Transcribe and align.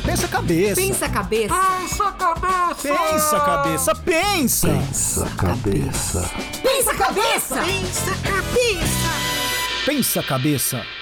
calma. 0.00 0.08
Pensa 0.08 0.26
a 0.26 0.28
cabeça. 0.28 0.80
Pensa 0.80 1.06
a 1.06 1.08
cabeça. 1.08 1.54
Pensa 1.54 2.12
cabeça! 2.12 2.76
Pensa 2.82 3.36
a 3.36 3.40
cabeça. 3.40 3.94
Pensa. 3.94 4.68
Pensa 4.68 5.30
cabeça. 5.36 6.30
Pensa 6.62 6.90
a 6.90 6.94
cabeça. 6.94 7.62
Pensa 7.62 8.14
cabeça! 8.22 9.10
Pensa 9.86 10.20
a 10.20 10.22
cabeça. 10.22 10.99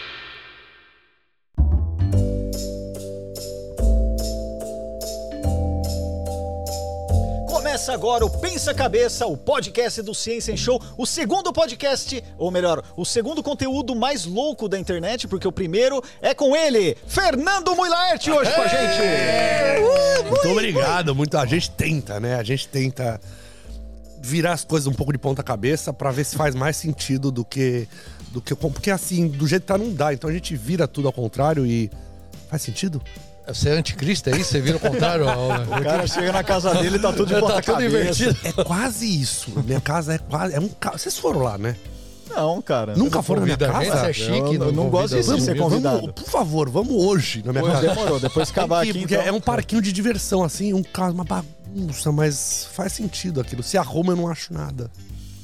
Começa 7.78 7.92
agora 7.92 8.26
o 8.26 8.30
Pensa 8.40 8.74
Cabeça, 8.74 9.24
o 9.24 9.36
podcast 9.36 10.02
do 10.02 10.12
Ciência 10.12 10.50
em 10.50 10.56
Show, 10.56 10.82
o 10.96 11.06
segundo 11.06 11.52
podcast, 11.52 12.24
ou 12.36 12.50
melhor, 12.50 12.82
o 12.96 13.04
segundo 13.04 13.40
conteúdo 13.40 13.94
mais 13.94 14.24
louco 14.24 14.68
da 14.68 14.76
internet, 14.76 15.28
porque 15.28 15.46
o 15.46 15.52
primeiro 15.52 16.02
é 16.20 16.34
com 16.34 16.56
ele, 16.56 16.96
Fernando 17.06 17.76
Muilaerte, 17.76 18.32
hoje 18.32 18.52
com 18.52 18.62
a 18.62 18.66
gente. 18.66 20.28
Muito 20.28 20.48
obrigado. 20.48 21.14
Muito, 21.14 21.38
a 21.38 21.46
gente 21.46 21.70
tenta, 21.70 22.18
né? 22.18 22.34
A 22.34 22.42
gente 22.42 22.66
tenta 22.66 23.20
virar 24.20 24.54
as 24.54 24.64
coisas 24.64 24.88
um 24.88 24.92
pouco 24.92 25.12
de 25.12 25.18
ponta 25.18 25.44
cabeça 25.44 25.92
pra 25.92 26.10
ver 26.10 26.24
se 26.24 26.34
faz 26.34 26.56
mais 26.56 26.76
sentido 26.76 27.30
do 27.30 27.44
que 27.44 27.86
do 28.32 28.42
que 28.42 28.56
porque 28.56 28.90
assim, 28.90 29.28
do 29.28 29.46
jeito 29.46 29.62
que 29.62 29.68
tá 29.68 29.78
não 29.78 29.94
dá. 29.94 30.12
Então 30.12 30.28
a 30.28 30.32
gente 30.32 30.56
vira 30.56 30.88
tudo 30.88 31.06
ao 31.06 31.12
contrário 31.12 31.64
e 31.64 31.88
faz 32.50 32.60
sentido? 32.60 33.00
Você 33.48 33.70
é 33.70 33.72
anticristo 33.72 34.28
aí? 34.30 34.44
Você 34.44 34.60
vira 34.60 34.76
o 34.76 34.80
contrário? 34.80 35.24
O 35.26 35.82
cara 35.82 36.06
chega 36.06 36.32
na 36.32 36.44
casa 36.44 36.74
dele 36.74 36.96
e 36.96 36.98
tá 36.98 37.12
tudo 37.12 37.34
de 37.34 37.40
Tá 37.40 37.62
tudo 37.62 37.84
invertido. 37.84 38.36
É 38.44 38.52
quase 38.52 39.06
isso. 39.06 39.50
Minha 39.64 39.80
casa 39.80 40.14
é 40.14 40.18
quase 40.18 40.54
é 40.54 40.60
um 40.60 40.68
ca- 40.68 40.92
Vocês 40.92 41.16
foram 41.16 41.40
lá, 41.40 41.56
né? 41.58 41.74
Não, 42.30 42.60
cara. 42.60 42.94
Nunca 42.94 43.22
foram 43.22 43.40
na 43.40 43.46
minha 43.46 43.58
gente, 43.58 43.72
casa? 43.72 44.00
você 44.00 44.06
é 44.06 44.12
chique, 44.12 44.54
Eu 44.54 44.58
não- 44.58 44.72
não 44.72 44.90
gosto 44.90 45.16
de 45.16 45.22
ser 45.42 45.56
convidado. 45.56 46.00
vamos, 46.00 46.12
por 46.12 46.28
favor, 46.28 46.68
vamos 46.68 46.92
hoje 46.92 47.42
na 47.44 47.52
minha 47.52 47.64
casa. 47.64 47.88
Demorou, 47.88 48.20
depois 48.20 48.50
acabar 48.50 48.82
aqui, 48.82 48.92
porque 48.92 49.14
então. 49.14 49.26
é 49.26 49.32
um 49.32 49.40
parquinho 49.40 49.80
de 49.80 49.90
diversão, 49.92 50.44
assim, 50.44 50.74
um 50.74 50.82
caso, 50.82 51.14
uma 51.14 51.24
bagunça, 51.24 52.12
mas 52.12 52.68
faz 52.74 52.92
sentido 52.92 53.40
aquilo. 53.40 53.62
Se 53.62 53.78
arruma, 53.78 54.12
eu 54.12 54.16
não 54.16 54.28
acho 54.28 54.52
nada. 54.52 54.90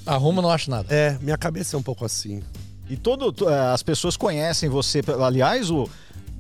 Arruma, 0.04 0.42
não 0.42 0.50
acho 0.50 0.70
nada. 0.70 0.86
É, 0.94 1.16
minha 1.22 1.38
cabeça 1.38 1.74
é 1.74 1.78
um 1.78 1.82
pouco 1.82 2.04
assim. 2.04 2.42
E 2.88 2.96
todo, 2.98 3.32
to- 3.32 3.48
eh, 3.48 3.72
as 3.72 3.82
pessoas 3.82 4.14
conhecem 4.14 4.68
você. 4.68 5.00
Aliás, 5.24 5.70
o 5.70 5.88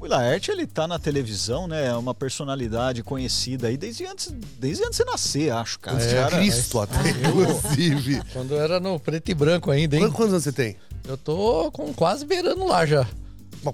o 0.00 0.06
Laerte, 0.06 0.50
ele 0.50 0.66
tá 0.66 0.86
na 0.86 0.98
televisão, 0.98 1.66
né? 1.66 1.86
É 1.86 1.94
uma 1.94 2.14
personalidade 2.14 3.02
conhecida 3.02 3.68
aí 3.68 3.76
desde 3.76 4.04
antes, 4.06 4.34
desde 4.58 4.82
antes 4.84 4.98
de 4.98 5.04
você 5.04 5.10
nascer, 5.10 5.50
acho, 5.52 5.78
cara. 5.80 5.96
Antes 5.96 6.06
Esse 6.06 6.14
de 6.16 6.20
cara- 6.22 6.36
Cristo 6.36 6.80
até, 6.80 7.10
inclusive. 7.10 8.22
Quando 8.32 8.54
era 8.56 8.78
no 8.80 8.98
preto 9.00 9.30
e 9.30 9.34
branco 9.34 9.70
ainda, 9.70 9.96
hein? 9.96 10.02
Quantos, 10.10 10.28
anos 10.32 10.44
você 10.44 10.52
tem? 10.52 10.76
Eu 11.08 11.16
tô 11.16 11.70
com 11.72 11.92
quase 11.94 12.24
beirando 12.26 12.64
lá 12.66 12.84
já. 12.84 13.06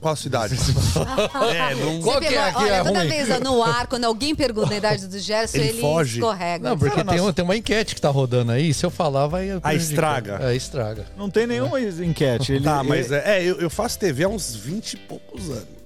Qual, 0.00 0.12
a 0.12 0.16
cidade? 0.16 0.54
é, 1.52 1.74
não... 1.74 2.00
Qual 2.00 2.20
que 2.20 2.27
é 2.32 2.38
aqui 2.48 2.62
olha, 2.62 2.70
é 2.74 2.84
toda 2.84 2.98
ruim? 3.00 3.08
vez 3.08 3.40
no 3.40 3.60
ar, 3.60 3.88
quando 3.88 4.05
alguém 4.05 4.36
pergunta 4.36 4.72
a 4.72 4.77
idade 4.77 5.08
do 5.08 5.18
Gerson, 5.18 5.56
Ele 5.58 5.68
ele, 5.70 5.80
foge. 5.80 6.18
escorrega. 6.20 6.68
Não, 6.70 6.78
porque 6.78 6.94
tem, 6.94 7.05
nossa. 7.05 7.22
um- 7.24 7.32
tem 7.32 7.44
uma 7.44 7.56
enquete 7.56 7.96
que 7.96 8.00
tá 8.00 8.08
rodando 8.08 8.52
aí. 8.52 8.72
Se 8.72 8.86
eu 8.86 8.90
falar, 8.90 9.27
vai. 9.27 9.46
prejudicar. 9.46 9.74
estraga. 9.74 10.38
É, 10.42 10.55
estraga. 10.55 11.06
Não 11.16 11.28
tem 11.28 11.44
nenhuma 11.44 11.80
enquete. 11.80 12.52
Ele, 12.52 12.62
Tá, 12.64 12.84
mas 12.84 13.06
ele- 13.10 13.16
é, 13.24 13.38
é, 13.40 13.44
eu, 13.44 13.60
eu 13.60 13.68
faço 13.68 13.98
TV 13.98 14.22
há 14.22 14.28
uns 14.28 14.55
20 14.55 14.92
e 14.92 14.96
poucos 14.96 15.50
anos 15.50 15.80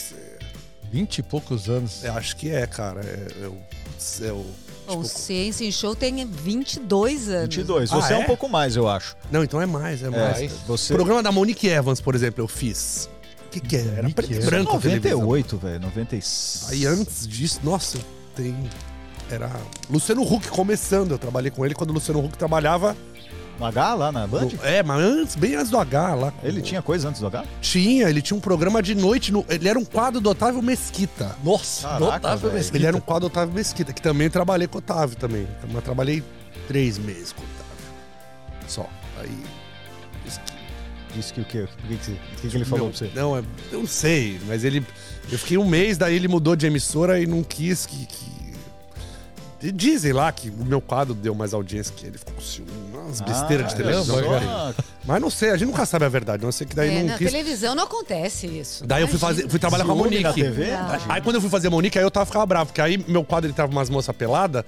ser. 0.00 0.38
20 0.90 1.18
e 1.18 1.22
poucos 1.22 1.68
anos. 1.68 2.02
Eu 2.04 2.14
acho 2.14 2.36
que 2.36 2.50
é, 2.50 2.66
cara. 2.66 3.00
É, 3.00 3.26
eu, 3.42 3.56
eu, 4.20 4.46
Bom, 4.86 5.00
o 5.00 5.02
tipo, 5.02 5.18
Ciência 5.18 5.64
em 5.66 5.70
Show 5.72 5.94
tem 5.94 6.24
22 6.24 7.28
anos. 7.28 7.54
22. 7.54 7.92
Ah, 7.92 7.96
Você 7.96 8.14
é? 8.14 8.16
é? 8.16 8.18
um 8.20 8.24
pouco 8.24 8.48
mais, 8.48 8.74
eu 8.74 8.88
acho. 8.88 9.14
não, 9.30 9.44
então 9.44 9.60
é 9.60 9.66
mais, 9.66 10.02
é 10.02 10.08
mais. 10.08 10.40
É, 10.40 10.48
você... 10.66 10.94
O 10.94 10.96
programa 10.96 11.22
da 11.22 11.30
Monique 11.30 11.68
Evans, 11.68 12.00
por 12.00 12.14
exemplo, 12.14 12.42
eu 12.42 12.48
fiz. 12.48 13.08
O 13.46 13.50
que, 13.50 13.60
que 13.60 13.76
é? 13.76 13.80
Era 13.80 14.02
Monique 14.02 14.14
preto 14.14 14.32
e 14.32 14.40
branco. 14.40 14.76
a 14.76 14.80
televisão. 14.80 15.20
98, 15.20 15.58
velho. 15.58 15.80
96. 15.80 16.72
Aí 16.72 16.86
antes 16.86 17.28
disso, 17.28 17.60
nossa, 17.62 17.98
tem. 18.34 18.56
Era 19.30 19.50
Luciano 19.90 20.22
Huck 20.22 20.48
começando. 20.48 21.10
Eu 21.10 21.18
trabalhei 21.18 21.50
com 21.50 21.64
ele 21.66 21.74
quando 21.74 21.90
o 21.90 21.92
Luciano 21.92 22.24
Huck 22.24 22.38
trabalhava. 22.38 22.96
No 23.58 23.66
H 23.66 23.94
lá 23.94 24.12
na 24.12 24.26
Band? 24.26 24.42
no- 24.46 24.64
é, 24.64 24.82
mas 24.82 25.00
antes, 25.02 25.34
bem 25.36 25.54
antes 25.56 25.70
do 25.70 25.78
H 25.78 26.14
lá. 26.14 26.32
Ele 26.44 26.62
tinha 26.62 26.80
coisa 26.80 27.08
antes 27.08 27.20
do 27.20 27.26
H? 27.26 27.44
Tinha, 27.60 28.08
ele 28.08 28.22
tinha 28.22 28.36
um 28.36 28.40
programa 28.40 28.80
de 28.82 28.94
noite. 28.94 29.32
no- 29.32 29.44
ele 29.48 29.68
era 29.68 29.78
um 29.78 29.84
quadro 29.84 30.20
do 30.20 30.30
Otávio 30.30 30.62
Mesquita. 30.62 31.34
Nossa, 31.42 31.88
Caraca, 31.88 32.16
Otávio 32.18 32.38
velho. 32.38 32.54
Mesquita. 32.54 32.76
Ele 32.78 32.86
era 32.86 32.96
um 32.96 33.00
quadro 33.00 33.28
do 33.28 33.32
Otávio 33.32 33.54
Mesquita, 33.54 33.92
que 33.92 34.00
também 34.00 34.30
trabalhei 34.30 34.68
com 34.68 34.76
o 34.76 34.78
Otávio 34.78 35.16
também. 35.16 35.46
Mas 35.72 35.82
trabalhei 35.82 36.22
três 36.68 36.98
meses 36.98 37.32
com 37.32 37.42
o 37.42 37.44
Otávio. 37.44 38.64
Só. 38.68 38.88
Aí. 39.20 39.42
disse 40.24 40.38
que- 40.40 40.58
Disse 41.14 41.32
que 41.32 41.40
o 41.40 41.44
quê? 41.44 41.60
O 41.62 41.86
que, 41.88 41.96
que, 41.96 42.10
o 42.12 42.16
que 42.42 42.48
que 42.48 42.56
ele 42.56 42.64
falou 42.66 42.86
Meu, 42.86 42.94
pra 42.96 43.06
você? 43.08 43.10
Não, 43.18 43.36
é- 43.36 43.42
eu 43.72 43.80
não 43.80 43.86
sei, 43.88 44.38
mas 44.46 44.62
ele. 44.62 44.86
Eu 45.32 45.38
fiquei 45.38 45.56
um 45.58 45.66
mês, 45.66 45.96
daí 45.98 46.14
ele 46.14 46.28
mudou 46.28 46.54
de 46.54 46.66
emissora 46.66 47.18
e 47.20 47.26
não 47.26 47.42
quis 47.42 47.86
que. 47.86 48.06
que- 48.06 49.72
Dizem 49.72 50.12
lá 50.12 50.30
que 50.30 50.50
o 50.50 50.64
meu 50.64 50.80
quadro 50.80 51.14
deu 51.14 51.34
mais 51.34 51.52
audiência 51.52 51.92
que 51.96 52.06
ele 52.06 52.16
ficou 52.16 52.32
com 52.34 52.40
ciúme, 52.40 52.70
umas 53.08 53.20
besteiras 53.20 53.68
de 53.68 53.74
Ah, 53.74 53.76
televisão. 53.76 54.16
caramba, 54.16 54.38
cara. 54.40 54.74
só- 54.76 54.82
Mas 55.06 55.20
não 55.22 55.30
sei, 55.30 55.50
a 55.50 55.56
gente 55.56 55.68
nunca 55.68 55.86
sabe 55.86 56.04
a 56.04 56.08
verdade, 56.08 56.44
não 56.44 56.52
sei 56.52 56.66
que 56.66 56.76
daí 56.76 56.90
É, 56.90 57.00
não 57.02 57.08
na 57.08 57.18
quis. 57.18 57.30
televisão 57.30 57.74
não 57.74 57.84
acontece 57.84 58.46
isso. 58.46 58.86
Daí 58.86 59.02
eu 59.02 59.08
fui, 59.08 59.18
fazer, 59.18 59.48
fui 59.48 59.58
trabalhar 59.58 59.84
com 59.84 59.92
a 59.92 59.94
Monique. 59.94 60.22
na 60.22 60.32
TV? 60.32 60.70
Ah. 60.72 60.98
Aí 61.08 61.22
quando 61.22 61.36
eu 61.36 61.40
fui 61.40 61.50
fazer 61.50 61.68
a 61.68 61.70
Monique, 61.70 61.98
aí 61.98 62.04
eu 62.04 62.10
tava 62.10 62.26
ficava 62.26 62.44
bravo, 62.46 62.66
porque 62.66 62.80
aí 62.80 63.02
meu 63.08 63.24
quadro 63.24 63.48
ele 63.48 63.54
tava 63.54 63.72
umas 63.72 63.88
moças 63.88 64.14
pelada 64.14 64.64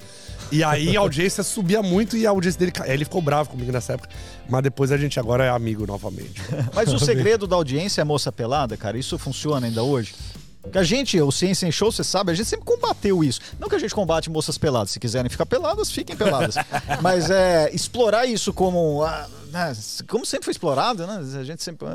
e 0.50 0.64
aí 0.64 0.96
a 0.96 1.00
audiência 1.00 1.42
subia 1.42 1.82
muito 1.82 2.16
e 2.16 2.26
a 2.26 2.30
audiência 2.30 2.58
dele 2.58 2.72
aí 2.80 2.92
ele 2.92 3.04
ficou 3.04 3.20
bravo 3.20 3.50
comigo 3.50 3.70
nessa 3.70 3.92
época. 3.92 4.08
Mas 4.48 4.62
depois 4.62 4.90
a 4.90 4.96
gente 4.96 5.20
agora 5.20 5.44
é 5.44 5.50
amigo 5.50 5.86
novamente. 5.86 6.40
Mas 6.74 6.92
o 6.92 6.98
segredo 7.04 7.46
da 7.46 7.54
audiência 7.56 8.00
é 8.00 8.04
moça 8.04 8.32
pelada, 8.32 8.76
cara? 8.76 8.96
Isso 8.98 9.18
funciona 9.18 9.66
ainda 9.66 9.82
hoje? 9.82 10.14
Porque 10.62 10.78
a 10.78 10.82
gente, 10.82 11.18
o 11.20 11.30
Ciência 11.32 11.66
em 11.66 11.72
Show, 11.72 11.90
você 11.90 12.04
sabe, 12.04 12.32
a 12.32 12.34
gente 12.34 12.46
sempre 12.48 12.66
combateu 12.66 13.24
isso. 13.24 13.40
Não 13.58 13.68
que 13.68 13.74
a 13.74 13.78
gente 13.78 13.94
combate 13.94 14.28
moças 14.28 14.58
peladas. 14.58 14.90
Se 14.90 15.00
quiserem 15.00 15.30
ficar 15.30 15.46
peladas, 15.46 15.90
fiquem 15.90 16.14
peladas. 16.16 16.54
Mas 17.00 17.30
é 17.30 17.70
explorar 17.72 18.26
isso 18.26 18.52
como. 18.52 19.02
ah, 19.04 19.26
né, 19.50 19.72
como 20.08 20.24
sempre 20.26 20.44
foi 20.44 20.52
explorado, 20.52 21.06
né? 21.06 21.20
A 21.40 21.44
gente 21.44 21.62
sempre. 21.62 21.86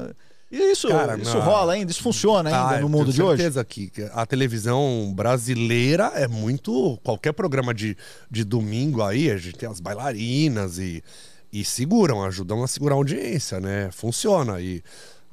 E 0.52 0.58
isso, 0.72 0.88
Cara, 0.88 1.18
isso 1.18 1.34
não. 1.34 1.42
rola 1.42 1.74
ainda, 1.74 1.92
isso 1.92 2.02
funciona 2.04 2.50
ainda 2.50 2.78
Ah, 2.78 2.80
no 2.80 2.88
mundo 2.88 3.12
de 3.12 3.22
hoje. 3.22 3.38
certeza 3.42 3.66
que 3.66 3.90
que 3.90 4.04
a 4.14 4.26
televisão 4.26 5.12
brasileira 5.16 6.12
é 6.16 6.28
muito. 6.28 6.98
Qualquer 7.04 7.34
programa 7.34 7.74
de, 7.74 7.98
de 8.32 8.44
domingo 8.44 9.02
aí, 9.04 9.30
a 9.32 9.38
gente 9.38 9.58
tem 9.58 9.68
as 9.68 9.80
bailarinas 9.80 10.78
e, 10.78 11.04
e 11.52 11.66
seguram, 11.66 12.24
ajudam 12.24 12.64
a 12.64 12.68
segurar 12.68 12.94
a 12.96 12.98
audiência, 12.98 13.60
né? 13.60 13.90
Funciona. 13.92 14.62
E 14.62 14.84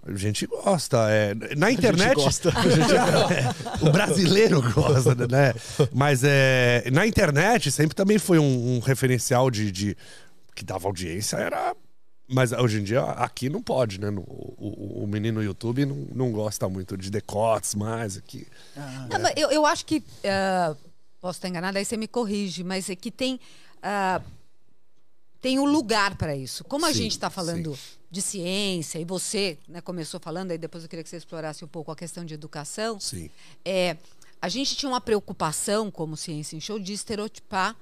a 0.04 0.14
gente 0.16 0.46
gosta. 0.46 1.08
É, 1.10 1.34
na 1.56 1.70
internet. 1.70 2.14
gosta. 2.14 2.48
a 2.58 2.62
gente- 2.62 2.92
é, 3.84 3.86
o 3.88 3.92
brasileiro 3.92 4.60
gosta, 4.72 5.14
né? 5.28 5.54
Mas 5.92 6.22
é, 6.24 6.84
na 6.92 7.06
internet 7.06 7.70
sempre 7.70 7.94
também 7.94 8.18
foi 8.18 8.38
um, 8.38 8.76
um 8.76 8.78
referencial 8.80 9.50
de, 9.50 9.70
de. 9.70 9.96
que 10.54 10.64
dava 10.64 10.88
audiência, 10.88 11.36
era. 11.36 11.74
Mas 12.28 12.50
hoje 12.52 12.80
em 12.80 12.84
dia 12.84 13.02
aqui 13.02 13.50
não 13.50 13.62
pode, 13.62 14.00
né? 14.00 14.10
No- 14.10 14.22
o, 14.22 15.00
o, 15.00 15.04
o 15.04 15.06
menino 15.06 15.40
no 15.40 15.44
YouTube 15.44 15.84
não, 15.84 16.06
não 16.14 16.32
gosta 16.32 16.68
muito 16.68 16.96
de 16.96 17.10
decotes 17.10 17.74
mais 17.74 18.16
aqui. 18.16 18.46
Não, 18.76 19.18
mas 19.20 19.32
eu, 19.36 19.50
eu 19.50 19.66
acho 19.66 19.84
que. 19.84 20.02
ah, 20.24 20.74
posso 21.20 21.38
estar 21.38 21.48
enganada, 21.48 21.78
aí 21.78 21.84
você 21.84 21.96
me 21.96 22.08
corrige, 22.08 22.64
mas 22.64 22.88
é 22.90 22.96
que 22.96 23.10
tem. 23.10 23.38
ah, 23.82 24.20
tem 25.40 25.58
um 25.58 25.64
lugar 25.66 26.16
para 26.16 26.34
isso. 26.36 26.64
Como 26.64 26.86
a 26.86 26.88
Sim, 26.88 26.94
gente 26.94 27.12
está 27.12 27.28
falando 27.28 27.76
de 28.12 28.20
ciência, 28.20 28.98
e 28.98 29.04
você 29.06 29.58
né, 29.66 29.80
começou 29.80 30.20
falando, 30.20 30.50
aí 30.50 30.58
depois 30.58 30.84
eu 30.84 30.90
queria 30.90 31.02
que 31.02 31.08
você 31.08 31.16
explorasse 31.16 31.64
um 31.64 31.68
pouco 31.68 31.90
a 31.90 31.96
questão 31.96 32.26
de 32.26 32.34
educação. 32.34 33.00
Sim. 33.00 33.30
é, 33.64 33.96
a 34.40 34.50
gente 34.50 34.76
tinha 34.76 34.90
uma 34.90 35.00
preocupação, 35.00 35.90
como 35.90 36.14
Ciência 36.14 36.54
em 36.54 36.60
Show, 36.60 36.78
de 36.78 36.92
estereotipar 36.92 37.74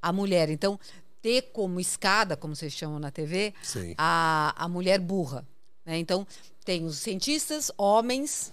a 0.00 0.12
mulher. 0.12 0.50
Então, 0.50 0.78
ter 1.20 1.50
como 1.52 1.80
escada, 1.80 2.36
como 2.36 2.54
vocês 2.54 2.72
chamam 2.72 3.00
na 3.00 3.10
TV, 3.10 3.52
Sim. 3.60 3.94
a, 3.98 4.54
a 4.56 4.68
mulher 4.68 5.00
burra. 5.00 5.44
né? 5.84 5.98
Então, 5.98 6.24
tem 6.64 6.84
os 6.84 6.98
cientistas, 6.98 7.72
homens 7.76 8.52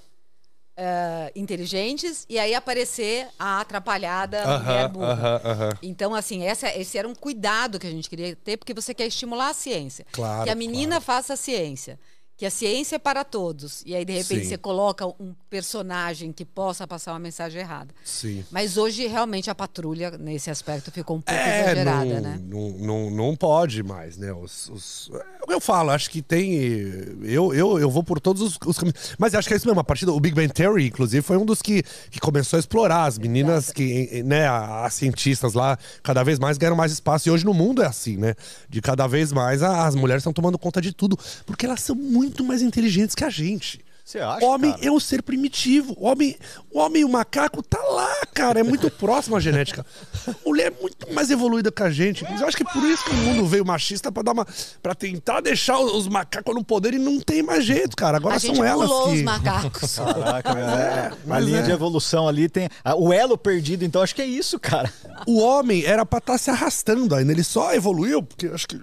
eh, 0.81 1.31
inteligentes, 1.35 2.25
e 2.29 2.39
aí 2.39 2.55
aparecer 2.55 3.27
a 3.37 3.59
atrapalhada 3.59 4.59
mulher 4.59 4.85
Aham, 4.85 4.89
burra. 4.89 5.13
aham, 5.13 5.41
aham. 5.51 5.69
Então, 5.83 6.15
assim, 6.15 6.43
essa, 6.43 6.73
esse 6.73 6.97
era 6.97 7.05
um 7.07 7.13
cuidado 7.13 7.77
que 7.77 7.85
a 7.85 7.91
gente 7.91 8.09
queria 8.09 8.33
ter, 8.33 8.55
porque 8.55 8.73
você 8.73 8.93
quer 8.93 9.05
estimular 9.05 9.49
a 9.49 9.53
ciência. 9.53 10.05
Claro, 10.13 10.43
que 10.45 10.49
a 10.49 10.55
menina 10.55 11.01
faça 11.01 11.33
a 11.33 11.37
ciência. 11.37 11.99
Que 12.39 12.45
a 12.45 12.49
ciência 12.49 12.95
é 12.95 12.99
para 12.99 13.25
todos. 13.25 13.83
E 13.85 13.93
aí, 13.93 14.05
de 14.05 14.13
repente, 14.13 14.43
Sim. 14.43 14.49
você 14.51 14.57
coloca 14.57 15.05
um 15.05 15.35
personagem 15.49 16.31
que 16.31 16.45
possa 16.45 16.87
passar 16.87 17.11
uma 17.11 17.19
mensagem 17.19 17.59
errada. 17.59 17.93
Sim. 18.01 18.45
Mas 18.49 18.77
hoje, 18.77 19.05
realmente, 19.07 19.49
a 19.49 19.55
patrulha, 19.55 20.11
nesse 20.11 20.49
aspecto, 20.49 20.89
ficou 20.89 21.17
um 21.17 21.21
pouco 21.21 21.37
É, 21.37 21.63
exagerada, 21.63 22.05
não, 22.05 22.21
né? 22.21 22.39
não, 22.41 22.69
não, 22.69 23.11
não 23.11 23.35
pode 23.35 23.83
mais, 23.83 24.15
né? 24.15 24.31
Os, 24.31 24.69
os- 24.69 25.11
é 25.49 25.53
eu 25.53 25.59
falo, 25.59 25.89
acho 25.89 26.09
que 26.09 26.21
tem. 26.21 26.53
Eu, 27.23 27.53
eu, 27.53 27.77
eu 27.77 27.89
vou 27.91 28.05
por 28.05 28.21
todos 28.21 28.41
os, 28.41 28.57
os 28.65 28.77
caminhos. 28.77 29.15
Mas 29.17 29.35
acho 29.35 29.45
que 29.45 29.53
é 29.53 29.57
isso 29.57 29.67
mesmo. 29.67 29.81
A 29.81 29.83
partir 29.83 30.05
do 30.05 30.15
o 30.15 30.19
Big 30.21 30.33
Bang 30.33 30.47
Theory, 30.53 30.87
inclusive, 30.87 31.21
foi 31.21 31.35
um 31.35 31.45
dos 31.45 31.61
que, 31.61 31.83
que 32.09 32.21
começou 32.21 32.55
a 32.55 32.59
explorar. 32.61 33.03
As 33.03 33.17
meninas 33.17 33.69
que, 33.69 34.23
né, 34.23 34.47
as 34.47 34.93
cientistas 34.93 35.53
lá, 35.55 35.77
cada 36.01 36.23
vez 36.23 36.39
mais 36.39 36.57
ganham 36.57 36.75
mais 36.75 36.93
espaço. 36.93 37.27
E 37.27 37.31
hoje 37.31 37.43
no 37.43 37.53
mundo 37.53 37.83
é 37.83 37.85
assim, 37.87 38.15
né? 38.15 38.33
De 38.69 38.79
cada 38.81 39.07
vez 39.07 39.33
mais 39.33 39.61
as 39.61 39.93
mulheres 39.93 40.21
estão 40.21 40.31
tomando 40.31 40.57
conta 40.57 40.79
de 40.79 40.93
tudo. 40.93 41.19
Porque 41.45 41.65
elas 41.65 41.81
são 41.81 41.95
muito 41.97 42.28
mais 42.43 42.61
inteligentes 42.61 43.15
que 43.15 43.23
a 43.23 43.29
gente. 43.29 43.79
Você 44.09 44.17
acha, 44.17 44.43
Homem 44.43 44.71
cara? 44.71 44.87
é 44.87 44.91
um 44.91 44.99
ser 44.99 45.21
primitivo. 45.21 45.93
O 45.95 46.07
homem, 46.07 46.35
o 46.71 46.79
homem 46.79 47.03
e 47.03 47.05
o 47.05 47.09
macaco 47.09 47.61
tá 47.61 47.77
lá, 47.79 48.25
cara. 48.33 48.59
É 48.59 48.63
muito 48.63 48.89
próximo 48.97 49.35
a 49.35 49.39
genética. 49.39 49.85
A 50.27 50.33
mulher 50.43 50.73
é 50.75 50.81
muito 50.81 51.13
mais 51.13 51.29
evoluída 51.29 51.71
que 51.71 51.83
a 51.83 51.91
gente. 51.91 52.25
Eu 52.25 52.47
acho 52.47 52.57
que 52.57 52.63
é 52.63 52.73
por 52.73 52.83
isso 52.85 53.05
que 53.05 53.11
o 53.11 53.13
mundo 53.13 53.45
veio 53.45 53.63
machista 53.63 54.11
pra 54.11 54.23
dar 54.23 54.31
uma. 54.31 54.47
para 54.81 54.95
tentar 54.95 55.41
deixar 55.41 55.77
os 55.77 56.07
macacos 56.07 56.55
no 56.55 56.63
poder 56.63 56.95
e 56.95 56.97
não 56.97 57.19
tem 57.19 57.43
mais 57.43 57.63
jeito, 57.63 57.95
cara. 57.95 58.17
Agora 58.17 58.37
A 58.37 58.39
gente 58.39 58.55
são 58.55 58.65
elas 58.65 58.89
pulou 58.89 59.09
que. 59.09 59.17
os 59.17 59.21
macacos. 59.21 59.95
Caraca, 59.97 60.55
meu, 60.55 60.63
é, 60.63 61.07
a 61.09 61.17
mas 61.27 61.45
linha 61.45 61.59
é. 61.59 61.61
de 61.61 61.71
evolução 61.71 62.27
ali 62.27 62.49
tem. 62.49 62.67
O 62.97 63.13
elo 63.13 63.37
perdido, 63.37 63.85
então 63.85 64.01
acho 64.01 64.15
que 64.15 64.23
é 64.23 64.25
isso, 64.25 64.59
cara. 64.59 64.91
O 65.27 65.39
homem 65.39 65.85
era 65.85 66.03
pra 66.03 66.17
estar 66.17 66.39
se 66.39 66.49
arrastando 66.49 67.13
ainda. 67.13 67.31
Ele 67.31 67.43
só 67.43 67.75
evoluiu 67.75 68.23
porque 68.23 68.47
acho 68.47 68.67
que. 68.67 68.75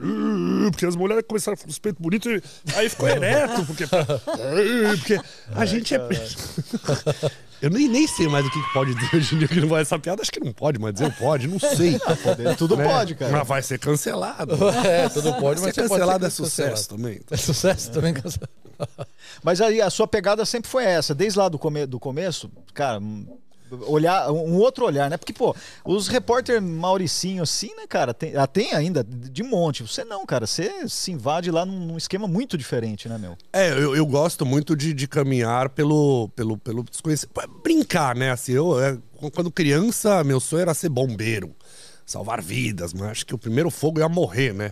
Porque 0.71 0.87
as 0.87 0.95
mulheres 0.95 1.25
começaram 1.27 1.55
a 1.55 1.57
ficar 1.57 1.67
com 1.67 1.73
os 1.73 1.79
peitos 1.81 2.01
bonitos 2.01 2.31
e 2.31 2.41
aí 2.77 2.89
ficou 2.89 3.09
ereto. 3.11 3.65
Porque. 3.67 3.83
uh, 3.87 5.16
Porque 5.19 5.61
a 5.61 5.65
gente 5.65 5.95
é. 5.95 5.99
Eu 7.61 7.71
nem, 7.71 7.89
nem 7.89 8.07
sei 8.07 8.29
mais 8.29 8.45
o 8.47 8.51
que 8.51 8.59
pode 8.73 8.95
dizer 8.95 9.17
hoje 9.17 9.35
em 9.35 9.39
dia 9.39 9.49
que 9.49 9.61
não 9.61 9.69
vai. 9.69 9.83
Essa 9.83 9.99
piada 9.99 10.21
acho 10.21 10.31
que 10.31 10.41
não 10.41 10.53
pode, 10.53 10.79
mas 10.79 10.93
dizer 10.95 11.13
pode, 11.17 11.49
não 11.49 11.59
sei. 11.59 11.99
Tudo 12.59 12.77
né? 12.77 12.85
pode, 12.85 13.15
cara. 13.15 13.33
Mas 13.33 13.49
vai 13.49 13.63
ser 13.63 13.79
cancelado. 13.79 14.57
É, 14.87 15.09
tudo 15.09 15.33
pode, 15.35 15.61
mas 15.61 15.75
ser 15.75 15.83
você 15.83 15.89
pode 15.89 16.01
cancelado 16.01 16.27
é 16.27 16.31
ser 16.31 16.37
sucesso 16.37 16.89
também. 16.89 17.21
É 17.31 17.37
sucesso 17.37 17.91
também. 17.91 18.13
cancelado. 18.13 18.51
Mas 19.43 19.61
aí 19.61 19.81
a 19.81 19.89
sua 19.89 20.07
pegada 20.07 20.45
sempre 20.45 20.71
foi 20.71 20.85
essa, 20.85 21.15
desde 21.15 21.39
lá 21.39 21.49
do, 21.49 21.59
come 21.59 21.87
do 21.87 21.99
começo, 21.99 22.51
cara. 22.75 23.01
Olhar, 23.87 24.31
um 24.31 24.57
outro 24.57 24.85
olhar, 24.87 25.11
né? 25.11 25.17
Porque, 25.17 25.33
pô, 25.33 25.55
os 25.85 26.09
repórter 26.09 26.61
Mauricinho, 26.63 27.43
assim, 27.43 27.75
né, 27.77 27.85
cara, 27.89 28.15
tem, 28.15 28.37
ah, 28.37 28.47
tem 28.47 28.73
ainda 28.75 29.03
de 29.05 29.43
monte. 29.43 29.83
Você 29.83 30.05
não, 30.05 30.25
cara, 30.25 30.47
você 30.47 30.89
se 30.89 31.11
invade 31.13 31.51
lá 31.51 31.65
num, 31.65 31.87
num 31.87 31.97
esquema 31.97 32.29
muito 32.29 32.57
diferente, 32.57 33.09
né, 33.09 33.19
meu? 33.19 33.37
É, 33.53 33.71
eu, 33.73 33.97
eu 33.97 34.07
gosto 34.07 34.47
muito 34.47 34.77
de, 34.77 34.93
de 34.95 35.09
caminhar 35.09 35.69
pelo, 35.71 36.29
pelo, 36.37 36.57
pelo 36.59 36.83
desconhecido. 36.85 37.31
Pra 37.31 37.47
Brincar, 37.47 38.15
né? 38.15 38.31
Assim, 38.31 38.53
eu, 38.53 38.81
é, 38.81 38.97
quando 39.33 39.51
criança, 39.51 40.23
meu 40.23 40.39
sonho 40.41 40.63
era 40.63 40.75
ser 40.75 40.89
bombeiro. 40.89 41.55
Salvar 42.09 42.41
vidas, 42.41 42.95
mas 42.95 43.09
acho 43.11 43.27
que 43.27 43.35
o 43.35 43.39
primeiro 43.39 43.69
fogo 43.69 43.99
ia 43.99 44.09
morrer, 44.09 44.55
né? 44.55 44.71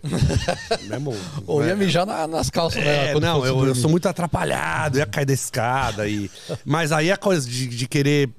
Mesmo, 0.82 1.12
Ou 1.49 1.62
né? 1.62 1.70
ia 1.70 1.75
mijar 1.76 2.06
na- 2.06 2.29
nas 2.29 2.49
calças, 2.49 2.81
né? 2.85 3.08
É, 3.08 3.12
quando 3.12 3.25
não, 3.25 3.44
eu, 3.44 3.67
eu 3.67 3.75
sou 3.75 3.91
muito 3.91 4.08
atrapalhado, 4.08 4.99
ia 4.99 5.06
cair 5.06 5.25
da 5.26 5.32
escada 5.32 6.06
e. 6.06 6.31
Mas 6.64 6.93
aí 6.93 7.11
a 7.11 7.17
coisa 7.17 7.49
de, 7.49 7.67
de 7.67 7.88
querer. 7.88 8.31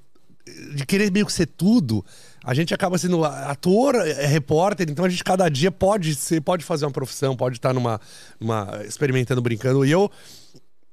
De 0.75 0.85
querer 0.85 1.11
meio 1.11 1.25
que 1.25 1.33
ser 1.33 1.47
tudo, 1.47 2.05
a 2.43 2.53
gente 2.53 2.73
acaba 2.73 2.97
sendo 2.97 3.23
ator, 3.25 3.95
é 3.95 4.27
repórter, 4.27 4.87
então 4.89 5.03
a 5.03 5.09
gente 5.09 5.23
cada 5.23 5.49
dia 5.49 5.71
pode 5.71 6.13
ser, 6.13 6.39
pode 6.41 6.63
fazer 6.63 6.85
uma 6.85 6.91
profissão, 6.91 7.35
pode 7.35 7.57
estar 7.57 7.73
numa, 7.73 7.99
numa 8.39 8.81
experimentando, 8.85 9.41
brincando. 9.41 9.83
E 9.83 9.91
eu 9.91 10.11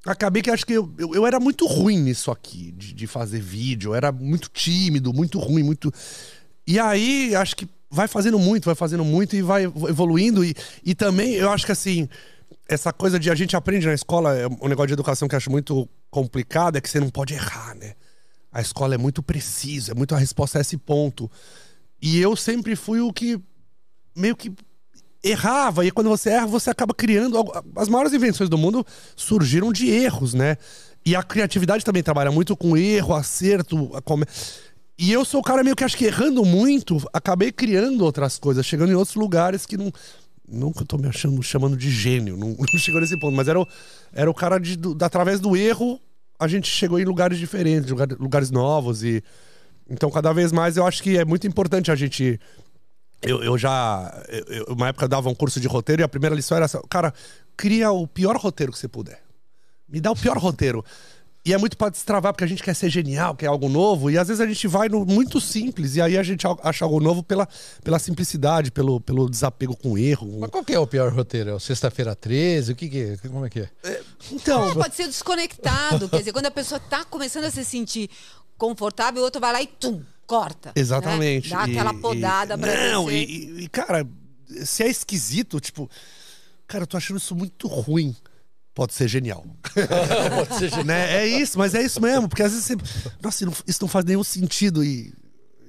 acabei 0.06 0.42
que 0.42 0.50
acho 0.50 0.64
que 0.64 0.72
eu, 0.72 0.90
eu, 0.98 1.14
eu 1.14 1.26
era 1.26 1.38
muito 1.38 1.66
ruim 1.66 1.98
nisso 1.98 2.30
aqui, 2.30 2.72
de, 2.72 2.94
de 2.94 3.06
fazer 3.06 3.40
vídeo. 3.40 3.90
Eu 3.90 3.94
era 3.94 4.10
muito 4.10 4.48
tímido, 4.48 5.12
muito 5.12 5.38
ruim, 5.38 5.62
muito. 5.62 5.92
E 6.66 6.78
aí, 6.78 7.34
acho 7.34 7.54
que 7.54 7.68
vai 7.90 8.08
fazendo 8.08 8.38
muito, 8.38 8.64
vai 8.64 8.74
fazendo 8.74 9.04
muito 9.04 9.36
e 9.36 9.42
vai 9.42 9.64
evoluindo. 9.64 10.42
E, 10.42 10.54
e 10.82 10.94
também, 10.94 11.34
eu 11.34 11.50
acho 11.50 11.66
que 11.66 11.72
assim, 11.72 12.08
essa 12.68 12.92
coisa 12.92 13.18
de 13.18 13.30
a 13.30 13.34
gente 13.34 13.54
aprende 13.54 13.86
na 13.86 13.94
escola, 13.94 14.34
é 14.34 14.46
um 14.46 14.68
negócio 14.68 14.88
de 14.88 14.94
educação 14.94 15.28
que 15.28 15.34
eu 15.34 15.36
acho 15.36 15.50
muito 15.50 15.88
complicado, 16.10 16.76
é 16.76 16.80
que 16.80 16.88
você 16.88 16.98
não 16.98 17.10
pode 17.10 17.34
errar, 17.34 17.74
né? 17.74 17.94
A 18.52 18.60
escola 18.60 18.94
é 18.94 18.98
muito 18.98 19.22
precisa, 19.22 19.92
é 19.92 19.94
muito 19.94 20.14
a 20.14 20.18
resposta 20.18 20.58
a 20.58 20.60
esse 20.60 20.76
ponto. 20.76 21.30
E 22.00 22.18
eu 22.18 22.36
sempre 22.36 22.76
fui 22.76 23.00
o 23.00 23.12
que 23.12 23.40
meio 24.14 24.36
que 24.36 24.52
errava. 25.22 25.86
E 25.86 25.90
quando 25.90 26.08
você 26.10 26.30
erra, 26.30 26.46
você 26.46 26.68
acaba 26.70 26.92
criando. 26.94 27.36
algo- 27.36 27.52
As 27.76 27.88
maiores 27.88 28.12
invenções 28.12 28.50
do 28.50 28.58
mundo 28.58 28.84
surgiram 29.16 29.72
de 29.72 29.88
erros, 29.88 30.34
né? 30.34 30.56
E 31.04 31.16
a 31.16 31.22
criatividade 31.22 31.84
também 31.84 32.02
trabalha 32.02 32.30
muito 32.30 32.56
com 32.56 32.76
erro, 32.76 33.14
acerto. 33.14 33.90
E 34.98 35.10
eu 35.12 35.24
sou 35.24 35.40
o 35.40 35.42
cara 35.42 35.64
meio 35.64 35.74
que 35.74 35.82
acho 35.84 35.96
que 35.96 36.04
errando 36.04 36.44
muito, 36.44 36.98
acabei 37.12 37.50
criando 37.50 38.04
outras 38.04 38.38
coisas, 38.38 38.64
chegando 38.66 38.92
em 38.92 38.94
outros 38.94 39.16
lugares 39.16 39.64
que 39.66 39.76
não. 39.76 39.92
Eu 40.52 40.72
tô 40.86 40.98
me 40.98 41.08
achando, 41.08 41.42
chamando 41.42 41.76
de 41.76 41.90
gênio, 41.90 42.36
não, 42.36 42.48
não 42.58 42.78
chegou 42.78 43.00
nesse 43.00 43.18
ponto, 43.18 43.34
mas 43.34 43.48
era 43.48 43.58
o, 43.60 43.66
era 44.12 44.30
o 44.30 44.34
cara 44.34 44.58
de, 44.58 44.76
do- 44.76 44.96
através 45.02 45.40
do 45.40 45.56
erro, 45.56 45.98
a 46.38 46.48
gente 46.48 46.68
chegou 46.68 46.98
em 46.98 47.04
lugares 47.04 47.38
diferentes, 47.38 47.90
lugar- 47.90 48.08
lugares 48.18 48.50
novos 48.50 49.02
e. 49.02 49.22
Então, 49.88 50.10
cada 50.10 50.32
vez 50.32 50.52
mais, 50.52 50.76
eu 50.76 50.86
acho 50.86 51.02
que 51.02 51.18
é 51.18 51.24
muito 51.24 51.46
importante 51.46 51.90
a 51.90 51.94
gente 51.96 52.38
eu, 53.22 53.42
eu 53.42 53.56
já. 53.56 54.12
Eu- 54.48 54.74
uma 54.74 54.88
época 54.88 55.04
eu 55.04 55.08
dava 55.08 55.28
um 55.28 55.34
curso 55.34 55.60
de 55.60 55.68
roteiro 55.68 56.02
e 56.02 56.04
a 56.04 56.08
primeira 56.08 56.34
lição 56.34 56.56
era 56.56 56.66
assim: 56.66 56.78
cara, 56.90 57.12
cria 57.56 57.90
o 57.92 58.06
pior 58.06 58.36
roteiro 58.36 58.72
que 58.72 58.78
você 58.78 58.88
puder. 58.88 59.22
Me 59.88 60.00
dá 60.00 60.10
o 60.10 60.16
pior 60.16 60.36
roteiro. 60.38 60.84
E 61.44 61.52
é 61.52 61.58
muito 61.58 61.76
pra 61.76 61.88
destravar, 61.88 62.32
porque 62.32 62.44
a 62.44 62.46
gente 62.46 62.62
quer 62.62 62.72
ser 62.72 62.88
genial, 62.88 63.34
quer 63.34 63.46
algo 63.48 63.68
novo, 63.68 64.08
e 64.08 64.16
às 64.16 64.28
vezes 64.28 64.40
a 64.40 64.46
gente 64.46 64.68
vai 64.68 64.88
no 64.88 65.04
muito 65.04 65.40
simples, 65.40 65.96
e 65.96 66.00
aí 66.00 66.16
a 66.16 66.22
gente 66.22 66.46
acha 66.62 66.84
algo 66.84 67.00
novo 67.00 67.20
pela, 67.24 67.48
pela 67.82 67.98
simplicidade, 67.98 68.70
pelo, 68.70 69.00
pelo 69.00 69.28
desapego 69.28 69.76
com 69.76 69.90
o 69.92 69.98
erro. 69.98 70.38
Mas 70.38 70.50
qual 70.50 70.62
que 70.64 70.72
é 70.72 70.78
o 70.78 70.86
pior 70.86 71.12
roteiro? 71.12 71.50
É 71.50 71.54
o 71.54 71.58
Sexta-feira 71.58 72.14
13? 72.14 72.70
O 72.72 72.76
que 72.76 72.88
que 72.88 73.00
é? 73.02 73.16
Como 73.28 73.44
é 73.44 73.50
que 73.50 73.58
é? 73.60 73.70
Então, 74.30 74.70
É, 74.70 74.74
pode 74.74 74.94
ser 74.94 75.06
desconectado. 75.08 76.08
Quer 76.08 76.18
dizer, 76.20 76.32
quando 76.32 76.46
a 76.46 76.50
pessoa 76.52 76.78
tá 76.78 77.04
começando 77.04 77.44
a 77.44 77.50
se 77.50 77.64
sentir 77.64 78.08
confortável, 78.56 79.20
o 79.20 79.24
outro 79.24 79.40
vai 79.40 79.52
lá 79.52 79.60
e 79.60 79.66
tum, 79.66 80.00
corta. 80.24 80.68
né? 80.68 80.74
Exatamente. 80.76 81.50
Dá 81.50 81.64
aquela 81.64 81.92
E- 81.92 81.98
podada 82.00 82.54
e, 82.54 82.58
pra 82.58 82.90
Não, 82.92 83.10
e, 83.10 83.14
e- 83.24 83.64
e, 83.64 83.68
cara, 83.68 84.06
se 84.64 84.84
é 84.84 84.88
esquisito, 84.88 85.58
tipo, 85.58 85.90
cara, 86.68 86.84
eu 86.84 86.86
tô 86.86 86.96
achando 86.96 87.16
isso 87.16 87.34
muito 87.34 87.66
ruim. 87.66 88.14
Pode 88.74 88.94
ser 88.94 89.06
genial. 89.08 89.44
Pode 90.34 90.58
ser 90.58 90.68
genial. 90.70 90.84
né? 90.86 91.16
É 91.18 91.26
isso, 91.26 91.58
mas 91.58 91.74
é 91.74 91.82
isso 91.82 92.00
mesmo, 92.00 92.28
porque 92.28 92.42
às 92.42 92.52
vezes 92.52 92.64
você. 92.66 92.76
Nossa, 93.22 93.44
não- 93.44 93.52
isso 93.66 93.78
não 93.82 93.88
faz 93.88 94.04
nenhum 94.04 94.24
sentido. 94.24 94.82
E 94.84 95.12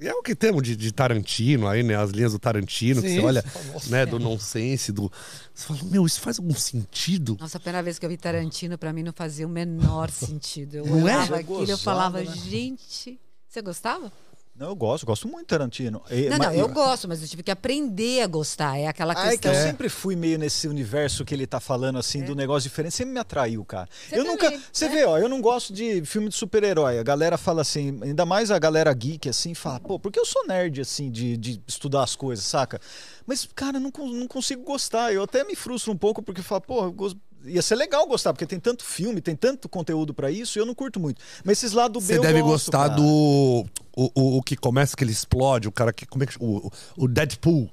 é 0.00 0.12
o 0.12 0.22
que 0.22 0.34
temos 0.34 0.62
de, 0.62 0.74
de 0.74 0.90
Tarantino 0.92 1.68
aí, 1.68 1.82
né? 1.82 1.96
As 1.96 2.10
linhas 2.10 2.32
do 2.32 2.38
Tarantino, 2.38 3.00
que 3.02 3.08
Sim, 3.08 3.20
você 3.20 3.26
olha, 3.26 3.42
você 3.42 3.72
nossa. 3.72 3.90
né? 3.90 4.06
Do 4.06 4.18
nonsense, 4.18 4.90
do. 4.92 5.10
Você 5.54 5.66
fala, 5.66 5.80
meu, 5.84 6.04
isso 6.06 6.20
faz 6.20 6.38
algum 6.38 6.54
sentido? 6.54 7.36
Nossa, 7.40 7.58
a 7.58 7.60
primeira 7.60 7.82
vez 7.82 7.98
que 7.98 8.04
eu 8.06 8.10
vi 8.10 8.16
Tarantino, 8.16 8.76
pra 8.78 8.92
mim 8.92 9.02
não 9.02 9.12
fazia 9.14 9.46
o 9.46 9.50
menor 9.50 10.08
sentido. 10.10 10.76
Eu 10.78 10.86
Não 10.86 10.98
é? 11.00 11.02
olhava 11.04 11.26
Já 11.26 11.36
aquilo 11.36 11.66
e 11.66 11.70
eu 11.70 11.78
falava, 11.78 12.20
né? 12.22 12.32
gente. 12.34 13.20
Você 13.48 13.62
gostava? 13.62 14.10
Não, 14.56 14.68
eu 14.68 14.76
gosto, 14.76 15.04
gosto 15.04 15.26
muito 15.26 15.40
de 15.40 15.46
Tarantino. 15.48 16.00
E- 16.08 16.28
Não, 16.28 16.38
mas- 16.38 16.46
não, 16.48 16.54
eu 16.54 16.68
gosto, 16.68 17.08
mas 17.08 17.20
eu 17.20 17.26
tive 17.26 17.42
que 17.42 17.50
aprender 17.50 18.22
a 18.22 18.26
gostar. 18.28 18.78
É 18.78 18.86
aquela 18.86 19.12
Ah, 19.16 19.26
é 19.26 19.30
que 19.32 19.38
questão. 19.38 19.52
eu 19.52 19.60
sempre 19.66 19.88
fui 19.88 20.14
meio 20.14 20.38
nesse 20.38 20.68
universo 20.68 21.24
que 21.24 21.34
ele 21.34 21.44
tá 21.44 21.58
falando, 21.58 21.98
assim, 21.98 22.22
do 22.22 22.36
negócio 22.36 22.68
diferente. 22.70 22.94
Sempre 22.94 23.14
me 23.14 23.18
atraiu, 23.18 23.64
cara. 23.64 23.88
Você 24.08 24.16
eu 24.16 24.22
nunca. 24.24 24.44
também, 24.50 24.62
Você 24.72 24.88
né? 24.88 24.94
vê, 24.94 25.04
ó, 25.06 25.18
eu 25.18 25.28
não 25.28 25.40
gosto 25.40 25.72
de 25.72 26.04
filme 26.04 26.28
de 26.28 26.36
super-herói. 26.36 27.00
A 27.00 27.02
galera 27.02 27.36
fala 27.36 27.62
assim, 27.62 27.98
ainda 28.00 28.24
mais 28.24 28.52
a 28.52 28.58
galera 28.60 28.94
geek, 28.94 29.28
assim, 29.28 29.54
fala, 29.54 29.80
pô, 29.80 29.98
porque 29.98 30.20
eu 30.20 30.24
sou 30.24 30.46
nerd, 30.46 30.80
assim, 30.80 31.10
de, 31.10 31.36
de 31.36 31.60
estudar 31.66 32.04
as 32.04 32.14
coisas, 32.14 32.44
saca? 32.44 32.80
Mas, 33.26 33.48
cara, 33.56 33.78
eu 33.78 33.80
não, 33.80 33.90
não 34.12 34.28
consigo 34.28 34.62
gostar. 34.62 35.12
Eu 35.12 35.24
até 35.24 35.42
me 35.42 35.56
frustro 35.56 35.92
um 35.92 35.96
pouco, 35.96 36.22
porque 36.22 36.42
falo, 36.42 36.60
pô, 36.60 36.84
eu 36.84 36.92
ia 37.44 37.62
ser 37.62 37.76
legal 37.76 38.06
gostar, 38.06 38.32
porque 38.32 38.46
tem 38.46 38.58
tanto 38.58 38.84
filme, 38.84 39.20
tem 39.20 39.36
tanto 39.36 39.68
conteúdo 39.68 40.14
pra 40.14 40.30
isso, 40.30 40.58
e 40.58 40.60
eu 40.60 40.66
não 40.66 40.74
curto 40.74 40.98
muito. 40.98 41.20
Mas 41.44 41.58
esses 41.58 41.72
lados 41.72 42.04
B 42.04 42.14
Você 42.14 42.18
eu 42.18 42.22
deve 42.22 42.40
gosto, 42.40 42.70
gostar 42.70 42.88
cara. 42.88 43.00
do. 43.00 43.66
O, 43.96 44.10
o, 44.14 44.38
o 44.38 44.42
que 44.42 44.56
começa 44.56 44.96
que 44.96 45.04
ele 45.04 45.12
explode, 45.12 45.68
o 45.68 45.72
cara 45.72 45.92
que. 45.92 46.06
Como 46.06 46.24
é 46.24 46.26
que. 46.26 46.36
O, 46.40 46.70
o 46.96 47.08
Deadpool. 47.08 47.70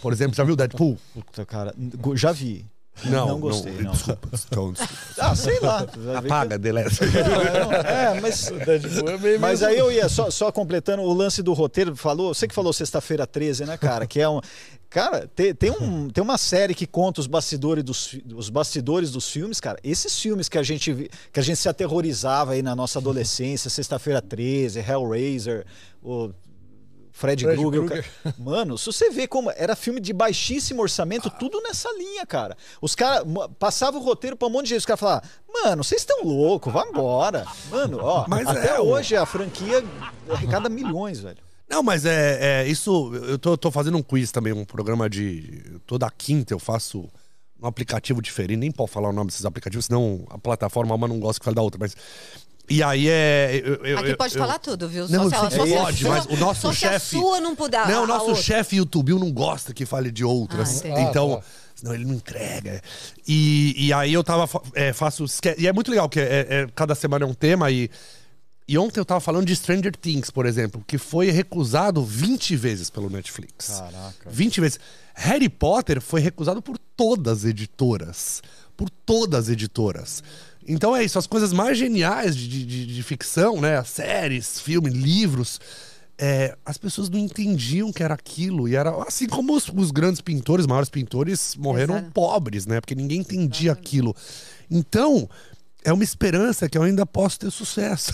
Por 0.00 0.12
exemplo, 0.12 0.36
já 0.36 0.44
viu 0.44 0.54
o 0.54 0.56
Deadpool? 0.56 0.98
Puta, 1.14 1.44
cara, 1.46 1.74
já 2.14 2.30
vi. 2.32 2.66
Não, 3.04 3.38
gostei, 3.38 3.74
não. 3.74 3.92
Desculpa, 3.92 4.28
então, 4.32 4.72
desculpa. 4.72 4.94
Ah, 5.18 5.34
sei 5.34 5.60
lá. 5.60 5.86
Apaga, 6.16 6.58
deleta. 6.58 6.90
Não, 7.04 7.72
é, 7.72 8.20
mas. 8.20 8.50
Mas 9.38 9.62
aí 9.62 9.78
eu 9.78 9.92
ia, 9.92 10.08
só, 10.08 10.30
só 10.30 10.50
completando 10.50 11.02
o 11.02 11.12
lance 11.12 11.42
do 11.42 11.52
roteiro, 11.52 11.94
falou, 11.94 12.32
você 12.32 12.48
que 12.48 12.54
falou 12.54 12.72
sexta-feira 12.72 13.26
13, 13.26 13.66
né, 13.66 13.76
cara? 13.76 14.06
Que 14.06 14.20
é 14.20 14.28
um. 14.28 14.40
Cara, 14.88 15.28
tem, 15.34 15.54
tem, 15.54 15.70
um, 15.70 16.08
tem 16.10 16.22
uma 16.22 16.38
série 16.38 16.74
que 16.74 16.86
conta 16.86 17.20
os 17.20 17.26
bastidores, 17.26 17.84
dos, 17.84 18.18
os 18.34 18.48
bastidores 18.48 19.10
dos 19.10 19.28
filmes, 19.28 19.60
cara. 19.60 19.78
Esses 19.82 20.18
filmes 20.18 20.48
que 20.48 20.58
a 20.58 20.62
gente 20.62 21.10
que 21.32 21.40
a 21.40 21.42
gente 21.42 21.58
se 21.58 21.68
aterrorizava 21.68 22.52
aí 22.52 22.62
na 22.62 22.74
nossa 22.74 22.98
adolescência, 22.98 23.68
sexta-feira 23.68 24.22
13, 24.22 24.80
Hellraiser, 24.80 25.66
o 26.02 26.30
Fred, 27.16 27.44
Fred 27.44 27.62
Krueger. 27.62 28.04
Mano, 28.38 28.76
se 28.76 28.84
você 28.84 29.08
vê 29.08 29.26
como 29.26 29.50
era 29.50 29.74
filme 29.74 30.00
de 30.00 30.12
baixíssimo 30.12 30.82
orçamento, 30.82 31.30
tudo 31.30 31.62
nessa 31.62 31.90
linha, 31.96 32.26
cara. 32.26 32.54
Os 32.78 32.94
caras 32.94 33.24
passavam 33.58 34.02
o 34.02 34.04
roteiro 34.04 34.36
pra 34.36 34.48
um 34.48 34.50
monte 34.50 34.64
de 34.64 34.70
gente. 34.70 34.80
Os 34.80 34.86
caras 34.86 35.00
falavam, 35.00 35.28
mano, 35.48 35.82
vocês 35.82 36.02
estão 36.02 36.22
loucos, 36.22 36.70
vai 36.70 36.86
embora. 36.86 37.46
Mano, 37.70 38.00
ó, 38.02 38.26
Mas 38.28 38.46
até 38.46 38.76
é, 38.76 38.80
hoje 38.80 39.16
a 39.16 39.24
franquia 39.24 39.82
arrecada 40.28 40.68
milhões, 40.68 41.20
velho. 41.20 41.38
Não, 41.68 41.82
mas 41.82 42.04
é, 42.06 42.62
é 42.62 42.68
isso. 42.68 43.12
Eu 43.14 43.38
tô, 43.38 43.56
tô 43.56 43.70
fazendo 43.70 43.98
um 43.98 44.02
quiz 44.02 44.30
também, 44.30 44.52
um 44.52 44.64
programa 44.64 45.10
de. 45.10 45.62
Toda 45.86 46.08
quinta 46.10 46.54
eu 46.54 46.58
faço 46.58 47.08
um 47.60 47.66
aplicativo 47.66 48.22
diferente. 48.22 48.58
Nem 48.58 48.70
pode 48.70 48.90
falar 48.92 49.08
o 49.08 49.12
nome 49.12 49.28
desses 49.30 49.44
aplicativos, 49.44 49.86
senão 49.86 50.24
a 50.30 50.38
plataforma 50.38 50.94
uma 50.94 51.08
não 51.08 51.18
gosta 51.18 51.40
que 51.40 51.44
fale 51.44 51.56
da 51.56 51.62
outra. 51.62 51.78
Mas. 51.80 51.96
E 52.68 52.82
aí 52.82 53.08
é. 53.08 53.60
eu- 53.64 53.74
eu- 53.84 53.98
Aqui 53.98 54.16
pode 54.16 54.34
eu- 54.34 54.40
falar 54.40 54.58
tudo, 54.58 54.88
viu? 54.88 55.08
Não, 55.08 55.30
só 55.30 55.48
se, 55.50 55.54
a 55.60 55.66
pode, 55.66 55.98
sua- 56.02 56.10
mas 56.10 56.26
o 56.26 56.36
nosso 56.36 56.72
chefe. 56.74 57.06
Se 57.06 57.16
a 57.16 57.20
sua 57.20 57.40
não 57.40 57.54
puder. 57.54 57.86
Não, 57.88 58.04
o 58.04 58.06
nosso 58.06 58.34
chefe 58.36 58.76
YouTube 58.76 59.10
não 59.14 59.30
gosta 59.32 59.72
que 59.72 59.86
fale 59.86 60.10
de 60.10 60.24
outras. 60.24 60.84
Ah, 60.84 61.00
então, 61.00 61.34
Ah, 61.34 61.36
tá. 61.38 61.42
senão 61.76 61.94
ele 61.94 62.04
não 62.04 62.14
entrega. 62.14 62.80
E, 63.26 63.86
e 63.86 63.92
aí 63.92 64.12
eu 64.12 64.22
tava. 64.24 64.48
é, 64.74 64.92
faço. 64.92 65.24
E 65.58 65.66
é 65.68 65.72
muito 65.72 65.90
legal, 65.90 66.08
que 66.08 66.18
é, 66.20 66.46
é- 66.48 66.66
cada 66.74 66.94
semana 66.94 67.24
é 67.24 67.28
um 67.28 67.34
tema 67.34 67.70
e. 67.70 67.88
E 68.68 68.76
ontem 68.76 68.98
eu 68.98 69.04
tava 69.04 69.20
falando 69.20 69.46
de 69.46 69.54
Stranger 69.54 69.94
Things, 69.94 70.28
por 70.30 70.44
exemplo, 70.44 70.82
que 70.86 70.98
foi 70.98 71.30
recusado 71.30 72.02
20 72.04 72.56
vezes 72.56 72.90
pelo 72.90 73.08
Netflix. 73.08 73.68
Caraca. 73.78 74.28
20 74.28 74.60
vezes. 74.60 74.80
Harry 75.14 75.48
Potter 75.48 76.00
foi 76.00 76.20
recusado 76.20 76.60
por 76.60 76.76
todas 76.96 77.38
as 77.38 77.44
editoras. 77.44 78.42
Por 78.76 78.90
todas 78.90 79.44
as 79.44 79.48
editoras. 79.50 80.22
Então 80.66 80.96
é 80.96 81.04
isso, 81.04 81.16
as 81.16 81.28
coisas 81.28 81.52
mais 81.52 81.78
geniais 81.78 82.34
de, 82.36 82.48
de- 82.48 82.64
de- 82.66 82.86
de 82.94 83.02
ficção, 83.04 83.60
né? 83.60 83.82
Séries, 83.84 84.60
filmes, 84.60 84.92
livros. 84.92 85.60
é, 86.18 86.56
as 86.66 86.76
pessoas 86.76 87.08
não 87.08 87.18
entendiam 87.20 87.92
que 87.92 88.02
era 88.02 88.14
aquilo. 88.14 88.66
E 88.68 88.74
era 88.74 88.90
assim 89.06 89.28
como 89.28 89.54
os, 89.54 89.68
os 89.68 89.90
grandes 89.92 90.20
pintores, 90.20 90.66
maiores 90.66 90.88
pintores, 90.88 91.54
morreram 91.54 91.98
Exato. 91.98 92.10
pobres, 92.10 92.66
né? 92.66 92.80
Porque 92.80 92.94
ninguém 92.96 93.20
entendia 93.20 93.70
aquilo. 93.70 94.14
Então, 94.68 95.28
é 95.86 95.92
uma 95.92 96.04
esperança 96.04 96.68
que 96.68 96.76
eu 96.76 96.82
ainda 96.82 97.06
posso 97.06 97.38
ter 97.38 97.50
sucesso. 97.50 98.12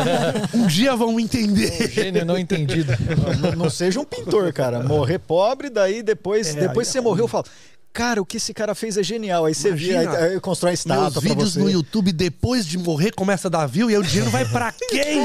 um 0.54 0.66
dia 0.66 0.94
vão 0.94 1.18
entender. 1.18 1.90
Gênio 1.90 2.24
não 2.24 2.38
entendido. 2.38 2.92
Não, 3.40 3.52
não 3.64 3.70
seja 3.70 3.98
um 4.00 4.04
pintor, 4.04 4.52
cara. 4.52 4.82
Morrer 4.82 5.18
pobre, 5.18 5.70
daí 5.70 6.02
depois, 6.02 6.54
É, 6.54 6.60
depois 6.60 6.88
aí 6.88 6.92
você 6.92 6.98
é 6.98 7.00
morreu, 7.00 7.24
eu 7.24 7.28
falo. 7.28 7.44
Cara, 7.92 8.20
o 8.20 8.26
que 8.26 8.36
esse 8.36 8.52
cara 8.52 8.74
fez 8.74 8.98
é 8.98 9.02
genial. 9.02 9.46
Aí 9.46 9.54
você 9.54 9.72
vê, 9.72 9.96
aí, 9.96 10.06
aí 10.06 10.40
constrói 10.40 10.74
estátua 10.74 11.12
pra 11.12 11.20
vídeos 11.22 11.54
você. 11.54 11.58
no 11.60 11.70
YouTube, 11.70 12.12
depois 12.12 12.66
de 12.66 12.76
morrer, 12.76 13.10
começa 13.12 13.48
a 13.48 13.50
dar 13.50 13.66
view 13.66 13.90
e 13.90 13.94
aí 13.94 13.98
o 14.00 14.04
dinheiro 14.04 14.30
vai 14.30 14.44
pra 14.44 14.70
quem? 14.90 15.22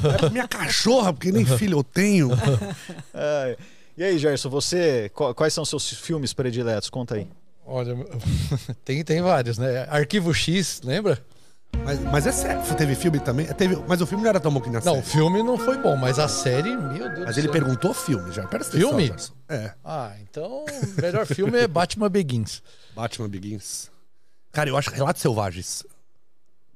Vai 0.00 0.16
pra 0.16 0.30
minha 0.30 0.46
cachorra, 0.46 1.12
porque 1.12 1.32
nem 1.32 1.44
filho 1.44 1.78
eu 1.78 1.82
tenho. 1.84 2.30
É. 3.12 3.56
E 3.96 4.04
aí, 4.04 4.16
Gerson, 4.16 4.48
você. 4.48 5.10
qu- 5.12 5.34
Quais 5.34 5.52
são 5.52 5.64
seus 5.64 5.90
filmes 5.90 6.32
prediletos? 6.32 6.88
Conta 6.88 7.16
aí. 7.16 7.26
Olha, 7.70 7.94
tem, 8.84 9.04
tem 9.04 9.20
vários, 9.20 9.58
né? 9.58 9.86
Arquivo 9.90 10.32
X, 10.32 10.80
lembra? 10.82 11.22
Mas, 11.84 12.00
mas 12.00 12.26
é 12.26 12.32
sério, 12.32 12.62
teve 12.76 12.94
filme 12.94 13.20
também? 13.20 13.46
Teve, 13.48 13.76
mas 13.86 14.00
o 14.00 14.06
filme 14.06 14.22
não 14.24 14.30
era 14.30 14.40
tão 14.40 14.50
bom 14.50 14.58
que 14.60 14.70
na 14.70 14.80
Não, 14.80 14.94
o 14.94 14.96
série. 14.96 15.06
filme 15.06 15.42
não 15.42 15.58
foi 15.58 15.76
bom, 15.76 15.96
mas 15.96 16.18
a 16.18 16.26
série, 16.26 16.74
meu 16.74 17.08
Deus 17.10 17.26
Mas 17.26 17.34
do 17.34 17.40
ele 17.40 17.42
céu. 17.42 17.52
perguntou 17.52 17.92
filme 17.92 18.32
já. 18.32 18.44
Atenção, 18.44 18.70
Filme? 18.72 19.06
Gerson. 19.08 19.34
É, 19.50 19.72
Ah, 19.84 20.12
então 20.22 20.64
o 20.64 21.00
melhor 21.00 21.26
filme 21.26 21.58
é 21.58 21.68
Batman 21.68 22.08
Begins. 22.08 22.62
Batman 22.96 23.28
Begins. 23.28 23.90
Cara, 24.50 24.70
eu 24.70 24.76
acho 24.78 24.90
Relatos 24.90 25.20
Selvagens. 25.20 25.84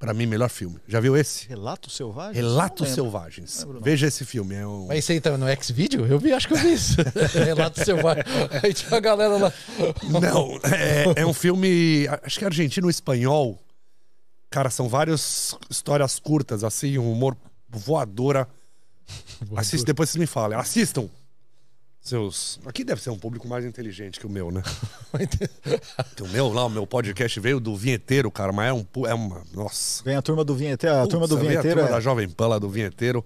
Pra 0.02 0.12
mim, 0.12 0.26
melhor 0.26 0.49
filme. 0.49 0.80
Já 0.88 0.99
viu 0.99 1.16
esse? 1.16 1.47
Relato 1.47 1.88
Selvagem? 1.88 2.35
Relatos. 2.35 2.88
Selvagens. 2.88 3.61
Lembro 3.61 3.75
não. 3.75 3.82
Veja 3.82 4.09
esse 4.09 4.25
filme. 4.25 4.56
É 4.56 4.66
um... 4.66 4.88
Mas 4.88 4.99
esse 4.99 5.12
aí 5.12 5.21
tá 5.21 5.38
no 5.38 5.47
X-Video? 5.47 6.04
Eu 6.04 6.18
vi, 6.18 6.32
acho 6.32 6.49
que 6.49 6.54
eu 6.54 6.59
vi 6.59 6.73
isso. 6.73 6.97
Relato 7.38 7.85
Selvagem. 7.85 8.25
Aí 8.61 8.75
tinha 8.75 8.97
a 8.97 8.99
galera 8.99 9.37
lá. 9.37 9.52
Não, 10.02 10.59
é, 10.64 11.21
é 11.23 11.25
um 11.25 11.32
filme. 11.32 12.09
Acho 12.21 12.37
que 12.37 12.44
é 12.44 12.49
argentino 12.49 12.90
espanhol. 12.90 13.62
Cara, 14.50 14.71
são 14.71 14.88
várias 14.88 15.56
histórias 15.71 16.18
curtas, 16.18 16.64
assim, 16.64 16.99
um 16.99 17.12
humor 17.12 17.37
voadora. 17.71 18.49
Assiste, 19.54 19.85
depois 19.85 20.11
vocês 20.11 20.18
me 20.18 20.26
falam. 20.26 20.59
Assistam. 20.59 21.09
Seus. 22.02 22.59
Aqui 22.66 22.82
deve 22.82 23.00
ser 23.00 23.11
um 23.11 23.16
público 23.16 23.47
mais 23.47 23.64
inteligente 23.64 24.18
que 24.18 24.26
o 24.26 24.30
meu, 24.30 24.50
né? 24.50 24.62
O 26.21 26.28
meu 26.28 26.49
lá, 26.52 26.64
o 26.64 26.71
meu 26.71 26.87
podcast 26.87 27.38
veio 27.38 27.61
do 27.61 27.76
vinheteiro, 27.76 28.30
cara, 28.30 28.52
mas 28.52 28.71
é 28.71 28.73
um. 28.73 28.85
É 29.06 29.14
uma. 29.14 29.42
Nossa. 29.54 30.02
Vem 30.02 30.16
a 30.16 30.23
turma 30.23 30.42
do 30.44 30.54
vinheteiro. 30.54 30.97
A 30.97 31.06
turma 31.06 31.28
do 31.28 31.37
Putz, 31.37 31.49
vinheteiro 31.49 31.80
a 31.80 31.82
turma 31.82 31.88
é. 31.90 31.92
da 31.92 32.00
Jovem 32.00 32.28
Pan 32.28 32.49
lá 32.49 32.59
do 32.59 32.68
vinheteiro. 32.68 33.25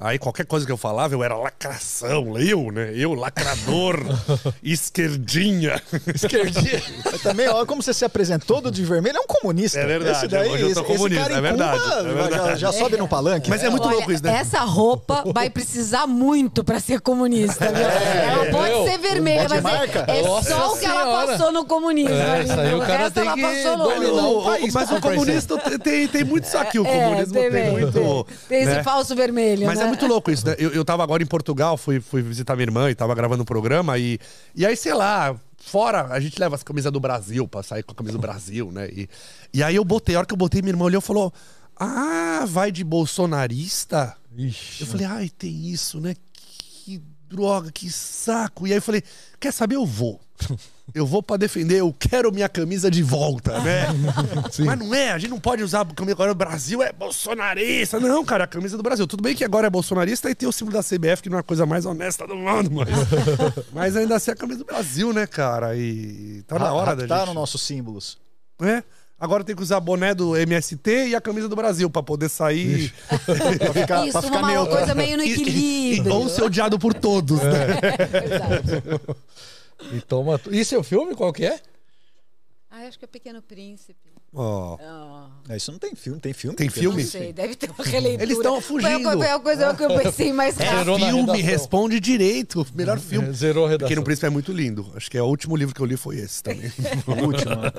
Aí 0.00 0.18
qualquer 0.18 0.44
coisa 0.46 0.66
que 0.66 0.72
eu 0.72 0.76
falava, 0.76 1.14
eu 1.14 1.22
era 1.22 1.36
lacração. 1.36 2.36
Eu, 2.38 2.72
né? 2.72 2.92
Eu, 2.96 3.14
lacrador, 3.14 3.96
esquerdinha. 4.62 5.80
Esquerdinha. 6.14 6.82
Mas 7.04 7.22
também, 7.22 7.48
olha 7.48 7.64
como 7.66 7.82
você 7.82 7.94
se 7.94 8.04
apresentou 8.04 8.56
todo 8.56 8.70
de 8.70 8.84
vermelho. 8.84 9.16
É 9.18 9.20
um 9.20 9.26
comunista. 9.26 9.78
É 9.78 9.86
verdade, 9.86 10.16
Esse 10.18 10.28
daí, 10.28 10.48
hoje 10.50 10.62
eu 10.62 10.74
tô 10.74 10.84
comunista, 10.84 11.20
esse 11.20 11.28
cara 11.30 11.38
é 11.38 11.40
verdade, 11.40 11.80
Cuba 11.82 11.94
é 11.98 12.02
verdade. 12.14 12.34
Já, 12.34 12.56
já 12.56 12.72
sobe 12.72 12.96
no 12.96 13.06
palanque. 13.06 13.48
Mas 13.48 13.62
é 13.62 13.70
muito 13.70 13.86
Olha, 13.86 13.96
louco 13.96 14.12
isso, 14.12 14.24
né? 14.24 14.36
Essa 14.38 14.60
roupa 14.60 15.22
vai 15.32 15.48
precisar 15.48 16.06
muito 16.06 16.64
pra 16.64 16.80
ser 16.80 17.00
comunista. 17.00 17.66
viu? 17.70 17.82
ela 17.86 18.46
pode 18.50 18.72
eu- 18.72 18.84
ser 18.86 18.98
vermelha, 18.98 19.46
mas 19.48 19.62
marca? 19.62 20.04
é, 20.08 20.18
é 20.18 20.22
Nossa 20.22 20.50
só 20.50 20.72
o 20.74 20.78
que 20.78 20.84
ela 20.84 21.26
passou 21.26 21.52
no 21.52 21.64
comunismo. 21.64 22.14
É, 22.14 22.42
isso 22.42 22.52
aí 22.60 22.74
o 22.74 22.78
o 22.78 22.86
cara 22.86 23.10
tem 23.10 23.24
ela 23.24 23.34
que 23.36 23.42
passou 23.42 23.76
dominar 23.76 24.10
longe. 24.12 24.34
o 24.34 24.38
O- 24.40 24.44
país 24.44 24.74
mas 24.74 24.90
o 24.90 25.00
comunista 25.00 25.58
tem, 25.58 25.78
tem, 25.78 26.08
tem 26.08 26.24
muito 26.24 26.44
isso 26.44 26.58
aqui. 26.58 26.78
O 26.80 26.86
É, 26.86 27.04
comunismo 27.04 27.32
tem, 27.34 27.50
tem, 27.50 27.62
tem, 27.62 27.70
muito. 27.70 28.26
tem. 28.48 28.62
Esse 28.62 28.70
né? 28.74 28.82
falso 28.82 29.14
vermelho, 29.14 29.66
Mas 29.66 29.78
né? 29.78 29.84
é 29.86 29.91
muito 29.92 30.06
louco 30.06 30.30
isso, 30.30 30.46
né? 30.46 30.54
Eu, 30.58 30.70
eu 30.70 30.84
tava 30.84 31.02
agora 31.02 31.22
em 31.22 31.26
Portugal, 31.26 31.76
fui, 31.76 32.00
fui 32.00 32.22
visitar 32.22 32.54
minha 32.54 32.64
irmã 32.64 32.90
e 32.90 32.94
tava 32.94 33.14
gravando 33.14 33.42
um 33.42 33.46
programa 33.46 33.98
e, 33.98 34.18
e 34.54 34.64
aí, 34.64 34.76
sei 34.76 34.94
lá, 34.94 35.36
fora, 35.58 36.06
a 36.06 36.18
gente 36.18 36.38
leva 36.38 36.54
as 36.54 36.62
camisas 36.62 36.90
do 36.90 37.00
Brasil 37.00 37.46
pra 37.46 37.62
sair 37.62 37.82
com 37.82 37.92
a 37.92 37.94
camisa 37.94 38.16
do 38.16 38.20
Brasil, 38.20 38.70
né? 38.72 38.88
E, 38.90 39.08
e 39.52 39.62
aí 39.62 39.76
eu 39.76 39.84
botei, 39.84 40.14
a 40.14 40.18
hora 40.18 40.26
que 40.26 40.32
eu 40.32 40.38
botei, 40.38 40.62
minha 40.62 40.72
irmã 40.72 40.84
olhou 40.84 41.00
e 41.00 41.04
falou: 41.04 41.32
Ah, 41.76 42.44
vai 42.46 42.72
de 42.72 42.82
bolsonarista? 42.82 44.16
Ixi. 44.36 44.82
Eu 44.82 44.86
falei, 44.86 45.06
ai, 45.06 45.28
tem 45.28 45.68
isso, 45.68 46.00
né? 46.00 46.14
Que 46.32 47.02
droga, 47.32 47.72
que 47.72 47.90
saco. 47.90 48.66
E 48.66 48.70
aí 48.70 48.78
eu 48.78 48.82
falei, 48.82 49.02
quer 49.40 49.52
saber? 49.52 49.76
Eu 49.76 49.86
vou. 49.86 50.20
Eu 50.94 51.06
vou 51.06 51.22
pra 51.22 51.38
defender, 51.38 51.78
eu 51.78 51.94
quero 51.98 52.30
minha 52.30 52.48
camisa 52.50 52.90
de 52.90 53.02
volta, 53.02 53.58
né? 53.60 53.86
Mas 54.62 54.78
não 54.78 54.94
é, 54.94 55.12
a 55.12 55.18
gente 55.18 55.30
não 55.30 55.40
pode 55.40 55.62
usar 55.62 55.80
a 55.80 55.84
camisa 55.86 56.14
agora. 56.14 56.32
O 56.32 56.34
Brasil 56.34 56.82
é 56.82 56.92
bolsonarista. 56.92 57.98
Não, 57.98 58.22
cara, 58.22 58.44
a 58.44 58.46
camisa 58.46 58.76
do 58.76 58.82
Brasil. 58.82 59.06
Tudo 59.06 59.22
bem 59.22 59.34
que 59.34 59.42
agora 59.42 59.68
é 59.68 59.70
bolsonarista 59.70 60.28
e 60.28 60.34
tem 60.34 60.46
o 60.46 60.52
símbolo 60.52 60.76
da 60.76 60.82
CBF, 60.82 61.22
que 61.22 61.30
não 61.30 61.38
é 61.38 61.40
a 61.40 61.44
coisa 61.44 61.64
mais 61.64 61.86
honesta 61.86 62.26
do 62.26 62.36
mundo, 62.36 62.70
mas. 62.72 62.88
mas 63.72 63.96
ainda 63.96 64.16
assim 64.16 64.32
é 64.32 64.34
a 64.34 64.36
camisa 64.36 64.58
do 64.58 64.66
Brasil, 64.66 65.14
né, 65.14 65.26
cara? 65.26 65.74
E 65.74 66.42
tá 66.46 66.58
na 66.58 66.74
hora 66.74 66.94
da 66.94 67.02
Raptaram 67.02 67.26
gente. 67.26 67.34
nossos 67.36 67.62
símbolos. 67.62 68.18
É. 68.60 68.82
Agora 69.22 69.44
tem 69.44 69.54
que 69.54 69.62
usar 69.62 69.78
boné 69.78 70.12
do 70.16 70.36
MST 70.36 71.06
e 71.10 71.14
a 71.14 71.20
camisa 71.20 71.48
do 71.48 71.54
Brasil 71.54 71.88
pra 71.88 72.02
poder 72.02 72.28
sair. 72.28 72.92
Pra 73.24 73.72
ficar, 73.72 74.02
Isso, 74.04 74.12
pra 74.18 74.22
ficar 74.22 74.38
uma 74.38 74.50
neutro. 74.50 74.76
coisa 74.76 74.94
meio 74.96 75.16
no 75.16 75.22
E- 75.22 75.28
e- 75.28 75.32
equilíbrio. 75.32 76.12
ou 76.14 76.28
ser 76.28 76.42
odiado 76.42 76.76
por 76.76 76.92
todos, 76.92 77.38
né? 77.40 77.66
Verdade. 78.10 78.82
E 79.92 80.00
toma. 80.00 80.40
tu- 80.40 80.52
E 80.52 80.64
seu 80.64 80.82
filme, 80.82 81.14
qual 81.14 81.32
que 81.32 81.46
é? 81.46 81.60
Ah, 82.68 82.80
acho 82.88 82.98
que 82.98 83.04
é 83.04 83.08
Pequeno 83.08 83.40
Príncipe. 83.40 84.11
Ó. 84.34 84.78
Ah, 84.80 85.28
É, 85.48 85.56
Isso 85.56 85.70
não 85.70 85.78
tem 85.78 85.94
filme, 85.94 86.18
tem 86.18 86.32
filme. 86.32 86.56
Tem 86.56 86.70
filme? 86.70 87.02
não 87.02 87.10
sei, 87.10 87.32
deve 87.32 87.54
ter 87.54 87.70
uma 87.70 87.84
releitura. 87.84 88.22
Eles 88.22 88.38
tão 88.38 88.60
fugindo. 88.60 89.10
Foi 89.12 89.28
a, 89.28 89.38
coisa 89.38 89.74
que 89.74 89.84
eu 89.84 89.88
pensei 89.98 90.32
mais 90.32 90.58
É 90.60 90.64
rápido. 90.64 90.96
Filme, 90.98 91.40
responde 91.42 92.00
direito. 92.00 92.66
Melhor 92.74 92.98
filme. 92.98 93.28
É, 93.28 93.32
Zerou 93.32 93.66
a 93.66 93.68
redação. 93.68 93.88
Pequeno 93.88 94.04
Príncipe 94.04 94.26
é 94.26 94.30
muito 94.30 94.52
lindo. 94.52 94.90
Acho 94.96 95.10
que 95.10 95.18
é 95.18 95.22
o 95.22 95.26
último 95.26 95.54
livro 95.54 95.74
que 95.74 95.80
eu 95.80 95.86
li 95.86 95.96
foi 95.96 96.16
esse 96.16 96.42
também. 96.42 96.72
O 97.06 97.26
último. 97.26 97.56
né? 97.56 97.70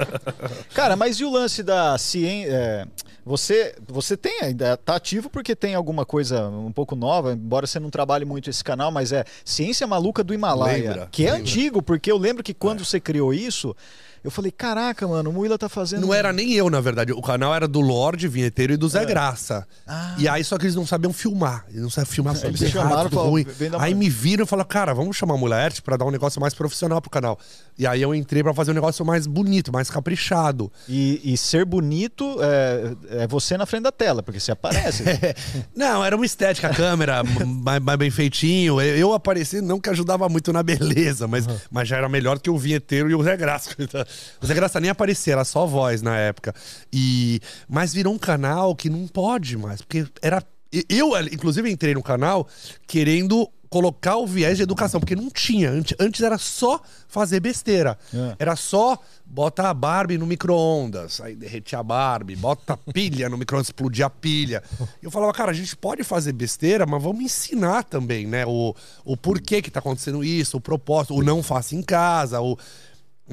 Cara, 0.73 0.95
mas 0.95 1.19
e 1.19 1.25
o 1.25 1.31
lance 1.31 1.63
da 1.63 1.97
ciência? 1.97 2.87
você, 3.25 3.75
você 3.87 4.17
tem 4.17 4.41
ainda, 4.41 4.75
tá 4.77 4.95
ativo 4.95 5.29
porque 5.29 5.55
tem 5.55 5.73
alguma 5.75 6.05
coisa 6.05 6.47
um 6.49 6.71
pouco 6.71 6.95
nova, 6.95 7.33
embora 7.33 7.65
você 7.65 7.79
não 7.79 7.89
trabalhe 7.89 8.25
muito 8.25 8.49
esse 8.49 8.63
canal, 8.63 8.91
mas 8.91 9.11
é 9.11 9.23
Ciência 9.45 9.87
Maluca 9.87 10.23
do 10.23 10.33
Himalaia. 10.33 10.89
Lembra, 10.89 11.09
que 11.11 11.23
é 11.23 11.31
lembra. 11.31 11.41
antigo, 11.41 11.81
porque 11.81 12.11
eu 12.11 12.17
lembro 12.17 12.43
que 12.43 12.53
quando 12.53 12.83
você 12.83 12.99
criou 12.99 13.33
isso, 13.33 13.75
eu 14.23 14.31
falei, 14.31 14.51
caraca, 14.51 15.05
mano, 15.05 15.29
o 15.29 15.33
Muila 15.33 15.57
tá 15.57 15.67
fazendo. 15.67 16.01
Não 16.01 16.13
era 16.13 16.31
nem 16.31 16.53
eu, 16.53 16.69
na 16.69 16.79
verdade. 16.79 17.11
O 17.11 17.21
canal 17.21 17.53
era 17.53 17.67
do 17.67 17.81
Lorde, 17.81 18.27
Vinheteiro 18.27 18.73
e 18.73 18.77
do 18.77 18.87
Zé 18.87 19.03
Graça. 19.05 19.67
Ah. 19.85 20.15
E 20.17 20.29
aí, 20.29 20.43
só 20.43 20.57
que 20.57 20.63
eles 20.63 20.75
não 20.75 20.85
sabiam 20.85 21.11
filmar. 21.11 21.65
Eles 21.69 21.81
não 21.81 21.89
sabiam 21.89 22.11
filmar 22.13 22.35
tudo 22.35 22.47
Eles 22.47 22.61
errado, 22.61 22.89
chamaram, 22.89 23.09
tudo 23.09 23.21
ruim. 23.23 23.45
Aí 23.79 23.93
me 23.93 24.09
viram 24.09 24.45
e 24.45 24.47
falaram, 24.47 24.69
cara, 24.69 24.93
vamos 24.93 25.17
chamar 25.17 25.33
a 25.33 25.37
Mulher 25.37 25.73
pra 25.81 25.97
dar 25.97 26.05
um 26.05 26.11
negócio 26.11 26.39
mais 26.39 26.53
profissional 26.53 27.01
pro 27.01 27.09
canal. 27.09 27.37
E 27.77 27.85
aí 27.85 28.01
eu 28.01 28.15
entrei 28.15 28.41
pra 28.41 28.53
fazer 28.53 28.71
um 28.71 28.75
negócio 28.75 29.05
mais 29.05 29.27
bonito, 29.27 29.73
mais 29.73 29.89
caprichado. 29.89 30.71
E, 30.87 31.19
e 31.33 31.37
ser 31.37 31.65
bonito 31.65 32.37
é, 32.41 33.23
é 33.23 33.27
você 33.27 33.57
na 33.57 33.65
frente 33.65 33.83
da 33.83 33.91
tela, 33.91 34.23
porque 34.23 34.39
você 34.39 34.53
aparece. 34.53 35.03
Não, 35.75 36.03
era 36.03 36.15
uma 36.15 36.25
estética, 36.25 36.69
a 36.69 36.73
câmera 36.73 37.23
mais, 37.45 37.81
mais 37.81 37.97
bem 37.97 38.09
feitinho. 38.09 38.79
Eu, 38.79 38.95
eu 38.95 39.13
apareci, 39.13 39.59
não 39.59 39.79
que 39.79 39.89
ajudava 39.89 40.29
muito 40.29 40.53
na 40.53 40.63
beleza, 40.63 41.27
mas, 41.27 41.45
mas 41.69 41.87
já 41.87 41.97
era 41.97 42.07
melhor 42.07 42.39
que 42.39 42.49
o 42.49 42.57
vinheteiro 42.57 43.09
e 43.09 43.15
o 43.15 43.23
Zé 43.23 43.35
Graça. 43.35 43.71
O 44.41 44.45
Zé 44.45 44.53
Graça 44.53 44.79
nem 44.79 44.89
aparecia, 44.89 45.33
era 45.33 45.45
só 45.45 45.65
voz 45.65 46.01
na 46.01 46.17
época. 46.17 46.53
E, 46.91 47.39
mas 47.67 47.93
virou 47.93 48.13
um 48.13 48.19
canal 48.19 48.75
que 48.75 48.89
não 48.89 49.07
pode 49.07 49.57
mais, 49.57 49.81
porque 49.81 50.05
era. 50.21 50.43
Eu, 50.89 51.15
inclusive, 51.31 51.69
entrei 51.69 51.93
no 51.93 52.01
canal 52.01 52.47
querendo 52.87 53.47
colocar 53.73 54.17
o 54.17 54.27
viés 54.27 54.57
de 54.57 54.63
educação, 54.63 54.99
porque 54.99 55.15
não 55.15 55.31
tinha. 55.31 55.71
Antes, 55.71 55.97
antes 55.99 56.21
era 56.21 56.37
só 56.37 56.79
fazer 57.07 57.39
besteira. 57.39 57.97
É. 58.13 58.35
Era 58.37 58.55
só 58.55 58.99
bota 59.25 59.67
a 59.67 59.73
Barbie 59.73 60.15
no 60.15 60.27
micro-ondas, 60.27 61.19
aí 61.19 61.35
derretia 61.35 61.79
a 61.79 61.83
Barbie, 61.83 62.35
bota 62.35 62.73
a 62.73 62.77
pilha 62.77 63.27
no 63.29 63.35
micro-ondas, 63.35 63.69
explodir 63.69 64.05
a 64.05 64.11
pilha. 64.11 64.61
E 65.01 65.05
eu 65.05 65.09
falava, 65.09 65.33
cara, 65.33 65.49
a 65.49 65.55
gente 65.55 65.75
pode 65.75 66.03
fazer 66.03 66.33
besteira, 66.33 66.85
mas 66.85 67.01
vamos 67.01 67.23
ensinar 67.23 67.83
também, 67.83 68.27
né? 68.27 68.45
O, 68.45 68.75
o 69.03 69.17
porquê 69.17 69.59
que 69.59 69.71
tá 69.71 69.79
acontecendo 69.79 70.23
isso, 70.23 70.57
o 70.57 70.61
propósito, 70.61 71.15
o 71.15 71.23
não 71.23 71.41
faça 71.41 71.75
em 71.75 71.81
casa, 71.81 72.39
o. 72.41 72.55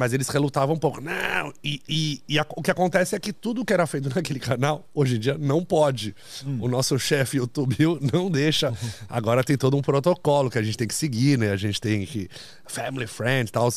Mas 0.00 0.14
eles 0.14 0.28
relutavam 0.30 0.74
um 0.76 0.78
pouco. 0.78 0.98
Não, 0.98 1.52
e, 1.62 1.78
e, 1.86 2.22
e 2.26 2.38
a- 2.38 2.46
o 2.56 2.62
que 2.62 2.70
acontece 2.70 3.14
é 3.14 3.20
que 3.20 3.34
tudo 3.34 3.66
que 3.66 3.72
era 3.74 3.86
feito 3.86 4.08
naquele 4.16 4.40
canal, 4.40 4.88
hoje 4.94 5.16
em 5.16 5.20
dia, 5.20 5.36
não 5.36 5.62
pode. 5.62 6.14
O 6.58 6.68
nosso 6.68 6.98
chefe 6.98 7.36
YouTube 7.36 7.76
não 8.10 8.30
deixa. 8.30 8.72
Agora 9.10 9.44
tem 9.44 9.58
todo 9.58 9.76
um 9.76 9.82
protocolo 9.82 10.48
que 10.50 10.56
a 10.58 10.62
gente 10.62 10.78
tem 10.78 10.88
que 10.88 10.94
seguir, 10.94 11.36
né? 11.38 11.50
A 11.50 11.56
gente 11.56 11.78
tem 11.78 12.06
que. 12.06 12.30
Family 12.66 13.06
friend 13.06 13.50
e 13.50 13.52
tal. 13.52 13.68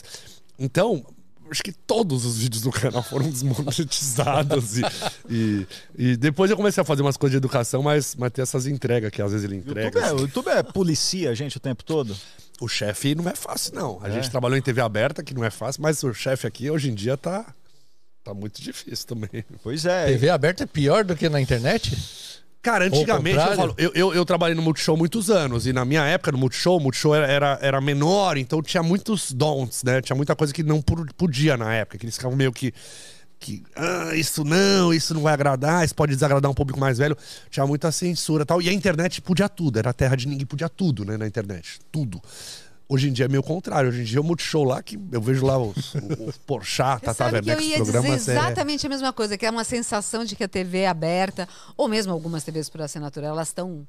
Então, 0.58 1.06
acho 1.52 1.62
que 1.62 1.74
todos 1.74 2.24
os 2.24 2.38
vídeos 2.38 2.62
do 2.64 2.72
canal 2.72 3.04
foram 3.04 3.30
desmonetizados. 3.30 4.78
e, 4.78 4.84
e, 5.30 5.68
e 5.98 6.16
depois 6.18 6.50
eu 6.50 6.56
comecei 6.56 6.82
a 6.82 6.86
fazer 6.86 7.02
umas 7.02 7.18
coisas 7.18 7.34
de 7.34 7.38
educação, 7.38 7.84
mas, 7.84 8.16
mas 8.16 8.32
tem 8.32 8.42
essas 8.44 8.66
entregas 8.66 9.12
que 9.12 9.22
às 9.22 9.32
vezes 9.32 9.44
ele 9.46 9.58
entrega. 9.58 10.00
YouTube, 10.00 10.04
é, 10.04 10.14
o 10.14 10.20
YouTube 10.22 10.48
é 10.50 10.64
policia 10.64 11.32
a 11.32 11.34
gente 11.36 11.58
o 11.58 11.60
tempo 11.60 11.84
todo. 11.84 12.16
O 12.64 12.68
chefe 12.70 13.14
não 13.14 13.30
é 13.30 13.36
fácil, 13.36 13.76
não. 13.76 14.00
A 14.02 14.08
É. 14.08 14.12
gente 14.14 14.30
trabalhou 14.32 14.58
em 14.58 14.62
TV 14.62 14.80
aberta, 14.80 15.22
que 15.22 15.34
não 15.34 15.44
é 15.44 15.50
fácil, 15.50 15.82
mas 15.82 16.02
o 16.04 16.14
chefe 16.14 16.48
aqui 16.48 16.70
hoje 16.72 16.90
em 16.90 16.94
dia 16.96 17.18
tá, 17.18 17.46
tá 18.24 18.34
muito 18.34 18.62
difícil 18.62 19.06
também. 19.06 19.44
Pois 19.62 19.86
é. 19.86 20.06
TV 20.06 20.30
aberta 20.30 20.64
é 20.64 20.66
pior 20.66 21.04
do 21.04 21.14
que 21.16 21.28
na 21.28 21.42
internet? 21.42 21.98
Cara, 22.62 22.86
antigamente 22.86 23.38
eu, 23.38 23.56
falo, 23.58 23.76
eu, 23.78 23.92
eu, 23.94 24.14
eu 24.14 24.26
trabalhei 24.26 24.56
no 24.56 24.62
Multishow 24.62 24.96
muitos 24.96 25.30
anos, 25.30 25.68
e 25.68 25.74
na 25.74 25.84
minha 25.84 26.06
época 26.06 26.32
no 26.32 26.38
Multishow, 26.38 26.78
o 26.78 26.80
Multishow 26.80 27.14
era, 27.14 27.28
era, 27.28 27.60
era 27.62 27.82
menor, 27.82 28.38
então 28.38 28.62
tinha 28.64 28.82
muitos 28.82 29.34
dons, 29.34 29.84
né? 29.84 30.02
Tinha 30.02 30.16
muita 30.16 30.34
coisa 30.34 30.54
que 30.54 30.64
não 30.64 30.82
podia 30.82 31.58
na 31.58 31.74
época, 31.74 31.98
que 31.98 32.06
eles 32.06 32.16
ficavam 32.16 32.38
meio 32.38 32.54
que. 32.54 32.74
Que 33.44 33.62
ah, 33.76 34.16
isso 34.16 34.44
não, 34.46 34.94
isso 34.94 35.14
não 35.14 35.22
vai 35.22 35.34
agradar, 35.34 35.84
isso 35.84 35.94
pode 35.94 36.14
desagradar 36.14 36.50
um 36.50 36.54
público 36.54 36.80
mais 36.80 36.98
velho. 36.98 37.18
Tinha 37.50 37.68
muita 37.68 37.92
censura 37.92 38.44
e 38.44 38.46
tal. 38.46 38.62
E 38.62 38.70
a 38.70 38.74
internet 38.74 39.22
podia 39.22 39.50
tudo, 39.50 39.78
era 39.80 39.90
a 39.90 39.94
terra 39.94 40.16
de 40.16 40.28
ninguém, 40.28 40.46
podia 40.46 40.70
tudo, 40.70 41.04
né? 41.04 41.18
Na 41.18 41.28
internet. 41.28 41.80
Tudo. 41.92 42.22
Hoje 42.88 43.10
em 43.10 43.14
dia 43.14 43.26
é 43.26 43.28
meio 43.28 43.44
contrário. 43.44 43.90
Hoje 43.90 44.02
em 44.02 44.04
dia 44.06 44.22
o 44.22 44.24
Multishow 44.24 44.64
lá, 44.64 44.82
que 44.82 44.98
eu 45.12 45.22
vejo 45.22 45.46
lá 45.46 45.58
os, 45.58 45.96
os 46.28 46.38
Porchat, 46.38 47.00
Você 47.02 47.06
Tata 47.14 47.26
Werneck, 47.26 47.50
ia 47.64 47.82
os 47.82 47.88
dizer 47.88 47.92
programas. 47.92 48.28
é- 48.28 48.32
exatamente 48.32 48.86
a 48.86 48.90
mesma 48.90 49.12
coisa, 49.12 49.38
que 49.38 49.46
é 49.46 49.50
uma 49.50 49.64
sensação 49.64 50.24
de 50.24 50.36
que 50.36 50.44
a 50.44 50.48
TV 50.48 50.80
é 50.80 50.88
aberta, 50.88 51.48
ou 51.76 51.88
mesmo 51.88 52.14
algumas 52.14 52.44
TVs 52.44 52.70
por 52.70 52.82
assinatura, 52.82 53.28
elas 53.28 53.50
estão 53.50 53.86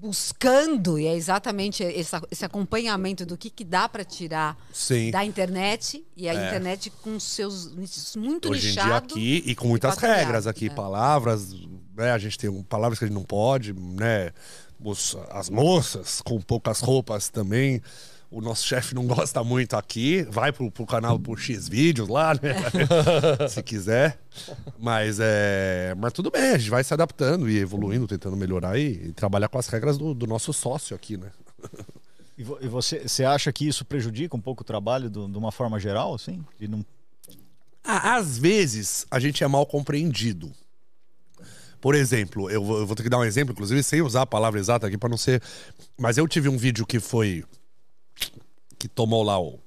buscando, 0.00 0.98
e 0.98 1.06
é 1.06 1.14
exatamente 1.14 1.82
esse, 1.82 2.16
esse 2.30 2.44
acompanhamento 2.44 3.26
do 3.26 3.36
que, 3.36 3.50
que 3.50 3.64
dá 3.64 3.88
para 3.88 4.04
tirar 4.04 4.56
Sim. 4.72 5.10
da 5.10 5.24
internet, 5.24 6.04
e 6.16 6.28
a 6.28 6.34
internet 6.34 6.90
com 7.02 7.18
seus 7.18 7.74
nichos 7.74 8.14
muito 8.16 8.50
Hoje 8.50 8.68
em 8.70 8.72
dia 8.72 8.96
aqui 8.96 9.42
e 9.44 9.54
com 9.54 9.66
muitas 9.68 9.94
patrulhado, 9.94 10.20
regras 10.20 10.46
aqui, 10.46 10.66
é. 10.66 10.70
palavras, 10.70 11.52
né? 11.96 12.12
A 12.12 12.18
gente 12.18 12.38
tem 12.38 12.62
palavras 12.62 12.98
que 12.98 13.04
a 13.04 13.08
gente 13.08 13.14
não 13.16 13.24
pode, 13.24 13.72
né? 13.72 14.30
Os- 14.82 15.16
as 15.30 15.50
moças 15.50 16.20
com 16.22 16.40
poucas 16.40 16.80
roupas 16.80 17.28
também. 17.28 17.82
O 18.30 18.40
nosso 18.42 18.66
chefe 18.66 18.94
não 18.94 19.06
gosta 19.08 19.42
muito 19.42 19.74
aqui. 19.74 20.22
Vai 20.30 20.52
pro, 20.52 20.70
pro 20.70 20.84
canal 20.86 21.18
pro 21.18 21.36
X 21.36 21.68
vídeos 21.68 22.08
lá, 22.08 22.34
né? 22.34 22.54
Se 23.48 23.62
quiser. 23.62 24.18
Mas 24.78 25.18
é. 25.20 25.94
Mas 25.96 26.12
tudo 26.12 26.30
bem, 26.30 26.52
a 26.52 26.58
gente 26.58 26.70
vai 26.70 26.84
se 26.84 26.92
adaptando 26.92 27.48
e 27.48 27.58
evoluindo, 27.58 28.06
tentando 28.06 28.36
melhorar 28.36 28.78
e, 28.78 29.08
e 29.08 29.12
trabalhar 29.12 29.48
com 29.48 29.58
as 29.58 29.66
regras 29.68 29.96
do, 29.96 30.12
do 30.14 30.26
nosso 30.26 30.52
sócio 30.52 30.94
aqui, 30.94 31.16
né? 31.16 31.30
E, 32.36 32.44
vo- 32.44 32.58
e 32.60 32.68
você, 32.68 33.00
você 33.08 33.24
acha 33.24 33.52
que 33.52 33.66
isso 33.66 33.84
prejudica 33.84 34.36
um 34.36 34.40
pouco 34.40 34.62
o 34.62 34.64
trabalho 34.64 35.08
do- 35.10 35.26
de 35.28 35.38
uma 35.38 35.50
forma 35.50 35.80
geral, 35.80 36.14
assim? 36.14 36.44
De 36.60 36.68
não... 36.68 36.84
Ah, 37.82 38.16
Às 38.16 38.38
vezes 38.38 39.06
a 39.10 39.18
gente 39.18 39.42
é 39.42 39.48
mal 39.48 39.64
compreendido. 39.64 40.52
Por 41.80 41.94
exemplo, 41.94 42.50
eu 42.50 42.62
vou, 42.62 42.78
eu 42.80 42.86
vou 42.86 42.94
ter 42.96 43.02
que 43.04 43.08
dar 43.08 43.18
um 43.18 43.24
exemplo, 43.24 43.52
inclusive 43.52 43.82
sem 43.82 44.02
usar 44.02 44.22
a 44.22 44.26
palavra 44.26 44.58
exata 44.60 44.86
aqui 44.86 44.98
para 44.98 45.08
não 45.08 45.16
ser. 45.16 45.40
Mas 45.98 46.18
eu 46.18 46.26
tive 46.28 46.48
um 46.48 46.56
vídeo 46.58 46.84
que 46.86 47.00
foi. 47.00 47.44
Que 48.78 48.88
tomou 48.88 49.22
lá 49.22 49.40
o. 49.40 49.58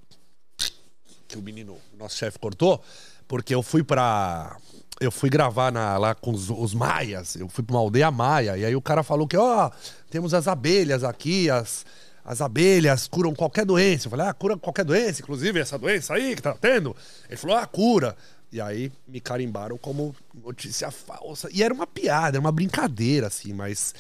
que 1.28 1.38
o 1.38 1.42
menino, 1.42 1.78
nosso 1.98 2.18
chefe 2.18 2.38
cortou, 2.40 2.82
porque 3.28 3.54
eu 3.54 3.62
fui 3.64 3.84
pra. 3.84 4.58
Eu 5.00 5.12
fui 5.12 5.30
gravar 5.30 5.72
na- 5.72 5.98
lá 5.98 6.14
com 6.14 6.32
os, 6.32 6.50
os 6.50 6.74
maias, 6.76 7.36
eu 7.36 7.50
fui 7.50 7.64
pra 7.64 7.76
uma 7.76 7.80
aldeia 7.82 8.12
maia, 8.12 8.56
e 8.56 8.64
aí 8.66 8.76
o 8.76 8.82
cara 8.82 9.02
falou 9.02 9.28
que, 9.28 9.36
ó, 9.36 9.72
temos 10.12 10.32
as 10.32 10.48
abelhas 10.48 11.04
aqui, 11.04 11.50
as, 11.50 11.84
as 12.24 12.40
abelhas 12.40 13.08
curam 13.08 13.34
qualquer 13.34 13.66
doença. 13.66 14.06
Eu 14.06 14.12
falei, 14.12 14.28
ah, 14.28 14.34
cura 14.34 14.56
qualquer 14.58 14.86
doença, 14.86 15.22
inclusive 15.22 15.60
essa 15.60 15.76
doença 15.78 16.14
aí 16.14 16.36
que 16.36 16.42
tá 16.42 16.54
tendo. 16.54 16.96
Ele 17.28 17.38
falou, 17.38 17.58
ah, 17.58 17.66
cura. 17.66 18.16
E 18.52 18.62
aí 18.62 18.92
me 19.08 19.20
carimbaram 19.20 19.76
como 19.78 20.14
notícia 20.36 20.92
falsa. 20.92 21.50
E 21.52 21.64
era 21.64 21.74
uma 21.74 21.88
piada, 21.88 22.38
era 22.38 22.40
uma 22.42 22.52
brincadeira, 22.52 23.26
assim, 23.28 23.54
mas, 23.54 23.96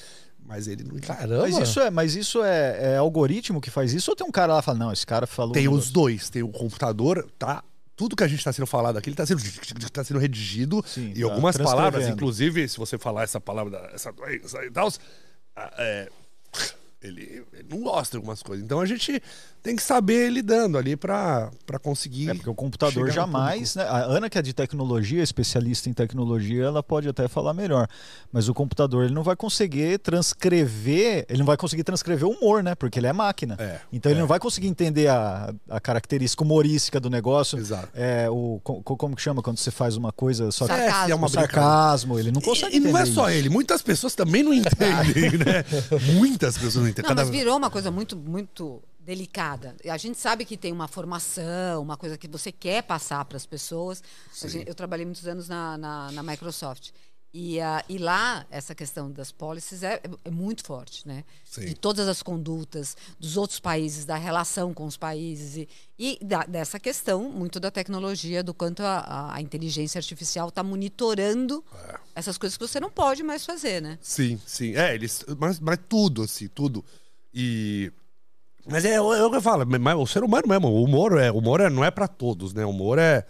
mas 0.45 0.67
ele 0.67 0.83
não 0.83 0.99
Caramba. 0.99 1.43
Mas 1.43 1.57
isso, 1.57 1.79
é, 1.79 1.89
mas 1.89 2.15
isso 2.15 2.43
é, 2.43 2.93
é 2.93 2.97
algoritmo 2.97 3.61
que 3.61 3.69
faz 3.69 3.93
isso? 3.93 4.11
Ou 4.11 4.15
tem 4.15 4.27
um 4.27 4.31
cara 4.31 4.53
lá 4.53 4.59
que 4.59 4.65
fala, 4.65 4.77
não, 4.77 4.91
esse 4.91 5.05
cara 5.05 5.25
falou... 5.25 5.53
Tem 5.53 5.67
os 5.67 5.91
dois, 5.91 6.29
tem 6.29 6.43
o 6.43 6.49
computador, 6.49 7.27
tá? 7.37 7.63
Tudo 7.95 8.15
que 8.15 8.23
a 8.23 8.27
gente 8.27 8.43
tá 8.43 8.51
sendo 8.51 8.65
falado 8.65 8.97
aqui, 8.97 9.09
ele 9.09 9.15
tá 9.15 9.25
sendo, 9.25 9.41
tá 9.91 10.03
sendo 10.03 10.19
redigido. 10.19 10.83
Sim, 10.87 11.13
e 11.15 11.21
tá 11.21 11.25
algumas 11.27 11.57
palavras, 11.57 12.07
inclusive, 12.07 12.67
se 12.67 12.77
você 12.77 12.97
falar 12.97 13.23
essa 13.23 13.39
palavra, 13.39 13.91
essa 13.93 14.11
doença 14.11 14.63
e 14.65 14.71
tal, 14.71 14.91
ah, 15.55 15.73
é, 15.77 16.09
ele, 17.01 17.43
ele 17.53 17.65
não 17.69 17.81
gosta 17.81 18.11
de 18.11 18.17
algumas 18.17 18.43
coisas. 18.43 18.63
Então 18.63 18.79
a 18.79 18.85
gente 18.85 19.21
tem 19.63 19.75
que 19.75 19.83
saber 19.83 20.29
lidando 20.29 20.77
ali 20.77 20.95
pra, 20.95 21.51
pra 21.65 21.77
conseguir. 21.79 22.29
É, 22.29 22.33
porque 22.33 22.49
o 22.49 22.55
computador 22.55 23.09
jamais, 23.11 23.75
né? 23.75 23.83
A 23.83 23.97
Ana, 24.05 24.29
que 24.29 24.37
é 24.37 24.41
de 24.41 24.53
tecnologia, 24.53 25.21
especialista 25.23 25.89
em 25.89 25.93
tecnologia, 25.93 26.63
ela 26.63 26.81
pode 26.83 27.07
até 27.07 27.27
falar 27.27 27.53
melhor. 27.53 27.87
Mas 28.31 28.47
o 28.49 28.53
computador, 28.53 29.05
ele 29.05 29.13
não 29.13 29.23
vai 29.23 29.35
conseguir 29.35 29.99
transcrever, 29.99 31.25
ele 31.29 31.39
não 31.39 31.45
vai 31.45 31.57
conseguir 31.57 31.83
transcrever 31.83 32.27
o 32.27 32.31
humor, 32.31 32.63
né? 32.63 32.75
Porque 32.75 32.99
ele 32.99 33.07
é 33.07 33.13
máquina. 33.13 33.55
É, 33.59 33.79
então 33.91 34.11
ele 34.11 34.19
é. 34.19 34.21
não 34.21 34.27
vai 34.27 34.39
conseguir 34.39 34.67
entender 34.67 35.07
a, 35.07 35.53
a 35.69 35.79
característica 35.79 36.43
humorística 36.43 36.99
do 36.99 37.09
negócio. 37.09 37.57
Exato. 37.57 37.89
É, 37.93 38.29
o, 38.29 38.59
co- 38.63 38.81
como 38.83 39.15
que 39.15 39.21
chama 39.21 39.41
quando 39.41 39.57
você 39.57 39.71
faz 39.71 39.95
uma 39.95 40.11
coisa 40.11 40.51
só 40.51 40.65
que... 40.65 40.73
Sarcasmo. 40.73 41.07
É, 41.07 41.11
é 41.11 41.15
uma 41.15 41.29
sarcasmo, 41.29 42.19
ele 42.19 42.31
não 42.31 42.41
consegue 42.41 42.75
E, 42.75 42.77
e 42.77 42.79
não 42.79 42.97
é 42.97 43.05
só 43.05 43.29
isso. 43.29 43.37
ele, 43.37 43.49
muitas 43.49 43.81
pessoas 43.81 44.15
também 44.15 44.43
não 44.43 44.53
entendem, 44.53 45.37
né? 45.37 45.63
Muitas 46.15 46.57
pessoas 46.57 46.83
não 46.83 46.90
Não, 47.01 47.09
mas 47.09 47.17
Cada- 47.27 47.31
virou 47.31 47.57
uma 47.57 47.69
coisa 47.69 47.89
muito, 47.91 48.15
muito 48.15 48.81
delicada. 48.99 49.75
A 49.89 49.97
gente 49.97 50.17
sabe 50.17 50.45
que 50.45 50.55
tem 50.55 50.71
uma 50.71 50.87
formação, 50.87 51.81
uma 51.81 51.97
coisa 51.97 52.17
que 52.17 52.27
você 52.27 52.51
quer 52.51 52.83
passar 52.83 53.23
para 53.25 53.37
as 53.37 53.45
pessoas. 53.45 54.03
Gente- 54.33 54.67
eu 54.67 54.75
trabalhei 54.75 55.05
muitos 55.05 55.27
anos 55.27 55.47
na, 55.47 55.77
na, 55.77 56.11
na 56.11 56.23
Microsoft. 56.23 56.89
E, 57.33 57.61
ah, 57.61 57.81
e 57.87 57.97
lá, 57.97 58.45
essa 58.51 58.75
questão 58.75 59.09
das 59.09 59.31
policies 59.31 59.83
é, 59.83 60.01
é 60.25 60.29
muito 60.29 60.65
forte, 60.65 61.07
né? 61.07 61.23
Sim. 61.45 61.65
De 61.65 61.73
todas 61.75 62.05
as 62.09 62.21
condutas 62.21 62.97
dos 63.17 63.37
outros 63.37 63.57
países, 63.57 64.03
da 64.03 64.17
relação 64.17 64.73
com 64.73 64.85
os 64.85 64.97
países 64.97 65.55
e, 65.55 65.69
e 65.97 66.19
da- 66.25 66.43
dessa 66.43 66.77
questão 66.77 67.29
muito 67.29 67.57
da 67.57 67.71
tecnologia, 67.71 68.43
do 68.43 68.53
quanto 68.53 68.83
a, 68.83 69.33
a- 69.35 69.41
inteligência 69.41 69.97
artificial 69.97 70.49
está 70.49 70.61
monitorando 70.61 71.63
É. 71.87 71.99
essas 72.15 72.37
coisas 72.37 72.57
que 72.57 72.67
você 72.67 72.81
não 72.81 72.91
pode 72.91 73.23
mais 73.23 73.45
fazer, 73.45 73.81
né? 73.81 73.97
Sim, 74.01 74.37
sim. 74.45 74.75
É, 74.75 74.93
eles. 74.93 75.23
Mas, 75.39 75.57
mas 75.57 75.79
tudo, 75.87 76.23
assim, 76.23 76.49
tudo. 76.49 76.83
E. 77.33 77.93
Mas 78.67 78.83
é, 78.83 78.95
é 78.95 79.01
o 79.01 79.29
que 79.31 79.37
eu 79.37 79.41
falo, 79.41 79.65
mas 79.65 79.95
o 79.95 80.05
ser 80.05 80.21
humano 80.23 80.47
mesmo, 80.47 80.67
o 80.67 80.83
humor, 80.83 81.17
é, 81.17 81.31
o 81.31 81.37
humor 81.37 81.61
é, 81.61 81.69
não 81.69 81.83
é 81.83 81.89
pra 81.89 82.07
todos, 82.09 82.53
né? 82.53 82.65
O 82.65 82.69
humor 82.71 82.99
é. 82.99 83.25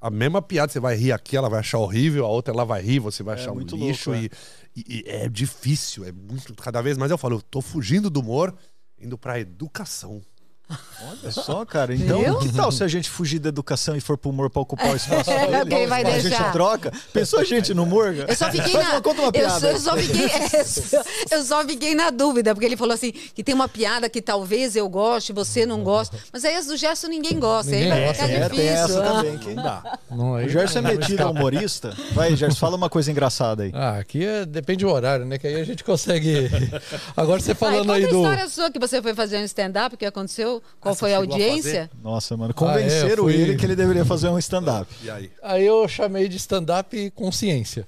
A 0.00 0.10
mesma 0.10 0.42
piada, 0.42 0.70
você 0.70 0.78
vai 0.80 0.94
rir 0.94 1.12
aqui, 1.12 1.36
ela 1.36 1.48
vai 1.48 1.60
achar 1.60 1.78
horrível, 1.78 2.24
a 2.24 2.28
outra 2.28 2.52
ela 2.52 2.64
vai 2.64 2.82
rir, 2.82 2.98
você 2.98 3.22
vai 3.22 3.34
achar 3.34 3.52
um 3.52 3.58
lixo. 3.76 4.10
louco, 4.10 4.30
e, 4.76 4.80
e- 4.80 5.00
e 5.00 5.04
é 5.08 5.28
difícil, 5.28 6.04
é 6.04 6.12
muito. 6.12 6.54
Cada 6.54 6.82
vez 6.82 6.98
mais 6.98 7.10
eu 7.10 7.16
falo, 7.18 7.36
eu 7.36 7.42
tô 7.42 7.60
fugindo 7.62 8.10
do 8.10 8.20
humor, 8.20 8.54
indo 9.00 9.16
pra 9.16 9.40
educação. 9.40 10.20
Olha 10.68 11.30
só, 11.30 11.64
cara. 11.64 11.94
Então, 11.94 12.18
Viu? 12.20 12.38
que 12.38 12.52
tal 12.52 12.72
se 12.72 12.82
a 12.82 12.88
gente 12.88 13.08
fugir 13.08 13.38
da 13.38 13.48
educação 13.50 13.94
e 13.94 14.00
for 14.00 14.16
pro 14.18 14.30
humor 14.30 14.50
pra 14.50 14.62
ocupar 14.62 14.92
o 14.92 14.96
espaço 14.96 15.30
É, 15.30 15.46
dele? 15.64 15.70
quem 15.70 15.86
vai 15.86 16.02
a 16.02 16.10
gente 16.18 16.28
deixar? 16.30 16.50
troca? 16.52 16.90
Pensou 17.12 17.38
a 17.38 17.44
gente 17.44 17.72
no 17.72 17.84
humor? 17.84 18.14
Eu 18.26 18.34
só 18.34 18.50
fiquei 18.50 18.72
Faz 18.72 18.86
na. 18.88 18.92
uma, 18.94 19.00
conta 19.02 19.20
uma 19.20 19.28
eu, 19.28 19.32
piada. 19.32 19.60
só, 19.60 19.66
eu 19.68 19.78
só 19.78 19.96
fiquei, 19.96 20.26
é, 20.26 21.36
eu 21.36 21.44
só 21.44 21.64
fiquei 21.64 21.94
na 21.94 22.10
dúvida, 22.10 22.52
porque 22.54 22.66
ele 22.66 22.76
falou 22.76 22.94
assim: 22.94 23.12
que 23.12 23.44
tem 23.44 23.54
uma 23.54 23.68
piada 23.68 24.08
que 24.08 24.20
talvez 24.20 24.74
eu 24.74 24.88
goste, 24.88 25.32
você 25.32 25.64
não 25.64 25.84
gosta. 25.84 26.18
Mas 26.32 26.44
aí 26.44 26.56
as 26.56 26.66
do 26.66 26.76
Gerson 26.76 27.08
ninguém 27.08 27.38
gosta. 27.38 27.70
Ninguém 27.70 27.92
aí 27.92 27.98
vai 28.00 28.08
gosta, 28.08 28.24
ficar 28.26 28.38
É, 28.40 28.48
tem 28.48 28.68
essa 28.68 28.86
difícil. 28.86 29.02
também. 29.14 29.38
Que... 29.38 29.54
Não 29.54 29.62
dá. 29.62 29.98
Não, 30.10 30.34
aí 30.34 30.46
O 30.46 30.48
Gerson 30.48 30.78
é 30.78 30.82
metido 30.82 31.12
escapa. 31.12 31.30
humorista. 31.30 31.96
Vai, 32.12 32.34
Gerson, 32.34 32.56
fala 32.58 32.76
uma 32.76 32.90
coisa 32.90 33.10
engraçada 33.10 33.62
aí. 33.62 33.70
Ah, 33.72 33.98
aqui 33.98 34.24
é, 34.24 34.44
depende 34.44 34.84
do 34.84 34.90
horário, 34.90 35.24
né? 35.26 35.38
Que 35.38 35.46
aí 35.46 35.60
a 35.60 35.64
gente 35.64 35.84
consegue. 35.84 36.50
Agora 37.16 37.40
você 37.40 37.52
Aí, 37.52 37.56
falando 37.56 37.92
aí 37.92 38.04
a 38.04 38.08
do. 38.08 38.16
história 38.16 38.48
sua 38.48 38.70
que 38.70 38.78
você 38.80 39.00
foi 39.00 39.14
fazer 39.14 39.38
um 39.38 39.44
stand-up, 39.44 39.94
o 39.94 39.98
que 39.98 40.04
aconteceu? 40.06 40.55
Qual 40.80 40.92
Ah, 40.92 40.96
foi 40.96 41.14
a 41.14 41.20
chegou 41.20 41.34
a 41.34 41.38
audiência? 41.38 41.90
Nossa, 42.02 42.36
mano, 42.36 42.50
Ah, 42.56 42.60
é, 42.60 42.66
convenceram 42.74 43.24
fui- 43.24 43.34
ele 43.34 43.56
que 43.56 43.64
ele 43.64 43.76
deveria 43.76 44.04
fazer 44.04 44.28
um 44.28 44.38
stand-up. 44.38 44.92
E 45.02 45.10
aí? 45.10 45.30
Aí 45.42 45.64
eu 45.66 45.86
chamei 45.88 46.28
de 46.28 46.36
stand-up 46.36 47.10
consciência. 47.12 47.86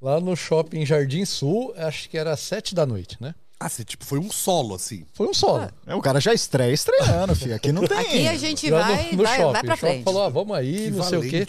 Lá 0.00 0.20
no 0.20 0.36
shopping 0.36 0.86
Jardim 0.86 1.24
Sul, 1.24 1.74
acho 1.76 2.08
que 2.08 2.16
era 2.16 2.36
sete 2.36 2.74
da 2.74 2.86
noite, 2.86 3.16
né? 3.20 3.34
Ah, 3.60 3.68
você, 3.68 3.84
tipo, 3.84 4.04
foi 4.04 4.20
um 4.20 4.30
solo, 4.30 4.76
assim. 4.76 5.04
Foi 5.12 5.26
um 5.26 5.34
solo. 5.34 5.68
É, 5.84 5.92
o 5.94 6.00
cara 6.00 6.20
já 6.20 6.32
estreia 6.32 6.72
estreando, 6.72 7.34
filho. 7.34 7.56
Aqui 7.56 7.72
não 7.72 7.84
tem. 7.84 7.98
Aqui 7.98 8.28
a 8.28 8.36
gente 8.36 8.70
Lá 8.70 8.82
vai, 8.86 9.10
no, 9.10 9.16
no 9.16 9.22
vai, 9.24 9.36
shopping. 9.36 9.52
vai 9.52 9.62
pra 9.64 9.76
frente. 9.76 10.04
falou, 10.04 10.22
ah, 10.22 10.28
vamos 10.28 10.56
aí, 10.56 10.90
não 10.92 11.02
sei 11.02 11.18
o 11.18 11.22
quê. 11.22 11.44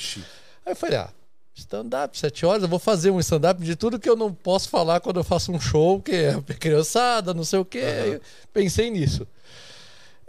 Aí 0.65 0.71
eu 0.71 0.75
falei, 0.75 0.97
ah, 0.97 1.09
stand-up, 1.53 2.17
sete 2.17 2.43
horas, 2.47 2.63
eu 2.63 2.67
vou 2.69 2.79
fazer 2.79 3.11
um 3.11 3.19
stand-up 3.19 3.61
de 3.63 3.75
tudo 3.75 3.99
que 3.99 4.09
eu 4.09 4.15
não 4.15 4.33
posso 4.33 4.69
falar 4.69 4.99
quando 5.01 5.17
eu 5.19 5.23
faço 5.23 5.51
um 5.51 5.59
show, 5.59 6.01
que 6.01 6.11
é 6.15 6.41
criançada, 6.57 7.31
não 7.35 7.43
sei 7.43 7.59
o 7.59 7.65
quê. 7.65 7.83
Eu 8.13 8.21
pensei 8.51 8.89
nisso. 8.89 9.27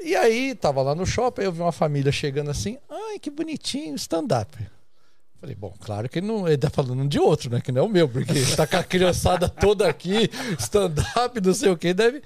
E 0.03 0.17
aí, 0.17 0.55
tava 0.55 0.83
lá 0.83 0.95
no 0.95 1.05
shopping, 1.05 1.43
eu 1.43 1.53
vi 1.53 1.61
uma 1.61 1.73
família 1.73 2.11
chegando 2.11 2.51
assim, 2.51 2.79
ai, 2.89 3.19
que 3.19 3.31
bonitinho, 3.31 3.95
stand-up. 3.97 4.57
Falei, 5.41 5.55
bom, 5.55 5.75
claro 5.81 6.09
que 6.09 6.21
não, 6.21 6.47
ele 6.47 6.59
tá 6.59 6.69
falando 6.69 7.09
de 7.09 7.19
outro, 7.19 7.51
né? 7.51 7.61
Que 7.61 7.73
não 7.73 7.83
é 7.83 7.85
o 7.85 7.89
meu, 7.89 8.09
porque 8.09 8.35
tá 8.57 8.67
com 8.67 8.77
a 8.77 8.85
criançada 8.85 9.49
toda 9.49 9.89
aqui, 9.89 10.31
stand-up, 10.59 11.41
não 11.41 11.55
sei 11.55 11.71
o 11.71 11.77
que, 11.79 11.95
deve. 11.95 12.23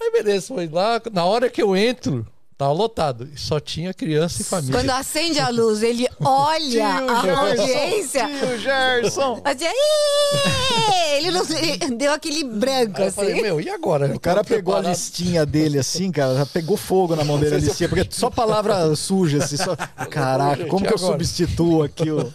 Aí 0.00 0.10
beleza, 0.10 0.48
foi 0.48 0.66
lá. 0.68 1.00
Na 1.12 1.24
hora 1.24 1.50
que 1.50 1.62
eu 1.62 1.76
entro, 1.76 2.26
Tava 2.58 2.72
lotado. 2.72 3.28
E 3.34 3.38
só 3.38 3.60
tinha 3.60 3.92
criança 3.92 4.40
e 4.40 4.44
família. 4.44 4.74
Quando 4.74 4.90
acende 4.90 5.38
a 5.38 5.50
luz, 5.50 5.82
ele 5.82 6.08
olha 6.24 6.86
a 6.88 7.38
audiência. 7.40 8.26
Tio 8.26 8.58
Gerson! 8.58 9.40
Assim, 9.44 9.64
"Ih!" 9.66 11.16
ele 11.18 11.30
não 11.30 11.42
ele 11.44 11.96
deu 11.96 12.12
aquele 12.12 12.44
branco, 12.44 12.96
Aí 12.96 13.04
eu 13.04 13.08
assim. 13.08 13.16
falei, 13.16 13.42
meu, 13.42 13.60
e 13.60 13.68
agora? 13.68 14.14
O 14.14 14.20
cara 14.20 14.42
pegou 14.42 14.74
a 14.74 14.80
listinha 14.80 15.44
dele 15.44 15.78
assim, 15.78 16.10
cara, 16.10 16.34
já 16.34 16.46
pegou 16.46 16.76
fogo 16.76 17.14
na 17.16 17.24
mão 17.24 17.38
dele 17.38 17.56
a 17.56 17.58
listinha, 17.58 17.88
porque 17.88 18.06
só 18.10 18.30
palavra 18.30 18.94
suja, 18.96 19.38
assim, 19.38 19.56
só... 19.56 19.76
Caraca, 20.10 20.66
como 20.66 20.86
que 20.86 20.92
eu 20.92 20.98
substituo 20.98 21.82
aqui 21.82 22.10
o... 22.10 22.32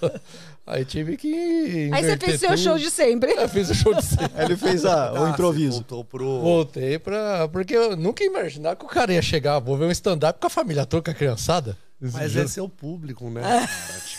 Aí 0.65 0.85
tive 0.85 1.17
que. 1.17 1.89
Aí 1.91 2.03
você 2.03 2.17
fez 2.17 2.39
seu 2.39 2.55
show 2.57 2.77
de 2.77 2.89
sempre. 2.91 3.31
Eu 3.33 3.49
fiz 3.49 3.69
o 3.69 3.75
show 3.75 3.93
de 3.93 4.03
sempre. 4.05 4.31
Aí 4.37 4.45
ele 4.45 4.55
fez 4.57 4.85
a- 4.85 5.11
o 5.13 5.25
Ah, 5.25 5.29
improviso. 5.31 5.71
você 5.71 5.77
Voltou 5.79 6.05
pro. 6.05 6.39
Voltei 6.41 6.99
pra. 6.99 7.47
Porque 7.49 7.75
eu 7.75 7.95
nunca 7.97 8.23
ia 8.23 8.29
imaginar 8.29 8.75
que 8.75 8.85
o 8.85 8.87
cara 8.87 9.11
ia 9.13 9.21
chegar, 9.21 9.59
vou 9.59 9.75
ver 9.77 9.85
um 9.85 9.91
stand-up 9.91 10.39
com 10.39 10.47
a 10.47 10.49
família 10.49 10.85
toda, 10.85 11.03
com 11.03 11.11
a 11.11 11.13
criançada. 11.13 11.77
Mas 12.03 12.35
esse 12.35 12.59
é 12.59 12.63
o 12.63 12.69
público, 12.69 13.29
né? 13.29 13.41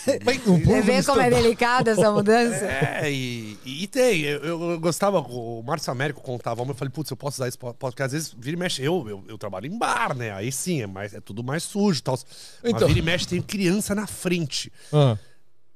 Tipo, 0.05 0.25
Mas 0.25 0.37
um 0.47 0.57
Você 0.57 0.63
povo 0.65 0.81
vê 0.83 1.03
como 1.03 1.21
é 1.21 1.29
delicada 1.29 1.91
essa 1.91 2.11
mudança? 2.11 2.65
É, 3.03 3.11
e, 3.11 3.57
e 3.65 3.87
tem. 3.87 4.21
Eu, 4.21 4.71
eu 4.71 4.79
gostava, 4.79 5.19
o 5.19 5.61
Márcio 5.63 5.91
Américo 5.91 6.21
contava, 6.21 6.61
eu 6.61 6.73
falei, 6.75 6.91
putz, 6.91 7.09
eu 7.11 7.17
posso 7.17 7.37
usar 7.37 7.47
isso, 7.49 7.57
po- 7.59 7.73
porque 7.73 8.03
às 8.03 8.11
vezes 8.13 8.33
vira 8.37 8.55
e 8.55 8.59
mexe. 8.59 8.81
Eu, 8.83 9.05
eu, 9.09 9.23
eu 9.27 9.37
trabalho 9.37 9.65
em 9.67 9.77
bar, 9.77 10.15
né? 10.15 10.31
Aí 10.33 10.49
sim, 10.51 10.81
é, 10.81 10.87
mais, 10.87 11.13
é 11.13 11.19
tudo 11.21 11.43
mais 11.43 11.63
sujo 11.63 11.99
e 11.99 12.03
tal. 12.03 12.17
Mas 12.61 12.73
Então. 12.73 12.87
vira 12.87 12.99
e 12.99 13.01
mexe, 13.01 13.27
tem 13.27 13.41
criança 13.41 13.93
na 13.95 14.07
frente. 14.07 14.71
Ah. 14.91 15.17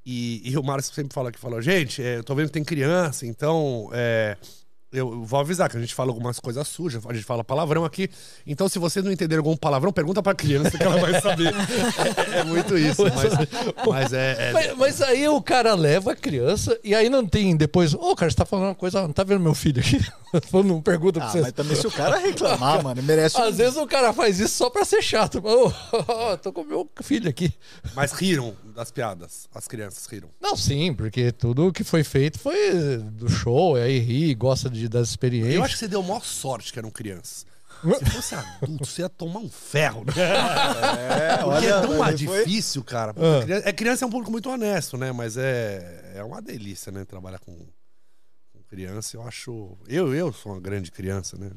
E, 0.04 0.42
e 0.44 0.56
o 0.56 0.62
Márcio 0.62 0.94
sempre 0.94 1.14
fala 1.14 1.30
que 1.30 1.38
falou, 1.38 1.60
gente, 1.60 2.02
é, 2.02 2.16
eu 2.18 2.24
tô 2.24 2.34
vendo 2.34 2.46
que 2.46 2.52
tem 2.52 2.64
criança, 2.64 3.26
então 3.26 3.90
é, 3.92 4.36
eu 4.92 5.22
vou 5.24 5.40
avisar 5.40 5.68
que 5.68 5.76
a 5.76 5.80
gente 5.80 5.94
fala 5.94 6.10
algumas 6.10 6.40
coisas 6.40 6.66
sujas, 6.66 7.04
a 7.06 7.12
gente 7.12 7.24
fala 7.24 7.44
palavrão 7.44 7.84
aqui. 7.84 8.08
Então, 8.46 8.68
se 8.68 8.78
vocês 8.78 9.04
não 9.04 9.12
entenderem 9.12 9.38
algum 9.38 9.56
palavrão, 9.56 9.92
pergunta 9.92 10.22
pra 10.22 10.34
criança 10.34 10.76
que 10.76 10.82
ela 10.82 10.98
vai 10.98 11.20
saber. 11.20 11.52
É, 12.34 12.38
é 12.40 12.44
muito 12.44 12.76
isso, 12.78 13.02
mas, 13.02 13.86
mas 13.86 14.12
é. 14.12 14.48
é- 14.48 14.52
Mas, 14.52 14.76
mas 14.76 15.02
aí 15.02 15.28
o 15.28 15.40
cara 15.42 15.74
leva 15.74 16.12
a 16.12 16.16
criança 16.16 16.78
e 16.82 16.94
aí 16.94 17.08
não 17.10 17.26
tem 17.26 17.56
depois. 17.56 17.92
Ô, 17.94 18.14
cara, 18.16 18.30
você 18.30 18.36
tá 18.36 18.46
falando 18.46 18.66
uma 18.68 18.74
coisa, 18.74 19.02
não 19.02 19.12
tá 19.12 19.24
vendo 19.24 19.40
meu 19.40 19.54
filho 19.54 19.80
aqui? 19.80 19.98
não 20.64 20.80
pergunta 20.82 21.20
pra 21.20 21.28
Ah, 21.28 21.32
vocês. 21.32 21.44
mas 21.44 21.52
também 21.52 21.76
se 21.76 21.86
o 21.86 21.90
cara 21.90 22.18
reclamar, 22.18 22.82
mano, 22.84 23.02
merece 23.02 23.38
um... 23.38 23.44
Às 23.44 23.56
vezes 23.58 23.76
o 23.76 23.86
cara 23.86 24.12
faz 24.12 24.38
isso 24.40 24.54
só 24.54 24.70
pra 24.70 24.84
ser 24.84 25.02
chato. 25.02 25.42
Ô, 25.44 25.66
ô, 26.32 26.36
tô 26.36 26.52
com 26.52 26.64
meu 26.64 26.88
filho 27.02 27.28
aqui. 27.28 27.52
Mas 27.94 28.12
riram 28.12 28.54
das 28.74 28.90
piadas. 28.90 29.48
As 29.54 29.66
crianças 29.66 30.06
riram. 30.06 30.28
Não, 30.40 30.56
sim, 30.56 30.92
porque 30.94 31.32
tudo 31.32 31.72
que 31.72 31.82
foi 31.84 32.04
feito 32.04 32.38
foi 32.38 32.98
do 32.98 33.28
show, 33.28 33.74
aí 33.76 33.98
ri, 33.98 34.34
gosta 34.34 34.68
de, 34.70 34.77
das 34.86 35.08
experiências. 35.08 35.54
Eu 35.54 35.64
acho 35.64 35.72
que 35.74 35.78
você 35.80 35.88
deu 35.88 36.02
maior 36.02 36.22
sorte 36.22 36.70
que 36.70 36.78
eram 36.78 36.90
crianças. 36.90 37.46
Se 37.98 38.10
fosse 38.10 38.34
adulto, 38.34 38.84
você 38.86 39.02
ia 39.02 39.08
tomar 39.08 39.38
um 39.40 39.48
ferro, 39.48 40.04
né? 40.04 40.12
É, 40.18 41.36
Porque 41.38 41.48
olha, 41.48 41.66
é 41.68 41.80
tão 41.80 41.96
mais 41.98 42.20
foi- 42.20 42.38
difícil, 42.44 42.82
cara. 42.84 43.12
Ah. 43.16 43.42
Criança, 43.42 43.68
é, 43.68 43.72
criança 43.72 44.04
é 44.04 44.06
um 44.08 44.10
público 44.10 44.30
muito 44.32 44.50
honesto, 44.50 44.96
né? 44.98 45.12
Mas 45.12 45.36
é, 45.36 46.12
é 46.16 46.22
uma 46.24 46.42
delícia, 46.42 46.90
né? 46.92 47.04
Trabalhar 47.04 47.38
com 47.38 47.56
criança. 48.68 49.16
Eu 49.16 49.22
acho. 49.22 49.76
Eu, 49.88 50.14
eu 50.14 50.32
sou 50.32 50.52
uma 50.52 50.60
grande 50.60 50.90
criança, 50.90 51.36
né? 51.36 51.50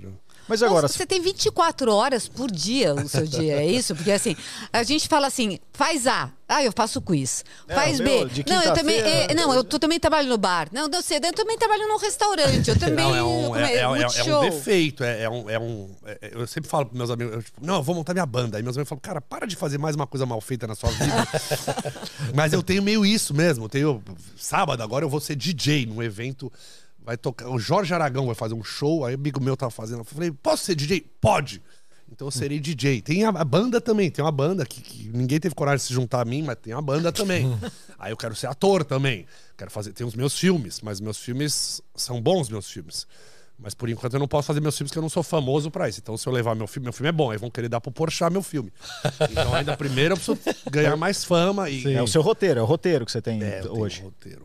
Mas 0.48 0.64
agora, 0.64 0.88
você 0.88 1.06
tem 1.06 1.22
24 1.22 1.94
horas 1.94 2.28
por 2.28 2.50
dia 2.50 2.94
o 2.96 3.08
seu 3.08 3.26
dia, 3.28 3.58
é 3.58 3.66
isso? 3.68 3.96
Porque 3.96 4.12
assim, 4.12 4.36
a 4.74 4.82
gente 4.84 5.08
fala 5.08 5.28
assim, 5.28 5.60
faz 5.74 6.08
A. 6.08 6.32
Ah, 6.48 6.62
eu 6.64 6.74
faço 6.76 7.02
quiz. 7.02 7.46
Faz 7.68 8.00
B. 8.00 8.04
meu, 8.04 8.28
de 8.28 8.44
Não, 8.46 8.62
eu 8.62 8.74
também. 8.74 9.00
é, 9.00 9.34
não, 9.34 9.54
eu 9.54 9.64
tô- 9.64 9.80
também 9.80 9.98
trabalho 9.98 10.28
no 10.28 10.38
bar. 10.38 10.68
Não, 10.74 10.90
não 10.90 11.02
sei, 11.02 11.18
eu 11.24 11.32
também 11.34 11.58
trabalho 11.58 11.88
num 11.88 11.98
restaurante. 11.98 12.70
Eu 12.70 12.78
também. 12.78 13.06
Não, 13.06 13.16
é 13.16 13.24
um, 13.24 13.56
é, 13.56 13.74
é- 13.74 13.78
é- 13.78 13.82
é 13.84 14.36
um 14.36 14.42
defeito. 14.42 15.02
É, 15.04 15.22
é 15.24 15.30
um. 15.30 15.50
É 15.50 15.58
um 15.58 15.90
é- 16.06 16.32
eu 16.34 16.46
sempre 16.48 16.70
falo 16.70 16.88
pros 16.88 16.98
meus 16.98 17.10
amigos, 17.10 17.34
eu, 17.36 17.42
tipo, 17.44 17.66
não, 17.66 17.76
eu 17.76 17.84
vou 17.84 17.96
montar 17.96 18.14
minha 18.14 18.26
banda. 18.26 18.58
Aí 18.58 18.64
meus 18.64 18.76
amigos 18.76 18.90
falam, 18.90 19.00
cara, 19.02 19.22
para 19.22 19.46
de 19.46 19.56
fazer 19.56 19.78
mais 19.78 19.96
uma 19.96 20.06
coisa 20.06 20.26
mal 20.26 20.42
feita 20.42 20.68
na 20.68 20.76
sua 20.76 20.90
vida. 20.90 21.28
Mas 22.36 22.52
eu 22.52 22.62
tenho 22.62 22.82
meio 22.84 23.06
isso 23.06 23.34
mesmo. 23.34 23.66
Eu 23.66 23.70
tenho. 23.70 24.04
Sábado 24.38 24.82
agora 24.84 25.06
eu 25.06 25.10
vou 25.10 25.22
ser 25.22 25.36
DJ 25.38 25.86
num 25.86 26.02
evento. 26.04 26.52
Vai 27.04 27.18
tocar. 27.18 27.50
O 27.50 27.58
Jorge 27.58 27.94
Aragão 27.94 28.26
vai 28.26 28.36
fazer 28.36 28.54
um 28.54 28.64
show. 28.64 29.06
Aí 29.06 29.16
amigo 29.16 29.42
meu 29.44 29.58
tava 29.58 29.72
fazendo. 29.72 30.00
Eu 30.00 30.06
falei, 30.06 30.32
posso 30.32 30.64
ser 30.66 30.76
DJ? 30.76 31.06
Pode! 31.20 31.62
Então 32.12 32.28
eu 32.28 32.32
serei 32.32 32.60
DJ. 32.60 33.02
Tem 33.02 33.24
a, 33.24 33.30
a 33.30 33.46
banda 33.46 33.80
também, 33.80 34.12
tem 34.12 34.24
uma 34.24 34.32
banda 34.34 34.66
que, 34.66 34.82
que 34.82 35.08
ninguém 35.10 35.40
teve 35.40 35.56
coragem 35.56 35.78
de 35.78 35.84
se 35.84 35.94
juntar 35.94 36.22
a 36.22 36.26
mim, 36.26 36.44
mas 36.44 36.58
tem 36.62 36.74
uma 36.74 36.82
banda 36.82 37.10
também. 37.12 37.50
Aí 37.98 38.12
eu 38.12 38.18
quero 38.18 38.36
ser 38.36 38.48
ator 38.48 38.84
também. 38.84 39.26
Quero 39.58 39.72
fazer. 39.72 39.94
Tem 39.94 40.06
os 40.06 40.14
meus 40.14 40.38
filmes, 40.38 40.82
mas 40.82 41.00
meus 41.00 41.18
filmes 41.18 41.82
são 41.96 42.22
bons, 42.22 42.50
meus 42.50 42.70
filmes. 42.70 43.08
Mas 43.58 43.74
por 43.74 43.88
enquanto 43.90 44.16
eu 44.16 44.20
não 44.20 44.28
posso 44.28 44.48
fazer 44.48 44.60
meus 44.60 44.76
filmes 44.76 44.90
porque 44.90 44.98
eu 44.98 45.04
não 45.04 45.10
sou 45.10 45.24
famoso 45.24 45.72
pra 45.72 45.88
isso. 45.88 46.00
Então 46.02 46.18
se 46.18 46.28
eu 46.28 46.34
levar 46.34 46.54
meu 46.54 46.68
filme, 46.68 46.86
meu 46.86 46.94
filme 46.94 47.08
é 47.10 47.12
bom. 47.14 47.32
Aí 47.32 47.38
vão 47.38 47.50
querer 47.50 47.70
dar 47.70 47.80
pro 47.80 47.92
Porchat 47.92 48.30
meu 48.32 48.42
filme. 48.44 48.74
Então 49.30 49.54
ainda 49.56 49.78
primeiro 49.78 50.16
eu 50.16 50.18
preciso 50.18 50.38
ganhar 50.70 50.98
mais 50.98 51.24
fama 51.24 51.70
e. 51.70 51.94
é 51.94 52.02
o 52.02 52.08
seu 52.08 52.22
roteiro, 52.22 52.60
é 52.60 52.64
o 52.64 52.66
roteiro 52.66 53.06
que 53.06 53.12
você 53.12 53.22
tem 53.22 53.42
É, 53.42 53.60
eu 53.60 53.70
tenho 53.70 53.80
hoje. 53.80 54.02
um 54.02 54.06
roteiro. 54.06 54.44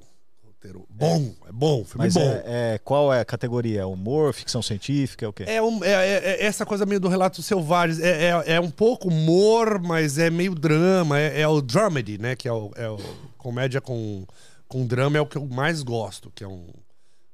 Roteiro 0.57 0.87
bom, 0.89 1.35
é 1.47 1.53
bom, 1.53 1.85
filme 1.85 2.07
Mas 2.07 2.15
bom. 2.15 2.21
é, 2.23 2.75
é- 2.75 2.79
qual 2.79 3.13
é 3.13 3.21
a 3.21 3.25
categoria? 3.25 3.83
É 3.83 3.85
Humor, 3.85 4.33
ficção 4.33 4.63
científica, 4.63 5.25
é 5.25 5.29
o 5.29 5.33
quê? 5.33 5.45
É, 5.47 5.63
um- 5.63 5.85
é- 5.85 5.91
é- 5.91 6.43
é 6.43 6.45
essa 6.47 6.65
coisa 6.65 6.87
meio 6.87 6.99
do 7.01 7.09
relato 7.09 7.43
selvagem. 7.43 8.03
É, 8.05 8.31
é, 8.47 8.53
é 8.55 8.61
um 8.61 8.71
pouco 8.71 9.09
humor, 9.09 9.81
mas 9.81 10.17
é 10.19 10.31
meio 10.31 10.55
drama. 10.55 11.19
É, 11.21 11.43
é 11.43 11.49
o 11.49 11.61
dramedy, 11.61 12.17
né? 12.19 12.35
Que 12.35 12.49
é 12.49 12.53
o, 12.53 12.73
é 12.75 12.89
o- 12.89 12.99
comédia 13.37 13.81
com, 13.81 14.27
com 14.67 14.87
drama 14.87 15.19
é 15.19 15.21
o 15.21 15.27
que 15.27 15.37
eu 15.37 15.47
mais 15.47 15.83
gosto, 15.83 16.31
que 16.35 16.43
é 16.43 16.49
um 16.49 16.67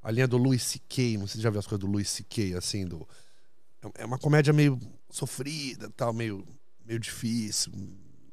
a 0.01 0.11
linha 0.11 0.27
do 0.27 0.37
Louis 0.37 0.61
C.K. 0.61 1.17
Não 1.17 1.25
sei 1.25 1.31
se 1.33 1.37
você 1.37 1.43
já 1.43 1.49
viu 1.49 1.59
as 1.59 1.65
coisas 1.65 1.79
do 1.79 1.89
Louis 1.89 2.09
C.K. 2.09 2.55
assim 2.55 2.85
do 2.85 3.07
é 3.97 4.05
uma 4.05 4.17
comédia 4.19 4.51
meio 4.53 4.77
sofrida, 5.09 5.89
tal, 5.95 6.11
meio 6.13 6.45
meio 6.85 6.99
difícil, 6.99 7.71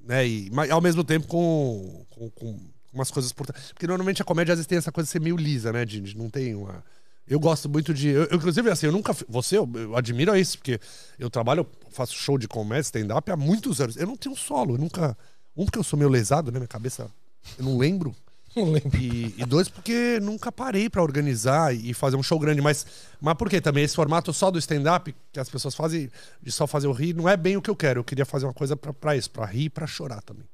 né? 0.05 0.26
E 0.26 0.50
mas, 0.50 0.68
ao 0.70 0.81
mesmo 0.81 1.05
tempo 1.05 1.29
com, 1.29 2.05
com, 2.11 2.29
com 2.31 2.59
umas 2.92 3.11
coisas 3.11 3.33
por 3.33 3.46
trás. 3.46 3.72
Porque 3.72 3.87
normalmente 3.87 4.22
a 4.22 4.24
comédia 4.24 4.53
às 4.53 4.59
vezes 4.59 4.66
tem 4.66 4.79
essa 4.79 4.92
coisa 4.92 5.07
de 5.07 5.12
ser 5.12 5.20
meio 5.20 5.37
lisa, 5.37 5.72
né? 5.72 5.85
De, 5.85 6.00
de 6.00 6.16
não 6.16 6.29
tem 6.31 6.55
uma 6.55 6.85
eu 7.31 7.38
gosto 7.38 7.68
muito 7.68 7.94
de. 7.94 8.09
Eu, 8.09 8.24
eu, 8.24 8.37
inclusive, 8.37 8.68
assim, 8.68 8.87
eu 8.87 8.92
nunca. 8.92 9.14
Você, 9.29 9.57
eu, 9.57 9.70
eu 9.74 9.96
admiro 9.96 10.37
isso, 10.37 10.59
porque 10.59 10.81
eu 11.16 11.31
trabalho, 11.31 11.61
eu 11.61 11.90
faço 11.90 12.12
show 12.14 12.37
de 12.37 12.48
comédia, 12.48 12.81
stand-up 12.81 13.31
há 13.31 13.37
muitos 13.37 13.81
anos. 13.81 13.96
Eu 13.96 14.09
não 14.09 14.16
tenho 14.16 14.35
solo, 14.35 14.74
eu 14.74 14.79
nunca. 14.79 15.16
Um, 15.57 15.64
porque 15.64 15.79
eu 15.79 15.85
sou 15.85 15.96
meio 15.96 16.11
lesado, 16.11 16.50
né? 16.50 16.59
Minha 16.59 16.66
cabeça. 16.66 17.09
Eu 17.57 17.64
não 17.64 17.79
lembro. 17.79 18.14
Não 18.57 18.72
lembro. 18.72 18.98
E, 18.98 19.33
e 19.38 19.44
dois, 19.46 19.68
porque 19.68 20.18
nunca 20.20 20.50
parei 20.50 20.90
pra 20.90 21.00
organizar 21.00 21.72
e 21.72 21.94
fazer 21.94 22.16
um 22.16 22.22
show 22.22 22.37
grande. 22.37 22.61
Mas, 22.61 22.85
mas 23.20 23.35
por 23.35 23.48
quê? 23.48 23.61
Também 23.61 23.85
esse 23.85 23.94
formato 23.94 24.33
só 24.33 24.50
do 24.50 24.59
stand-up, 24.59 25.14
que 25.33 25.38
as 25.38 25.48
pessoas 25.48 25.72
fazem, 25.72 26.11
de 26.42 26.50
só 26.50 26.66
fazer 26.66 26.88
o 26.88 26.92
rir, 26.92 27.14
não 27.14 27.29
é 27.29 27.37
bem 27.37 27.57
o 27.57 27.62
que 27.62 27.70
eu 27.70 27.76
quero. 27.76 28.00
Eu 28.00 28.05
queria 28.05 28.26
fazer 28.26 28.46
uma 28.46 28.53
coisa 28.53 28.76
pra 28.76 29.14
isso, 29.14 29.31
pra 29.31 29.46
rir 29.46 29.66
e 29.66 29.70
pra 29.70 29.87
chorar 29.87 30.20
também. 30.22 30.48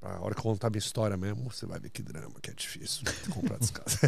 Pra 0.00 0.18
hora 0.22 0.34
que 0.34 0.40
eu 0.40 0.44
contar 0.44 0.70
minha 0.70 0.78
história 0.78 1.14
mesmo, 1.16 1.50
você 1.52 1.66
vai 1.66 1.78
ver 1.78 1.90
que 1.90 2.02
drama, 2.02 2.32
que 2.40 2.50
é 2.50 2.54
difícil 2.54 3.02
comprar 3.34 3.58
descasa. 3.58 3.98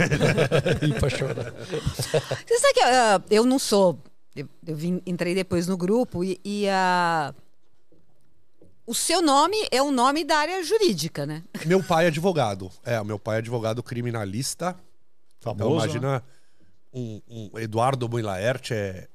Ih, 0.86 0.98
pra 0.98 1.10
chorar. 1.10 1.52
Você 1.92 2.58
sabe 2.58 2.74
que 2.74 2.80
ah, 2.80 3.22
eu 3.30 3.44
não 3.44 3.58
sou. 3.58 3.98
Eu, 4.34 4.48
eu 4.66 4.74
vim- 4.74 5.02
entrei 5.04 5.34
depois 5.34 5.66
no 5.66 5.76
grupo 5.76 6.24
e, 6.24 6.40
e 6.42 6.66
a. 6.70 7.34
O 8.86 8.94
seu 8.94 9.20
nome 9.22 9.56
é 9.70 9.80
o 9.82 9.90
nome 9.92 10.24
da 10.24 10.38
área 10.38 10.62
jurídica, 10.64 11.24
né? 11.26 11.42
Meu 11.66 11.82
pai 11.84 12.06
é 12.06 12.08
advogado. 12.08 12.70
É, 12.84 12.98
o 13.00 13.04
meu 13.04 13.18
pai 13.18 13.36
é 13.36 13.38
advogado 13.38 13.82
criminalista. 13.82 14.74
Então 15.38 15.54
Famoso, 15.56 15.76
né? 15.76 15.84
imagina 15.84 16.22
um, 16.92 17.20
um 17.28 17.58
Eduardo 17.58 18.08
Boilaert 18.08 18.70
é. 18.72 19.08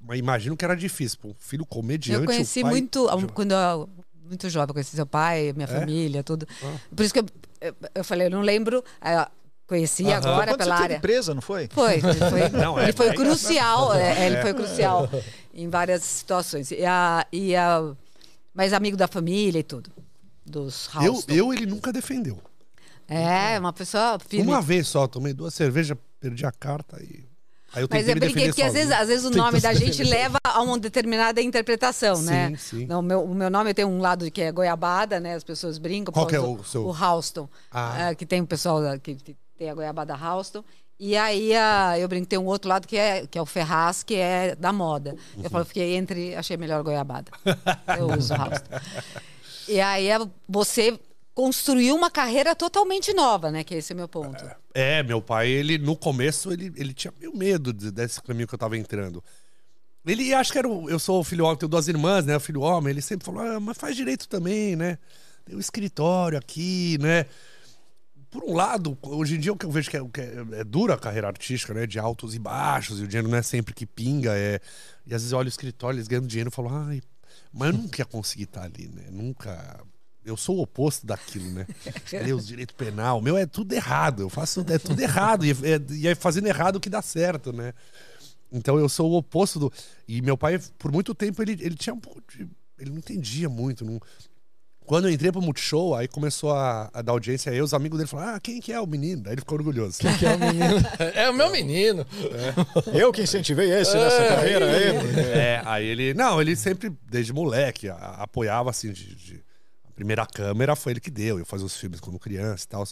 Mas 0.00 0.18
imagino 0.18 0.56
que 0.56 0.64
era 0.64 0.74
difícil. 0.76 1.18
Um 1.24 1.34
filho 1.38 1.64
comediante. 1.64 2.20
eu 2.20 2.26
conheci 2.26 2.58
o 2.60 2.62
pai- 2.62 2.70
muito. 2.72 3.08
ah, 3.08 3.16
Quando 3.32 3.52
eu, 3.52 3.88
muito 4.26 4.48
jovem, 4.50 4.68
eu 4.70 4.74
conheci 4.74 4.96
seu 4.96 5.06
pai, 5.06 5.52
minha 5.54 5.64
É? 5.68 5.80
família, 5.80 6.22
tudo. 6.24 6.46
Ah. 6.62 6.76
Por 6.94 7.02
isso 7.04 7.14
que 7.14 7.20
eu, 7.20 7.26
eu, 7.60 7.74
eu 7.94 8.04
falei, 8.04 8.26
eu 8.26 8.30
não 8.30 8.40
lembro. 8.40 8.82
ah, 9.00 9.30
conheci 9.66 10.04
Aham. 10.04 10.16
agora 10.18 10.52
Quando 10.52 10.58
pela 10.58 10.76
você 10.76 10.82
área. 10.82 10.88
teve 10.96 11.00
presa, 11.00 11.34
não 11.34 11.42
foi? 11.42 11.68
Foi, 11.72 11.94
ele 11.94 12.02
foi, 12.30 12.48
Não, 12.50 12.78
é- 12.78 12.84
ele 12.84 12.92
foi 12.92 13.12
crucial, 13.14 13.92
é, 13.96 14.26
ele 14.26 14.40
foi 14.42 14.54
crucial 14.54 15.08
em 15.52 15.68
várias 15.68 16.02
situações. 16.04 16.70
E 16.70 16.84
a, 16.84 17.26
e 17.32 17.56
a, 17.56 17.92
mas 18.54 18.72
amigo 18.72 18.96
da 18.96 19.08
família 19.08 19.58
e 19.58 19.62
tudo. 19.64 19.90
Dos 20.44 20.88
Eu, 21.02 21.20
eu, 21.28 21.52
ele 21.52 21.66
nunca 21.66 21.92
defendeu. 21.92 22.38
É, 23.08 23.58
uma 23.58 23.72
pessoa 23.72 24.18
firme. 24.20 24.46
Uma 24.46 24.60
vez 24.62 24.86
só, 24.88 25.06
tomei 25.08 25.32
duas 25.32 25.54
cervejas, 25.54 25.96
perdi 26.20 26.46
a 26.46 26.52
carta 26.52 27.02
e. 27.02 27.24
Mas 27.90 28.08
eu 28.08 28.14
brinquei 28.14 28.46
porque 28.46 28.62
às 28.62 28.72
vezes, 28.72 28.92
às 28.92 29.08
vezes 29.08 29.24
o 29.24 29.30
Tenta 29.30 29.44
nome 29.44 29.60
da 29.60 29.74
gente 29.74 30.02
leva 30.02 30.38
a 30.42 30.62
uma 30.62 30.78
determinada 30.78 31.42
interpretação, 31.42 32.22
né? 32.22 32.50
Sim, 32.50 32.56
sim. 32.56 32.86
Não, 32.86 33.00
o, 33.00 33.02
meu, 33.02 33.24
o 33.24 33.34
meu 33.34 33.50
nome 33.50 33.74
tem 33.74 33.84
um 33.84 34.00
lado 34.00 34.30
que 34.30 34.40
é 34.40 34.52
goiabada, 34.52 35.20
né? 35.20 35.34
As 35.34 35.44
pessoas 35.44 35.78
brincam. 35.78 36.12
Qual 36.12 36.26
que 36.26 36.36
é 36.36 36.40
o 36.40 36.62
seu? 36.64 36.86
O 36.86 36.90
Houston. 36.90 37.48
Ah. 37.70 38.08
ah, 38.08 38.14
que 38.14 38.24
tem 38.24 38.40
o 38.40 38.46
pessoal 38.46 38.80
que, 39.00 39.14
que 39.16 39.36
tem 39.58 39.68
a 39.68 39.74
goiabada 39.74 40.14
Houston. 40.14 40.64
E 40.98 41.14
aí 41.16 41.54
ah, 41.54 41.98
eu 41.98 42.08
brinco, 42.08 42.26
tem 42.26 42.38
um 42.38 42.46
outro 42.46 42.68
lado 42.68 42.86
que 42.86 42.96
é, 42.96 43.26
que 43.26 43.38
é 43.38 43.42
o 43.42 43.46
Ferraz, 43.46 44.02
que 44.02 44.14
é 44.14 44.56
da 44.56 44.72
moda. 44.72 45.14
Uhum. 45.36 45.44
Eu 45.44 45.50
falo, 45.50 45.64
fiquei 45.64 45.94
entre, 45.94 46.34
achei 46.34 46.56
melhor 46.56 46.82
goiabada. 46.82 47.30
Eu 47.98 48.06
uso 48.16 48.32
Houston. 48.32 48.80
E 49.68 49.80
aí 49.80 50.08
você 50.48 50.98
construiu 51.36 51.94
uma 51.94 52.10
carreira 52.10 52.56
totalmente 52.56 53.12
nova, 53.12 53.50
né? 53.50 53.62
Que 53.62 53.74
esse 53.74 53.92
é 53.92 53.94
meu 53.94 54.08
ponto. 54.08 54.42
É, 54.72 55.02
meu 55.02 55.20
pai, 55.20 55.50
ele 55.50 55.76
no 55.76 55.94
começo, 55.94 56.50
ele, 56.50 56.72
ele 56.74 56.94
tinha 56.94 57.12
meio 57.20 57.36
medo 57.36 57.74
de- 57.74 57.90
desse 57.90 58.22
caminho 58.22 58.48
que 58.48 58.54
eu 58.54 58.58
tava 58.58 58.74
entrando. 58.78 59.22
Ele 60.06 60.32
acho 60.32 60.50
que 60.50 60.58
era 60.58 60.66
o, 60.66 60.88
eu 60.88 60.98
sou 60.98 61.20
o 61.20 61.24
filho 61.24 61.44
homem, 61.44 61.58
tenho 61.58 61.68
duas 61.68 61.88
irmãs, 61.88 62.24
né? 62.24 62.34
O 62.34 62.40
filho 62.40 62.62
homem, 62.62 62.90
ele 62.90 63.02
sempre 63.02 63.26
falou: 63.26 63.42
"Ah, 63.42 63.60
mas 63.60 63.76
faz 63.76 63.94
direito 63.94 64.26
também, 64.26 64.76
né? 64.76 64.98
Tem 65.44 65.54
um 65.54 65.60
escritório 65.60 66.38
aqui, 66.38 66.96
né?" 67.02 67.26
Por 68.30 68.42
um 68.42 68.54
lado, 68.54 68.96
hoje 69.02 69.36
em 69.36 69.38
dia 69.38 69.52
o 69.52 69.56
que 69.56 69.66
eu 69.66 69.70
vejo 69.70 69.90
que 69.90 69.96
é, 69.98 70.00
que 70.08 70.20
é, 70.20 70.60
é 70.60 70.64
dura 70.64 70.94
a 70.94 70.98
carreira 70.98 71.26
artística, 71.28 71.74
né? 71.74 71.86
De 71.86 71.98
altos 71.98 72.34
e 72.34 72.38
baixos, 72.38 72.98
e 72.98 73.02
o 73.02 73.06
dinheiro 73.06 73.28
não 73.28 73.36
é 73.36 73.42
sempre 73.42 73.74
que 73.74 73.84
pinga. 73.84 74.32
É... 74.34 74.58
E 75.06 75.14
às 75.14 75.20
vezes 75.20 75.32
eu 75.32 75.38
olho 75.38 75.48
o 75.48 75.50
escritório, 75.50 75.98
eles 75.98 76.08
ganhando 76.08 76.26
dinheiro 76.26 76.48
e 76.48 76.54
falo, 76.54 76.70
ai, 76.70 77.02
mas 77.52 77.74
eu 77.74 77.78
nunca 77.82 78.00
ia 78.00 78.06
conseguir 78.06 78.44
estar 78.44 78.62
ali, 78.62 78.88
né? 78.88 79.04
Nunca. 79.10 79.84
Eu 80.26 80.36
sou 80.36 80.56
o 80.58 80.62
oposto 80.62 81.06
daquilo, 81.06 81.48
né? 81.52 81.66
Os 82.36 82.46
direito 82.46 82.74
penal. 82.74 83.22
Meu 83.22 83.36
é 83.38 83.46
tudo 83.46 83.72
errado. 83.72 84.22
Eu 84.22 84.28
faço. 84.28 84.66
É 84.68 84.76
tudo 84.78 85.00
errado. 85.00 85.46
E 85.46 85.52
é, 85.52 85.80
e 85.94 86.08
é 86.08 86.14
fazendo 86.16 86.48
errado 86.48 86.80
que 86.80 86.90
dá 86.90 87.00
certo, 87.00 87.52
né? 87.52 87.72
Então 88.52 88.78
eu 88.78 88.88
sou 88.88 89.10
o 89.12 89.16
oposto 89.16 89.58
do. 89.58 89.72
E 90.08 90.20
meu 90.20 90.36
pai, 90.36 90.60
por 90.78 90.90
muito 90.90 91.14
tempo, 91.14 91.40
ele, 91.42 91.52
ele 91.52 91.76
tinha 91.76 91.94
um 91.94 92.00
pouco 92.00 92.20
de. 92.36 92.46
Ele 92.78 92.90
não 92.90 92.98
entendia 92.98 93.48
muito. 93.48 93.84
Não... 93.84 94.00
Quando 94.84 95.08
eu 95.08 95.12
entrei 95.12 95.32
pro 95.32 95.42
Multishow, 95.42 95.96
aí 95.96 96.06
começou 96.06 96.52
a, 96.52 96.88
a 96.94 97.02
dar 97.02 97.10
audiência, 97.12 97.50
aí 97.50 97.60
os 97.60 97.74
amigos 97.74 97.98
dele 97.98 98.08
falaram: 98.08 98.34
Ah, 98.36 98.40
quem 98.40 98.60
que 98.60 98.72
é 98.72 98.80
o 98.80 98.86
menino? 98.86 99.22
Daí 99.22 99.32
ele 99.34 99.40
ficou 99.40 99.58
orgulhoso. 99.58 99.98
Que 99.98 100.26
é 100.26 100.34
o 100.34 100.38
menino. 100.38 100.76
É 101.14 101.30
o 101.30 101.34
meu 101.34 101.50
menino. 101.50 102.06
Eu 102.94 103.12
que 103.12 103.22
incentivei 103.22 103.70
esse 103.72 103.94
nessa 103.96 104.22
É, 104.22 104.28
carreira 104.28 104.66
aí. 104.70 105.20
É, 105.38 105.62
aí 105.64 105.86
ele. 105.86 106.14
Não, 106.14 106.40
ele 106.40 106.54
sempre, 106.54 106.92
desde 107.10 107.32
moleque, 107.32 107.88
a- 107.88 108.16
apoiava 108.18 108.70
assim. 108.70 108.92
De, 108.92 109.14
de- 109.14 109.45
primeira 109.96 110.24
câmera 110.26 110.76
foi 110.76 110.92
ele 110.92 111.00
que 111.00 111.10
deu. 111.10 111.38
Eu 111.40 111.46
fazia 111.46 111.66
os 111.66 111.76
filmes 111.76 111.98
quando 111.98 112.18
criança 112.18 112.64
e 112.64 112.68
tal. 112.68 112.84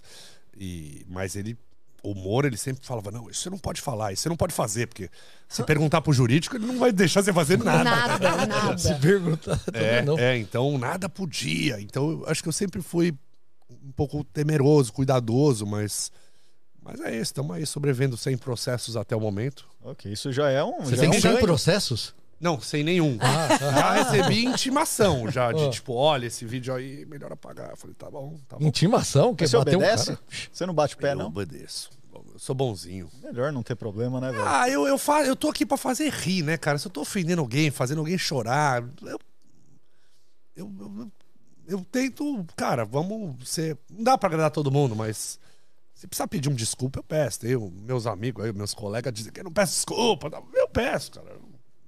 E, 0.57 1.07
mas 1.09 1.37
ele. 1.37 1.57
O 2.03 2.11
humor, 2.11 2.45
ele 2.45 2.57
sempre 2.59 2.85
falava: 2.87 3.11
não, 3.11 3.31
isso 3.31 3.41
você 3.43 3.49
não 3.51 3.57
pode 3.59 3.81
falar, 3.81 4.13
isso 4.13 4.23
você 4.25 4.29
não 4.29 4.37
pode 4.37 4.53
fazer, 4.53 4.87
porque 4.89 5.09
se 5.49 5.63
perguntar 5.65 6.03
pro 6.03 6.13
jurídico, 6.13 6.55
ele 6.57 6.67
não 6.67 6.79
vai 6.79 6.93
deixar 6.93 7.23
você 7.23 7.33
fazer 7.33 7.57
nada. 7.57 7.83
Nada, 7.85 8.47
nada. 8.47 8.77
Se 8.77 8.95
perguntar, 8.97 9.59
É, 9.73 10.01
também 10.01 10.05
não. 10.05 10.19
é, 10.19 10.37
então 10.37 10.77
nada 10.77 11.09
podia. 11.09 11.81
Então 11.81 12.11
eu 12.11 12.25
acho 12.29 12.43
que 12.43 12.49
eu 12.49 12.53
sempre 12.53 12.83
fui 12.83 13.15
um 13.71 13.93
pouco 13.93 14.23
temeroso, 14.25 14.93
cuidadoso, 14.93 15.65
mas. 15.67 16.11
Mas 16.83 17.01
é 17.01 17.13
isso, 17.13 17.23
estamos 17.23 17.57
aí 17.57 17.65
sobrevivendo 17.65 18.15
sem 18.19 18.37
processos 18.37 18.95
até 18.99 19.17
o 19.17 19.21
momento. 19.21 19.67
Ok, 19.83 20.13
isso 20.13 20.31
já 20.31 20.51
é 20.51 20.63
um. 20.63 20.81
Você 20.83 20.97
já 20.97 21.03
tem 21.03 21.07
é 21.07 21.17
um 21.17 21.21
100 21.21 21.23
ganho. 21.23 21.39
processos? 21.43 22.15
Não, 22.45 22.61
sem 22.61 22.85
nenhum. 22.85 23.17
Ah, 23.23 23.49
Já 23.59 23.93
recebi 23.93 24.45
intimação, 24.45 25.31
já, 25.31 25.51
de 25.51 25.65
Ah. 25.65 25.71
tipo, 25.71 25.95
olha, 25.95 26.27
esse 26.27 26.45
vídeo 26.45 26.75
aí, 26.75 27.07
melhor 27.07 27.33
apagar. 27.33 27.71
Eu 27.71 27.77
falei, 27.79 27.97
tá 27.97 28.11
bom, 28.11 28.39
tá 28.47 28.59
bom. 28.59 28.67
Intimação? 28.67 29.35
Que 29.35 29.49
Você 29.49 29.57
bater 29.57 29.77
um 29.77 29.79
obedece? 29.79 30.07
cara? 30.09 30.21
Você 30.53 30.67
não 30.67 30.75
bate 30.75 30.95
o 30.95 30.99
pé, 30.99 31.13
eu 31.13 31.17
não? 31.17 31.27
obedeço. 31.29 31.91
Eu 32.13 32.39
sou 32.39 32.55
bonzinho. 32.55 33.09
Melhor 33.23 33.51
não 33.51 33.63
ter 33.63 33.75
problema, 33.77 34.21
né, 34.21 34.31
velho? 34.31 34.45
Ah, 34.47 34.69
eu, 34.69 34.87
eu, 34.87 34.99
fa 34.99 35.25
eu 35.25 35.35
tô 35.35 35.49
aqui 35.49 35.65
pra 35.65 35.79
fazer 35.79 36.11
rir, 36.13 36.43
né, 36.43 36.59
cara? 36.59 36.77
Se 36.77 36.87
eu 36.87 36.91
tô 36.93 37.01
ofendendo 37.01 37.41
alguém, 37.41 37.71
fazendo 37.71 37.99
alguém 38.01 38.19
chorar, 38.19 38.85
eu. 39.03 39.19
Eu, 40.55 40.71
eu, 40.79 41.13
eu 41.67 41.85
tento. 41.91 42.45
Cara, 42.57 42.85
vamos 42.85 43.49
ser. 43.49 43.77
Não 43.91 44.05
dá 44.05 44.19
pra 44.19 44.29
agradar 44.29 44.51
todo 44.51 44.71
mundo, 44.71 44.95
mas. 44.95 45.39
Se 45.95 46.07
precisar 46.09 46.27
pedir 46.29 46.49
um 46.49 46.55
desculpa, 46.55 46.99
eu 46.99 47.03
peço. 47.05 47.41
Tem 47.41 47.55
o- 47.57 47.71
meus 47.71 48.07
amigos 48.07 48.45
aí, 48.45 48.53
meus 48.53 48.75
colegas 48.75 49.13
dizem 49.13 49.33
que 49.33 49.41
eu 49.41 49.45
não 49.45 49.53
peço 49.53 49.73
desculpa. 49.75 50.29
Eu 50.55 50.69
peço, 50.69 51.13
cara. 51.13 51.37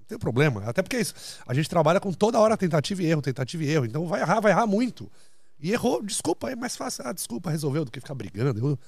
Tem 0.08 0.18
problema. 0.18 0.62
Até 0.64 0.82
porque 0.82 0.96
é 0.96 1.00
isso. 1.00 1.14
A 1.46 1.52
gente 1.52 1.68
trabalha 1.68 2.00
com 2.00 2.12
toda 2.12 2.38
hora 2.38 2.56
tentativa 2.56 3.02
e 3.02 3.06
erro, 3.06 3.22
tentativa 3.22 3.64
e 3.64 3.68
erro. 3.68 3.84
Então 3.86 4.06
vai 4.06 4.20
errar, 4.20 4.40
vai 4.40 4.52
errar 4.52 4.66
muito. 4.66 5.10
E 5.58 5.72
errou, 5.72 6.02
desculpa, 6.02 6.50
é 6.50 6.56
mais 6.56 6.76
fácil. 6.76 7.04
Ah, 7.06 7.12
desculpa, 7.12 7.50
resolveu 7.50 7.84
do 7.84 7.90
que 7.90 8.00
ficar 8.00 8.14
brigando. 8.14 8.60
Eu, 8.60 8.78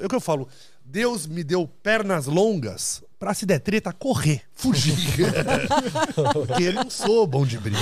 é 0.00 0.06
o 0.06 0.08
que 0.08 0.14
eu 0.14 0.20
falo. 0.20 0.48
Deus 0.84 1.26
me 1.26 1.42
deu 1.44 1.68
pernas 1.82 2.26
longas 2.26 3.02
pra 3.18 3.32
se 3.34 3.46
der 3.46 3.60
treta, 3.60 3.92
correr, 3.92 4.42
fugir. 4.52 4.94
Porque 6.46 6.64
eu 6.64 6.72
não 6.72 6.90
sou 6.90 7.26
bom 7.26 7.46
de 7.46 7.56
briga. 7.58 7.78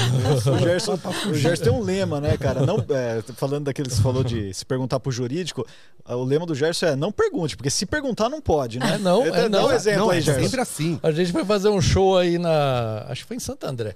O 0.55 0.59
Gerson, 0.59 0.99
o 1.31 1.35
Gerson 1.35 1.65
tem 1.65 1.73
um 1.73 1.81
lema, 1.81 2.21
né, 2.21 2.37
cara? 2.37 2.65
Não, 2.67 2.77
é, 2.91 3.23
falando 3.37 3.65
daquele 3.65 3.89
que 3.89 3.95
você 3.95 4.03
falou 4.03 4.23
de 4.23 4.53
se 4.53 4.65
perguntar 4.67 5.01
pro 5.01 5.11
jurídico, 5.11 5.67
o 6.07 6.25
lema 6.25 6.45
do 6.45 6.55
Gerson 6.55 6.87
é 6.87 6.97
não 6.97 7.11
pergunte, 7.11 7.57
porque 7.57 7.71
se 7.71 7.87
perguntar 7.87 8.29
não 8.29 8.41
pode, 8.41 8.79
né? 8.79 8.95
É, 8.97 8.99
não, 8.99 9.25
é, 9.25 9.49
não. 9.49 9.69
um 9.69 9.73
exemplo 9.73 10.01
não, 10.01 10.11
aí, 10.11 10.19
é 10.19 10.21
Gerson. 10.23 10.43
sempre 10.43 10.61
assim. 10.61 11.01
A 11.03 11.11
gente 11.11 11.33
foi 11.33 11.45
fazer 11.45 11.69
um 11.71 11.81
show 11.81 12.19
aí 12.19 12.39
na. 12.39 13.07
Acho 13.09 13.23
que 13.23 13.29
foi 13.29 13.37
em 13.37 13.41
Santo 13.41 13.65
André. 13.67 13.95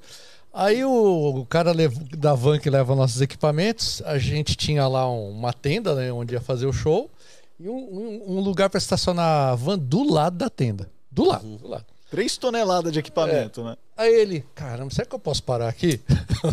Aí 0.53 0.85
o, 0.85 1.41
o 1.41 1.47
cara 1.47 1.73
da 2.17 2.33
van 2.33 2.59
que 2.61 2.71
leva 2.71 2.95
nossos 2.95 3.21
equipamentos, 3.21 4.01
a 4.07 4.19
gente 4.19 4.55
tinha 4.57 4.87
lá 4.87 5.11
um- 5.11 5.31
uma 5.31 5.53
tenda, 5.53 5.97
né, 5.97 6.13
onde 6.13 6.33
ia 6.35 6.41
fazer 6.41 6.67
o 6.67 6.73
show, 6.73 7.11
e 7.59 7.69
um, 7.69 7.75
um- 7.77 8.37
um 8.37 8.41
lugar 8.41 8.69
para 8.71 8.79
estacionar 8.79 9.53
a 9.53 9.55
van 9.55 9.79
do 9.79 10.03
lado 10.11 10.37
da 10.37 10.51
tenda. 10.51 10.91
Do 11.11 11.25
lado, 11.25 11.47
do 11.59 11.69
lado. 11.69 11.85
Três 12.11 12.37
toneladas 12.37 12.93
de 12.93 12.99
equipamento, 13.01 13.63
né? 13.65 13.77
Aí 13.97 14.13
ele, 14.13 14.45
caramba, 14.55 14.91
será 14.93 15.07
que 15.07 15.15
eu 15.15 15.19
posso 15.19 15.43
parar 15.43 15.69
aqui? 15.69 16.01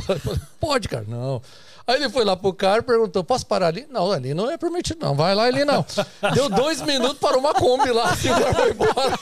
Pode, 0.60 0.88
cara, 0.88 1.06
não. 1.08 1.42
Aí 1.86 1.96
ele 1.98 2.10
foi 2.10 2.24
lá 2.24 2.36
pro 2.38 2.54
cara 2.54 2.80
e 2.80 2.84
perguntou: 2.84 3.24
posso 3.24 3.46
parar 3.46 3.68
ali? 3.68 3.88
Não, 3.90 4.12
ali 4.12 4.34
não 4.34 4.50
é 4.50 4.58
permitido, 4.58 5.00
não. 5.04 5.16
Vai 5.16 5.34
lá 5.36 5.44
ali 5.44 5.66
não. 5.66 5.84
Deu 6.34 6.50
dois 6.50 6.82
minutos 6.82 7.18
para 7.20 7.38
uma 7.38 7.54
Kombi 7.54 7.92
lá, 7.92 8.12
assim, 8.12 8.30
o 8.32 8.34
cara 8.40 8.54
foi 8.54 8.72
embora. 8.72 9.18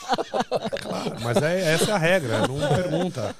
Claro, 0.81 1.15
mas 1.23 1.37
é, 1.37 1.73
essa 1.73 1.91
é 1.91 1.93
a 1.93 1.97
regra, 1.97 2.47
não 2.47 2.57
pergunta. 2.75 3.35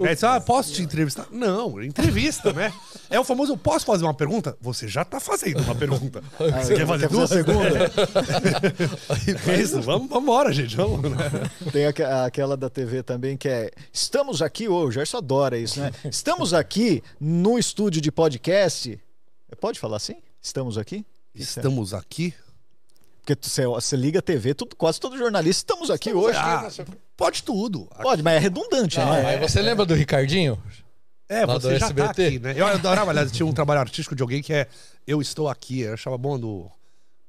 É 0.00 0.12
isso, 0.12 0.26
ah, 0.26 0.40
posso 0.40 0.72
te 0.72 0.82
entrevistar? 0.82 1.26
Não, 1.30 1.82
entrevista, 1.82 2.52
né? 2.52 2.72
É 3.08 3.20
o 3.20 3.24
famoso, 3.24 3.56
posso 3.56 3.86
fazer 3.86 4.02
uma 4.02 4.12
pergunta? 4.12 4.56
Você 4.60 4.88
já 4.88 5.04
tá 5.04 5.20
fazendo 5.20 5.62
uma 5.62 5.76
pergunta. 5.76 6.20
Você 6.60 6.74
quer 6.74 6.84
fazer 6.84 7.08
duas? 7.08 7.30
segunda? 7.30 7.62
É 9.46 9.60
isso, 9.60 9.80
vamos, 9.80 10.10
embora, 10.10 10.52
gente. 10.52 10.76
Vamos, 10.76 11.00
né? 11.02 11.16
Tem 11.70 11.86
aque- 11.86 12.02
aquela 12.02 12.56
da 12.56 12.68
TV 12.68 13.04
também 13.04 13.36
que 13.36 13.48
é 13.48 13.70
Estamos 13.92 14.42
aqui, 14.42 14.68
ô, 14.68 14.84
o 14.86 14.90
Gerson 14.90 15.18
adora 15.18 15.56
isso, 15.56 15.78
né? 15.80 15.92
Estamos 16.04 16.52
aqui 16.52 17.00
no 17.20 17.56
estúdio 17.58 18.00
de 18.00 18.10
podcast. 18.10 18.98
Pode 19.60 19.78
falar 19.78 19.98
assim? 19.98 20.16
Estamos 20.42 20.76
aqui? 20.76 21.06
Estamos 21.32 21.94
aqui. 21.94 22.34
Porque 23.24 23.36
você, 23.40 23.66
você 23.66 23.96
liga 23.96 24.18
a 24.18 24.22
TV, 24.22 24.52
tudo, 24.54 24.74
quase 24.76 24.98
todo 25.00 25.16
jornalista. 25.16 25.60
Estamos 25.60 25.90
aqui 25.90 26.12
hoje. 26.12 26.38
Ah, 26.38 26.68
pode 27.16 27.42
tudo. 27.42 27.88
Pode, 28.02 28.22
mas 28.22 28.34
é 28.34 28.38
redundante, 28.38 28.98
Não, 28.98 29.10
né? 29.12 29.22
mas 29.38 29.50
você 29.50 29.60
lembra 29.62 29.84
do 29.86 29.94
Ricardinho? 29.94 30.60
É, 31.28 31.44
Lá 31.44 31.54
você 31.54 31.72
já 31.74 31.80
tá 31.80 31.86
SBT. 31.86 32.26
aqui, 32.26 32.38
né? 32.38 32.54
Eu 32.56 32.66
adorava, 32.66 33.10
aliás, 33.10 33.32
tinha 33.32 33.44
um 33.46 33.52
trabalho 33.52 33.80
artístico 33.80 34.14
de 34.14 34.22
alguém 34.22 34.40
que 34.42 34.52
é 34.52 34.68
Eu 35.06 35.20
Estou 35.20 35.48
Aqui. 35.48 35.80
Eu 35.80 35.94
achava 35.94 36.16
bom 36.16 36.38
do... 36.38 36.70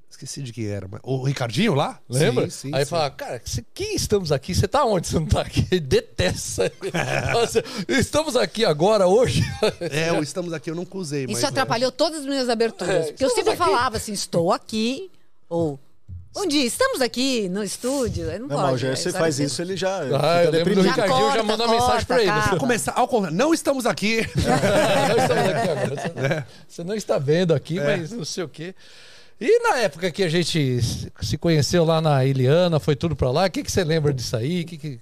Esqueci 0.09 0.41
de 0.41 0.53
quem 0.53 0.67
era. 0.67 0.87
Mas... 0.87 0.99
O 1.03 1.23
Ricardinho 1.23 1.73
lá? 1.73 1.99
Lembra? 2.09 2.49
Sim, 2.49 2.69
sim, 2.69 2.75
Aí 2.75 2.85
sim. 2.85 2.89
fala, 2.89 3.09
cara, 3.11 3.41
você- 3.43 3.63
quem 3.73 3.95
estamos 3.95 4.31
aqui? 4.31 4.53
Você 4.55 4.67
tá 4.67 4.83
onde? 4.85 5.07
Você 5.07 5.19
não 5.19 5.25
tá 5.27 5.41
aqui? 5.41 5.67
Ele 5.71 5.79
detesta. 5.81 6.71
Nossa, 7.33 7.63
estamos 7.87 8.35
aqui 8.35 8.63
agora, 8.65 9.07
hoje. 9.07 9.41
É, 9.79 10.11
o 10.13 10.21
Estamos 10.23 10.53
Aqui 10.53 10.69
eu 10.71 10.75
nunca 10.75 10.97
usei, 10.97 11.25
mas... 11.27 11.37
Isso 11.37 11.45
atrapalhou 11.47 11.91
todas 11.91 12.19
as 12.19 12.25
minhas 12.25 12.49
aberturas. 12.49 13.07
É, 13.07 13.11
porque 13.11 13.25
eu 13.25 13.29
sempre 13.29 13.53
aqui. 13.53 13.57
falava 13.57 13.97
assim, 13.97 14.13
estou 14.13 14.51
aqui, 14.51 15.11
ou 15.49 15.79
bom 16.33 16.45
dia, 16.45 16.65
estamos 16.65 17.01
aqui 17.01 17.49
no 17.49 17.63
estúdio. 17.63 18.25
Não, 18.27 18.39
Não, 18.39 18.47
pode. 18.47 18.61
mas 18.61 18.73
o 18.73 18.77
Gerson 18.77 19.09
aí 19.09 19.13
faz 19.15 19.35
você- 19.35 19.43
isso, 19.45 19.61
ele 19.61 19.75
já 19.75 19.97
Ah, 19.99 20.01
fica 20.03 20.43
eu 20.43 20.51
lembro 20.51 20.75
do 20.75 20.81
Ricardinho, 20.81 21.33
já 21.33 21.43
mandou 21.43 21.65
uma 21.67 21.75
mensagem 21.75 22.05
pra 22.05 22.21
ele. 22.21 22.59
Começar 22.59 22.93
ao 22.95 23.07
contrário. 23.07 23.37
Não 23.37 23.53
estamos 23.53 23.85
aqui. 23.85 24.17
Nós 24.37 25.21
estamos 25.23 25.49
aqui 25.49 25.69
agora. 25.69 25.89
Você, 25.89 26.45
você 26.67 26.83
não 26.83 26.95
está 26.95 27.17
vendo 27.17 27.53
aqui, 27.53 27.79
É. 27.79 27.97
mas 27.97 28.11
não 28.11 28.25
sei 28.25 28.43
o 28.43 28.49
quê. 28.49 28.75
E 29.39 29.59
na 29.69 29.77
época 29.77 30.09
que 30.11 30.23
a 30.23 30.29
gente 30.29 30.79
se 31.21 31.37
conheceu 31.37 31.85
lá 31.85 32.01
na 32.01 32.25
Iliana, 32.25 32.79
foi 32.79 32.95
tudo 32.95 33.15
pra 33.15 33.29
lá, 33.29 33.45
o 33.45 33.49
que, 33.51 33.63
que 33.63 33.71
você 33.71 33.83
lembra 33.83 34.11
disso 34.13 34.35
aí? 34.35 34.63
Que 34.63 34.77
que... 34.77 34.99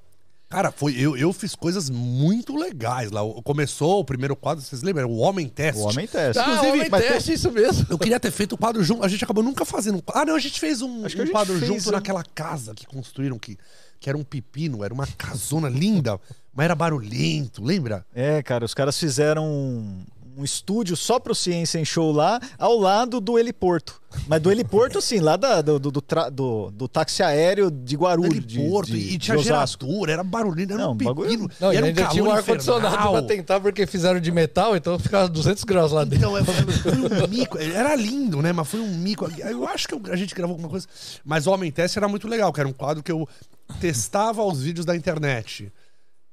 Cara, 0.55 0.71
foi, 0.71 0.93
eu, 0.97 1.17
eu 1.17 1.33
fiz 1.33 1.53
coisas 1.53 1.89
muito 1.89 2.55
legais 2.55 3.11
lá. 3.11 3.19
Começou 3.43 3.99
o 3.99 4.05
primeiro 4.05 4.37
quadro, 4.37 4.63
vocês 4.63 4.81
lembram? 4.81 5.09
O 5.09 5.17
Homem 5.17 5.49
Teste. 5.49 5.81
O 5.81 5.83
homem 5.85 6.07
testa. 6.07 6.41
Ah, 6.41 6.45
Inclusive, 6.55 6.77
homem 6.77 6.89
teste, 6.89 7.33
isso 7.33 7.51
mesmo. 7.51 7.85
Eu 7.89 7.97
queria 7.97 8.17
ter 8.21 8.31
feito 8.31 8.53
o 8.53 8.57
quadro 8.57 8.81
junto. 8.81 9.03
A 9.03 9.09
gente 9.09 9.21
acabou 9.21 9.43
nunca 9.43 9.65
fazendo. 9.65 9.97
um- 9.97 10.01
Ah, 10.13 10.23
não, 10.25 10.33
a 10.33 10.39
gente 10.39 10.57
fez 10.57 10.81
um, 10.81 11.05
Acho 11.05 11.13
que 11.13 11.21
a 11.21 11.23
um 11.23 11.27
gente 11.27 11.33
quadro 11.35 11.55
fez 11.59 11.67
junto 11.67 11.89
um- 11.89 11.91
naquela 11.91 12.23
casa 12.23 12.73
que 12.73 12.85
construíram, 12.85 13.37
que, 13.37 13.57
que 13.99 14.07
era 14.07 14.17
um 14.17 14.23
pepino, 14.23 14.81
era 14.81 14.93
uma 14.93 15.05
casona 15.17 15.67
linda, 15.67 16.17
mas 16.53 16.63
era 16.63 16.73
barulhento, 16.73 17.61
lembra? 17.61 18.05
É, 18.15 18.41
cara, 18.41 18.63
os 18.63 18.73
caras 18.73 18.97
fizeram 18.97 20.05
um, 20.37 20.43
estúdio 20.43 20.95
só 20.95 21.19
pro 21.19 21.33
Ciência 21.35 21.79
em 21.79 21.85
Show 21.85 22.11
lá, 22.11 22.39
ao 22.57 22.77
lado 22.77 23.19
do 23.21 23.37
heliporto. 23.39 24.01
Mas 24.27 24.41
do 24.41 24.49
heliporto, 24.49 24.97
assim, 24.97 25.19
lá 25.19 25.35
da- 25.35 25.61
do, 25.61 25.77
do, 25.77 25.91
do, 25.91 26.01
tra- 26.01 26.29
do- 26.29 26.71
do 26.71 26.87
táxi 26.87 27.21
aéreo 27.21 27.69
de 27.69 27.97
Guarulhos, 27.97 28.45
de, 28.45 28.59
Porto, 28.59 28.91
de, 28.91 28.97
e 28.97 29.17
tinha 29.17 29.35
de 29.35 29.43
gerador, 29.43 30.09
era 30.09 30.23
barulhento, 30.23 30.71
era 30.73 30.83
Não, 30.83 30.91
um 30.93 30.97
pepino. 30.97 31.49
Não, 31.59 31.71
era 31.71 31.83
um 31.83 31.87
ainda 31.87 32.05
tinha 32.07 32.23
um 32.23 32.27
calor 32.27 32.37
ar-condicionado 32.39 33.11
pra 33.11 33.21
tentar, 33.23 33.59
porque 33.59 33.85
fizeram 33.85 34.19
de 34.21 34.31
metal, 34.31 34.75
então 34.75 34.97
ficava 34.97 35.27
200 35.27 35.63
graus 35.65 35.91
lá 35.91 36.05
dentro. 36.05 36.29
Então, 36.37 36.53
foi, 36.73 36.91
um 36.93 37.27
mico. 37.27 37.57
Era 37.57 37.93
lindo, 37.95 38.41
né? 38.41 38.53
Mas 38.53 38.67
foi 38.69 38.79
um 38.79 38.87
mico. 38.97 39.29
Eu 39.37 39.67
acho 39.67 39.87
que 39.87 40.09
a 40.09 40.15
gente 40.15 40.33
gravou 40.33 40.53
alguma 40.53 40.69
coisa. 40.69 40.87
Mas 41.25 41.45
o 41.45 41.51
Homem 41.51 41.69
Teste 41.71 41.97
era 41.99 42.07
muito 42.07 42.25
legal, 42.27 42.53
que 42.53 42.59
era 42.61 42.69
um 42.69 42.73
quadro 42.73 43.03
que 43.03 43.11
eu 43.11 43.27
testava 43.81 44.43
os 44.43 44.61
vídeos 44.61 44.85
da 44.85 44.95
internet. 44.95 45.71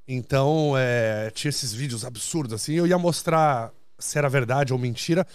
Então, 0.06 0.74
é, 0.76 1.30
tinha 1.34 1.48
esses 1.48 1.72
vídeos 1.72 2.04
absurdos, 2.04 2.52
assim. 2.52 2.74
Eu 2.74 2.86
ia 2.86 2.98
mostrar 2.98 3.70
se 4.02 4.18
era 4.18 4.28
verdade 4.28 4.72
ou 4.72 4.78
mentira 4.78 5.26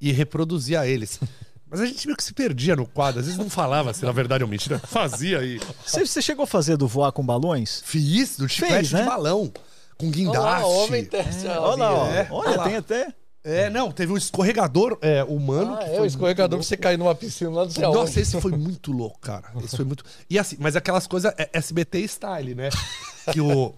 e 0.00 0.12
reproduzia 0.12 0.86
eles. 0.86 1.18
Mas 1.72 1.80
a 1.80 1.86
gente 1.86 2.06
meio 2.06 2.16
que 2.16 2.22
se 2.22 2.34
perdia 2.34 2.76
no 2.76 2.86
quadro. 2.86 3.20
Às 3.20 3.26
vezes 3.26 3.38
não 3.38 3.48
falava 3.48 3.94
se 3.94 4.04
na 4.04 4.12
verdade 4.12 4.44
ou 4.44 4.50
mentira. 4.50 4.78
Fazia 4.78 5.38
aí. 5.38 5.58
Você, 5.86 6.04
você 6.04 6.20
chegou 6.20 6.42
a 6.44 6.46
fazer 6.46 6.76
do 6.76 6.86
voar 6.86 7.12
com 7.12 7.24
balões? 7.24 7.82
Fiz 7.86 8.36
do 8.36 8.46
chiclete 8.46 8.74
Fez, 8.74 8.92
né? 8.92 9.00
de 9.00 9.06
balão. 9.06 9.50
Com 9.96 10.06
Olha 10.06 10.14
guindaste. 10.14 10.38
lá, 10.38 10.66
homem 10.66 11.04
teste. 11.04 11.46
Olha 11.46 11.76
lá, 11.76 11.94
ó. 11.94 12.06
É, 12.08 12.28
olha, 12.30 12.48
olha 12.50 12.56
lá. 12.58 12.64
tem 12.64 12.76
até. 12.76 13.14
É, 13.44 13.68
não, 13.70 13.90
teve 13.90 14.12
um 14.12 14.16
escorregador 14.16 14.96
é, 15.00 15.24
humano. 15.24 15.74
Ah, 15.74 15.84
que 15.84 15.96
é 15.96 16.00
o 16.00 16.04
escorregador 16.04 16.58
pra 16.58 16.66
você 16.66 16.76
cair 16.76 16.96
numa 16.96 17.14
piscina 17.14 17.50
lá 17.50 17.64
do 17.64 17.72
céu. 17.72 17.92
Nossa, 17.92 18.20
esse 18.20 18.40
foi 18.40 18.52
muito 18.52 18.92
louco, 18.92 19.18
cara. 19.18 19.50
Esse 19.64 19.76
foi 19.76 19.84
muito. 19.84 20.04
E 20.30 20.38
assim, 20.38 20.56
mas 20.60 20.76
aquelas 20.76 21.06
coisas 21.06 21.32
é 21.36 21.50
SBT 21.52 22.06
style, 22.06 22.54
né? 22.54 22.68
Que 23.32 23.40
o. 23.40 23.72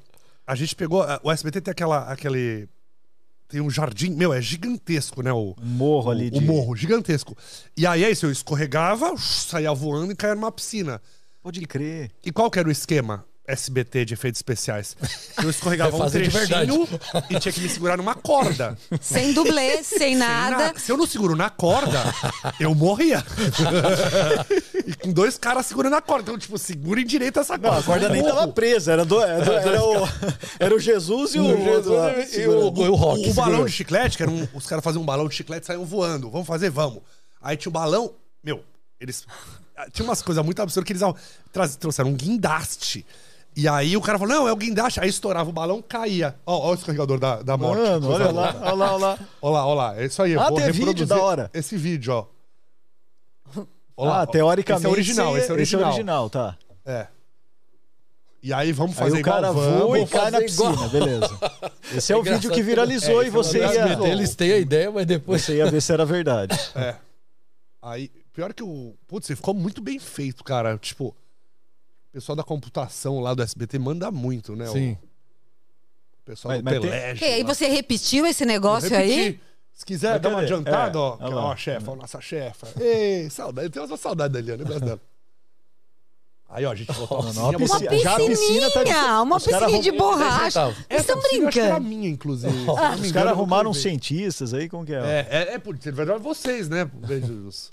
A 0.47 0.55
gente 0.55 0.75
pegou. 0.75 1.05
O 1.23 1.31
SBT 1.31 1.61
tem 1.61 1.73
aquela. 1.73 2.11
aquele. 2.11 2.69
Tem 3.55 3.61
um 3.61 3.71
jardim. 3.71 4.11
Meu, 4.11 4.33
é 4.33 4.43
gigantesco, 4.43 5.23
né? 5.23 5.33
O, 5.33 5.55
morro 5.63 6.11
ali 6.11 6.27
o 6.27 6.31
de. 6.33 6.41
morro, 6.41 6.75
gigantesco. 6.75 7.37
E 7.77 7.87
aí 7.87 8.03
é 8.03 8.11
isso, 8.11 8.27
eu 8.27 8.33
escorregava, 8.33 9.17
saía 9.17 9.73
voando 9.73 10.11
e 10.11 10.17
caía 10.17 10.35
numa 10.35 10.51
piscina. 10.51 11.01
Pode 11.41 11.65
crer. 11.65 12.11
E 12.25 12.33
qual 12.33 12.51
que 12.51 12.59
era 12.59 12.69
o 12.69 12.73
esquema? 12.73 13.25
SBT 13.47 14.05
de 14.07 14.15
efeitos 14.15 14.39
especiais. 14.39 14.97
Eu 15.43 15.51
escorregava 15.51 15.97
um 15.97 16.11
trechinho 16.11 16.89
e 17.31 17.39
tinha 17.39 17.53
que 17.53 17.61
me 17.61 17.69
segurar 17.69 17.97
numa 17.97 18.15
corda. 18.15 18.77
Sem 19.01 19.33
dublê, 19.35 19.83
sem 19.83 19.99
Sem 19.99 20.17
nada. 20.17 20.57
nada. 20.57 20.79
Se 20.79 20.91
eu 20.91 20.97
não 20.97 21.07
seguro 21.07 21.37
na 21.37 21.51
corda, 21.51 22.03
eu 22.59 22.75
morria. 22.75 23.23
e 24.87 24.95
com 24.95 25.13
dois 25.13 25.37
caras 25.37 25.67
segurando 25.67 25.95
a 25.97 26.01
corda. 26.03 26.23
Então, 26.23 26.39
tipo, 26.39 26.57
segurem 26.59 27.05
direito 27.05 27.39
essa 27.41 27.59
corda. 27.59 27.73
Não, 27.73 27.79
a 27.79 27.83
corda 27.83 28.09
nem 28.09 28.23
Morro. 28.23 28.35
tava 28.35 28.53
presa, 28.53 28.93
era, 28.93 29.05
do, 29.05 29.21
era, 29.21 29.45
do- 29.45 29.53
era 29.53 29.83
o, 29.85 30.09
era 30.59 30.75
o 30.75 30.79
Jesus 30.79 31.35
e 31.35 31.39
o. 31.41 31.57
Jesus 31.57 32.35
e 32.37 32.47
o- 32.47 32.67
o 32.73 32.95
Rock. 32.95 33.27
O, 33.29 33.31
o 33.31 33.35
balão 33.35 33.65
de 33.67 33.73
chiclete, 33.73 34.17
que 34.17 34.23
era 34.23 34.31
um, 34.33 34.47
os 34.55 34.67
caras 34.67 34.83
faziam 34.85 35.03
um 35.03 35.07
balão 35.07 35.29
de 35.29 35.35
chiclete 35.35 35.65
e 35.65 35.67
saíam 35.67 35.85
voando. 35.85 36.31
Vamos 36.31 36.47
fazer? 36.47 36.71
Vamos. 36.71 37.03
Aí 37.43 37.57
tinha 37.57 37.71
o 37.71 37.73
balão. 37.73 38.15
Meu, 38.43 38.65
eles. 39.01 39.27
Tinha 39.93 40.05
umas 40.07 40.23
coisas 40.23 40.45
muito 40.45 40.63
absurdas 40.63 40.87
que 40.87 40.93
eles 40.93 41.03
traz- 41.53 41.77
trouxeram 41.77 42.11
um 42.11 42.15
guindaste. 42.15 43.05
E 43.57 43.69
aí 43.69 43.97
o 43.97 44.01
cara 44.01 44.19
falou: 44.19 44.35
não, 44.35 44.49
é 44.49 44.53
o 44.53 44.57
guindaste. 44.57 45.01
Aí 45.01 45.09
estourava 45.09 45.49
o 45.49 45.53
balão, 45.53 45.81
caía. 45.81 46.35
Ó, 46.45 46.69
ó 46.69 46.71
o 46.73 46.75
escorregador 46.75 47.19
da, 47.19 47.43
da 47.43 47.57
morte. 47.57 47.81
Mano, 47.83 48.11
olha 48.11 48.33
lá, 48.33 48.57
olha 48.63 48.75
lá, 48.75 48.93
olha 48.95 48.97
lá. 48.97 49.19
Olha 49.41 49.53
lá, 49.53 49.67
olha 49.67 49.75
lá. 49.75 50.01
É 50.01 50.07
isso 50.07 50.23
aí. 50.23 50.33
eu 50.33 50.41
Ah, 50.41 50.49
vou 50.49 50.59
tem 50.61 50.71
vídeo 50.73 51.07
da 51.07 51.17
hora. 51.21 51.51
Esse 51.55 51.77
vídeo, 51.77 52.13
ó. 52.13 52.27
Olha 53.97 54.11
lá, 54.11 54.23
Ah, 54.23 54.27
teoricamente. 54.27 54.87
Esse 54.87 54.87
é 54.87 54.91
original, 54.91 55.39
esse 55.39 55.51
é 55.51 55.53
original. 55.53 55.81
Esse 55.83 55.89
é 55.89 55.95
original, 55.95 56.31
tá. 56.31 56.59
É. 56.85 57.07
E 58.43 58.53
aí 58.53 58.73
vamos 58.73 58.99
Aí 58.99 59.05
fazer 59.09 59.21
o 59.21 59.25
cara 59.25 59.51
igual 59.51 59.79
voa 59.79 59.99
e 60.01 60.07
cai 60.07 60.31
na 60.31 60.41
fazer 60.41 60.53
igual. 60.53 60.73
piscina, 60.73 60.89
beleza. 60.89 61.39
Esse 61.97 62.13
é 62.13 62.17
o 62.17 62.21
Engraçado 62.21 62.43
vídeo 62.43 62.55
que 62.55 62.63
viralizou 62.63 63.23
é, 63.23 63.27
e 63.27 63.31
você 63.31 63.59
ia. 63.61 64.07
Eles 64.07 64.35
têm 64.35 64.53
a 64.53 64.59
ideia, 64.59 64.91
mas 64.91 65.07
depois. 65.07 65.43
Você 65.43 65.57
ia 65.57 65.71
ver 65.71 65.81
se 65.81 65.93
era 65.93 66.05
verdade. 66.05 66.59
É. 66.75 66.97
Aí, 67.81 68.11
pior 68.35 68.53
que 68.53 68.63
o. 68.63 68.95
Putz, 69.07 69.29
ficou 69.29 69.55
muito 69.55 69.81
bem 69.81 69.99
feito, 69.99 70.45
cara. 70.45 70.77
Tipo, 70.77 71.07
o 71.07 71.15
pessoal 72.15 72.37
da 72.37 72.43
computação 72.45 73.21
lá 73.21 73.35
do 73.35 73.43
SBT 73.43 73.79
manda 73.79 74.11
muito, 74.11 74.55
né? 74.55 74.67
Sim. 74.69 74.93
O 74.93 76.25
pessoal 76.25 76.53
Mas- 76.55 76.61
do 76.61 76.65
mas 76.65 76.73
tem- 76.75 76.83
Pelé. 76.83 77.13
Ok, 77.13 77.35
aí 77.35 77.43
você 77.43 77.67
repetiu 77.69 78.25
esse 78.27 78.45
negócio 78.45 78.97
aí? 78.97 79.41
Se 79.73 79.85
quiser 79.85 80.13
Mas 80.13 80.23
dar 80.23 80.29
uma 80.29 80.41
adiantada, 80.41 80.97
É, 80.97 81.01
ó. 81.01 81.19
Ó, 81.21 81.53
a 81.53 81.57
chefa, 81.57 81.91
ó, 81.91 81.97
nossa 81.97 82.21
chefa. 82.21 82.69
Ei, 82.81 83.29
saudade. 83.29 83.67
Eu 83.67 83.71
tenho 83.71 83.85
uma 83.87 83.97
saudade 83.97 84.33
da 84.33 84.39
Eliana, 84.39 84.63
eu 84.63 84.67
gosto 84.67 84.85
dela. 84.85 85.01
Aí, 86.49 86.65
ó, 86.65 86.71
a 86.71 86.75
gente 86.77 86.93
botou 86.93 87.19
a 87.19 87.21
uma 87.21 87.59
piscina- 87.59 87.91
Uma 87.91 87.99
Já 87.99 88.13
a 88.15 88.17
piscina 88.17 88.71
tá 88.71 88.85
de- 88.85 88.91
piscininha, 88.91 89.23
uma 89.23 89.37
os 89.37 89.45
piscininha 89.45 89.83
de 89.83 89.91
borracha. 89.91 90.61
Essa 90.61 90.73
Vocês 90.73 91.01
estão 91.01 91.21
piscina 91.21 91.51
que 91.51 91.59
era 91.59 91.69
brincando. 91.81 91.89
minha, 91.89 92.09
inclusive. 92.09 92.55
Os 93.03 93.11
caras 93.11 93.33
arrumaram 93.33 93.71
levei. 93.71 93.83
cientistas 93.83 94.55
aí, 94.55 94.69
como 94.69 94.87
que 94.87 94.95
é? 94.95 94.99
É, 94.99 95.27
é, 95.29 95.55
é 95.55 95.59
por 95.59 95.77
ser 95.83 95.93
verdade 95.93 96.21
vocês, 96.23 96.69
né? 96.69 96.85
Beijos. 96.85 97.73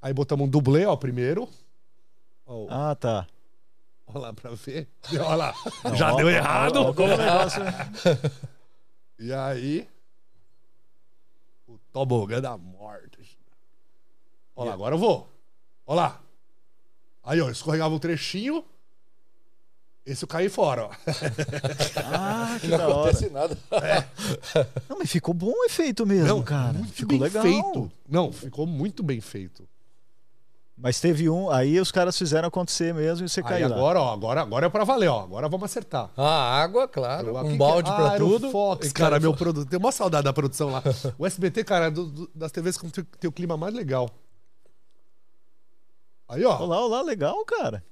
Aí 0.00 0.14
botamos 0.14 0.46
um 0.46 0.48
dublê, 0.50 0.86
ó, 0.86 0.96
primeiro. 0.96 1.46
Ó, 2.46 2.66
Ah, 2.70 2.94
tá. 2.94 3.26
ó 4.06 4.18
lá 4.18 4.32
pra 4.32 4.50
ver. 4.50 4.88
Olha 5.12 5.34
lá. 5.34 5.54
Já 5.94 6.12
Ó, 6.12 6.16
deu 6.16 6.26
ó, 6.26 6.30
errado. 6.30 6.76
ó, 6.76 6.90
ó, 6.90 6.94
como 6.94 7.08
negócio- 7.16 7.62
E 9.18 9.32
aí. 9.32 9.88
O 11.66 11.78
tobogã 11.92 12.40
da 12.40 12.56
morte. 12.56 13.38
Olha 14.56 14.68
lá, 14.68 14.74
agora 14.74 14.94
eu 14.94 14.98
vou. 14.98 15.28
Olha 15.86 15.96
lá. 16.00 16.20
Aí, 17.22 17.40
ó, 17.40 17.48
escorregava 17.50 17.94
um 17.94 17.98
trechinho. 17.98 18.64
Esse 20.06 20.22
eu 20.24 20.28
caí 20.28 20.50
fora, 20.50 20.84
ó. 20.86 20.90
Ah, 22.04 22.58
que 22.60 22.66
Não 22.68 22.76
da 22.76 22.88
hora. 22.88 23.00
acontece 23.10 23.30
nada. 23.30 23.56
Não, 24.86 24.98
mas 24.98 25.10
ficou 25.10 25.32
bom 25.32 25.50
o 25.50 25.64
efeito 25.64 26.04
mesmo, 26.04 26.42
cara. 26.42 26.74
muito 26.74 26.92
ficou 26.92 27.08
bem 27.08 27.20
legal. 27.20 27.42
feito. 27.42 27.92
Não, 28.06 28.30
ficou 28.30 28.66
muito 28.66 29.02
bem 29.02 29.20
feito. 29.22 29.66
Mas 30.76 30.98
teve 31.00 31.30
um, 31.30 31.50
aí 31.50 31.78
os 31.78 31.92
caras 31.92 32.18
fizeram 32.18 32.48
acontecer 32.48 32.92
mesmo 32.92 33.24
e 33.24 33.28
você 33.28 33.40
Aí 33.40 33.46
caiu 33.46 33.68
lá. 33.68 33.76
agora, 33.76 34.00
ó, 34.00 34.12
agora, 34.12 34.40
agora 34.42 34.66
é 34.66 34.68
pra 34.68 34.82
valer, 34.82 35.08
ó. 35.08 35.20
Agora 35.22 35.48
vamos 35.48 35.66
acertar. 35.70 36.10
A 36.16 36.60
água, 36.60 36.88
claro. 36.88 37.32
Que 37.32 37.38
Um 37.40 37.50
que 37.52 37.56
balde 37.56 37.90
é? 37.90 37.94
pra 37.94 38.06
Ah, 38.14 38.16
tudo. 38.18 38.50
Fox, 38.50 38.88
E 38.88 38.92
cara, 38.92 39.20
meu 39.20 39.32
produto. 39.34 39.68
Tem 39.68 39.78
uma 39.78 39.92
saudade 39.92 40.24
da 40.24 40.32
produção 40.32 40.70
lá. 40.72 40.82
O 41.16 41.24
SBT, 41.24 41.62
cara, 41.62 41.86
é 41.86 41.90
do- 41.90 42.06
do- 42.06 42.30
das 42.34 42.50
TVs 42.50 42.76
que 42.76 42.90
tem, 42.90 43.04
tem 43.04 43.28
o 43.28 43.32
clima 43.32 43.56
mais 43.56 43.72
legal. 43.72 44.10
Aí, 46.28 46.44
ó. 46.44 46.58
Olá, 46.60 46.80
olá, 46.84 47.02
legal, 47.02 47.44
cara. 47.44 47.84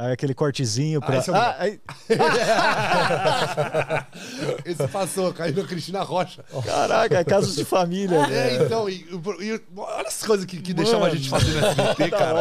Aí 0.00 0.12
aquele 0.12 0.32
cortezinho 0.32 1.00
pra. 1.00 1.16
Ah, 1.16 1.18
esse 1.18 1.28
é 1.28 1.32
o 1.32 1.36
Ah, 1.36 1.56
aí- 1.58 1.80
Esse 4.64 4.86
passou, 4.88 5.32
caiu 5.32 5.56
na 5.56 5.64
Cristina 5.64 6.02
Rocha. 6.02 6.44
caraca, 6.64 7.18
é 7.18 7.24
casos 7.24 7.56
de 7.56 7.64
família. 7.64 8.16
É, 8.16 8.26
velho. 8.50 8.64
então, 8.64 8.88
e, 8.88 9.04
e- 9.40 9.60
olha 9.76 10.06
as 10.06 10.22
coisas 10.22 10.46
que, 10.46 10.60
que 10.60 10.72
deixavam 10.72 11.06
a 11.06 11.10
gente 11.10 11.28
fazer 11.28 11.50
no 11.50 11.66
SBT, 11.66 12.10
cara. 12.10 12.38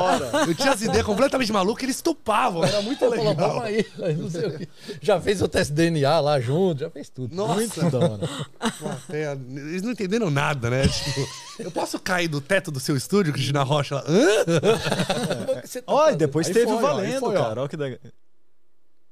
Eu 0.48 0.54
tinha 0.54 0.72
as 0.72 0.82
ideias 0.84 1.06
completamente 1.06 1.52
malucas, 1.52 1.84
eles 1.84 2.00
topavam, 2.02 2.64
era 2.64 2.80
muito 2.82 3.08
legal. 3.10 3.62
aí. 3.64 3.84
aí 4.04 4.14
não 4.16 4.30
sei 4.30 4.46
o 4.48 4.58
quê. 4.60 4.68
Já 5.02 5.20
fez 5.20 5.42
o 5.42 5.48
teste 5.48 5.74
DNA 5.74 6.20
lá 6.20 6.40
junto, 6.40 6.82
já 6.82 6.92
fez 6.92 7.10
tudo. 7.10 7.36
Nossa. 7.36 7.56
Muito 7.56 7.90
da 7.90 7.98
hora. 7.98 8.30
Eles 9.50 9.82
não 9.82 9.92
entenderam 9.92 10.30
nada, 10.30 10.70
né? 10.70 10.88
Tipo, 10.88 11.28
eu 11.60 11.72
posso 11.72 12.00
cair 12.00 12.28
do 12.28 12.40
teto 12.42 12.72
do 12.72 12.80
seu 12.80 12.96
estúdio, 12.96 13.34
Cristina 13.34 13.64
Rocha? 13.64 14.04
Hã? 14.08 15.62
Você 15.64 15.82
tá 15.82 15.92
Olha, 15.92 16.04
fazendo? 16.06 16.20
depois 16.20 16.48
Aí 16.48 16.54
teve 16.54 16.66
foi, 16.66 16.74
o 16.74 16.78
ó, 16.78 16.80
aí 16.80 16.84
valendo, 16.86 17.20
foi, 17.20 17.36
ó. 17.36 17.44
cara. 17.44 17.60
Olha 17.62 17.70
que 17.70 17.78
da... 17.78 17.86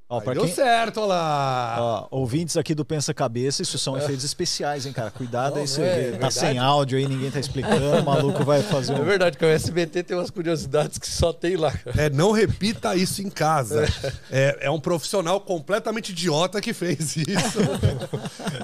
Ó, 0.08 0.20
Aí 0.20 0.36
deu 0.36 0.44
quem... 0.44 0.54
certo, 0.54 0.98
olha 1.00 1.08
lá. 1.08 1.76
Ó, 1.80 2.08
ouvintes 2.20 2.56
aqui 2.58 2.76
do 2.76 2.86
Pensa 2.86 3.12
Cabeça, 3.12 3.64
isso 3.64 3.80
são 3.80 3.98
efeitos 3.98 4.24
especiais, 4.24 4.86
hein, 4.86 4.94
cara? 4.94 5.10
Cuidado 5.10 5.56
aí, 5.56 5.62
Não, 5.62 5.68
você 5.68 5.82
é, 5.82 5.86
vê, 5.86 6.02
é 6.02 6.04
tá 6.04 6.12
verdade. 6.12 6.34
sem 6.36 6.60
áudio 6.60 6.98
aí, 7.00 7.08
ninguém 7.08 7.32
tá 7.32 7.40
explicando, 7.40 7.84
o 8.02 8.06
maluco 8.06 8.44
vai 8.44 8.62
fazer 8.62 8.94
É 8.96 9.00
um. 9.00 9.04
verdade 9.04 9.36
que 9.36 9.44
o 9.44 9.48
SBT 9.48 10.04
tem 10.04 10.16
umas 10.16 10.30
curiosidades 10.30 11.00
que 11.00 11.10
só 11.10 11.34
tem 11.34 11.56
lá. 11.58 11.74
É, 11.98 12.10
não 12.12 12.32
repita 12.32 12.96
isso 12.96 13.22
em 13.22 13.30
casa. 13.30 13.86
É, 14.32 14.58
é 14.62 14.72
um 14.72 14.80
profissional 14.80 15.40
completamente 15.40 16.12
idiota 16.12 16.60
que 16.60 16.74
fez 16.74 17.16
isso. 17.16 17.60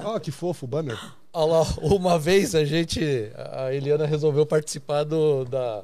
Ó, 0.04 0.18
que 0.18 0.30
fofo 0.30 0.64
o 0.66 0.68
banner. 0.68 0.98
Olha 1.32 1.52
lá, 1.60 1.66
uma 1.80 2.18
vez 2.18 2.54
a 2.54 2.64
gente, 2.64 3.30
a 3.52 3.72
Eliana 3.72 4.04
resolveu 4.06 4.44
participar 4.44 5.04
do, 5.04 5.44
da, 5.44 5.82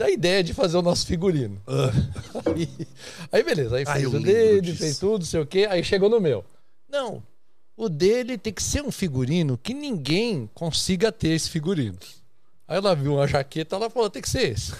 da 0.00 0.08
ideia 0.08 0.42
de 0.42 0.54
fazer 0.54 0.78
o 0.78 0.82
nosso 0.82 1.06
figurino. 1.06 1.60
Aí, 2.56 2.68
aí 3.30 3.42
beleza, 3.42 3.76
aí 3.76 3.84
Ah, 3.86 3.92
fez 3.92 4.04
eu 4.04 4.10
o 4.18 4.20
dele, 4.22 4.74
fez 4.74 4.98
tudo, 4.98 5.26
sei 5.26 5.40
o 5.40 5.46
quê, 5.46 5.66
aí 5.68 5.84
chegou 5.84 6.08
no 6.08 6.18
meu. 6.18 6.42
Não, 6.88 7.22
o 7.76 7.86
dele 7.86 8.38
tem 8.38 8.50
que 8.50 8.62
ser 8.62 8.82
um 8.82 8.90
figurino 8.90 9.58
que 9.58 9.74
ninguém 9.74 10.48
consiga 10.54 11.12
ter 11.12 11.28
esse 11.28 11.50
figurino. 11.50 11.98
Aí 12.66 12.78
ela 12.78 12.94
viu 12.94 13.14
uma 13.14 13.26
jaqueta, 13.26 13.76
ela 13.76 13.90
falou, 13.90 14.08
tem 14.08 14.22
que 14.22 14.30
ser 14.30 14.52
esse. 14.52 14.72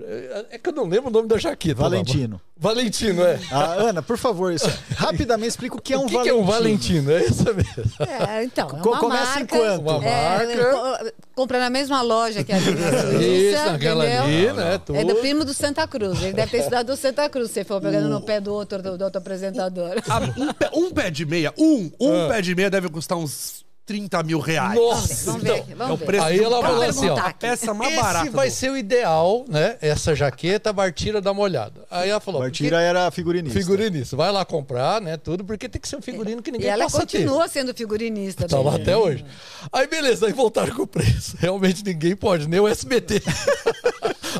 É 0.00 0.46
é 0.52 0.58
que 0.58 0.68
eu 0.68 0.72
não 0.72 0.84
lembro 0.86 1.08
o 1.08 1.12
nome 1.12 1.28
da 1.28 1.38
jaqueta. 1.38 1.82
lá, 1.82 1.88
Valentino. 1.88 2.40
mas- 2.40 2.48
Valentino, 2.74 3.22
é. 3.22 3.38
Ah, 3.52 3.74
Ana, 3.74 4.02
por 4.02 4.18
favor, 4.18 4.52
isso, 4.52 4.68
rapidamente 4.96 5.50
explica 5.50 5.76
o 5.76 5.80
que 5.80 5.92
é 5.92 5.98
um 5.98 6.02
o 6.04 6.06
que, 6.06 6.14
Valentino. 6.14 6.34
que 6.36 6.40
é 6.40 6.42
um 6.42 6.46
Valentino? 6.46 7.12
É 7.12 7.24
isso 7.24 7.44
mesmo. 7.44 7.94
É, 8.00 8.44
então, 8.44 8.68
é 8.68 8.72
uma 8.74 8.98
começa 8.98 9.22
em 9.38 9.42
marca, 9.42 9.56
quanto? 9.58 9.80
Uma 9.82 10.04
é, 10.04 10.46
marca. 10.46 10.72
co- 10.72 11.12
compra 11.36 11.58
na 11.60 11.70
mesma 11.70 12.02
loja 12.02 12.42
que 12.42 12.52
a 12.52 12.60
Suíça, 12.60 13.18
Isso, 13.22 13.64
naquela 13.72 14.04
ali, 14.04 14.52
né? 14.52 14.78
Tudo. 14.84 14.96
É 14.98 15.04
do 15.04 15.14
primo 15.16 15.44
do 15.44 15.54
Santa 15.54 15.86
Cruz. 15.86 16.20
Ele 16.22 16.32
deve 16.32 16.50
ter 16.50 16.58
estudado 16.58 16.86
do 16.86 16.96
Santa 16.96 17.28
Cruz, 17.28 17.50
se 17.50 17.62
for 17.64 17.80
pegando 17.80 18.08
no 18.08 18.20
pé 18.20 18.40
do 18.40 18.52
outro, 18.52 18.82
do, 18.82 18.98
do 18.98 19.04
outro 19.04 19.18
apresentador. 19.18 19.92
Ah, 20.08 20.20
um, 20.36 20.52
pé, 20.52 20.70
um 20.74 20.90
pé 20.90 21.10
de 21.10 21.24
meia, 21.24 21.52
um, 21.56 21.90
um 22.00 22.28
pé 22.28 22.40
de 22.42 22.54
meia 22.54 22.68
deve 22.70 22.88
custar 22.88 23.16
uns 23.18 23.64
30 23.88 24.22
mil 24.22 24.38
reais. 24.38 24.74
Nossa, 24.78 25.24
Vamos 25.32 25.42
ver, 25.42 25.64
então, 25.66 25.76
vamos 25.78 25.90
é 25.90 25.94
o 25.94 25.96
ver. 25.96 26.04
preço 26.04 26.24
Aí 26.26 26.38
ela 26.44 26.60
falou 26.62 26.82
assim, 26.82 27.08
ó. 27.08 27.16
A 27.18 27.32
peça 27.32 27.72
mais 27.72 27.92
Esse 27.94 28.02
barata. 28.02 28.30
vai 28.30 28.48
do- 28.50 28.54
ser 28.54 28.70
o 28.70 28.76
ideal, 28.76 29.44
né? 29.48 29.78
Essa 29.80 30.14
jaqueta, 30.14 30.70
Bartira 30.74 31.22
dá 31.22 31.32
uma 31.32 31.40
olhada. 31.40 31.86
Aí 31.90 32.10
ela 32.10 32.20
falou, 32.20 32.42
Bartira 32.42 32.82
era 32.82 33.10
figurinista. 33.10 33.58
porque- 33.58 33.64
figurinista, 33.76 34.14
vai 34.14 34.30
lá 34.30 34.44
comprar, 34.44 35.00
né? 35.00 35.16
Tudo, 35.16 35.42
porque 35.42 35.68
tem 35.70 35.80
que 35.80 35.88
ser 35.88 35.96
um 35.96 36.02
figurino 36.02 36.42
que 36.42 36.50
E 36.50 36.52
ninguém 36.52 36.68
ela 36.68 36.84
possa 36.84 37.06
ter. 37.06 37.18
continua 37.18 37.48
sendo 37.48 37.72
figurinista. 37.74 38.46
Tá 38.46 38.60
lá 38.60 38.74
até 38.76 38.94
hoje. 38.94 39.24
Aí 39.72 39.86
beleza, 39.86 40.26
aí 40.26 40.32
voltaram 40.34 40.74
com 40.76 40.82
o 40.82 40.86
preço. 40.86 41.34
Realmente 41.40 41.82
ninguém 41.82 42.14
pode, 42.14 42.46
nem 42.46 42.60
o 42.60 42.68
SBT. 42.68 43.22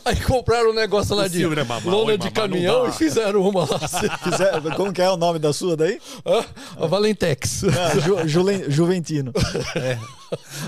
Aí 0.05 0.17
compraram 0.21 0.71
um 0.71 0.75
negócio 0.75 1.15
lá 1.15 1.25
O 1.25 1.29
de 1.29 1.43
é 1.43 1.47
lona 1.85 2.19
de 2.19 2.25
não 2.27 2.33
caminhão 2.33 2.89
e 2.89 2.93
fizeram 2.93 3.43
uma 3.49 3.61
lá. 3.61 3.79
Como 4.77 4.93
que 4.93 5.03
é 5.03 5.11
o 5.11 5.17
nome 5.17 5.39
da 5.39 5.53
sua 5.53 5.77
daí? 5.77 6.01
Hã? 6.27 6.45
a 6.83 6.87
Valentex. 6.87 7.65
Ah, 7.65 7.99
Ju- 8.01 8.27
Julen- 8.29 8.71
Juventino. 8.71 9.33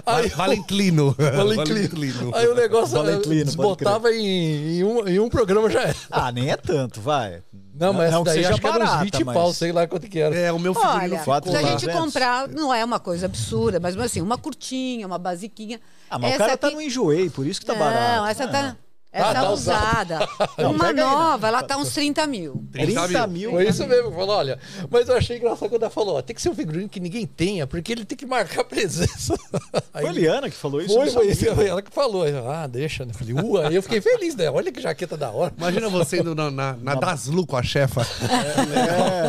Aí, 0.06 0.28
Valentlino. 0.28 1.14
Valentlino. 1.18 2.30
Aí 2.34 2.46
o 2.48 2.54
negócio 2.54 2.96
Valentlino, 2.96 3.42
eh, 3.42 3.44
desbotava 3.44 4.10
em, 4.12 4.78
em 4.78 4.84
um, 4.84 5.06
em 5.08 5.18
um 5.18 5.28
programa 5.28 5.68
já 5.68 5.82
era. 5.82 5.96
Ah, 6.10 6.32
nem 6.32 6.50
é 6.50 6.56
tanto, 6.56 7.00
vai. 7.00 7.42
Não, 7.74 7.92
mas 7.94 8.10
Não 8.10 8.18
essa 8.20 8.24
que 8.24 8.24
daí 8.24 8.34
seja 8.36 8.48
acho 8.50 8.60
que 8.60 8.66
era 8.66 8.76
uns 8.76 8.84
barata, 8.84 9.04
20 9.04 9.24
mas- 9.24 9.34
pau, 9.36 9.52
sei 9.54 9.72
lá 9.72 9.86
quanto 9.86 10.06
que 10.08 10.18
era. 10.18 10.34
É, 10.34 10.52
o 10.52 10.58
meu 10.58 10.74
figurino 10.74 11.14
Olha, 11.14 11.18
quatro 11.20 11.50
se 11.50 11.56
a 11.56 11.62
gente 11.62 11.80
200. 11.86 11.94
comprar, 12.00 12.48
não 12.48 12.72
é 12.74 12.84
uma 12.84 13.00
coisa 13.00 13.26
absurda, 13.26 13.80
mas 13.80 13.96
assim, 13.98 14.20
uma 14.20 14.36
curtinha, 14.36 15.06
uma 15.06 15.18
basiquinha. 15.18 15.80
Ah, 16.10 16.18
mas 16.18 16.32
o 16.32 16.34
Essa 16.34 16.44
cara 16.44 16.56
tá 16.58 16.66
aqui- 16.66 16.76
no 16.76 16.82
enjoei, 16.82 17.30
por 17.30 17.46
isso 17.46 17.58
que 17.60 17.66
tá 17.66 17.72
Não, 17.72 17.80
barato. 17.80 18.26
essa 18.26 18.44
Ah, 18.44 18.48
tá. 18.48 18.76
Essa 19.12 19.28
Ah, 19.30 19.34
tá 19.34 19.50
usada. 19.50 20.28
Não, 20.56 20.70
Uma 20.72 20.92
nova, 20.92 21.48
ela 21.48 21.62
tá 21.64 21.76
uns 21.76 21.92
30 21.92 22.26
mil. 22.28 22.64
30 22.72 23.26
mil. 23.26 23.50
Foi 23.50 23.68
isso 23.68 23.84
mesmo, 23.86 24.12
falou, 24.12 24.36
olha. 24.36 24.58
Mas 24.88 25.08
eu 25.08 25.16
achei 25.16 25.36
engraçado 25.36 25.68
quando 25.68 25.82
ela 25.82 25.90
falou, 25.90 26.16
ó, 26.16 26.22
tem 26.22 26.34
que 26.34 26.40
ser 26.40 26.48
um 26.48 26.54
figurino 26.54 26.88
que 26.88 27.00
ninguém 27.00 27.26
tenha, 27.26 27.66
porque 27.66 27.90
ele 27.90 28.04
tem 28.04 28.16
que 28.16 28.24
marcar 28.24 28.62
presença. 28.62 29.34
Aí, 29.92 30.02
Foi 30.02 30.10
a 30.10 30.12
Liana 30.12 30.48
que 30.48 30.54
falou 30.56 30.80
isso? 30.80 30.94
foi, 30.94 31.08
eu 31.08 31.12
foi 31.12 31.26
isso, 31.28 31.44
ela 31.44 31.82
que 31.82 31.90
falou. 31.92 32.22
Aí, 32.22 32.32
ah, 32.36 32.68
deixa, 32.68 33.04
né? 33.04 33.12
Falei, 33.12 33.34
ua, 33.34 33.66
aí 33.68 33.74
eu 33.74 33.82
fiquei 33.82 34.00
feliz, 34.00 34.36
né? 34.36 34.48
Olha 34.48 34.70
que 34.70 34.80
jaqueta 34.80 35.16
da 35.16 35.30
hora. 35.30 35.52
Imagina 35.58 35.88
você 35.88 36.20
indo 36.20 36.34
na, 36.34 36.48
na, 36.50 36.76
na 36.80 36.94
Daslu 37.00 37.44
com 37.44 37.56
a 37.56 37.62
chefa. 37.64 38.06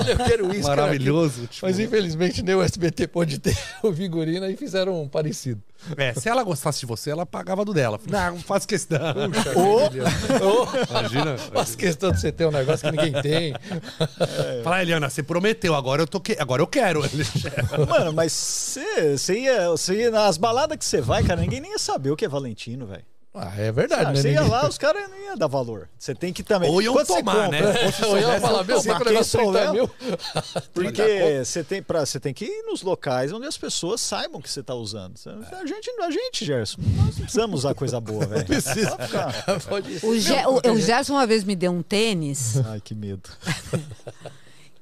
Eu 0.07 0.17
quero 0.25 0.53
isso, 0.55 0.67
cara. 0.67 0.81
Maravilhoso. 0.83 1.47
tipo, 1.47 1.65
Mas 1.65 1.79
infelizmente 1.79 2.41
nem 2.43 2.55
o 2.55 2.61
SBT 2.61 3.07
pôde 3.07 3.39
ter 3.39 3.57
o 3.81 3.91
figurino 3.93 4.45
e 4.49 4.55
fizeram 4.55 5.01
um 5.01 5.07
parecido. 5.07 5.61
É, 5.97 6.13
se 6.13 6.29
ela 6.29 6.43
gostasse 6.43 6.79
de 6.81 6.85
você, 6.85 7.11
ela 7.11 7.25
pagava 7.25 7.65
do 7.65 7.73
dela. 7.73 7.99
Não, 8.07 8.31
não 8.31 8.39
faço 8.39 8.67
questão. 8.67 8.99
Oh, 10.43 10.67
Imagina. 10.89 11.37
faz 11.37 11.75
questão 11.75 12.11
de 12.11 12.19
você 12.19 12.31
ter 12.31 12.45
um 12.45 12.51
negócio 12.51 12.89
que 12.89 12.95
ninguém 12.95 13.21
tem. 13.21 13.53
Fala, 14.63 14.81
Eliana, 14.81 15.09
você 15.09 15.21
prometeu, 15.21 15.75
agora 15.75 16.01
eu, 16.01 16.07
tô 16.07 16.19
que... 16.19 16.35
agora 16.39 16.61
eu 16.61 16.67
quero. 16.67 17.01
Mano, 17.87 18.13
mas 18.13 18.31
você 18.31 19.39
ia, 19.39 19.69
você 19.69 19.95
ia 19.95 20.11
nas 20.11 20.37
baladas 20.37 20.77
que 20.77 20.85
você 20.85 21.01
vai, 21.01 21.23
cara, 21.23 21.41
ninguém 21.41 21.59
nem 21.59 21.71
ia 21.71 21.79
saber 21.79 22.11
o 22.11 22.15
que 22.15 22.25
é 22.25 22.29
Valentino, 22.29 22.85
velho. 22.85 23.03
Ah, 23.33 23.53
é 23.57 23.71
verdade, 23.71 24.03
Sabe, 24.03 24.15
né? 24.17 24.21
Você 24.21 24.31
ia 24.31 24.41
Ninguém- 24.41 24.51
lá, 24.51 24.67
os 24.67 24.77
caras 24.77 25.09
não 25.09 25.17
iam 25.17 25.37
dar 25.37 25.47
valor. 25.47 25.87
Você 25.97 26.13
tem 26.13 26.33
que 26.33 26.43
também. 26.43 26.69
Ou 26.69 26.81
iam 26.81 26.93
Quando 26.93 27.07
você 27.07 27.17
tomar, 27.19 27.45
compra, 27.45 27.61
né? 27.61 27.79
É, 27.81 28.03
eu 28.05 28.17
ia 28.17 28.41
falar, 28.41 28.63
meu, 28.65 28.81
Se 28.81 28.83
você 28.83 28.89
com 28.89 28.95
o 28.95 29.03
quem 29.05 29.11
negócio 29.13 29.39
de 29.39 29.45
30 29.45 29.65
souber- 29.65 29.71
mil. 29.73 29.89
Porque 30.73 31.41
você 31.45 31.63
tem, 31.63 31.81
pra, 31.81 32.05
você 32.05 32.19
tem 32.19 32.33
que 32.33 32.43
ir 32.43 32.63
nos 32.63 32.81
locais 32.81 33.31
onde 33.31 33.47
as 33.47 33.57
pessoas 33.57 34.01
saibam 34.01 34.41
que 34.41 34.49
você 34.49 34.61
tá 34.61 34.75
usando. 34.75 35.15
A 35.53 35.65
gente, 35.65 35.89
a 36.01 36.11
gente, 36.11 36.43
Gerson, 36.43 36.81
nós 36.81 37.15
não 37.17 37.23
precisamos 37.23 37.59
usar 37.61 37.73
coisa 37.73 38.01
boa, 38.01 38.25
velho. 38.25 38.43
Precisa. 38.45 38.97
O, 40.03 40.17
Ge- 40.19 40.45
o- 40.47 40.71
o 40.73 40.77
Gerson 40.79 41.13
uma 41.13 41.25
vez 41.25 41.45
me 41.45 41.55
deu 41.55 41.71
um 41.71 41.81
tênis 41.81 42.57
Ai, 42.65 42.81
que 42.81 42.93
medo. 42.93 43.29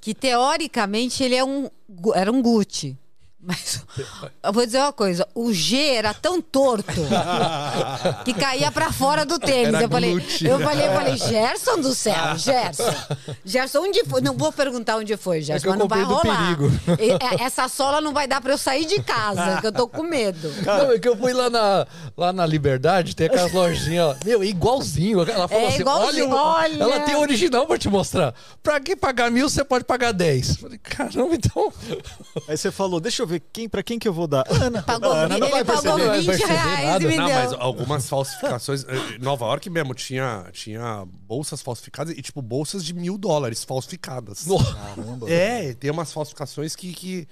que 0.02 0.14
teoricamente 0.16 1.24
ele 1.24 1.36
é 1.36 1.44
um, 1.44 1.70
era 2.16 2.32
um 2.32 2.42
Gucci. 2.42 2.98
Mas 3.42 3.82
eu 4.44 4.52
vou 4.52 4.66
dizer 4.66 4.80
uma 4.80 4.92
coisa, 4.92 5.26
o 5.34 5.54
G 5.54 5.78
era 5.96 6.14
tão 6.14 6.42
torto 6.42 6.92
que 8.26 8.34
caía 8.34 8.70
pra 8.70 8.92
fora 8.92 9.26
do 9.26 9.40
tênis. 9.40 9.74
Era 9.76 9.84
eu 9.86 9.90
falei, 9.90 10.14
eu 10.42 10.60
falei, 10.60 10.88
eu 10.88 10.92
falei, 10.94 11.18
Gerson 11.18 11.80
do 11.80 11.96
céu, 11.96 12.38
Gerson. 12.38 12.84
Gerson, 13.46 13.80
onde 13.80 14.04
foi? 14.06 14.20
Não 14.20 14.36
vou 14.36 14.52
perguntar 14.52 14.98
onde 14.98 15.16
foi, 15.16 15.42
Gerson, 15.42 15.58
É 15.58 15.62
que 15.62 15.68
eu 15.68 15.72
mas 15.72 15.80
não 15.80 15.88
vai 15.88 16.04
rolar. 16.04 16.58
perigo. 16.58 16.72
E- 17.02 17.12
é- 17.12 17.44
Essa 17.46 17.70
sola 17.70 18.02
não 18.02 18.12
vai 18.14 18.28
dar 18.28 18.42
pra 18.42 18.52
eu 18.54 18.58
sair 18.58 18.86
de 18.86 19.02
casa, 19.02 19.62
que 19.62 19.68
eu 19.68 19.72
tô 19.72 19.88
com 19.88 20.04
medo. 20.04 20.54
Não, 20.66 20.92
é 20.92 21.00
que 21.00 21.08
eu 21.08 21.16
fui 21.16 21.32
lá 21.32 21.50
na, 21.50 21.88
lá 22.18 22.34
na 22.34 22.46
Liberdade, 22.46 23.16
tem 23.16 23.28
aquelas 23.28 23.54
lojinhas, 23.54 24.18
ó. 24.22 24.26
meu, 24.26 24.44
igualzinho. 24.44 25.22
Ela 25.22 25.48
falou 25.48 25.64
É 25.64 25.68
assim: 25.70 25.80
igualzinho, 25.82 26.30
olha, 26.30 26.74
olha. 26.74 26.84
ela 26.84 27.00
tem 27.02 27.16
o 27.16 27.20
original 27.22 27.66
pra 27.66 27.78
te 27.78 27.88
mostrar. 27.88 28.34
Pra 28.62 28.80
que 28.82 28.96
pagar 28.98 29.32
mil, 29.32 29.50
você 29.50 29.64
pode 29.64 29.86
pagar 29.86 30.12
dez. 30.12 30.58
Falei, 30.58 30.78
caramba, 30.78 31.36
então. 31.36 31.72
Aí 32.48 32.58
você 32.58 32.70
falou, 32.70 33.00
deixa 33.00 33.24
eu 33.24 33.29
ver 33.30 33.44
quem, 33.54 33.70
pra 33.70 33.82
quem 33.84 33.98
que 34.00 34.08
eu 34.08 34.14
vou 34.14 34.28
dar. 34.28 34.44
Ana. 34.50 34.82
Pagou, 34.84 35.12
Ana 35.12 35.38
não 35.38 35.48
ele 35.48 35.52
vai 35.56 35.64
pagou 35.66 35.82
perceber. 35.84 36.04
Não 36.04 36.08
vai 36.08 36.20
20 36.20 36.28
perceber 36.28 36.54
reais 36.54 37.04
me 37.04 37.16
Não, 37.18 37.30
mas 37.30 37.54
algumas 37.54 38.10
falsificações. 38.10 38.84
eh, 38.86 39.16
Em 39.16 39.20
Nova 39.20 39.46
York 39.46 39.70
mesmo 39.70 39.94
tinha, 39.94 40.46
tinha 40.52 41.06
bolsas 41.28 41.62
falsificadas 41.62 42.18
e, 42.18 42.22
tipo, 42.22 42.42
bolsas 42.42 42.84
de 42.84 42.94
mil 42.94 43.18
dólares 43.18 43.64
falsificadas. 43.64 44.46
Caramba. 44.46 45.30
É, 45.30 45.74
tem 45.74 45.90
umas 45.92 46.12
falsificações 46.12 46.76
que. 46.76 46.94
que 46.94 47.28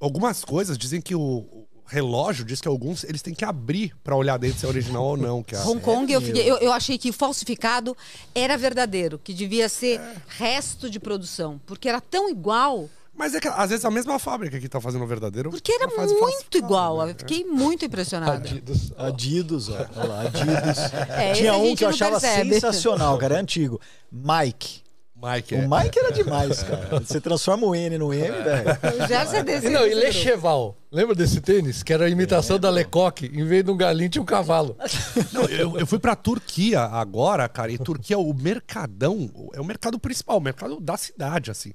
algumas 0.00 0.44
coisas 0.44 0.76
dizem 0.76 1.00
que 1.00 1.14
o, 1.14 1.20
o 1.20 1.66
relógio 1.86 2.44
diz 2.44 2.60
que 2.60 2.68
alguns 2.68 3.04
eles 3.04 3.22
têm 3.22 3.34
que 3.34 3.44
abrir 3.44 3.94
pra 4.02 4.16
olhar 4.16 4.38
dentro 4.38 4.58
se 4.58 4.66
é 4.66 4.68
original 4.68 5.04
ou 5.04 5.16
não. 5.16 5.42
Que 5.42 5.54
é, 5.54 5.60
Hong 5.62 5.80
Kong, 5.80 6.10
eu, 6.12 6.20
fiquei- 6.20 6.50
eu, 6.50 6.56
eu 6.58 6.72
achei 6.72 6.96
que 6.98 7.12
falsificado 7.12 7.96
era 8.34 8.56
verdadeiro, 8.56 9.18
que 9.18 9.32
devia 9.34 9.68
ser 9.68 10.00
resto 10.28 10.88
de 10.90 10.98
produção, 10.98 11.60
porque 11.66 11.88
era 11.88 12.00
tão 12.00 12.28
igual, 12.30 12.88
Mas 13.16 13.34
é 13.34 13.40
que 13.40 13.46
às 13.48 13.70
vezes 13.70 13.84
a 13.84 13.90
mesma 13.90 14.18
fábrica 14.18 14.58
que 14.58 14.68
tá 14.68 14.80
fazendo 14.80 15.04
o 15.04 15.06
verdadeiro. 15.06 15.50
porque 15.50 15.72
era 15.72 15.88
faz 15.90 16.10
muito 16.10 16.20
falsificado, 16.20 16.64
igual. 16.64 17.06
né? 17.06 17.12
Eu 17.12 17.16
fiquei 17.16 17.44
muito 17.44 17.84
impressionada. 17.84 18.32
Adidas. 18.34 18.92
Adidas, 18.96 19.68
ó. 19.68 19.86
Olha 19.96 20.08
lá, 20.08 20.20
Adidas. 20.22 20.78
É, 21.10 21.32
Tinha 21.32 21.54
um 21.54 21.74
que 21.76 21.84
eu 21.84 21.88
achava 21.90 22.20
percebe. 22.20 22.54
sensacional, 22.54 23.16
cara, 23.18 23.36
é 23.36 23.40
antigo. 23.40 23.80
Mike. 24.10 24.82
Mike, 25.16 25.54
O 25.54 25.58
é. 25.58 25.66
Mike 25.84 25.98
era 25.98 26.12
demais, 26.12 26.62
cara. 26.64 27.00
Você 27.06 27.18
transforma 27.18 27.66
o 27.66 27.74
N 27.74 27.96
no 27.96 28.12
M, 28.12 28.30
velho. 28.42 28.68
O 29.02 29.06
Gerson 29.06 29.36
é 29.36 29.42
desse. 29.42 29.66
E 29.68 29.70
não, 29.70 29.86
e. 29.86 29.94
Lecheval. 29.94 30.76
Lembra 30.92 31.14
desse 31.14 31.40
tênis? 31.40 31.82
Que 31.82 31.94
era 31.94 32.04
a 32.04 32.10
imitação 32.10 32.58
da 32.58 32.68
Lecoque. 32.68 33.26
Em 33.32 33.44
vez 33.44 33.64
de 33.64 33.70
um 33.70 33.76
galinho, 33.76 34.10
tinha 34.10 34.20
um 34.20 34.26
cavalo. 34.26 34.76
Não, 35.32 35.44
eu, 35.44 35.78
eu 35.78 35.86
fui 35.86 35.98
pra 35.98 36.14
Turquia 36.14 36.80
agora, 36.82 37.48
cara, 37.48 37.72
e 37.72 37.78
Turquia, 37.78 38.18
o 38.18 38.34
mercadão, 38.34 39.30
é 39.54 39.60
o 39.60 39.64
mercado 39.64 39.98
principal, 39.98 40.36
o 40.38 40.40
mercado 40.40 40.78
da 40.78 40.96
cidade, 40.96 41.50
assim. 41.50 41.72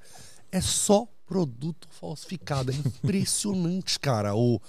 É 0.52 0.62
só 0.62 1.08
produto 1.30 1.88
falsificado. 1.92 2.72
É 2.72 2.76
impressionante, 2.76 3.98
cara. 4.02 4.36
O, 4.36 4.60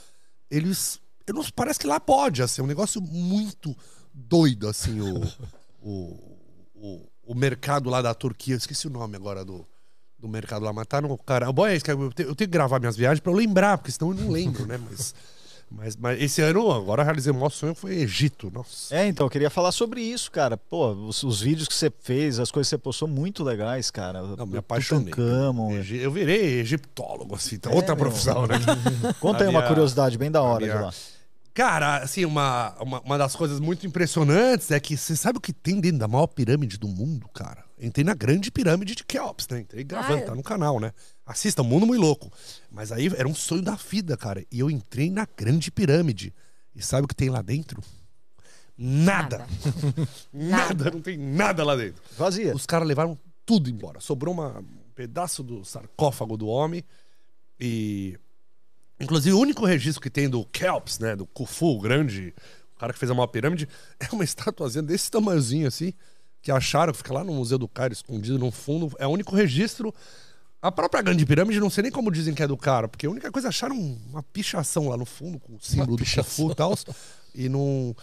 eles. 0.51 1.01
Eu 1.27 1.35
não, 1.35 1.45
parece 1.57 1.79
que 1.81 1.87
lá 1.87 1.99
pode, 1.99 2.43
assim, 2.43 2.61
é 2.61 2.65
um 2.65 2.69
negócio 2.69 3.01
muito 3.01 3.75
doido, 4.13 4.69
assim, 4.69 5.01
o, 5.01 5.23
o, 5.81 6.37
o, 6.75 7.09
o 7.29 7.35
mercado 7.35 7.89
lá 7.89 8.03
da 8.03 8.13
Turquia. 8.15 8.55
Eu 8.55 8.59
esqueci 8.59 8.87
o 8.87 8.91
nome 8.91 9.17
agora 9.17 9.45
do, 9.45 9.67
do 10.19 10.29
mercado 10.29 10.65
lá, 10.65 10.73
mas 10.73 10.87
tá 10.87 11.01
no. 11.01 11.17
Cara, 11.19 11.51
bom, 11.53 11.67
é 11.67 11.77
isso, 11.77 11.91
eu, 11.91 12.13
te- 12.13 12.23
eu 12.23 12.35
tenho 12.35 12.49
que 12.49 12.53
gravar 12.53 12.79
minhas 12.79 12.97
viagens 12.97 13.21
pra 13.21 13.33
eu 13.33 13.37
lembrar, 13.37 13.79
porque 13.79 13.93
senão 13.93 14.11
eu 14.13 14.17
não 14.19 14.31
lembro, 14.31 14.67
né? 14.67 14.77
Mas. 14.79 15.15
Mas, 15.71 15.95
mas 15.97 16.21
esse 16.21 16.43
ano, 16.43 16.71
agora 16.73 17.05
realizei 17.05 17.31
o 17.31 17.35
maior 17.35 17.49
sonho 17.51 17.75
foi 17.77 17.95
Egito. 18.01 18.51
Nossa. 18.53 18.95
É, 18.95 19.07
então, 19.07 19.25
eu 19.27 19.31
queria 19.31 19.49
falar 19.49 19.71
sobre 19.71 20.01
isso, 20.03 20.31
cara. 20.31 20.57
Pô, 20.57 20.91
os, 20.93 21.23
os 21.23 21.41
vídeos 21.41 21.69
que 21.69 21.75
você 21.75 21.93
fez, 22.03 22.41
as 22.41 22.51
coisas 22.51 22.69
que 22.69 22.77
você 22.77 22.79
postou, 22.79 23.07
muito 23.07 23.45
legais, 23.45 23.89
cara. 23.91 24.21
Não, 24.37 24.47
me 24.47 24.59
apaixonei. 24.59 25.13
Egi- 25.77 25.99
Eu 25.99 26.11
virei 26.11 26.59
egiptólogo, 26.61 27.37
assim, 27.37 27.57
tá 27.59 27.71
outra 27.71 27.95
meu. 27.95 28.05
profissão, 28.07 28.47
né? 28.49 28.57
Conta 29.21 29.45
aí 29.45 29.49
uma 29.49 29.61
minha- 29.61 29.69
curiosidade 29.69 30.19
bem 30.19 30.31
da 30.31 30.43
hora 30.43 30.65
minha- 30.65 30.77
de 30.77 30.83
lá. 30.85 30.93
Cara, 31.55 31.99
assim, 31.99 32.25
uma, 32.25 32.75
uma, 32.81 33.01
uma 33.01 33.19
das 33.19 33.35
coisas 33.37 33.61
muito 33.61 33.87
impressionantes 33.87 34.71
é 34.71 34.81
que 34.81 34.97
você 34.97 35.15
sabe 35.17 35.39
o 35.39 35.41
que 35.41 35.53
tem 35.53 35.81
dentro 35.81 35.99
da 35.99 36.09
maior 36.09 36.27
pirâmide 36.27 36.79
do 36.79 36.89
mundo, 36.89 37.29
cara? 37.35 37.65
Entrei 37.81 38.05
na 38.05 38.13
grande 38.15 38.51
pirâmide 38.51 38.95
de 38.95 39.03
Keops, 39.05 39.49
né? 39.49 39.61
Entrei 39.61 39.83
gravando, 39.83 40.15
Ah, 40.15 40.19
é? 40.19 40.25
tá 40.27 40.35
no 40.35 40.43
canal, 40.43 40.79
né? 40.79 40.93
Assista, 41.25 41.63
Mundo 41.63 41.87
Muito 41.87 42.01
Louco. 42.03 42.31
Mas 42.71 42.93
aí 42.93 43.07
era 43.17 43.27
um 43.27 43.35
sonho 43.35 43.63
da 43.63 43.75
vida, 43.75 44.17
cara. 44.17 44.45
E 44.53 44.61
eu 44.61 44.71
entrei 44.71 45.11
na 45.11 45.27
grande 45.37 45.71
pirâmide. 45.71 46.35
E 46.75 46.83
sabe 46.83 47.07
o 47.07 47.09
que 47.09 47.15
tem 47.17 47.31
lá 47.31 47.41
dentro? 47.41 47.83
Nada. 48.77 49.47
Nada, 50.33 50.91
não 50.93 51.01
tem 51.01 51.17
nada 51.19 51.65
lá 51.65 51.77
dentro. 51.77 52.03
Vazia. 52.17 52.55
Os 52.55 52.67
caras 52.67 52.87
levaram 52.87 53.19
tudo 53.45 53.69
embora. 53.71 54.01
Sobrou 54.01 54.33
uma- 54.33 54.59
um 54.61 54.93
pedaço 54.95 55.43
do 55.43 55.65
sarcófago 55.65 56.37
do 56.37 56.47
homem 56.49 56.85
e. 57.59 58.19
Inclusive, 58.99 59.35
o 59.35 59.39
único 59.41 59.65
registro 59.65 60.03
que 60.03 60.11
tem 60.11 60.29
do 60.29 60.45
Kelps, 60.45 60.99
né? 60.99 61.17
Do 61.17 61.25
Khufu, 61.27 61.79
o 61.79 61.81
grande, 61.81 62.35
o 62.77 62.79
cara 62.79 62.93
que 62.93 62.99
fez 62.99 63.11
a 63.11 63.15
maior 63.15 63.27
pirâmide, 63.29 63.67
é 63.99 64.07
uma 64.15 64.25
estatuazinha 64.25 64.83
desse 64.83 65.11
tamanhozinho 65.11 65.67
assim, 65.67 65.95
que 66.43 66.51
acharam, 66.51 66.93
que 66.93 66.99
fica 66.99 67.13
lá 67.13 67.25
no 67.25 67.33
Museu 67.33 67.59
do 67.59 67.69
Cairo, 67.69 67.93
escondido 67.93 68.39
no 68.39 68.51
fundo. 68.51 68.91
É 68.99 69.07
o 69.07 69.11
único 69.11 69.35
registro. 69.35 69.95
A 70.63 70.71
própria 70.71 71.03
grande 71.03 71.25
pirâmide, 71.25 71.59
não 71.59 71.71
sei 71.71 71.83
nem 71.83 71.93
como 71.93 72.11
dizem 72.11 72.35
que 72.35 72.43
é 72.43 72.47
do 72.47 72.57
cara, 72.57 72.87
porque 72.87 73.07
a 73.07 73.11
única 73.11 73.33
coisa 73.33 73.49
acharam 73.49 73.77
uma 73.77 74.23
pichação 74.23 74.89
lá 74.89 74.97
no 74.97 75.07
fundo, 75.07 75.41
com 75.41 75.55
o 75.55 75.61
símbolo 75.61 75.97
do 75.97 76.05
Khufu 76.05 76.51
e 76.51 76.55
tal. 76.55 76.79
E 77.35 77.49
não. 77.49 77.97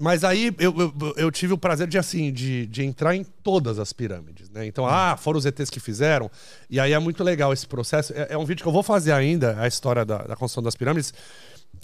Mas 0.00 0.22
aí 0.22 0.54
eu, 0.60 0.72
eu, 0.78 1.14
eu 1.16 1.30
tive 1.32 1.54
o 1.54 1.58
prazer 1.58 1.88
de 1.88 1.98
assim 1.98 2.32
de, 2.32 2.66
de 2.66 2.84
entrar 2.84 3.16
em 3.16 3.24
todas 3.24 3.80
as 3.80 3.92
pirâmides, 3.92 4.48
né? 4.48 4.64
Então, 4.64 4.86
ah, 4.86 5.16
foram 5.16 5.40
os 5.40 5.44
ETs 5.44 5.70
que 5.70 5.80
fizeram. 5.80 6.30
E 6.70 6.78
aí 6.78 6.92
é 6.92 6.98
muito 7.00 7.24
legal 7.24 7.52
esse 7.52 7.66
processo. 7.66 8.12
É, 8.12 8.28
é 8.30 8.38
um 8.38 8.44
vídeo 8.44 8.62
que 8.62 8.68
eu 8.68 8.72
vou 8.72 8.84
fazer 8.84 9.10
ainda, 9.10 9.60
a 9.60 9.66
história 9.66 10.04
da, 10.04 10.18
da 10.18 10.36
construção 10.36 10.62
das 10.62 10.76
pirâmides. 10.76 11.12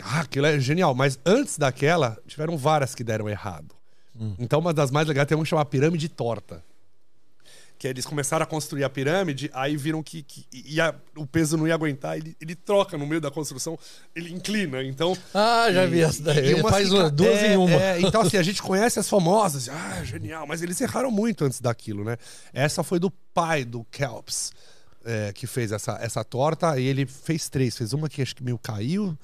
Ah, 0.01 0.21
aquilo 0.21 0.47
é 0.47 0.61
genial. 0.61 0.95
Mas 0.95 1.19
antes 1.27 1.59
daquela, 1.59 2.17
tiveram 2.25 2.57
várias 2.57 2.95
que 2.95 3.03
deram 3.03 3.29
errado. 3.29 3.74
Então, 4.39 4.61
uma 4.61 4.73
das 4.73 4.91
mais 4.91 5.07
legais 5.09 5.27
tem 5.27 5.37
uma 5.37 5.43
que 5.45 5.51
chama 5.51 5.65
Pirâmide 5.65 6.09
Torta. 6.09 6.63
que 7.77 7.89
eles 7.89 8.07
começaram 8.07 8.45
a 8.45 8.47
construir 8.47 8.85
a 8.85 8.89
pirâmide, 8.89 9.51
aí 9.53 9.77
viram 9.77 10.03
que, 10.03 10.23
que 10.23 10.47
ia- 10.53 10.95
o 11.17 11.27
peso 11.27 11.57
não 11.57 11.67
ia 11.67 11.75
aguentar, 11.75 12.17
ele, 12.17 12.35
ele 12.41 12.55
troca 12.55 12.97
no 12.97 13.05
meio 13.07 13.21
da 13.21 13.31
construção, 13.33 13.77
ele 14.15 14.33
inclina, 14.33 14.83
então... 14.85 15.15
Ah, 15.35 15.67
já 15.73 15.85
vi 15.85 16.01
essa 16.01 16.23
daí. 16.23 16.39
Ele 16.53 16.63
faz 16.63 16.91
uma- 16.93 17.11
duas 17.11 17.37
é, 17.37 17.53
em 17.53 17.57
uma. 17.57 17.71
é, 17.73 18.01
então, 18.01 18.23
assim, 18.23 18.37
a 18.37 18.43
gente 18.43 18.63
conhece 18.63 18.99
as 19.01 19.09
famosas, 19.09 19.69
ah, 19.69 20.03
genial, 20.05 20.47
mas 20.47 20.63
eles 20.63 20.81
erraram 20.81 21.11
muito 21.11 21.45
antes 21.45 21.61
daquilo, 21.61 22.05
né? 22.05 22.17
Essa 22.55 22.83
foi 22.85 22.99
do 23.01 23.11
pai 23.11 23.65
do 23.65 23.85
Kelps, 23.91 24.53
é, 25.05 25.33
que 25.35 25.47
fez 25.47 25.73
essa, 25.73 25.99
essa 26.01 26.25
torta, 26.25 26.79
e 26.79 26.87
ele 26.87 27.05
fez 27.05 27.49
três. 27.51 27.77
Fez 27.77 27.93
uma 27.93 28.09
que 28.09 28.23
acho 28.23 28.37
que 28.37 28.43
meio 28.45 28.57
caiu, 28.57 29.19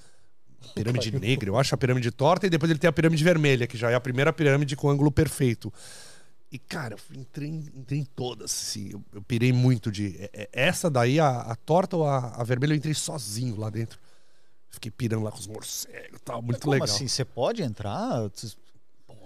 pirâmide 0.74 1.10
negra, 1.18 1.48
eu 1.50 1.58
acho 1.58 1.74
a 1.74 1.78
pirâmide 1.78 2.10
torta, 2.10 2.46
e 2.46 2.50
depois 2.50 2.70
ele 2.70 2.78
tem 2.78 2.88
a 2.88 2.92
pirâmide 2.92 3.22
vermelha, 3.24 3.66
que 3.66 3.76
já 3.76 3.90
é 3.90 3.94
a 3.94 4.00
primeira 4.00 4.32
pirâmide 4.32 4.76
com 4.76 4.88
ângulo 4.90 5.10
perfeito. 5.10 5.72
E, 6.52 6.58
cara, 6.58 6.96
eu 6.96 7.20
entrei, 7.20 7.48
em- 7.48 7.70
entrei 7.76 8.00
em 8.00 8.04
todas, 8.04 8.50
assim, 8.50 8.90
eu, 8.92 9.04
eu 9.12 9.22
pirei 9.22 9.52
muito 9.52 9.90
de... 9.90 10.16
é- 10.18 10.30
é- 10.32 10.48
Essa 10.52 10.90
daí, 10.90 11.20
a, 11.20 11.28
a 11.42 11.54
torta 11.54 11.96
ou 11.96 12.04
a, 12.06 12.34
a 12.36 12.42
vermelha, 12.44 12.72
eu 12.72 12.76
entrei 12.76 12.92
sozinho 12.94 13.56
lá 13.56 13.70
dentro. 13.70 13.98
Fiquei 14.68 14.90
pirando 14.90 15.22
lá 15.24 15.30
com 15.32 15.38
os 15.38 15.46
morcegos 15.46 16.18
e 16.20 16.22
tal, 16.24 16.40
muito 16.42 16.60
Como 16.60 16.72
legal. 16.72 16.84
assim? 16.88 17.06
Você 17.08 17.24
pode 17.24 17.62
entrar? 17.62 18.28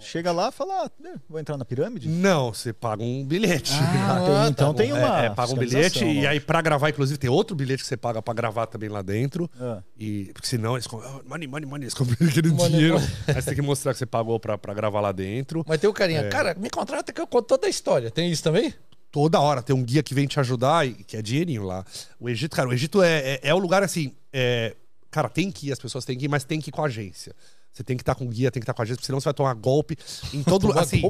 Chega 0.05 0.30
lá 0.32 0.48
e 0.48 0.52
fala, 0.52 0.84
ah, 0.84 0.90
né, 1.02 1.14
vou 1.28 1.40
entrar 1.40 1.57
na 1.57 1.64
pirâmide? 1.64 2.09
Não, 2.09 2.52
você 2.52 2.72
paga 2.72 3.02
um 3.02 3.24
bilhete. 3.24 3.72
Ah, 3.72 4.20
tem- 4.24 4.50
então 4.50 4.74
tem 4.74 4.92
uma. 4.92 5.22
É, 5.22 5.26
é, 5.26 5.30
paga 5.30 5.52
um 5.52 5.57
bilhete 5.57 6.05
e 6.05 6.26
aí 6.26 6.38
pra 6.38 6.61
gravar, 6.62 6.90
inclusive, 6.90 7.18
tem 7.18 7.30
outro 7.30 7.57
bilhete 7.57 7.82
que 7.82 7.88
você 7.88 7.96
paga 7.96 8.20
pra 8.22 8.34
gravar 8.34 8.66
também 8.66 8.88
lá 8.88 9.02
dentro. 9.02 9.50
Ah. 9.61 9.82
E, 9.98 10.30
porque 10.34 10.46
senão 10.46 10.74
eles 10.74 10.86
compram, 10.86 11.20
oh, 11.24 11.28
money, 11.28 11.48
money, 11.48 11.66
money, 11.66 11.84
eles 11.84 11.94
compram 11.94 12.14
aquele 12.28 12.48
Money, 12.50 12.68
dinheiro. 12.70 12.94
money. 12.94 13.11
Aí 13.28 13.34
você 13.34 13.42
tem 13.46 13.55
que 13.55 13.62
mostrar 13.62 13.92
que 13.92 13.98
você 13.98 14.07
pagou 14.07 14.38
pra, 14.38 14.57
pra 14.59 14.74
gravar 14.74 15.00
lá 15.00 15.11
dentro. 15.12 15.64
Mas 15.66 15.80
tem 15.80 15.88
o 15.88 15.92
carinha, 15.92 16.20
É. 16.20 16.28
cara, 16.28 16.55
me 16.55 16.68
contrata 16.70 17.12
que 17.12 17.20
eu 17.20 17.26
conto 17.26 17.46
toda 17.46 17.66
a 17.66 17.70
história. 17.70 18.11
Tem 18.11 18.30
isso 18.30 18.42
também? 18.42 18.72
Toda 19.11 19.40
hora 19.40 19.62
tem 19.62 19.74
um 19.74 19.82
guia 19.82 20.02
que 20.02 20.12
vem 20.12 20.26
te 20.26 20.40
ajudar, 20.40 20.86
e 20.86 20.92
que 20.92 21.16
é 21.16 21.22
dinheirinho 21.22 21.62
lá. 21.62 21.84
O 22.18 22.28
Egito, 22.28 22.55
cara, 22.57 22.68
o 22.68 22.72
Egito 22.72 23.00
é, 23.02 23.34
é, 23.34 23.40
é 23.44 23.55
o 23.55 23.59
lugar 23.59 23.82
assim. 23.82 24.12
é, 24.32 24.74
cara, 25.11 25.28
tem 25.28 25.52
que 25.52 25.68
ir, 25.68 25.72
as 25.72 25.78
pessoas 25.78 26.05
têm 26.05 26.18
que 26.18 26.24
ir, 26.24 26.28
mas 26.28 26.42
tem 26.42 26.61
que 26.61 26.70
ir 26.70 26.72
com 26.72 26.82
a 26.82 26.86
agência. 26.86 27.32
Você 27.75 27.83
tem 27.83 27.97
que 27.97 28.03
estar 28.03 28.14
com 28.14 28.27
guia, 28.29 28.53
tem 28.53 28.61
que 28.61 28.64
estar 28.64 28.72
com 28.72 28.83
a 28.83 28.87
porque 28.87 29.05
senão 29.05 29.20
você 29.20 29.25
vai 29.25 29.35
tomar 29.35 29.53
golpe 29.55 29.99
em 30.33 30.43
todo 30.45 30.68
lugar. 30.68 30.85
Assim, 30.85 31.03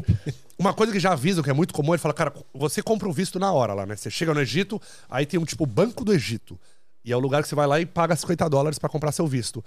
uma 0.58 0.72
coisa 0.72 0.90
que 0.90 0.98
já 0.98 1.12
avisam, 1.12 1.44
que 1.44 1.50
é 1.50 1.52
muito 1.52 1.74
comum, 1.74 1.92
ele 1.92 1.98
fala, 1.98 2.14
cara, 2.14 2.32
você 2.54 2.82
compra 2.82 3.06
o 3.06 3.12
visto 3.12 3.38
na 3.38 3.52
hora 3.52 3.74
lá, 3.74 3.84
né? 3.84 3.94
Você 3.94 4.10
chega 4.10 4.32
no 4.32 4.40
Egito, 4.40 4.80
aí 5.08 5.26
tem 5.26 5.38
um 5.38 5.44
tipo 5.44 5.66
Banco 5.66 6.04
do 6.04 6.12
Egito. 6.12 6.58
E 7.04 7.12
é 7.12 7.16
o 7.16 7.20
lugar 7.20 7.42
que 7.42 7.48
você 7.48 7.54
vai 7.54 7.66
lá 7.66 7.78
e 7.78 7.84
paga 7.84 8.16
50 8.16 8.48
dólares 8.48 8.78
pra 8.78 8.88
comprar 8.88 9.12
seu 9.12 9.26
visto. 9.26 9.62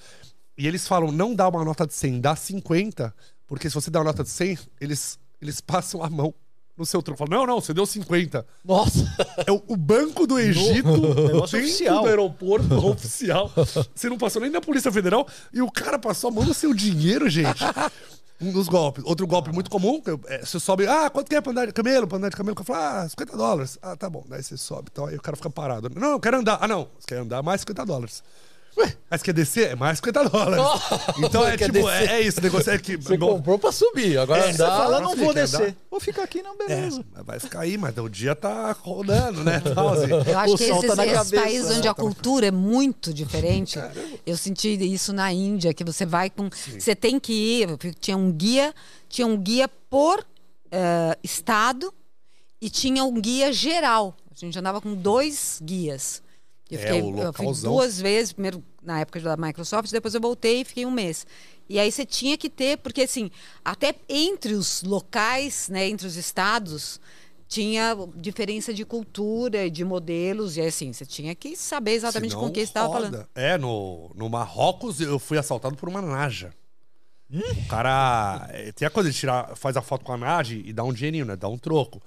E 0.58 0.66
eles 0.66 0.88
falam, 0.88 1.12
não 1.12 1.36
dá 1.36 1.48
uma 1.48 1.64
nota 1.64 1.86
de 1.86 1.94
100, 1.94 2.20
dá 2.20 2.36
50, 2.36 3.14
porque 3.46 3.70
se 3.70 3.76
você 3.76 3.92
dá 3.92 4.00
uma 4.00 4.06
nota 4.06 4.24
de 4.24 4.30
100, 4.30 4.58
eles, 4.82 5.20
eles 5.40 5.62
passam 5.62 6.04
a 6.04 6.10
mão 6.10 6.34
no 6.78 6.86
seu 6.86 7.02
troco. 7.02 7.18
Falam, 7.20 7.40
não, 7.40 7.48
não, 7.48 7.62
você 7.62 7.74
deu 7.74 7.86
50. 7.86 8.46
Nossa. 8.64 9.06
É 9.46 9.52
o, 9.52 9.62
o 9.68 9.76
Banco 9.76 10.28
do 10.28 10.40
Egito, 10.40 10.92
dentro 11.16 11.44
oficial. 11.44 12.04
do 12.04 12.08
aeroporto 12.08 12.76
oficial. 12.88 13.52
Você 13.94 14.10
não 14.10 14.18
passou 14.18 14.42
nem 14.42 14.52
na 14.52 14.62
Polícia 14.62 14.92
Federal 14.92 15.28
e 15.52 15.62
o 15.62 15.72
cara 15.72 15.98
passou 15.98 16.30
a 16.30 16.34
mão 16.34 16.46
no 16.46 16.54
seu 16.54 16.74
dinheiro, 16.74 17.30
gente. 17.30 17.64
Um 18.40 18.52
dos 18.52 18.68
golpes. 18.68 19.04
Outro 19.04 19.26
golpe 19.26 19.52
muito 19.52 19.70
comum, 19.70 20.00
é, 20.28 20.46
você 20.46 20.60
sobe, 20.60 20.86
ah, 20.86 21.10
quanto 21.10 21.28
que 21.28 21.36
é 21.36 21.42
pra 21.42 21.52
andar 21.52 21.66
de 21.66 21.74
camelo? 21.74 22.08
Pra 22.08 22.20
andar 22.20 22.30
de 22.30 22.36
camelo? 22.36 22.54
O 22.54 22.64
cara 22.64 22.66
fala, 22.66 23.02
ah, 23.04 23.10
50 23.10 23.36
dólares. 23.36 23.80
Ah, 23.82 23.96
tá 23.96 24.08
bom. 24.10 24.24
Daí 24.30 24.44
você 24.44 24.56
sobe. 24.56 24.90
Então 24.92 25.08
aí 25.08 25.16
o 25.16 25.22
cara 25.22 25.36
fica 25.36 25.50
parado. 25.50 25.90
Não, 25.96 26.12
eu 26.12 26.20
quero 26.20 26.38
andar. 26.38 26.60
Ah, 26.62 26.68
não. 26.68 26.88
Você 27.00 27.08
quer 27.08 27.18
andar 27.18 27.42
mais 27.42 27.62
50 27.62 27.86
dólares. 27.86 28.24
Ué, 28.78 28.96
mas 29.10 29.24
quer 29.24 29.34
descer? 29.34 29.72
É 29.72 29.76
mais 29.76 29.98
50 29.98 30.30
dólares. 30.30 30.64
Então 31.18 31.46
é 31.48 31.58
tipo, 31.58 31.90
é, 31.90 32.06
é 32.06 32.22
isso. 32.22 32.40
O 32.40 32.44
negócio 32.44 32.72
é 32.72 32.78
que. 32.78 32.96
Você 32.98 33.18
comprou 33.18 33.58
pra 33.58 33.72
subir, 33.72 34.18
agora 34.20 34.42
É, 34.48 34.54
Você 34.54 34.62
andar. 34.62 34.78
fala, 34.78 35.00
não 35.02 35.16
não 35.16 35.16
vou 35.18 35.34
descer. 35.34 35.76
Vou 35.90 36.00
ficar 36.00 36.24
aqui, 36.24 36.44
não, 36.44 36.54
É, 36.54 36.58
beleza. 36.58 37.04
mas 37.14 37.26
vai 37.26 37.40
ficar 37.40 37.60
aí, 37.62 37.78
mas 37.78 37.98
o 37.98 38.08
dia 38.08 38.36
tá 38.36 38.72
rodando, 38.74 39.44
né? 39.44 39.60
Tal, 39.74 39.94
assim. 39.94 40.12
Eu 40.12 40.38
acho 40.40 40.54
O 40.54 40.58
que 40.58 40.64
esses, 40.66 40.96
tá 40.96 41.06
esses 41.08 41.32
países 41.32 41.72
onde 41.78 41.88
a 41.88 41.94
cultura 41.94 42.46
é 42.48 42.52
muito 42.52 43.14
diferente, 43.14 43.80
eu 44.26 44.38
senti 44.38 44.70
isso 44.94 45.12
na 45.12 45.32
Índia, 45.34 45.74
que 45.74 45.84
você 45.84 46.06
vai 46.06 46.30
com. 46.30 46.50
Você 46.78 46.96
tem 46.96 47.20
que 47.20 47.34
ir. 47.34 47.78
Tinha 48.00 48.16
um 48.18 48.32
guia, 48.32 48.74
tinha 49.10 49.26
um 49.26 49.38
guia 49.38 49.68
por 49.90 50.24
eh, 50.72 51.18
estado 51.24 51.92
e 52.62 52.70
tinha 52.70 53.04
um 53.04 53.20
guia 53.20 53.52
geral. 53.52 54.16
A 54.32 54.36
gente 54.40 54.58
andava 54.60 54.80
com 54.80 54.94
dois 54.94 55.60
guias. 55.64 56.22
Eu, 56.70 56.80
É, 56.80 56.82
fiquei, 56.82 57.02
o 57.02 57.06
eu 57.10 57.12
fui 57.14 57.26
localzão. 57.26 57.74
duas 57.74 58.00
vezes, 58.00 58.34
primeiro 58.34 58.64
na 58.82 59.00
época 59.00 59.20
da 59.20 59.38
Microsoft, 59.38 59.92
depois 59.92 60.14
eu 60.14 60.22
voltei 60.22 60.62
e 60.62 60.66
fiquei 60.66 60.86
um 60.86 60.92
mês. 60.92 61.26
E 61.70 61.80
aí 61.80 61.92
você 61.92 62.06
tinha 62.06 62.38
que 62.38 62.50
ter, 62.50 62.78
porque 62.78 63.02
assim, 63.02 63.30
até 63.64 63.94
entre 64.08 64.54
os 64.54 64.84
locais, 64.84 65.68
né, 65.70 65.88
entre 65.88 66.08
os 66.08 66.16
estados, 66.16 67.00
tinha 67.48 67.96
diferença 68.16 68.74
de 68.74 68.84
cultura 68.86 69.66
e 69.66 69.70
de 69.70 69.84
modelos, 69.86 70.58
e 70.58 70.62
assim, 70.62 70.92
você 70.94 71.06
tinha 71.06 71.34
que 71.36 71.56
saber 71.56 71.92
exatamente 71.92 72.32
Senão 72.32 72.46
com 72.48 72.52
quem 72.54 72.64
você 72.66 72.70
estava 72.70 72.92
falando. 72.94 73.28
É, 73.36 73.58
no, 73.58 74.12
no 74.16 74.30
Marrocos 74.30 75.00
eu 75.02 75.20
fui 75.20 75.38
assaltado 75.38 75.76
por 75.76 75.88
uma 75.90 76.02
naja. 76.02 76.54
O 77.30 77.68
cara. 77.68 78.48
eh, 78.54 78.72
Tem 78.72 78.88
a 78.88 78.92
coisa 78.92 79.12
de 79.12 79.18
tirar, 79.18 79.54
faz 79.56 79.76
a 79.76 79.82
foto 79.82 80.06
com 80.06 80.14
a 80.14 80.18
naja 80.18 80.56
e 80.56 80.72
dá 80.72 80.84
um 80.84 80.94
dinheirinho, 80.94 81.26
né? 81.26 81.36
Dá 81.36 81.50
um 81.50 81.58
troco. 81.58 82.02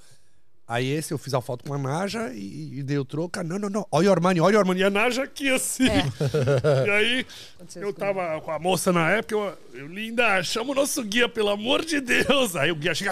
Aí 0.70 0.88
esse 0.88 1.12
eu 1.12 1.18
fiz 1.18 1.34
a 1.34 1.40
foto 1.40 1.64
com 1.64 1.74
a 1.74 1.78
Naja 1.78 2.32
e, 2.32 2.78
e 2.78 2.82
dei 2.84 2.96
o 2.96 3.04
troco. 3.04 3.40
Ah, 3.40 3.42
Não, 3.42 3.58
não, 3.58 3.68
não. 3.68 3.84
Olha 3.90 4.08
o 4.08 4.12
Armani, 4.12 4.40
olha 4.40 4.56
o 4.56 4.60
Armani. 4.60 4.78
E 4.78 4.84
a 4.84 4.88
Naja 4.90 5.24
aqui 5.24 5.50
assim. 5.50 5.88
É. 5.88 6.86
E 6.86 6.90
aí 6.90 7.26
eu 7.74 7.92
tava 7.92 8.40
com 8.40 8.52
a 8.52 8.58
moça 8.60 8.92
na 8.92 9.10
época. 9.10 9.34
Eu, 9.34 9.58
eu, 9.74 9.88
linda, 9.88 10.40
chama 10.44 10.70
o 10.70 10.74
nosso 10.76 11.02
guia, 11.02 11.28
pelo 11.28 11.48
amor 11.48 11.84
de 11.84 12.00
Deus. 12.00 12.54
Aí 12.54 12.70
o 12.70 12.76
guia 12.76 12.94
chega. 12.94 13.10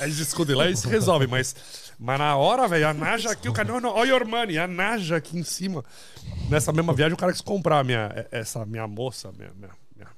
Aí 0.00 0.06
eles 0.06 0.18
escondem 0.18 0.56
lá 0.56 0.68
e 0.68 0.76
se 0.76 0.88
resolve. 0.88 1.28
Mas, 1.28 1.54
mas 1.96 2.18
na 2.18 2.34
hora, 2.34 2.66
velho, 2.66 2.88
a 2.88 2.92
Naja 2.92 3.30
aqui, 3.30 3.48
o 3.48 3.52
cara. 3.52 3.68
Não, 3.68 3.80
não, 3.80 3.90
olha 3.90 4.12
o 4.12 4.16
Armani. 4.16 4.58
A 4.58 4.66
Naja 4.66 5.18
aqui 5.18 5.38
em 5.38 5.44
cima. 5.44 5.84
Nessa 6.48 6.72
mesma 6.72 6.92
viagem, 6.92 7.14
o 7.14 7.16
cara 7.16 7.30
quis 7.30 7.40
comprar 7.40 7.84
minha, 7.84 8.26
essa 8.32 8.66
minha 8.66 8.88
moça, 8.88 9.30
minha, 9.38 9.52
minha, 9.54 9.70
minha, 9.94 10.08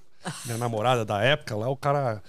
minha 0.46 0.56
namorada 0.56 1.04
da 1.04 1.22
época 1.22 1.54
lá. 1.54 1.68
O 1.68 1.76
cara. 1.76 2.22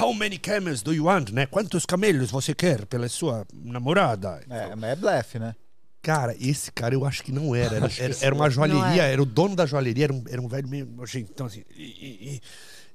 How 0.00 0.12
many 0.14 0.38
camels 0.38 0.82
do 0.82 0.92
you 0.94 1.04
want, 1.04 1.30
né? 1.30 1.44
Quantos 1.46 1.84
camelos 1.84 2.30
você 2.30 2.54
quer 2.54 2.86
pela 2.86 3.08
sua 3.08 3.46
namorada? 3.52 4.40
É, 4.48 4.74
mas 4.74 4.90
é 4.90 4.96
blefe, 4.96 5.38
né? 5.38 5.54
Cara, 6.00 6.34
esse 6.40 6.72
cara 6.72 6.94
eu 6.94 7.04
acho 7.04 7.22
que 7.22 7.30
não 7.30 7.54
era. 7.54 7.76
Era, 7.76 7.90
era, 7.98 8.16
era 8.22 8.34
uma 8.34 8.48
joalheria, 8.50 9.02
era 9.04 9.22
o 9.22 9.26
dono 9.26 9.54
da 9.54 9.66
joalheria, 9.66 10.04
era 10.04 10.12
um, 10.12 10.24
era 10.28 10.40
um 10.40 10.48
velho 10.48 10.66
meio. 10.66 10.88
Então, 11.16 11.46
assim. 11.46 11.62
E, 11.76 11.82
e- 11.82 12.28
e- 12.36 12.42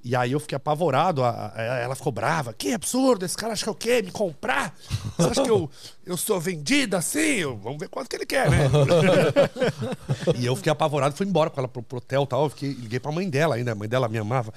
e 0.03 0.15
aí 0.15 0.31
eu 0.31 0.39
fiquei 0.39 0.55
apavorado. 0.55 1.23
a- 1.23 1.51
a- 1.55 1.61
ela 1.79 1.95
ficou 1.95 2.11
brava. 2.11 2.51
Que 2.53 2.73
absurdo, 2.73 3.23
esse 3.25 3.35
cara 3.37 3.53
acha 3.53 3.63
que 3.63 3.69
eu 3.69 3.75
quero 3.75 4.05
me 4.07 4.11
comprar? 4.11 4.75
Você 5.17 5.29
acha 5.29 5.43
que 5.43 5.49
eu, 5.49 5.69
eu 6.05 6.17
sou 6.17 6.39
vendida 6.39 6.97
assim? 6.97 7.19
Eu- 7.19 7.57
vamos 7.57 7.77
ver 7.79 7.87
quanto 7.89 8.09
que 8.09 8.15
ele 8.15 8.25
quer, 8.25 8.49
né? 8.49 8.57
e 10.37 10.45
eu 10.45 10.55
fiquei 10.55 10.71
apavorado, 10.71 11.15
fui 11.15 11.25
embora 11.25 11.49
com 11.49 11.59
ela 11.59 11.67
pro, 11.67 11.81
pro 11.83 11.97
hotel 11.99 12.23
e 12.23 12.27
tal. 12.27 12.43
Eu 12.45 12.49
fiquei, 12.49 12.69
liguei 12.73 12.99
pra 12.99 13.11
mãe 13.11 13.29
dela 13.29 13.55
ainda, 13.55 13.71
a 13.71 13.75
mãe 13.75 13.87
dela 13.87 14.07
me 14.09 14.17
amava. 14.17 14.53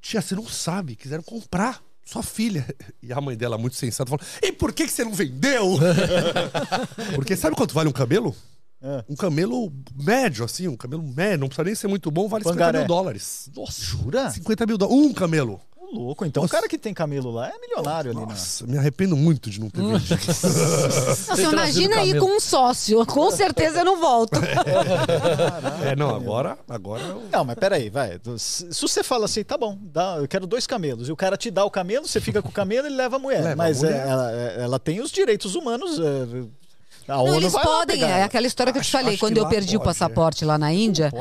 Tia, 0.00 0.20
você 0.20 0.34
não 0.34 0.46
sabe, 0.46 0.96
quiseram 0.96 1.22
comprar. 1.22 1.82
Sua 2.04 2.22
filha. 2.22 2.66
E 3.02 3.12
a 3.12 3.20
mãe 3.20 3.36
dela, 3.36 3.56
muito 3.56 3.76
sensata, 3.76 4.10
falou: 4.10 4.24
E 4.42 4.52
por 4.52 4.72
que, 4.72 4.84
que 4.86 4.92
você 4.92 5.04
não 5.04 5.14
vendeu? 5.14 5.78
Porque 7.14 7.34
sabe 7.36 7.56
quanto 7.56 7.74
vale 7.74 7.88
um 7.88 7.92
camelo? 7.92 8.34
É. 8.82 9.04
Um 9.08 9.14
camelo 9.16 9.72
médio, 9.94 10.44
assim, 10.44 10.68
um 10.68 10.76
camelo 10.76 11.02
médio, 11.02 11.40
não 11.40 11.48
precisa 11.48 11.64
nem 11.64 11.74
ser 11.74 11.88
muito 11.88 12.10
bom, 12.10 12.28
vale 12.28 12.44
50 12.44 12.58
Pangaré. 12.58 12.78
mil 12.78 12.86
dólares. 12.88 13.50
Nossa, 13.54 13.82
jura? 13.82 14.30
50 14.30 14.66
mil 14.66 14.78
dólares. 14.78 15.02
Um 15.02 15.12
camelo. 15.12 15.60
Louco. 15.92 16.24
Então 16.24 16.44
o 16.44 16.48
cara 16.48 16.68
que 16.68 16.78
tem 16.78 16.94
camelo 16.94 17.30
lá 17.30 17.48
é 17.48 17.58
milionário 17.58 18.12
ali, 18.12 18.20
né? 18.20 18.26
Nossa, 18.26 18.66
me 18.66 18.78
arrependo 18.78 19.16
muito 19.16 19.50
de 19.50 19.60
não 19.60 19.68
ter 19.68 19.82
vendido. 19.82 20.14
Nossa, 21.28 21.42
imagina 21.42 21.96
camelo. 21.96 22.26
com 22.26 22.36
um 22.36 22.40
sócio. 22.40 23.04
Com 23.06 23.30
certeza 23.30 23.80
eu 23.80 23.84
não 23.84 24.00
volto. 24.00 24.38
é, 25.84 25.96
não, 25.96 26.14
agora, 26.14 26.58
agora 26.68 27.02
eu... 27.02 27.22
Não, 27.32 27.44
mas 27.44 27.56
peraí, 27.56 27.90
vai. 27.90 28.20
Se 28.36 28.80
você 28.80 29.02
fala 29.02 29.24
assim, 29.24 29.42
tá 29.42 29.56
bom, 29.56 29.76
dá, 29.80 30.16
eu 30.18 30.28
quero 30.28 30.46
dois 30.46 30.66
camelos, 30.66 31.08
e 31.08 31.12
o 31.12 31.16
cara 31.16 31.36
te 31.36 31.50
dá 31.50 31.64
o 31.64 31.70
camelo, 31.70 32.06
você 32.06 32.20
fica 32.20 32.40
com 32.40 32.48
o 32.48 32.52
camelo 32.52 32.86
e 32.86 32.90
leva 32.90 33.16
a 33.16 33.18
mulher. 33.18 33.42
Leva 33.42 33.52
a 33.52 33.56
mas 33.56 33.82
mulher. 33.82 34.06
é, 34.06 34.08
ela, 34.08 34.32
é, 34.32 34.62
ela 34.62 34.78
tem 34.78 35.00
os 35.00 35.10
direitos 35.10 35.54
humanos. 35.54 35.98
é, 35.98 36.59
a 37.10 37.16
Não, 37.16 37.34
eles 37.36 37.52
podem, 37.52 38.02
é 38.02 38.10
ela. 38.10 38.24
aquela 38.24 38.46
história 38.46 38.72
que 38.72 38.78
eu 38.78 38.82
te 38.82 38.86
Acho- 38.86 38.92
falei, 38.92 39.14
acho 39.14 39.20
quando 39.20 39.36
eu 39.38 39.48
perdi 39.48 39.76
o 39.76 39.80
pode, 39.80 39.90
é. 39.90 39.92
passaporte 39.92 40.44
lá 40.44 40.56
na 40.58 40.72
Índia, 40.72 41.12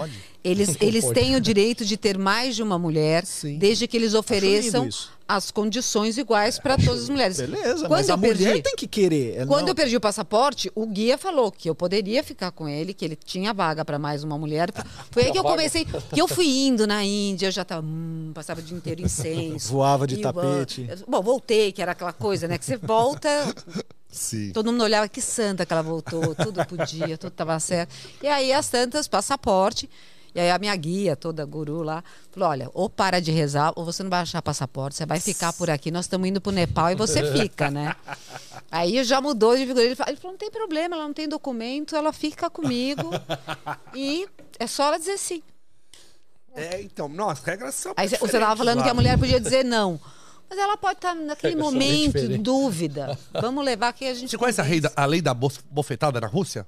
eles, 0.44 0.76
eles 0.82 1.04
pode. 1.06 1.20
têm 1.20 1.36
o 1.36 1.42
direito 1.42 1.84
de 1.86 1.98
ter 1.98 2.18
mais 2.18 2.56
de 2.56 2.64
uma 2.64 2.78
mulher, 2.80 3.26
Sim. 3.26 3.58
desde 3.58 3.88
que 3.88 3.98
eles 3.98 4.14
ofereçam 4.14 4.88
as 5.28 5.52
condições 5.52 6.18
iguais 6.18 6.58
para 6.58 6.76
todas 6.76 7.04
as 7.04 7.10
mulheres. 7.10 7.38
Beleza, 7.38 7.82
quando 7.82 7.92
mas 7.92 8.08
eu 8.10 8.16
a 8.16 8.18
mulher 8.18 8.36
perdi, 8.36 8.62
tem 8.64 8.76
que 8.76 8.88
querer. 8.88 9.38
é, 9.42 9.46
Quando 9.46 9.62
não- 9.62 9.68
eu 9.70 9.76
perdi 9.76 9.96
o 9.96 10.02
passaporte, 10.02 10.72
o 10.74 10.88
guia 10.88 11.20
falou 11.20 11.52
que 11.52 11.70
eu 11.70 11.76
poderia 11.76 12.24
ficar 12.24 12.50
com 12.52 12.68
ele, 12.68 12.96
que 12.96 13.06
ele 13.06 13.16
tinha 13.16 13.54
vaga 13.54 13.86
para 13.86 14.00
mais 14.00 14.24
uma 14.24 14.40
mulher. 14.40 14.72
Foi 15.12 15.26
aí 15.26 15.32
que 15.32 15.38
eu 15.38 15.44
comecei, 15.44 15.86
que 15.86 16.20
eu 16.20 16.28
fui 16.28 16.48
indo 16.48 16.88
na 16.88 17.04
Índia, 17.04 17.46
eu 17.48 17.52
já 17.52 17.64
tava, 17.64 17.86
hum, 17.86 18.32
passava 18.34 18.60
o 18.60 18.64
dia 18.64 18.76
inteiro 18.76 19.02
incenso. 19.06 19.72
Voava 19.72 20.08
de 20.08 20.16
e, 20.16 20.22
tapete. 20.22 20.90
Bom, 21.08 21.22
voltei, 21.22 21.72
que 21.72 21.82
era 21.82 21.92
aquela 21.92 22.14
coisa, 22.14 22.48
né, 22.48 22.58
que 22.58 22.66
você 22.66 22.76
volta, 22.78 23.30
Sim. 24.10 24.52
Todo 24.52 24.72
mundo 24.72 24.84
olhava 24.84 25.08
que 25.08 25.22
santa 25.22 25.66
que 25.66 25.72
ela 25.72 25.84
voltou, 25.84 26.34
tudo 26.36 26.66
podia, 26.66 27.18
tudo 27.18 27.32
estava 27.32 27.60
certo. 27.60 27.94
E 28.22 28.28
aí 28.28 28.52
as 28.52 28.68
tantas, 28.68 29.08
passaporte. 29.08 29.90
E 30.34 30.40
aí 30.40 30.52
a 30.52 30.60
minha 30.60 30.76
guia, 30.76 31.16
toda 31.16 31.44
guru 31.46 31.82
lá, 31.82 32.04
falou: 32.32 32.50
olha, 32.50 32.70
ou 32.74 32.90
para 32.90 33.20
de 33.20 33.32
rezar, 33.32 33.74
ou 33.76 33.84
você 33.86 34.04
não 34.04 34.10
vai 34.10 34.22
achar 34.22 34.42
passaporte, 34.42 34.96
você 34.96 35.06
vai 35.06 35.20
ficar 35.20 35.54
por 35.54 35.70
aqui, 35.70 35.90
nós 35.92 36.06
estamos 36.06 36.28
indo 36.28 36.40
pro 36.40 36.52
Nepal 36.52 36.92
e 36.92 36.96
você 36.96 37.24
fica, 37.34 37.72
né? 37.72 37.96
Aí 38.72 39.04
já 39.04 39.20
mudou 39.22 39.56
de 39.56 39.66
figura. 39.66 39.84
Ele 39.84 39.96
falou, 39.96 40.18
não 40.24 40.38
tem 40.38 40.52
problema, 40.52 40.96
ela 40.96 41.06
não 41.06 41.14
tem 41.14 41.28
documento, 41.28 41.96
ela 41.96 42.14
fica 42.14 42.50
comigo. 42.50 43.10
e 43.96 44.28
é 44.60 44.68
só 44.68 44.88
ela 44.88 45.00
dizer 45.00 45.18
sim. 45.18 45.42
É, 46.56 46.82
então, 46.82 47.08
nossa, 47.08 47.42
as 47.42 47.44
regras 47.44 47.76
são. 47.76 47.94
Aí 47.96 48.08
você 48.08 48.18
tava 48.18 48.28
diferentes 48.28 48.58
falando 48.58 48.78
lá. 48.80 48.84
que 48.84 48.90
a 48.90 48.94
mulher 48.94 49.18
podia 49.18 49.40
dizer 49.40 49.64
não. 49.64 50.00
Mas 50.50 50.58
ela 50.58 50.76
pode 50.78 50.98
estar 50.98 51.14
naquele 51.16 51.54
É, 51.54 51.56
bem 51.56 51.64
momento, 51.64 52.18
em 52.18 52.42
dúvida. 52.42 53.18
Vamos 53.40 53.64
levar 53.64 53.94
que 53.94 54.06
a 54.06 54.14
gente. 54.14 54.30
Você 54.32 54.38
conhece 54.38 54.60
a, 54.60 54.64
rei 54.64 54.82
da- 54.82 54.92
a 54.96 55.06
lei 55.06 55.22
da 55.22 55.34
bof- 55.34 55.62
bofetada 55.70 56.20
na 56.20 56.28
Rússia? 56.28 56.66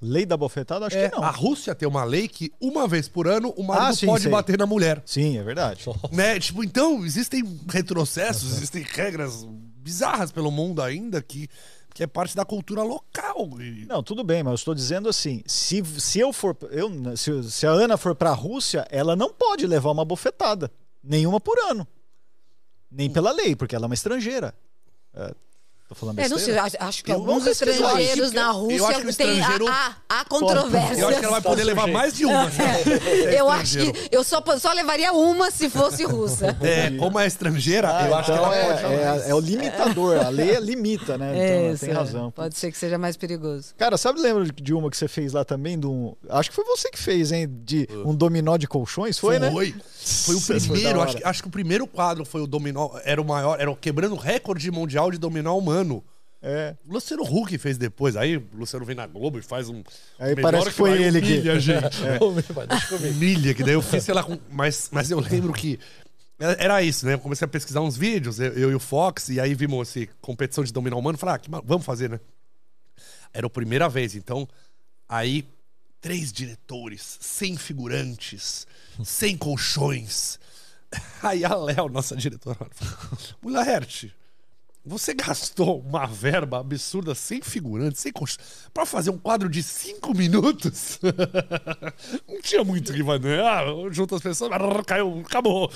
Lei 0.00 0.26
da 0.26 0.36
bofetada? 0.36 0.86
Acho 0.86 0.96
É, 0.96 1.08
que 1.08 1.16
não. 1.16 1.24
a 1.24 1.30
Rússia 1.30 1.74
tem 1.74 1.88
uma 1.88 2.04
lei 2.04 2.28
que 2.28 2.52
uma 2.60 2.86
vez 2.86 3.08
por 3.08 3.26
ano 3.26 3.50
o 3.56 3.62
marido 3.62 3.86
Ah, 3.86 3.92
sim, 3.94 4.06
pode 4.06 4.24
sei. 4.24 4.30
bater 4.32 4.58
na 4.58 4.66
mulher. 4.66 5.02
Sim, 5.06 5.38
é 5.38 5.42
verdade. 5.42 5.84
Né? 6.12 6.38
Tipo, 6.38 6.62
então, 6.62 7.04
existem 7.04 7.42
retrocessos, 7.70 8.52
existem 8.52 8.82
regras 8.82 9.46
bizarras 9.78 10.30
pelo 10.30 10.50
mundo 10.50 10.82
ainda 10.82 11.22
que, 11.22 11.48
que 11.94 12.02
é 12.02 12.06
parte 12.06 12.36
da 12.36 12.44
cultura 12.44 12.82
local. 12.82 13.48
E- 13.60 13.86
Não, 13.86 14.02
tudo 14.02 14.22
bem, 14.22 14.42
mas 14.42 14.50
eu 14.52 14.54
estou 14.56 14.74
dizendo 14.74 15.08
assim: 15.08 15.42
se, 15.46 15.82
se 15.98 16.18
eu 16.18 16.30
for. 16.30 16.54
Eu, 16.70 16.90
se, 17.16 17.42
se 17.50 17.66
a 17.66 17.70
Ana 17.70 17.96
for 17.96 18.14
para 18.14 18.30
a 18.30 18.34
Rússia, 18.34 18.86
ela 18.90 19.16
não 19.16 19.32
pode 19.32 19.66
levar 19.66 19.90
uma 19.92 20.04
bofetada. 20.04 20.70
Nenhuma 21.02 21.40
por 21.40 21.58
ano. 21.70 21.86
Nem 22.96 23.10
pela 23.10 23.30
lei, 23.32 23.54
porque 23.54 23.74
ela 23.76 23.84
é 23.84 23.88
uma 23.88 23.94
estrangeira. 23.94 24.54
É, 25.14 25.32
tô 25.88 25.94
falando 25.94 26.18
É, 26.18 26.28
não 26.28 26.38
sei, 26.38 26.58
acho- 26.58 26.76
acho 26.80 27.04
que 27.04 27.10
Eu 27.12 27.16
alguns 27.16 27.42
acho 27.42 27.50
estrangeiros 27.50 28.30
que- 28.30 28.36
na 28.36 28.42
eu 28.42 28.48
acho 28.50 28.58
Rússia 28.60 29.04
que 29.04 29.12
tem 29.16 29.40
a, 29.42 29.94
a, 30.08 30.20
a 30.20 30.24
controvérsia. 30.24 31.00
Eu 31.02 31.08
acho 31.08 31.18
que 31.20 31.24
ela 31.24 31.32
vai 31.40 31.42
poder 31.42 31.64
levar 31.64 31.86
mais 31.86 32.14
de 32.14 32.24
uma. 32.24 32.50
se 32.50 32.60
é 33.30 33.40
Eu 33.40 33.48
acho 33.50 33.78
que 33.78 34.08
eu 34.10 34.24
só, 34.24 34.42
só 34.58 34.72
levaria 34.72 35.12
uma 35.12 35.50
se 35.50 35.70
fosse 35.70 36.04
russa. 36.04 36.56
É, 36.60 36.90
como 36.98 37.18
é 37.20 37.26
estrangeira, 37.26 37.88
Ah, 37.96 38.08
eu 38.08 38.14
acho 38.16 38.32
que 38.32 38.38
então 38.38 38.52
ela 38.52 38.56
é, 38.56 38.82
pode 38.82 38.94
é, 39.26 39.30
é 39.30 39.34
o 39.34 39.38
limitador. 39.40 40.18
A 40.26 40.28
lei 40.28 40.58
limita, 40.58 41.16
né? 41.16 41.32
Então, 41.34 41.72
Isso, 41.74 41.84
tem 41.84 41.90
é. 41.90 41.96
razão. 41.96 42.30
Pode 42.32 42.56
ser 42.58 42.72
que 42.72 42.78
seja 42.78 42.98
mais 42.98 43.16
perigoso. 43.16 43.74
Cara, 43.76 43.96
sabe, 43.96 44.20
lembra 44.20 44.44
de 44.44 44.74
uma 44.74 44.90
que 44.90 44.96
você 44.96 45.06
fez 45.06 45.32
lá 45.32 45.44
também? 45.44 45.78
De 45.78 45.86
um, 45.86 46.16
acho 46.30 46.50
que 46.50 46.56
foi 46.56 46.64
você 46.64 46.90
que 46.90 46.98
fez, 46.98 47.30
hein? 47.30 47.46
De 47.64 47.88
um 48.04 48.14
dominó 48.14 48.56
de 48.56 48.66
colchões, 48.66 49.18
foi, 49.18 49.38
né? 49.38 49.50
Foi. 49.52 49.72
Foi 50.06 50.34
o 50.36 50.40
foi 50.40 50.60
primeiro, 50.60 51.00
acho, 51.00 51.16
que- 51.16 51.24
acho 51.24 51.42
que 51.42 51.48
o 51.48 51.50
primeiro 51.50 51.86
quadro 51.86 52.24
foi 52.24 52.40
o 52.40 52.46
dominó, 52.46 52.90
era 53.04 53.20
o 53.20 53.24
maior, 53.24 53.60
era 53.60 53.70
o 53.70 53.76
quebrando 53.76 54.14
recorde 54.14 54.70
mundial 54.70 55.10
de 55.10 55.18
dominó 55.18 55.56
humano. 55.58 56.02
É. 56.42 56.76
O 56.86 56.92
Luciano 56.92 57.24
Huck 57.24 57.58
fez 57.58 57.76
depois, 57.76 58.14
aí 58.14 58.36
o 58.36 58.46
Luciano 58.54 58.84
vem 58.84 58.94
na 58.94 59.06
Globo 59.06 59.38
e 59.38 59.42
faz 59.42 59.68
um. 59.68 59.82
Aí 60.18 60.36
parece 60.36 60.66
que 60.66 60.72
foi 60.72 60.90
vai, 60.90 61.02
ele 61.02 61.20
que- 61.20 61.32
humilha, 61.32 61.58
gente. 61.58 61.96
Mas 62.54 62.68
deixa 62.68 62.86
comigo. 62.88 63.14
Humilha, 63.16 63.54
que 63.54 63.64
daí 63.64 63.74
eu 63.74 63.82
fiz, 63.82 64.04
sei 64.04 64.14
lá, 64.14 64.22
com, 64.22 64.38
mas, 64.50 64.88
mas 64.92 65.10
eu 65.10 65.18
lembro 65.18 65.52
que 65.52 65.78
era 66.38 66.82
isso, 66.82 67.04
né? 67.06 67.14
Eu 67.14 67.18
comecei 67.18 67.44
a 67.46 67.48
pesquisar 67.48 67.80
uns 67.80 67.96
vídeos, 67.96 68.38
eu, 68.38 68.52
eu 68.52 68.70
e 68.70 68.74
o 68.74 68.78
Fox, 68.80 69.30
e 69.30 69.40
aí 69.40 69.54
vimos 69.54 69.88
assim, 69.88 70.06
competição 70.20 70.62
de 70.62 70.72
dominó 70.72 70.98
humano, 70.98 71.18
falei, 71.18 71.34
ah, 71.34 71.38
que 71.38 71.50
vamos 71.64 71.84
fazer, 71.84 72.10
né? 72.10 72.20
Era 73.32 73.46
a 73.46 73.50
primeira 73.50 73.88
vez, 73.88 74.14
então, 74.14 74.46
aí, 75.08 75.44
três 76.06 76.32
diretores, 76.32 77.18
sem 77.20 77.56
figurantes, 77.56 78.64
sem 79.04 79.36
colchões. 79.36 80.38
Aí 81.20 81.44
a 81.44 81.52
Léo, 81.52 81.88
nossa 81.88 82.14
diretora, 82.14 82.56
falou, 82.70 83.18
Mulher 83.42 83.84
você 84.84 85.12
gastou 85.12 85.80
uma 85.80 86.06
verba 86.06 86.60
absurda 86.60 87.12
sem 87.12 87.42
figurante, 87.42 88.00
sem 88.00 88.12
colchão, 88.12 88.38
pra 88.72 88.86
fazer 88.86 89.10
um 89.10 89.18
quadro 89.18 89.48
de 89.48 89.60
cinco 89.64 90.16
minutos? 90.16 91.00
Não 92.28 92.40
tinha 92.40 92.62
muito 92.62 92.92
que 92.92 93.02
fazer. 93.02 93.40
Ah, 93.40 93.64
junto 93.90 94.14
as 94.14 94.22
pessoas, 94.22 94.52
caiu, 94.86 95.24
acabou. 95.26 95.68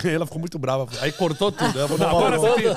Ela 0.08 0.26
ficou 0.26 0.38
muito 0.40 0.58
brava. 0.58 0.88
Aí 1.00 1.12
cortou 1.12 1.50
tudo. 1.50 1.78
Ela 1.78 1.88
falou, 1.88 1.98
"Não, 1.98 2.08
agora 2.08 2.38
você 2.38 2.54
tem 2.62 2.76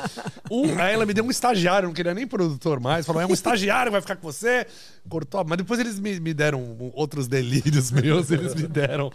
um. 0.51 0.79
Aí 0.79 0.93
ela 0.93 1.05
me 1.05 1.13
deu 1.13 1.23
um 1.23 1.31
estagiário, 1.31 1.87
não 1.87 1.93
queria 1.93 2.13
nem 2.13 2.27
produtor 2.27 2.79
mais. 2.79 3.05
Falou, 3.05 3.21
é 3.21 3.25
um 3.25 3.33
estagiário, 3.33 3.91
vai 3.91 4.01
ficar 4.01 4.15
com 4.15 4.23
você. 4.23 4.65
Cortou. 5.07 5.43
Mas 5.45 5.57
depois 5.57 5.79
eles 5.79 5.99
me, 5.99 6.19
me 6.19 6.33
deram 6.33 6.91
outros 6.93 7.27
delírios 7.27 7.89
meus, 7.91 8.29
eles 8.31 8.53
me 8.55 8.67
deram. 8.67 9.11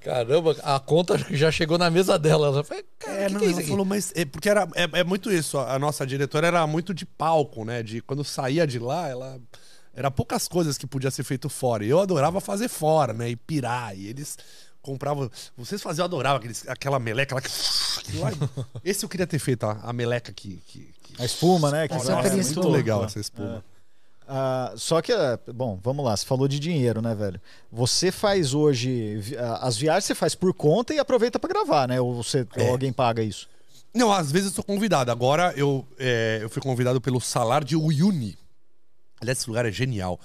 Caramba, 0.00 0.56
a 0.62 0.80
conta 0.80 1.18
já 1.30 1.50
chegou 1.50 1.78
na 1.78 1.90
mesa 1.90 2.18
dela. 2.18 2.48
Ela 2.48 2.64
falou, 2.64 2.84
cara, 2.98 3.16
É, 3.16 3.26
que 3.26 3.32
não, 3.32 3.40
que 3.40 3.46
é 3.46 3.50
ela 3.50 3.62
falou, 3.62 3.84
mas 3.84 4.12
é 4.14 4.24
porque 4.24 4.48
era, 4.48 4.68
é, 4.74 5.00
é 5.00 5.04
muito 5.04 5.30
isso. 5.30 5.58
A 5.58 5.78
nossa 5.78 6.06
diretora 6.06 6.46
era 6.46 6.66
muito 6.66 6.94
de 6.94 7.04
palco, 7.06 7.64
né? 7.64 7.82
De 7.82 8.00
quando 8.00 8.24
saía 8.24 8.66
de 8.66 8.78
lá, 8.78 9.08
ela 9.08 9.38
era 9.94 10.10
poucas 10.10 10.48
coisas 10.48 10.76
que 10.76 10.86
podia 10.86 11.10
ser 11.10 11.22
feito 11.22 11.48
fora. 11.48 11.84
E 11.84 11.88
eu 11.88 12.00
adorava 12.00 12.40
fazer 12.40 12.68
fora, 12.68 13.12
né? 13.12 13.30
E 13.30 13.36
pirar. 13.36 13.96
E 13.96 14.06
eles 14.08 14.36
compravam. 14.84 15.30
Vocês 15.56 15.82
faziam, 15.82 16.02
eu 16.02 16.06
adorava 16.06 16.38
aqueles, 16.38 16.68
aquela 16.68 16.98
meleca 17.00 17.34
lá 17.34 17.40
que. 17.40 17.48
esse 18.84 19.04
eu 19.04 19.08
queria 19.08 19.26
ter 19.26 19.38
feito, 19.38 19.64
a, 19.64 19.80
a 19.82 19.92
meleca 19.92 20.32
que. 20.32 20.62
que, 20.66 20.92
que... 21.02 21.22
A 21.22 21.24
espuma, 21.24 21.70
né? 21.70 21.88
Que 21.88 21.94
Nossa, 21.94 22.12
é 22.12 22.30
muito 22.30 22.38
espuma. 22.40 22.68
legal 22.68 22.98
louco, 22.98 23.10
essa 23.10 23.20
espuma. 23.20 23.64
Ah, 24.26 24.72
só 24.76 25.02
que, 25.02 25.12
é, 25.12 25.38
bom, 25.52 25.78
vamos 25.82 26.04
lá, 26.04 26.16
você 26.16 26.24
falou 26.24 26.48
de 26.48 26.58
dinheiro, 26.58 27.02
né, 27.02 27.14
velho? 27.14 27.40
Você 27.70 28.10
faz 28.10 28.54
hoje. 28.54 29.20
As 29.60 29.76
viagens 29.76 30.04
você 30.04 30.14
faz 30.14 30.34
por 30.34 30.52
conta 30.54 30.94
e 30.94 30.98
aproveita 30.98 31.38
pra 31.38 31.48
gravar, 31.48 31.88
né? 31.88 32.00
Ou, 32.00 32.14
você, 32.14 32.46
É. 32.56 32.64
ou 32.64 32.70
alguém 32.70 32.92
paga 32.92 33.22
isso? 33.22 33.48
Não, 33.94 34.10
às 34.10 34.32
vezes 34.32 34.48
eu 34.48 34.54
sou 34.54 34.64
convidado. 34.64 35.10
Agora 35.10 35.52
eu, 35.56 35.86
é, 35.98 36.38
eu 36.42 36.50
fui 36.50 36.60
convidado 36.60 37.00
pelo 37.00 37.20
Salar 37.20 37.62
de 37.62 37.76
Uyuni. 37.76 38.36
Aliás, 39.20 39.38
esse 39.38 39.48
lugar 39.48 39.66
é 39.66 39.70
genial. 39.70 40.18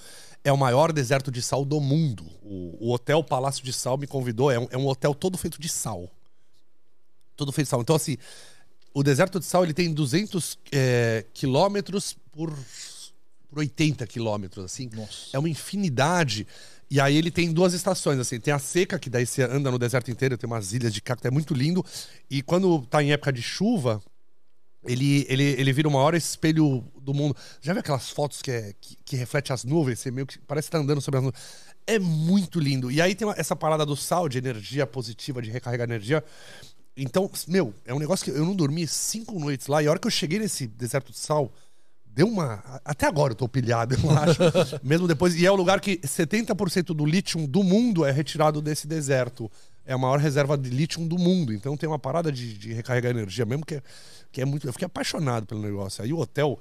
É 0.43 0.51
o 0.51 0.57
maior 0.57 0.91
deserto 0.91 1.31
de 1.31 1.41
sal 1.41 1.65
do 1.65 1.79
mundo. 1.79 2.25
O, 2.41 2.87
o 2.87 2.93
Hotel 2.93 3.23
Palácio 3.23 3.63
de 3.63 3.73
Sal 3.73 3.97
me 3.97 4.07
convidou. 4.07 4.49
É 4.51 4.59
um, 4.59 4.67
é 4.71 4.77
um 4.77 4.87
hotel 4.87 5.13
todo 5.13 5.37
feito 5.37 5.59
de 5.59 5.67
sal. 5.67 6.09
Todo 7.35 7.51
feito 7.51 7.67
de 7.67 7.69
sal. 7.69 7.81
Então, 7.81 7.95
assim, 7.95 8.17
o 8.93 9.03
deserto 9.03 9.39
de 9.39 9.45
sal 9.45 9.63
ele 9.63 9.73
tem 9.73 9.93
200 9.93 10.57
é, 10.71 11.25
quilômetros 11.33 12.15
por, 12.31 12.51
por 13.49 13.59
80 13.59 14.07
quilômetros, 14.07 14.65
assim. 14.65 14.89
Nossa. 14.93 15.27
É 15.33 15.39
uma 15.39 15.49
infinidade. 15.49 16.47
E 16.89 16.99
aí 16.99 17.15
ele 17.15 17.29
tem 17.29 17.51
duas 17.51 17.73
estações, 17.73 18.17
assim. 18.17 18.39
Tem 18.39 18.53
a 18.53 18.59
seca, 18.59 18.97
que 18.97 19.09
daí 19.09 19.25
você 19.25 19.43
anda 19.43 19.69
no 19.69 19.77
deserto 19.77 20.09
inteiro, 20.09 20.37
tem 20.37 20.47
umas 20.47 20.73
ilhas 20.73 20.93
de 20.93 21.01
cacto, 21.01 21.27
é 21.27 21.31
muito 21.31 21.53
lindo. 21.53 21.85
E 22.29 22.41
quando 22.41 22.81
tá 22.87 23.03
em 23.03 23.11
época 23.11 23.31
de 23.31 23.41
chuva, 23.41 24.01
ele, 24.83 25.25
ele, 25.29 25.43
ele 25.43 25.73
vira 25.73 25.87
o 25.87 25.91
maior 25.91 26.13
espelho 26.15 26.83
do 27.01 27.13
mundo. 27.13 27.35
Já 27.61 27.73
viu 27.73 27.81
aquelas 27.81 28.09
fotos 28.09 28.41
que, 28.41 28.51
é, 28.51 28.73
que, 28.79 28.97
que 29.03 29.15
reflete 29.15 29.51
as 29.51 29.63
nuvens? 29.63 29.99
Você 29.99 30.11
meio 30.11 30.25
que 30.25 30.39
parece 30.39 30.67
que 30.67 30.71
tá 30.71 30.77
andando 30.77 31.01
sobre 31.01 31.17
as 31.17 31.23
nuvens. 31.23 31.41
É 31.85 31.99
muito 31.99 32.59
lindo. 32.59 32.91
E 32.91 33.01
aí 33.01 33.15
tem 33.15 33.27
uma- 33.27 33.35
essa 33.37 33.55
parada 33.55 33.85
do 33.85 33.95
sal, 33.95 34.29
de 34.29 34.37
energia 34.37 34.85
positiva, 34.87 35.41
de 35.41 35.49
recarregar 35.49 35.87
energia. 35.87 36.23
Então, 36.95 37.29
meu, 37.47 37.73
é 37.85 37.93
um 37.93 37.99
negócio 37.99 38.23
que 38.25 38.31
eu 38.31 38.45
não 38.45 38.55
dormi 38.55 38.85
cinco 38.87 39.39
noites 39.39 39.67
lá. 39.67 39.81
E 39.81 39.87
a 39.87 39.89
hora 39.89 39.99
que 39.99 40.07
eu 40.07 40.11
cheguei 40.11 40.39
nesse 40.39 40.67
deserto 40.67 41.11
de 41.11 41.17
sal, 41.17 41.51
deu 42.05 42.27
uma. 42.27 42.61
Até 42.83 43.07
agora 43.07 43.31
eu 43.31 43.35
tô 43.35 43.47
pilhado, 43.47 43.95
eu 43.95 44.11
acho. 44.11 44.39
Mesmo 44.83 45.07
depois. 45.07 45.35
E 45.35 45.45
é 45.45 45.51
o 45.51 45.55
lugar 45.55 45.79
que 45.79 45.97
70% 45.99 46.93
do 46.93 47.05
lítio 47.05 47.47
do 47.47 47.63
mundo 47.63 48.05
é 48.05 48.11
retirado 48.11 48.61
desse 48.61 48.85
deserto. 48.87 49.49
É 49.85 49.93
a 49.93 49.97
maior 49.97 50.19
reserva 50.19 50.57
de 50.57 50.69
lítio 50.69 51.03
do 51.07 51.17
mundo. 51.17 51.53
Então 51.53 51.75
tem 51.75 51.87
uma 51.89 51.97
parada 51.97 52.31
de, 52.31 52.53
de 52.57 52.73
recarregar 52.73 53.11
energia 53.11 53.45
mesmo 53.45 53.65
que 53.65 53.75
é, 53.75 53.83
que 54.31 54.41
é 54.41 54.45
muito. 54.45 54.67
Eu 54.67 54.73
fiquei 54.73 54.85
apaixonado 54.85 55.45
pelo 55.45 55.61
negócio. 55.61 56.03
Aí 56.03 56.11
o 56.13 56.19
hotel 56.19 56.59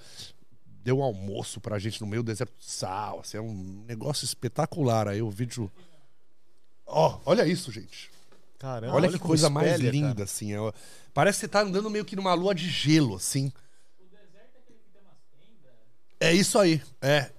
deu 0.83 0.99
um 0.99 1.03
almoço 1.03 1.61
pra 1.61 1.79
gente 1.79 2.01
no 2.01 2.07
meio 2.07 2.23
do 2.23 2.27
deserto 2.27 2.53
de 2.59 2.65
sal. 2.71 3.21
Assim, 3.21 3.37
é 3.37 3.41
um 3.41 3.85
negócio 3.87 4.25
espetacular. 4.25 5.09
Aí 5.09 5.21
o 5.23 5.31
vídeo. 5.31 5.71
Ó, 6.87 7.21
olha 7.27 7.47
isso, 7.47 7.71
gente. 7.71 8.11
Caramba, 8.59 8.95
Olha, 8.95 9.09
que 9.09 9.19
como 9.19 9.29
coisa 9.29 9.49
mais 9.49 9.73
espelha, 9.73 9.91
linda, 9.91 10.09
cara. 10.15 10.25
assim. 10.25 10.53
é- 10.53 10.73
Parece 11.15 11.37
que 11.39 11.41
você 11.43 11.49
tá 11.49 11.61
andando 11.61 11.89
meio 11.91 12.05
que 12.05 12.17
numa 12.17 12.35
lua 12.35 12.55
de 12.55 12.69
gelo, 12.69 13.15
assim. 13.17 13.53
É 16.21 16.33
isso 16.33 16.59
aí. 16.59 16.83
É. 17.01 17.31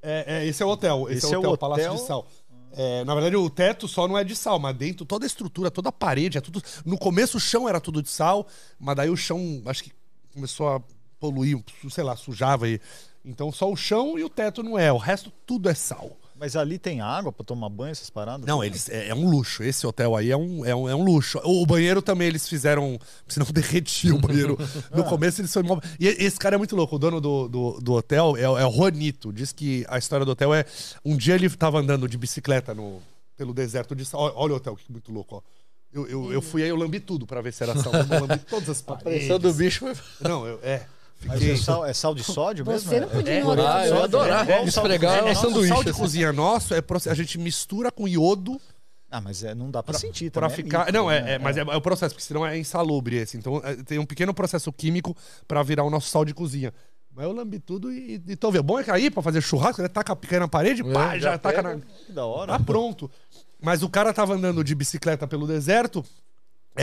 É, 0.00 0.24
é, 0.38 0.46
esse 0.46 0.62
é 0.62 0.66
o 0.66 0.68
hotel. 0.68 1.06
Esse, 1.08 1.26
Esse 1.26 1.34
é 1.34 1.38
o 1.38 1.44
é 1.44 1.48
o 1.48 1.50
hotel, 1.50 1.58
Palácio 1.58 1.84
hotel? 1.86 2.00
de 2.00 2.06
Sal. 2.06 2.26
É, 2.72 3.04
na 3.04 3.14
verdade, 3.14 3.36
o 3.36 3.48
teto 3.48 3.88
só 3.88 4.06
não 4.06 4.16
é 4.16 4.24
de 4.24 4.36
sal, 4.36 4.58
mas 4.58 4.76
dentro 4.76 5.04
toda 5.04 5.24
a 5.24 5.26
estrutura, 5.26 5.70
toda 5.70 5.88
a 5.88 5.92
parede, 5.92 6.38
é 6.38 6.40
tudo. 6.40 6.62
No 6.84 6.98
começo 6.98 7.36
o 7.36 7.40
chão 7.40 7.68
era 7.68 7.80
tudo 7.80 8.02
de 8.02 8.10
sal, 8.10 8.46
mas 8.78 8.96
daí 8.96 9.10
o 9.10 9.16
chão 9.16 9.62
acho 9.66 9.84
que 9.84 9.92
começou 10.32 10.68
a 10.68 10.80
poluir, 11.18 11.62
sei 11.90 12.04
lá, 12.04 12.16
sujava 12.16 12.66
aí. 12.66 12.80
Então 13.24 13.50
só 13.52 13.70
o 13.70 13.76
chão 13.76 14.18
e 14.18 14.24
o 14.24 14.28
teto 14.28 14.62
não 14.62 14.78
é, 14.78 14.92
o 14.92 14.98
resto 14.98 15.32
tudo 15.46 15.68
é 15.68 15.74
sal. 15.74 16.16
Mas 16.38 16.54
ali 16.54 16.78
tem 16.78 17.00
água 17.00 17.32
pra 17.32 17.44
tomar 17.44 17.68
banho, 17.68 17.90
essas 17.90 18.08
paradas? 18.10 18.46
Não, 18.46 18.62
eles 18.62 18.88
é, 18.88 19.08
é 19.08 19.14
um 19.14 19.28
luxo. 19.28 19.62
Esse 19.64 19.84
hotel 19.86 20.14
aí 20.14 20.30
é 20.30 20.36
um, 20.36 20.64
é 20.64 20.74
um, 20.74 20.88
é 20.88 20.94
um 20.94 21.02
luxo. 21.02 21.40
O, 21.44 21.62
o 21.62 21.66
banheiro 21.66 22.00
também 22.00 22.28
eles 22.28 22.48
fizeram. 22.48 22.98
Senão 23.26 23.46
derretia 23.52 24.14
o 24.14 24.18
banheiro. 24.18 24.56
No 24.94 25.02
começo 25.04 25.40
eles 25.40 25.52
foram. 25.52 25.80
E 25.98 26.06
esse 26.06 26.38
cara 26.38 26.54
é 26.54 26.58
muito 26.58 26.76
louco. 26.76 26.94
O 26.96 26.98
dono 26.98 27.20
do, 27.20 27.48
do, 27.48 27.80
do 27.80 27.92
hotel 27.94 28.36
é, 28.36 28.48
o- 28.48 28.56
é 28.58 28.64
o 28.66 28.70
Juanito. 28.70 29.32
Diz 29.32 29.50
que 29.52 29.84
a 29.88 29.98
história 29.98 30.24
do 30.24 30.30
hotel 30.32 30.54
é. 30.54 30.64
Um 31.04 31.16
dia 31.16 31.34
ele 31.34 31.48
tava 31.50 31.78
andando 31.80 32.08
de 32.08 32.16
bicicleta 32.16 32.72
no, 32.72 33.02
pelo 33.36 33.52
deserto 33.52 33.96
de 33.96 34.04
sal. 34.04 34.20
Olha, 34.20 34.32
olha 34.36 34.52
o 34.52 34.56
hotel, 34.58 34.76
que 34.76 34.90
muito 34.92 35.10
louco, 35.12 35.36
ó. 35.36 35.42
Eu, 35.92 36.06
eu, 36.06 36.32
eu 36.34 36.42
fui 36.42 36.62
aí, 36.62 36.68
eu 36.68 36.76
lambi 36.76 37.00
tudo 37.00 37.26
pra 37.26 37.40
ver 37.40 37.52
se 37.52 37.62
era 37.62 37.74
sal. 37.74 37.92
Eu 37.92 38.20
lambi 38.26 38.38
todas 38.48 38.68
as 38.68 38.80
A 38.80 38.84
paredes. 38.94 39.26
pressão 39.26 39.38
do 39.38 39.52
bicho 39.54 39.86
foi. 39.94 40.28
Não, 40.28 40.46
eu, 40.46 40.60
é. 40.62 40.86
Mas 41.24 41.42
é 41.42 41.56
sal, 41.56 41.84
é 41.84 41.92
sal 41.92 42.14
de 42.14 42.22
sódio 42.22 42.64
mesmo? 42.64 42.88
Você 42.88 43.00
não 43.00 43.08
É- 43.08 43.10
podia 43.10 43.32
é 43.34 43.38
ir 43.38 43.42
no 43.44 43.50
horário 43.50 43.92
Ah, 43.94 43.96
eu 43.98 44.04
adorar 44.04 44.46
né? 44.46 44.52
É, 44.60 44.64
esfregar 44.64 45.10
cozinha 45.18 45.24
um 45.24 45.28
nosso, 45.34 45.46
O 45.46 45.48
sanduíche. 45.50 45.74
sal 45.74 45.84
de 45.84 45.90
assim. 45.90 46.00
cozinha 46.00 46.32
nosso, 46.32 46.74
é, 46.74 46.82
a 47.10 47.14
gente 47.14 47.38
mistura 47.38 47.90
com 47.90 48.06
iodo 48.06 48.60
Ah, 49.10 49.20
mas 49.20 49.42
é, 49.42 49.54
não 49.54 49.70
dá 49.70 49.82
pra 49.82 49.98
sentir 49.98 50.30
pra 50.30 50.48
também. 50.48 50.64
ficar. 50.64 50.78
líquido, 50.80 50.98
não, 50.98 51.10
é, 51.10 51.22
né? 51.22 51.32
é, 51.34 51.38
mas 51.38 51.56
é, 51.56 51.60
é 51.60 51.76
o 51.76 51.80
processo, 51.80 52.14
porque 52.14 52.24
senão 52.26 52.46
é 52.46 52.56
insalubre 52.58 53.16
esse. 53.16 53.36
Então 53.36 53.60
é, 53.64 53.74
tem 53.76 53.98
um 53.98 54.06
pequeno 54.06 54.32
processo 54.32 54.72
químico 54.72 55.16
pra 55.46 55.62
virar 55.62 55.82
o 55.84 55.90
nosso 55.90 56.08
sal 56.08 56.24
de 56.24 56.32
cozinha. 56.32 56.72
Mas 57.14 57.24
eu 57.24 57.32
lambi 57.32 57.58
tudo 57.58 57.90
e, 57.92 58.22
e 58.28 58.36
tô 58.36 58.50
vendo. 58.52 58.62
Bom 58.62 58.78
é 58.78 58.84
que 58.84 58.90
aí, 58.92 59.10
pra 59.10 59.20
fazer 59.22 59.40
churrasco, 59.40 59.80
ele 59.80 59.88
taca 59.88 60.12
a 60.12 60.16
picanha 60.16 60.40
na 60.40 60.48
parede, 60.48 60.82
É, 60.88 60.92
pá, 60.92 61.14
já, 61.18 61.32
já 61.32 61.38
taca 61.38 61.62
pega. 61.62 61.74
na. 61.76 61.80
Que 62.06 62.12
da 62.12 62.24
hora. 62.24 62.52
Tá 62.52 62.60
pronto. 62.60 63.10
Mas 63.60 63.82
o 63.82 63.88
cara 63.88 64.12
tava 64.12 64.34
andando 64.34 64.62
de 64.62 64.72
bicicleta 64.72 65.26
pelo 65.26 65.44
deserto, 65.44 66.04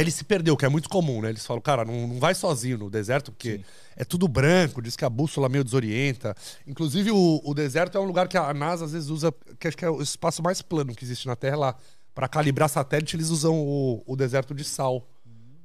ele 0.02 0.12
se 0.12 0.24
perdeu, 0.24 0.56
que 0.58 0.66
é 0.66 0.70
muito 0.70 0.89
comum, 0.89 1.22
né? 1.22 1.30
Eles 1.30 1.46
falam, 1.46 1.62
cara, 1.62 1.86
não, 1.86 2.08
não 2.08 2.20
vai 2.20 2.34
sozinho 2.36 2.78
no 2.78 2.89
deserto, 2.89 3.32
porque 3.32 3.62
é 3.96 4.04
tudo 4.04 4.28
branco, 4.28 4.82
diz 4.82 4.96
que 4.96 5.06
a 5.06 5.10
bússola 5.10 5.48
meio 5.50 5.64
desorienta. 5.64 6.36
Inclusive, 6.68 7.12
o, 7.12 7.41
o 7.43 7.54
deserto 7.54 7.98
é 7.98 8.02
um 8.02 8.06
lugar 8.06 8.28
que 8.28 8.38
a 8.38 8.54
NASA 8.54 8.86
às 8.86 8.91
vezes 8.91 9.10
usa, 9.10 9.34
que 9.60 9.68
acho 9.68 9.78
que 9.78 9.86
é 9.86 9.89
o 9.89 10.02
espaço 10.02 10.41
mais 10.43 10.62
plano 10.62 10.93
que 10.93 11.04
existe 11.04 11.28
na 11.28 11.36
Terra 11.36 11.56
lá. 11.58 11.76
Pra 12.14 12.28
calibrar 12.28 12.70
satélite, 12.70 13.16
eles 13.16 13.30
usam 13.30 13.54
o, 13.60 14.02
o 14.06 14.16
deserto 14.16 14.54
de 14.54 14.64
sal. 14.64 15.06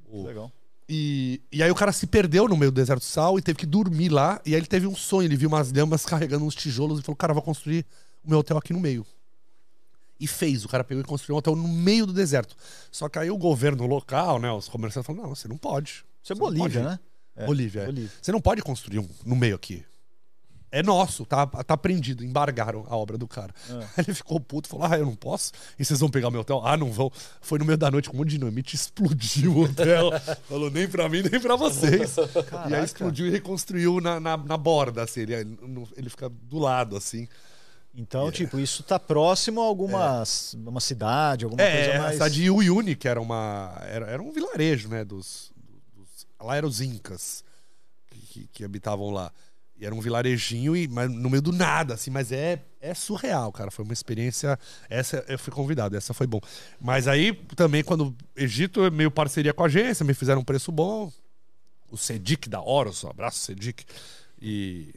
O- 0.09 0.25
Legal. 0.27 0.51
e, 0.89 1.39
e 1.51 1.63
aí 1.63 1.71
o 1.71 1.75
cara 1.75 1.93
se 1.93 2.05
perdeu 2.05 2.45
no 2.47 2.57
meio 2.57 2.71
do 2.71 2.75
deserto 2.75 2.99
de 2.99 3.05
sal 3.07 3.39
e 3.39 3.41
teve 3.41 3.57
que 3.59 3.65
dormir 3.65 4.09
lá. 4.09 4.41
E 4.45 4.53
aí 4.53 4.59
ele 4.59 4.67
teve 4.67 4.85
um 4.85 4.95
sonho, 4.95 5.27
ele 5.27 5.37
viu 5.37 5.47
umas 5.47 5.71
lhamas 5.71 6.05
carregando 6.05 6.43
uns 6.43 6.53
tijolos 6.55 6.99
e 6.99 7.03
falou, 7.03 7.15
cara, 7.15 7.33
vou 7.33 7.41
construir 7.41 7.85
o 8.23 8.29
meu 8.29 8.39
hotel 8.39 8.57
aqui 8.57 8.73
no 8.73 8.79
meio. 8.81 9.05
E 10.21 10.27
fez, 10.27 10.63
o 10.63 10.69
cara 10.69 10.83
pegou 10.83 11.01
e 11.01 11.05
construiu 11.05 11.35
um 11.35 11.39
hotel 11.39 11.55
no 11.55 11.67
meio 11.67 12.05
do 12.05 12.13
deserto. 12.13 12.55
Só 12.91 13.09
que 13.09 13.17
aí 13.17 13.31
o 13.31 13.37
governo 13.37 13.87
local, 13.87 14.39
né, 14.39 14.51
os 14.51 14.69
comerciantes 14.69 15.07
falaram, 15.07 15.29
não, 15.29 15.35
você 15.35 15.47
não 15.47 15.57
pode. 15.57 16.05
Isso 16.21 16.31
é 16.31 16.35
Bolívia, 16.35 16.83
né? 16.83 16.99
É, 17.35 17.45
Bolívia, 17.47 17.81
é. 17.81 17.85
Bolívia. 17.87 18.11
Você 18.21 18.31
não 18.31 18.39
pode 18.39 18.61
construir 18.61 18.99
um 18.99 19.09
no 19.25 19.35
meio 19.35 19.55
aqui. 19.55 19.83
É 20.71 20.81
nosso, 20.81 21.25
tá, 21.25 21.45
tá 21.45 21.75
prendido, 21.75 22.23
embargaram 22.23 22.85
a 22.87 22.95
obra 22.95 23.17
do 23.17 23.27
cara. 23.27 23.53
É. 23.69 23.73
Aí 23.73 23.85
ele 24.07 24.13
ficou 24.13 24.39
puto, 24.39 24.69
falou: 24.69 24.85
Ah, 24.85 24.97
eu 24.97 25.05
não 25.05 25.15
posso. 25.15 25.51
E 25.77 25.83
vocês 25.83 25.99
vão 25.99 26.09
pegar 26.09 26.31
meu 26.31 26.41
hotel? 26.41 26.61
Ah, 26.63 26.77
não 26.77 26.91
vão. 26.91 27.11
Foi 27.41 27.59
no 27.59 27.65
meio 27.65 27.77
da 27.77 27.91
noite 27.91 28.09
com 28.09 28.15
um 28.15 28.19
monte 28.19 28.29
de 28.29 28.37
dinamite, 28.37 28.75
explodiu 28.75 29.53
o 29.53 29.63
hotel. 29.63 30.11
falou: 30.47 30.71
nem 30.71 30.87
pra 30.87 31.09
mim, 31.09 31.23
nem 31.29 31.41
pra 31.41 31.57
vocês. 31.57 32.15
E 32.15 32.21
aí 32.21 32.43
Caraca. 32.43 32.83
explodiu 32.85 33.27
e 33.27 33.29
reconstruiu 33.29 33.99
na, 33.99 34.19
na, 34.19 34.37
na 34.37 34.55
borda, 34.55 35.03
assim. 35.03 35.21
Ele, 35.21 35.57
ele 35.97 36.09
fica 36.09 36.29
do 36.29 36.57
lado, 36.57 36.95
assim. 36.95 37.27
Então, 37.93 38.31
tipo, 38.31 38.57
isso 38.59 38.83
tá 38.83 38.97
próximo 38.97 39.61
a 39.61 39.65
alguma 39.65 40.23
uma 40.65 40.79
cidade, 40.79 41.43
alguma 41.43 41.61
É, 41.61 41.71
coisa 41.85 41.91
a 41.97 42.01
mais. 42.01 42.13
cidade 42.13 42.35
de 42.35 42.49
Uyuni, 42.49 42.95
que 42.95 43.07
era 43.07 43.19
uma. 43.19 43.77
Era, 43.81 44.07
era 44.07 44.21
um 44.23 44.31
vilarejo, 44.31 44.87
né? 44.87 45.03
Dos, 45.03 45.51
dos- 45.93 46.25
lá 46.41 46.55
eram 46.55 46.69
os 46.69 46.79
Incas 46.79 47.43
que, 48.09 48.19
que- 48.21 48.47
que 48.47 48.63
habitavam 48.63 49.09
lá. 49.09 49.29
E 49.77 49.85
era 49.85 49.93
um 49.95 49.99
vilarejinho, 49.99 50.75
e, 50.75 50.87
mas 50.87 51.11
no 51.11 51.29
meio 51.29 51.41
do 51.41 51.51
nada, 51.51 51.95
assim, 51.95 52.11
mas 52.11 52.31
é, 52.31 52.61
é 52.79 52.93
surreal, 52.93 53.51
cara. 53.51 53.69
Foi 53.71 53.83
uma 53.83 53.93
experiência. 53.93 54.57
Essa 54.89 55.25
eu 55.27 55.37
fui 55.39 55.51
convidado, 55.51 55.97
essa 55.97 56.13
foi 56.13 56.27
bom. 56.27 56.39
Mas 56.79 57.07
aí 57.09 57.33
também, 57.55 57.83
quando 57.83 58.15
Egito 58.35 58.85
é 58.85 58.89
meio 58.91 59.11
parceria 59.11 59.53
com 59.53 59.63
a 59.63 59.65
agência, 59.65 60.05
me 60.05 60.13
fizeram 60.13 60.41
um 60.41 60.45
preço 60.45 60.71
bom. 60.71 61.11
O 61.89 61.97
Sedic 61.97 62.47
da 62.47 62.61
Horus, 62.61 63.03
um 63.03 63.09
abraço, 63.09 63.39
Sedic. 63.39 63.83
E- 64.41 64.93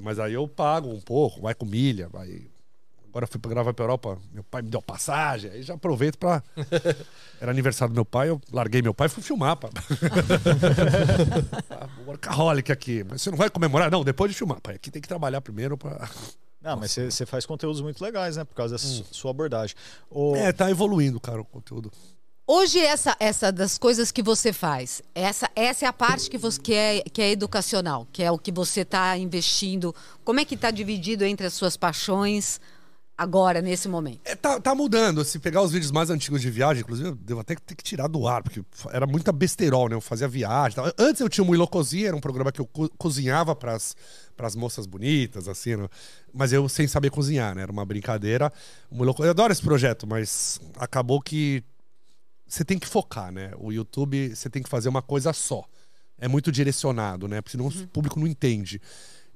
mas 0.00 0.18
aí 0.18 0.32
eu 0.34 0.46
pago 0.48 0.88
um 0.88 1.00
pouco, 1.00 1.40
vai 1.42 1.54
com 1.54 1.64
milha, 1.66 2.08
vai. 2.08 2.46
Agora 3.08 3.26
fui 3.26 3.40
pra 3.40 3.50
gravar 3.50 3.72
pra 3.72 3.84
Europa, 3.84 4.18
meu 4.32 4.44
pai 4.44 4.60
me 4.62 4.68
deu 4.68 4.82
passagem, 4.82 5.50
aí 5.50 5.62
já 5.62 5.74
aproveito 5.74 6.18
pra. 6.18 6.42
Era 7.40 7.50
aniversário 7.50 7.92
do 7.92 7.96
meu 7.96 8.04
pai, 8.04 8.28
eu 8.28 8.40
larguei 8.52 8.82
meu 8.82 8.92
pai 8.92 9.06
e 9.06 9.10
fui 9.10 9.22
filmar, 9.22 9.56
pá. 9.56 9.70
Ah, 11.70 11.88
Workaholic 12.06 12.70
aqui. 12.72 13.04
Mas 13.08 13.22
você 13.22 13.30
não 13.30 13.38
vai 13.38 13.48
comemorar? 13.50 13.90
Não, 13.90 14.04
depois 14.04 14.30
de 14.30 14.36
filmar, 14.36 14.60
pai. 14.60 14.74
Aqui 14.76 14.90
tem 14.90 15.00
que 15.00 15.08
trabalhar 15.08 15.40
primeiro 15.40 15.76
pra. 15.76 16.08
Não, 16.60 16.76
mas 16.76 16.92
você 16.92 17.24
faz 17.24 17.46
conteúdos 17.46 17.80
muito 17.80 18.02
legais, 18.02 18.36
né? 18.36 18.44
Por 18.44 18.54
causa 18.54 18.74
da 18.74 18.78
su- 18.78 19.04
sua 19.12 19.30
abordagem. 19.30 19.76
O... 20.10 20.34
É, 20.36 20.52
tá 20.52 20.70
evoluindo, 20.70 21.20
cara, 21.20 21.40
o 21.40 21.44
conteúdo. 21.44 21.90
Hoje, 22.50 22.78
essa, 22.78 23.14
essa 23.20 23.52
das 23.52 23.76
coisas 23.76 24.10
que 24.10 24.22
você 24.22 24.54
faz, 24.54 25.02
essa, 25.14 25.50
essa 25.54 25.84
é 25.84 25.88
a 25.88 25.92
parte 25.92 26.30
que, 26.30 26.38
você, 26.38 26.58
que, 26.58 26.72
é, 26.72 27.02
que 27.02 27.20
é 27.20 27.30
educacional, 27.30 28.08
que 28.10 28.22
é 28.22 28.30
o 28.30 28.38
que 28.38 28.50
você 28.50 28.80
está 28.80 29.18
investindo. 29.18 29.94
Como 30.24 30.40
é 30.40 30.46
que 30.46 30.54
está 30.54 30.70
dividido 30.70 31.26
entre 31.26 31.46
as 31.46 31.52
suas 31.52 31.76
paixões 31.76 32.58
agora, 33.18 33.60
nesse 33.60 33.86
momento? 33.86 34.20
É, 34.24 34.34
tá, 34.34 34.58
tá 34.58 34.74
mudando. 34.74 35.22
Se 35.26 35.38
pegar 35.38 35.60
os 35.60 35.72
vídeos 35.72 35.90
mais 35.90 36.08
antigos 36.08 36.40
de 36.40 36.50
viagem, 36.50 36.80
inclusive, 36.80 37.10
eu 37.10 37.14
devo 37.16 37.40
até 37.40 37.54
ter 37.54 37.74
que 37.74 37.84
tirar 37.84 38.06
do 38.08 38.26
ar, 38.26 38.42
porque 38.42 38.62
era 38.92 39.06
muita 39.06 39.30
besterol, 39.30 39.86
né? 39.90 39.94
Eu 39.94 40.00
fazia 40.00 40.26
viagem. 40.26 40.74
tal. 40.76 40.90
Antes 40.98 41.20
eu 41.20 41.28
tinha 41.28 41.44
o 41.44 41.46
Muilo 41.46 41.68
Cozinha, 41.68 42.06
era 42.08 42.16
um 42.16 42.20
programa 42.20 42.50
que 42.50 42.62
eu 42.62 42.66
co- 42.66 42.88
cozinhava 42.96 43.54
pras, 43.54 43.94
pras 44.34 44.56
moças 44.56 44.86
bonitas, 44.86 45.48
assim, 45.48 45.76
né? 45.76 45.86
mas 46.32 46.50
eu 46.54 46.66
sem 46.66 46.88
saber 46.88 47.10
cozinhar, 47.10 47.54
né? 47.54 47.60
Era 47.60 47.72
uma 47.72 47.84
brincadeira. 47.84 48.50
O 48.90 48.94
Muilo 48.96 49.12
Co- 49.12 49.22
Eu 49.22 49.32
adoro 49.32 49.52
esse 49.52 49.60
projeto, 49.62 50.06
mas 50.06 50.58
acabou 50.78 51.20
que 51.20 51.62
você 52.48 52.64
tem 52.64 52.78
que 52.78 52.86
focar, 52.86 53.30
né? 53.30 53.52
O 53.58 53.70
YouTube, 53.70 54.34
você 54.34 54.48
tem 54.48 54.62
que 54.62 54.68
fazer 54.68 54.88
uma 54.88 55.02
coisa 55.02 55.32
só. 55.32 55.64
É 56.18 56.26
muito 56.26 56.50
direcionado, 56.50 57.28
né? 57.28 57.40
Porque 57.40 57.56
senão 57.56 57.68
o 57.68 57.86
público 57.88 58.18
não 58.18 58.26
entende. 58.26 58.80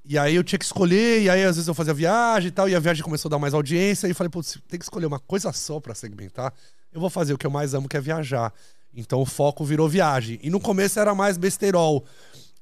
E 0.04 0.18
aí 0.18 0.34
eu 0.34 0.42
tinha 0.42 0.58
que 0.58 0.64
escolher, 0.64 1.22
e 1.22 1.30
aí 1.30 1.44
às 1.44 1.56
vezes 1.56 1.68
eu 1.68 1.74
fazia 1.74 1.94
viagem 1.94 2.48
e 2.48 2.50
tal, 2.50 2.68
e 2.68 2.74
a 2.74 2.80
viagem 2.80 3.04
começou 3.04 3.28
a 3.28 3.30
dar 3.30 3.38
mais 3.38 3.54
audiência, 3.54 4.08
e 4.08 4.10
eu 4.10 4.14
falei, 4.14 4.30
putz, 4.30 4.58
tem 4.66 4.78
que 4.78 4.84
escolher 4.84 5.06
uma 5.06 5.20
coisa 5.20 5.52
só 5.52 5.78
pra 5.78 5.94
segmentar. 5.94 6.52
Eu 6.92 7.00
vou 7.00 7.08
fazer 7.08 7.32
o 7.32 7.38
que 7.38 7.46
eu 7.46 7.50
mais 7.50 7.72
amo, 7.74 7.88
que 7.88 7.96
é 7.96 8.00
viajar. 8.00 8.52
Então 8.94 9.20
o 9.20 9.26
foco 9.26 9.64
virou 9.64 9.88
viagem. 9.88 10.38
E 10.42 10.50
no 10.50 10.58
começo 10.60 10.98
era 10.98 11.14
mais 11.14 11.36
besterol. 11.36 12.04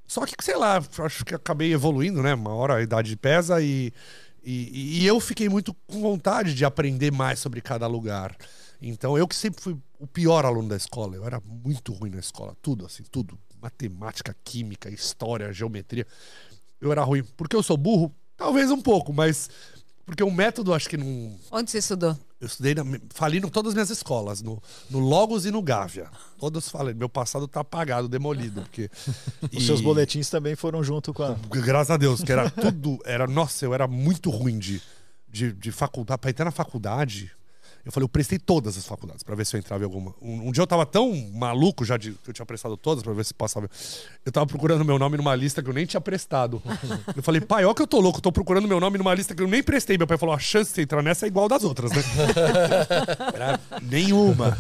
Só 0.07 0.27
que, 0.27 0.35
sei 0.43 0.57
lá, 0.57 0.83
acho 0.99 1.25
que 1.25 1.35
acabei 1.35 1.73
evoluindo, 1.73 2.23
né? 2.23 2.35
Uma 2.35 2.53
hora 2.53 2.77
a 2.77 2.83
idade 2.83 3.17
pesa 3.17 3.61
e, 3.63 3.93
e, 4.43 5.01
e 5.01 5.07
eu 5.07 5.19
fiquei 5.21 5.49
muito 5.49 5.75
com 5.87 6.01
vontade 6.01 6.55
de 6.55 6.65
aprender 6.65 7.13
mais 7.13 7.39
sobre 7.39 7.61
cada 7.61 7.87
lugar. 7.87 8.37
Então, 8.81 9.17
eu 9.19 9.29
que 9.29 9.37
sempre 9.37 9.63
fui 9.63 9.77
o 9.99 10.07
pior 10.07 10.45
aluno 10.47 10.69
da 10.69 10.77
escola, 10.77 11.15
eu 11.17 11.25
era 11.27 11.41
muito 11.47 11.93
ruim 11.93 12.11
na 12.11 12.19
escola, 12.21 12.57
tudo 12.63 12.87
assim, 12.87 13.03
tudo. 13.11 13.39
Matemática, 13.61 14.35
química, 14.43 14.89
história, 14.89 15.53
geometria. 15.53 16.07
Eu 16.81 16.91
era 16.91 17.03
ruim. 17.03 17.23
Porque 17.37 17.55
eu 17.55 17.63
sou 17.63 17.77
burro? 17.77 18.15
Talvez 18.37 18.71
um 18.71 18.81
pouco, 18.81 19.13
mas. 19.13 19.51
Porque 20.07 20.25
o 20.25 20.31
método 20.31 20.73
acho 20.73 20.89
que 20.89 20.97
não. 20.97 21.39
Onde 21.53 21.71
você 21.71 21.77
estudou? 21.77 22.17
Eu 22.41 22.47
estudei, 22.47 22.75
na, 22.75 22.83
fali 23.11 23.37
em 23.37 23.43
todas 23.43 23.71
as 23.71 23.75
minhas 23.75 23.91
escolas, 23.91 24.41
no, 24.41 24.63
no 24.89 24.99
Logos 24.99 25.45
e 25.45 25.51
no 25.51 25.61
Gávea. 25.61 26.11
Todas 26.39 26.71
falei. 26.71 26.95
Meu 26.95 27.09
passado 27.09 27.47
tá 27.47 27.61
apagado, 27.61 28.09
demolido, 28.09 28.63
porque. 28.63 28.89
Os 29.55 29.63
e- 29.63 29.67
seus 29.67 29.83
boletins 29.83 30.31
também 30.31 30.57
foram 30.57 30.83
junto 30.83 31.13
com 31.13 31.23
a. 31.23 31.35
Graças 31.51 31.91
a 31.91 31.99
Deus, 31.99 32.23
que 32.23 32.33
era 32.33 32.49
tudo. 32.49 32.99
Era, 33.05 33.27
nossa, 33.27 33.67
eu 33.67 33.75
era 33.75 33.87
muito 33.87 34.31
ruim 34.31 34.59
de, 34.59 34.81
de, 35.29 35.53
de 35.53 35.71
faculdade. 35.71 36.19
Pra 36.19 36.31
entrar 36.31 36.47
na 36.47 36.51
faculdade, 36.51 37.31
eu 37.85 37.91
falei, 37.91 38.05
eu 38.05 38.09
prestei 38.09 38.39
todas 38.39 38.77
as 38.77 38.87
faculdades 38.87 39.23
pra 39.23 39.35
ver 39.35 39.47
se 39.47 39.57
eu 39.57 39.59
entrava 39.59 39.83
em 39.83 39.87
alguma. 39.87 40.15
Um, 40.21 40.49
um 40.49 40.53
dia 40.53 40.63
eu 40.63 40.67
tava 40.67 40.85
tão 40.85 41.15
maluco 41.33 41.85
já 41.85 41.97
de 41.97 42.13
que 42.13 42.31
eu 42.31 42.35
tinha 42.35 42.45
prestado 42.45 42.77
todas 42.77 43.03
pra 43.03 43.13
ver 43.13 43.25
se 43.25 43.33
passava. 43.33 43.69
Eu 44.25 44.31
tava 44.31 44.47
procurando 44.47 44.85
meu 44.85 44.99
nome 44.99 45.17
numa 45.17 45.35
lista 45.35 45.63
que 45.63 45.71
eu 45.71 45.75
nem 45.75 45.87
tinha 45.87 46.01
prestado. 46.01 46.63
Eu 47.17 47.23
falei, 47.23 47.41
pai, 47.41 47.65
ó 47.65 47.75
que 47.75 47.83
eu 47.83 47.87
tô 47.87 48.01
louco, 48.01 48.21
tô 48.21 48.31
procurando 48.31 48.69
meu 48.69 48.79
nome 48.79 48.99
numa 48.99 49.13
lista 49.15 49.35
que 49.35 49.43
eu 49.43 49.49
nem 49.49 49.63
prestei. 49.63 49.99
Meu 49.99 50.07
pai 50.07 50.17
falou, 50.17 50.35
a 50.35 50.39
chance 50.39 50.73
de 50.75 50.83
entrar 50.83 51.03
nessa 51.03 51.27
é 51.27 51.29
igual 51.29 51.49
das 51.49 51.65
outras, 51.65 51.91
né? 51.91 52.03
Era 53.35 53.61
nenhuma. 53.83 54.57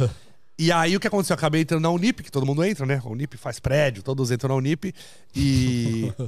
E 0.58 0.70
aí 0.70 0.96
o 0.96 1.00
que 1.00 1.06
aconteceu? 1.06 1.34
Eu 1.34 1.38
acabei 1.38 1.62
entrando 1.62 1.82
na 1.82 1.90
Unip, 1.90 2.22
que 2.22 2.30
todo 2.30 2.44
mundo 2.44 2.62
entra, 2.64 2.84
né? 2.84 3.00
A 3.02 3.08
Unip 3.08 3.36
faz 3.36 3.58
prédio, 3.58 4.02
todos 4.02 4.30
entram 4.30 4.50
na 4.50 4.54
Unip. 4.56 4.94
E. 5.34 6.12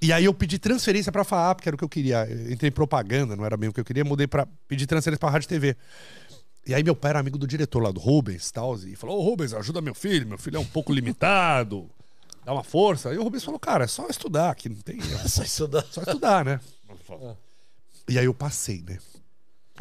E 0.00 0.12
aí 0.12 0.26
eu 0.26 0.32
pedi 0.32 0.60
transferência 0.60 1.10
pra 1.10 1.24
FAAP, 1.24 1.60
que 1.60 1.68
era 1.68 1.74
o 1.74 1.78
que 1.78 1.84
eu 1.84 1.88
queria. 1.88 2.24
Eu 2.24 2.52
entrei 2.52 2.68
em 2.68 2.72
propaganda, 2.72 3.34
não 3.34 3.44
era 3.44 3.56
bem 3.56 3.68
o 3.68 3.72
que 3.72 3.80
eu 3.80 3.84
queria, 3.84 4.04
mudei 4.04 4.28
pra 4.28 4.46
pedir 4.68 4.86
transferência 4.86 5.18
pra 5.18 5.28
Rádio 5.28 5.46
e 5.46 5.48
TV. 5.48 5.76
E 6.68 6.74
aí 6.74 6.84
meu 6.84 6.94
pai 6.94 7.10
era 7.10 7.18
amigo 7.18 7.38
do 7.38 7.46
diretor 7.46 7.82
lá, 7.82 7.90
do 7.90 7.98
Rubens 7.98 8.48
e 8.48 8.52
tal, 8.52 8.76
e 8.76 8.94
falou, 8.94 9.18
ô 9.18 9.22
Rubens, 9.22 9.54
ajuda 9.54 9.80
meu 9.80 9.94
filho, 9.94 10.26
meu 10.28 10.36
filho 10.36 10.58
é 10.58 10.60
um 10.60 10.66
pouco 10.66 10.92
limitado, 10.92 11.88
dá 12.44 12.52
uma 12.52 12.62
força. 12.62 13.12
E 13.12 13.16
o 13.16 13.22
Rubens 13.22 13.42
falou, 13.42 13.58
cara, 13.58 13.84
é 13.84 13.86
só 13.86 14.06
estudar, 14.08 14.54
que 14.54 14.68
não 14.68 14.76
tem... 14.76 14.98
É 15.24 15.28
Só 15.28 15.42
estudar. 15.42 15.84
só 15.90 16.02
estudar, 16.02 16.44
né? 16.44 16.60
E 18.06 18.18
aí 18.18 18.26
eu 18.26 18.34
passei, 18.34 18.84
né? 18.86 18.98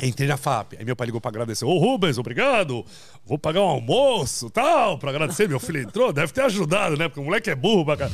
Entrei 0.01 0.27
na 0.27 0.37
FAP. 0.37 0.73
Aí 0.77 0.85
meu 0.85 0.95
pai 0.95 1.07
ligou 1.07 1.19
pra 1.19 1.29
agradecer. 1.29 1.65
Ô, 1.65 1.77
Rubens, 1.77 2.17
obrigado. 2.17 2.85
Vou 3.25 3.37
pagar 3.39 3.61
um 3.61 3.67
almoço 3.67 4.49
tal, 4.49 4.97
pra 4.99 5.09
agradecer. 5.09 5.49
Meu 5.49 5.59
filho 5.59 5.81
entrou, 5.81 6.13
deve 6.13 6.31
ter 6.31 6.41
ajudado, 6.41 6.95
né? 6.95 7.09
Porque 7.09 7.19
o 7.19 7.23
moleque 7.23 7.49
é 7.49 7.55
burro 7.55 7.83
pra. 7.83 8.07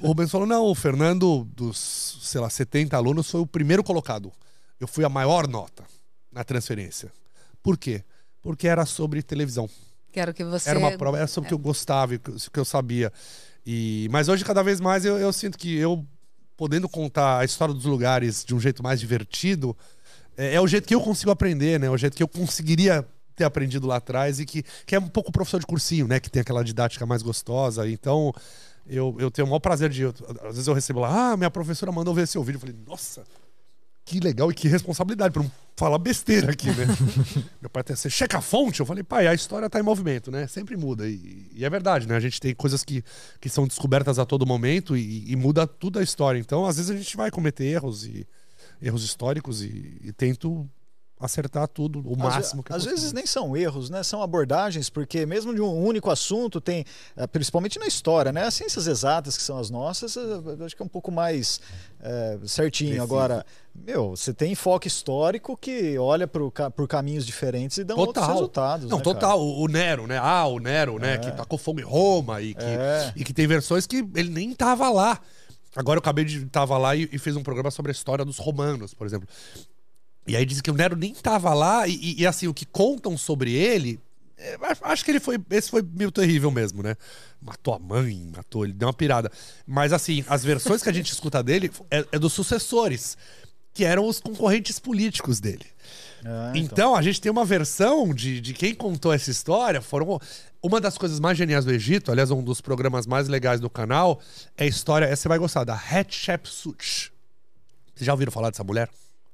O 0.00 0.08
Rubens 0.08 0.30
falou: 0.30 0.46
não, 0.46 0.64
o 0.64 0.74
Fernando, 0.74 1.46
dos, 1.54 2.18
sei 2.22 2.40
lá, 2.40 2.50
70 2.50 2.96
alunos, 2.96 3.30
foi 3.30 3.40
o 3.40 3.46
primeiro 3.46 3.84
colocado. 3.84 4.32
Eu 4.80 4.88
fui 4.88 5.04
a 5.04 5.08
maior 5.08 5.46
nota 5.46 5.84
na 6.32 6.42
transferência. 6.42 7.12
Por 7.62 7.76
quê? 7.78 8.02
Porque 8.42 8.66
era 8.68 8.84
sobre 8.86 9.22
televisão. 9.22 9.68
Quero 10.12 10.32
que 10.34 10.42
você. 10.44 10.70
Era 10.70 10.78
uma 10.78 10.90
prova, 10.96 11.18
era 11.18 11.26
sobre 11.26 11.46
o 11.46 11.48
que 11.48 11.54
eu 11.54 11.58
gostava, 11.58 12.14
e 12.14 12.16
o 12.16 12.20
que 12.20 12.58
eu- 12.58 12.64
sabia. 12.64 13.12
E, 13.66 14.08
mas 14.10 14.28
hoje, 14.28 14.44
cada 14.44 14.62
vez 14.62 14.80
mais, 14.80 15.04
eu, 15.04 15.18
eu 15.18 15.32
sinto 15.32 15.56
que 15.58 15.76
eu, 15.76 16.04
podendo 16.56 16.88
contar 16.88 17.38
a 17.38 17.44
história 17.44 17.72
dos 17.74 17.84
lugares 17.84 18.44
de 18.44 18.54
um 18.54 18.60
jeito 18.60 18.82
mais 18.82 18.98
divertido, 18.98 19.76
é, 20.36 20.54
é 20.54 20.60
o 20.60 20.66
jeito 20.66 20.88
que 20.88 20.94
eu 20.94 21.00
consigo 21.00 21.30
aprender, 21.30 21.78
né? 21.78 21.86
É 21.86 21.90
o 21.90 21.96
jeito 21.96 22.16
que 22.16 22.22
eu 22.22 22.28
conseguiria 22.28 23.06
ter 23.36 23.44
aprendido 23.44 23.86
lá 23.86 23.96
atrás 23.96 24.40
e 24.40 24.44
que, 24.46 24.62
que 24.84 24.94
é 24.94 24.98
um 24.98 25.08
pouco 25.08 25.28
o 25.30 25.32
professor 25.32 25.60
de 25.60 25.66
cursinho, 25.66 26.06
né? 26.08 26.18
Que 26.18 26.28
tem 26.30 26.40
aquela 26.40 26.64
didática 26.64 27.06
mais 27.06 27.22
gostosa. 27.22 27.88
Então, 27.88 28.32
Eu, 28.86 29.14
eu 29.20 29.30
tenho 29.30 29.46
o 29.46 29.48
maior 29.50 29.60
prazer 29.60 29.90
de. 29.90 30.02
eu- 30.02 30.14
às 30.42 30.54
vezes 30.56 30.66
eu 30.66 30.74
recebo 30.74 30.98
lá, 31.00 31.32
ah, 31.32 31.36
minha 31.36 31.50
professora 31.50 31.92
mandou 31.92 32.12
ver 32.14 32.26
seu 32.26 32.42
vídeo. 32.42 32.56
Eu 32.56 32.60
falei, 32.60 32.74
nossa, 32.86 33.22
que 34.04 34.20
legal 34.20 34.50
e 34.50 34.54
que 34.54 34.68
responsabilidade 34.68 35.32
pra 35.32 35.42
não 35.42 35.50
falar 35.76 35.98
besteira 35.98 36.52
aqui, 36.52 36.66
né? 36.66 36.86
Meu 37.60 37.70
pai 37.70 37.80
até 37.80 37.96
você 37.96 38.10
checa 38.10 38.38
a 38.38 38.40
fonte. 38.40 38.80
Eu 38.80 38.86
falei, 38.86 39.02
pai, 39.02 39.26
a 39.26 39.34
história 39.34 39.70
tá 39.70 39.80
em 39.80 39.82
movimento, 39.82 40.30
né? 40.30 40.46
Sempre 40.46 40.76
muda. 40.76 41.08
E, 41.08 41.48
e 41.54 41.64
é 41.64 41.70
verdade, 41.70 42.06
né? 42.06 42.16
A 42.16 42.20
gente 42.20 42.40
tem 42.40 42.54
coisas 42.54 42.84
que, 42.84 43.02
que 43.40 43.48
são 43.48 43.66
descobertas 43.66 44.18
a 44.18 44.26
todo 44.26 44.46
momento 44.46 44.96
e, 44.96 45.30
e 45.30 45.36
muda 45.36 45.66
tudo 45.66 45.98
a 45.98 46.02
história. 46.02 46.38
Então, 46.38 46.66
às 46.66 46.76
vezes, 46.76 46.90
a 46.90 46.96
gente 46.96 47.16
vai 47.16 47.30
cometer 47.30 47.64
erros 47.64 48.04
e 48.04 48.26
erros 48.82 49.04
históricos 49.04 49.62
e, 49.62 49.98
e 50.02 50.12
tento 50.12 50.68
acertar 51.20 51.68
tudo 51.68 52.00
o 52.04 52.12
Às, 52.14 52.18
máximo 52.18 52.62
que 52.62 52.72
às 52.72 52.76
possível. 52.78 52.96
vezes 52.96 53.12
nem 53.12 53.26
são 53.26 53.54
erros, 53.56 53.90
né? 53.90 54.02
São 54.02 54.22
abordagens, 54.22 54.88
porque 54.88 55.26
mesmo 55.26 55.54
de 55.54 55.60
um 55.60 55.84
único 55.84 56.10
assunto 56.10 56.60
tem, 56.60 56.84
eh, 57.16 57.26
principalmente 57.26 57.78
na 57.78 57.86
história, 57.86 58.32
né? 58.32 58.44
As 58.44 58.54
ciências 58.54 58.86
exatas 58.86 59.36
que 59.36 59.42
são 59.42 59.58
as 59.58 59.68
nossas, 59.68 60.16
eh, 60.16 60.20
eu 60.58 60.64
acho 60.64 60.74
que 60.74 60.82
é 60.82 60.84
um 60.84 60.88
pouco 60.88 61.12
mais 61.12 61.60
eh, 62.00 62.38
certinho. 62.46 62.90
Preciso. 62.92 63.04
Agora, 63.04 63.44
meu, 63.74 64.16
você 64.16 64.32
tem 64.32 64.52
enfoque 64.52 64.88
histórico 64.88 65.56
que 65.56 65.98
olha 65.98 66.26
pro 66.26 66.50
por 66.74 66.88
caminhos 66.88 67.26
diferentes 67.26 67.76
e 67.78 67.84
dão 67.84 67.98
outros 67.98 68.26
resultados. 68.26 68.88
Não, 68.88 68.96
né, 68.98 69.04
total. 69.04 69.40
O 69.40 69.64
o 69.64 69.68
Nero, 69.68 70.06
né? 70.06 70.18
Ah, 70.18 70.46
o 70.46 70.58
Nero, 70.58 70.98
né? 70.98 71.18
Que 71.18 71.30
tacou 71.32 71.58
fogo 71.58 71.80
em 71.80 71.84
Roma 71.84 72.40
e 72.40 72.54
que, 72.54 72.64
É. 72.64 73.12
e 73.14 73.22
que 73.24 73.34
tem 73.34 73.46
versões 73.46 73.86
que 73.86 73.98
ele 74.14 74.30
nem 74.30 74.54
tava 74.54 74.88
lá. 74.88 75.20
Agora 75.76 75.98
eu 75.98 76.00
acabei 76.00 76.24
de 76.24 76.44
tava 76.46 76.76
lá 76.78 76.96
e, 76.96 77.08
e 77.12 77.18
fez 77.18 77.36
um 77.36 77.42
programa 77.44 77.70
sobre 77.70 77.90
a 77.90 77.94
história 77.94 78.24
dos 78.24 78.38
romanos, 78.38 78.92
por 78.92 79.06
exemplo. 79.06 79.28
E 80.30 80.36
aí 80.36 80.44
dizem 80.46 80.62
que 80.62 80.70
o 80.70 80.74
Nero 80.74 80.96
nem 80.96 81.12
tava 81.14 81.52
lá 81.54 81.86
e, 81.88 82.16
e- 82.20 82.26
assim, 82.26 82.46
o 82.46 82.54
que 82.54 82.64
contam 82.64 83.16
sobre 83.18 83.52
ele. 83.52 83.98
é, 84.38 84.56
acho- 84.82 85.04
que 85.04 85.10
ele 85.10 85.20
foi. 85.20 85.38
Esse 85.50 85.70
foi 85.70 85.82
meio 85.82 86.10
terrível 86.10 86.50
mesmo, 86.50 86.82
né? 86.82 86.94
Matou 87.42 87.74
a 87.74 87.78
mãe, 87.78 88.30
matou, 88.34 88.64
ele 88.64 88.72
deu 88.72 88.86
uma 88.88 88.94
pirada. 88.94 89.30
Mas 89.66 89.92
assim, 89.92 90.24
as 90.28 90.44
versões 90.44 90.82
que 90.82 90.88
a 90.88 90.92
gente 90.92 91.12
escuta 91.12 91.42
dele 91.42 91.70
é, 91.90 92.06
é 92.12 92.18
dos 92.18 92.32
sucessores, 92.32 93.18
que 93.74 93.84
eram 93.84 94.06
os 94.06 94.20
concorrentes 94.20 94.78
políticos 94.78 95.40
dele. 95.40 95.66
Ah, 96.24 96.52
Então, 96.54 96.94
a 96.94 97.02
gente 97.02 97.20
tem 97.20 97.30
uma 97.32 97.44
versão 97.44 98.14
de, 98.14 98.40
de 98.40 98.52
quem 98.54 98.74
contou 98.74 99.12
essa 99.12 99.30
história. 99.30 99.80
Foram 99.80 100.20
uma 100.62 100.80
das 100.80 100.96
coisas 100.98 101.18
mais 101.18 101.36
geniais 101.38 101.64
do 101.64 101.72
Egito, 101.72 102.10
aliás, 102.12 102.30
um 102.30 102.42
dos 102.42 102.60
programas 102.60 103.06
mais 103.06 103.26
legais 103.28 103.58
do 103.58 103.70
canal, 103.70 104.20
é 104.56 104.64
a 104.64 104.66
história, 104.66 105.06
essa 105.06 105.22
você 105.22 105.28
vai 105.28 105.38
gostar, 105.38 105.64
da 105.64 105.74
Hatshepsut. 105.74 107.10
Vocês 107.94 108.06
já 108.06 108.12
ouviram 108.12 108.30
falar 108.32 108.50
dessa 108.50 108.62
mulher? 108.64 108.88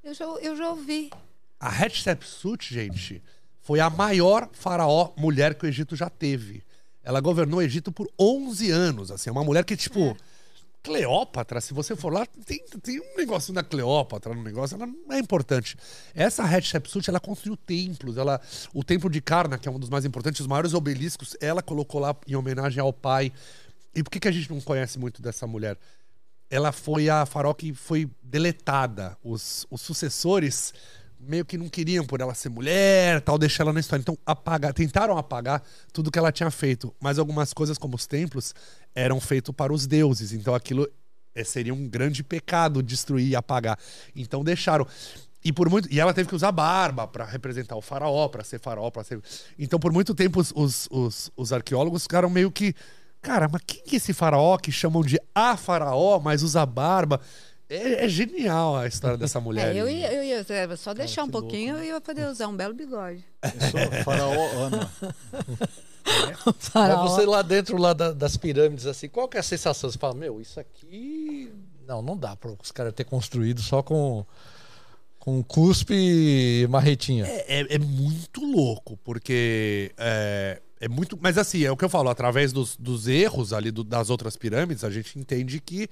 Eu 0.06 0.14
já, 0.14 0.24
eu 0.24 0.56
já 0.56 0.70
ouvi. 0.70 1.10
A 1.58 1.68
Hatshepsut, 1.68 2.72
gente, 2.72 3.20
foi 3.60 3.80
a 3.80 3.90
maior 3.90 4.48
faraó 4.52 5.12
mulher 5.16 5.56
que 5.56 5.66
o 5.66 5.68
Egito 5.68 5.96
já 5.96 6.08
teve. 6.08 6.62
Ela 7.02 7.20
governou 7.20 7.58
o 7.58 7.62
Egito 7.62 7.90
por 7.90 8.08
11 8.16 8.70
anos, 8.70 9.10
assim, 9.10 9.30
é 9.30 9.32
uma 9.32 9.42
mulher 9.42 9.64
que, 9.64 9.76
tipo... 9.76 10.16
Cleópatra, 10.80 11.60
se 11.60 11.74
você 11.74 11.96
for 11.96 12.12
lá, 12.12 12.24
tem, 12.24 12.64
tem 12.80 13.00
um 13.00 13.16
negocinho 13.16 13.56
da 13.56 13.64
Cleópatra 13.64 14.32
no 14.32 14.44
negócio, 14.44 14.76
ela 14.76 14.86
não 14.86 15.16
é 15.16 15.18
importante. 15.18 15.76
Essa 16.14 16.44
Hatshepsut, 16.44 17.10
ela 17.10 17.18
construiu 17.18 17.56
templos, 17.56 18.16
ela, 18.16 18.40
o 18.72 18.84
templo 18.84 19.10
de 19.10 19.20
Karnak, 19.20 19.60
que 19.60 19.68
é 19.68 19.72
um 19.72 19.80
dos 19.80 19.90
mais 19.90 20.04
importantes, 20.04 20.40
os 20.40 20.46
maiores 20.46 20.72
obeliscos, 20.72 21.36
ela 21.40 21.60
colocou 21.60 22.00
lá 22.00 22.14
em 22.28 22.36
homenagem 22.36 22.80
ao 22.80 22.92
pai. 22.92 23.32
E 23.92 24.04
por 24.04 24.10
que, 24.10 24.20
que 24.20 24.28
a 24.28 24.30
gente 24.30 24.48
não 24.48 24.60
conhece 24.60 24.96
muito 24.96 25.20
dessa 25.20 25.44
mulher? 25.48 25.76
Ela 26.50 26.72
foi 26.72 27.08
a 27.08 27.26
faraó 27.26 27.52
que 27.54 27.74
foi 27.74 28.08
deletada. 28.22 29.16
Os, 29.22 29.66
os 29.70 29.80
sucessores 29.80 30.72
meio 31.18 31.44
que 31.44 31.56
não 31.56 31.68
queriam 31.68 32.04
por 32.04 32.20
ela 32.20 32.34
ser 32.34 32.48
mulher, 32.48 33.20
tal, 33.20 33.38
deixar 33.38 33.64
ela 33.64 33.72
na 33.72 33.80
história. 33.80 34.00
Então, 34.00 34.16
apagar, 34.24 34.72
tentaram 34.72 35.16
apagar 35.18 35.62
tudo 35.92 36.10
que 36.10 36.18
ela 36.18 36.30
tinha 36.30 36.50
feito. 36.50 36.94
Mas 37.00 37.18
algumas 37.18 37.52
coisas, 37.52 37.78
como 37.78 37.96
os 37.96 38.06
templos, 38.06 38.54
eram 38.94 39.20
feitos 39.20 39.54
para 39.54 39.72
os 39.72 39.86
deuses. 39.86 40.32
Então, 40.32 40.54
aquilo 40.54 40.88
eh, 41.34 41.44
seria 41.44 41.74
um 41.74 41.88
grande 41.88 42.22
pecado 42.22 42.82
destruir 42.82 43.28
e 43.28 43.36
apagar. 43.36 43.78
Então, 44.14 44.44
deixaram. 44.44 44.86
E 45.44 45.52
por 45.52 45.70
muito 45.70 45.92
e 45.92 46.00
ela 46.00 46.12
teve 46.12 46.28
que 46.28 46.34
usar 46.34 46.50
barba 46.50 47.06
para 47.06 47.24
representar 47.24 47.76
o 47.76 47.82
faraó, 47.82 48.28
para 48.28 48.42
ser 48.42 48.58
faraó, 48.58 48.90
para 48.90 49.04
ser. 49.04 49.20
Então, 49.58 49.78
por 49.78 49.92
muito 49.92 50.14
tempo, 50.14 50.40
os, 50.40 50.88
os, 50.90 51.30
os 51.36 51.52
arqueólogos 51.52 52.02
ficaram 52.02 52.30
meio 52.30 52.50
que. 52.50 52.74
Cara, 53.26 53.48
mas 53.52 53.60
quem 53.66 53.82
que 53.82 53.96
é 53.96 53.98
esse 53.98 54.12
faraó 54.12 54.56
que 54.56 54.70
chamam 54.70 55.02
de 55.02 55.20
a 55.34 55.56
faraó, 55.56 56.20
mas 56.20 56.42
usa 56.42 56.64
barba? 56.64 57.20
É, 57.68 58.04
é 58.04 58.08
genial 58.08 58.76
a 58.76 58.86
história 58.86 59.16
dessa 59.18 59.40
mulher. 59.42 59.74
É, 59.74 59.80
eu 59.80 59.88
ia, 59.88 60.12
eu 60.12 60.22
ia 60.22 60.46
é, 60.48 60.76
só 60.76 60.94
deixar 60.94 61.24
um 61.24 61.26
que 61.26 61.32
pouquinho 61.32 61.72
louco, 61.74 61.84
eu 61.84 61.94
ia 61.94 62.00
poder 62.00 62.28
usar 62.28 62.46
um 62.46 62.56
belo 62.56 62.72
bigode. 62.72 63.24
Eu 63.42 63.50
sou 63.70 64.04
faraó 64.04 64.32
Ana. 64.66 64.90
Mas 66.72 67.10
você 67.10 67.26
lá 67.26 67.42
dentro 67.42 67.76
lá 67.76 67.92
da- 67.92 68.12
das 68.12 68.36
pirâmides, 68.36 68.86
assim, 68.86 69.08
qual 69.08 69.28
que 69.28 69.36
é 69.36 69.40
a 69.40 69.42
sensação? 69.42 69.90
Você 69.90 69.98
fala, 69.98 70.14
meu, 70.14 70.40
isso 70.40 70.60
aqui. 70.60 71.52
Não, 71.86 72.00
não 72.00 72.16
dá 72.16 72.36
para 72.36 72.52
os 72.52 72.70
caras 72.70 72.92
ter 72.94 73.02
construído 73.04 73.60
só 73.60 73.82
com, 73.82 74.24
com 75.18 75.42
cuspe 75.42 75.94
e 75.94 76.66
marretinha. 76.68 77.26
É, 77.26 77.60
é- 77.62 77.74
é 77.74 77.78
muito 77.78 78.40
louco, 78.44 78.96
porque 79.02 79.92
é, 79.96 80.62
é 80.80 80.88
muito. 80.88 81.18
Mas 81.20 81.38
assim, 81.38 81.64
é 81.64 81.70
o 81.70 81.76
que 81.76 81.84
eu 81.84 81.88
falo, 81.88 82.08
através 82.08 82.52
dos, 82.52 82.76
dos 82.76 83.06
erros 83.08 83.52
ali 83.52 83.70
do- 83.70 83.84
das 83.84 84.10
outras 84.10 84.36
pirâmides, 84.36 84.84
a 84.84 84.90
gente 84.90 85.18
entende 85.18 85.60
que. 85.60 85.88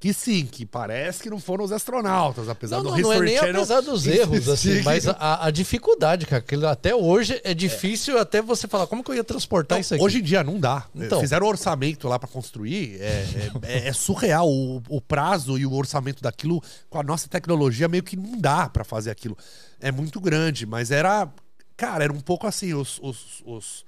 Que 0.00 0.12
sim, 0.12 0.46
que 0.46 0.66
parece 0.66 1.22
que 1.22 1.30
não 1.30 1.38
foram 1.38 1.64
os 1.64 1.70
astronautas, 1.70 2.48
apesar 2.48 2.78
Não, 2.78 2.82
do 2.82 2.90
não, 2.90 2.98
não 2.98 3.12
é 3.12 3.14
History 3.14 3.30
nem 3.30 3.38
Channel 3.38 3.54
apesar 3.62 3.80
dos 3.82 4.04
erros, 4.04 4.48
assim, 4.48 4.82
mas 4.82 5.06
a, 5.06 5.46
a 5.46 5.50
dificuldade, 5.52 6.26
cara. 6.26 6.42
Aquilo 6.42 6.66
até 6.66 6.92
hoje 6.92 7.40
é 7.44 7.54
difícil 7.54 8.18
até 8.18 8.42
você 8.42 8.66
falar 8.66 8.88
como 8.88 9.04
que 9.04 9.12
eu 9.12 9.14
ia 9.14 9.22
transportar 9.22 9.78
isso 9.78 9.94
aqui. 9.94 10.02
Hoje 10.02 10.18
em 10.18 10.22
dia 10.24 10.42
não 10.42 10.58
dá. 10.58 10.86
Então. 10.92 11.20
Fizeram 11.20 11.46
orçamento 11.46 12.08
lá 12.08 12.18
pra 12.18 12.28
construir, 12.28 13.00
é, 13.00 13.24
é- 13.62 13.88
é 13.90 13.92
surreal. 13.92 14.48
O, 14.50 14.82
o 14.88 15.00
prazo 15.00 15.56
e 15.56 15.64
o 15.64 15.72
orçamento 15.72 16.20
daquilo, 16.20 16.60
com 16.90 16.98
a 16.98 17.04
nossa 17.04 17.28
tecnologia, 17.28 17.86
meio 17.86 18.02
que 18.02 18.16
não 18.16 18.36
dá 18.40 18.68
pra 18.68 18.82
fazer 18.82 19.12
aquilo. 19.12 19.38
É 19.80 19.92
muito 19.92 20.20
grande, 20.20 20.66
mas 20.66 20.90
era. 20.90 21.28
Cara, 21.76 22.02
era 22.02 22.12
um 22.12 22.18
pouco 22.20 22.44
assim: 22.48 22.74
os, 22.74 22.98
os, 23.00 23.40
os, 23.46 23.84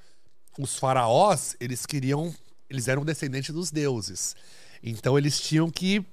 os 0.63 0.79
faraós, 0.79 1.57
eles 1.61 1.85
queriam. 1.87 2.35
Eles 2.69 2.89
eram 2.89 3.05
descendentes 3.05 3.55
dos 3.55 3.71
deuses. 3.71 4.35
Então 4.83 5.19
eles 5.19 5.41
tinham 5.41 5.71
que. 5.71 6.05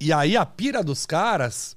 E 0.00 0.12
aí 0.12 0.36
a 0.36 0.44
pira 0.44 0.82
dos 0.82 1.06
caras 1.06 1.76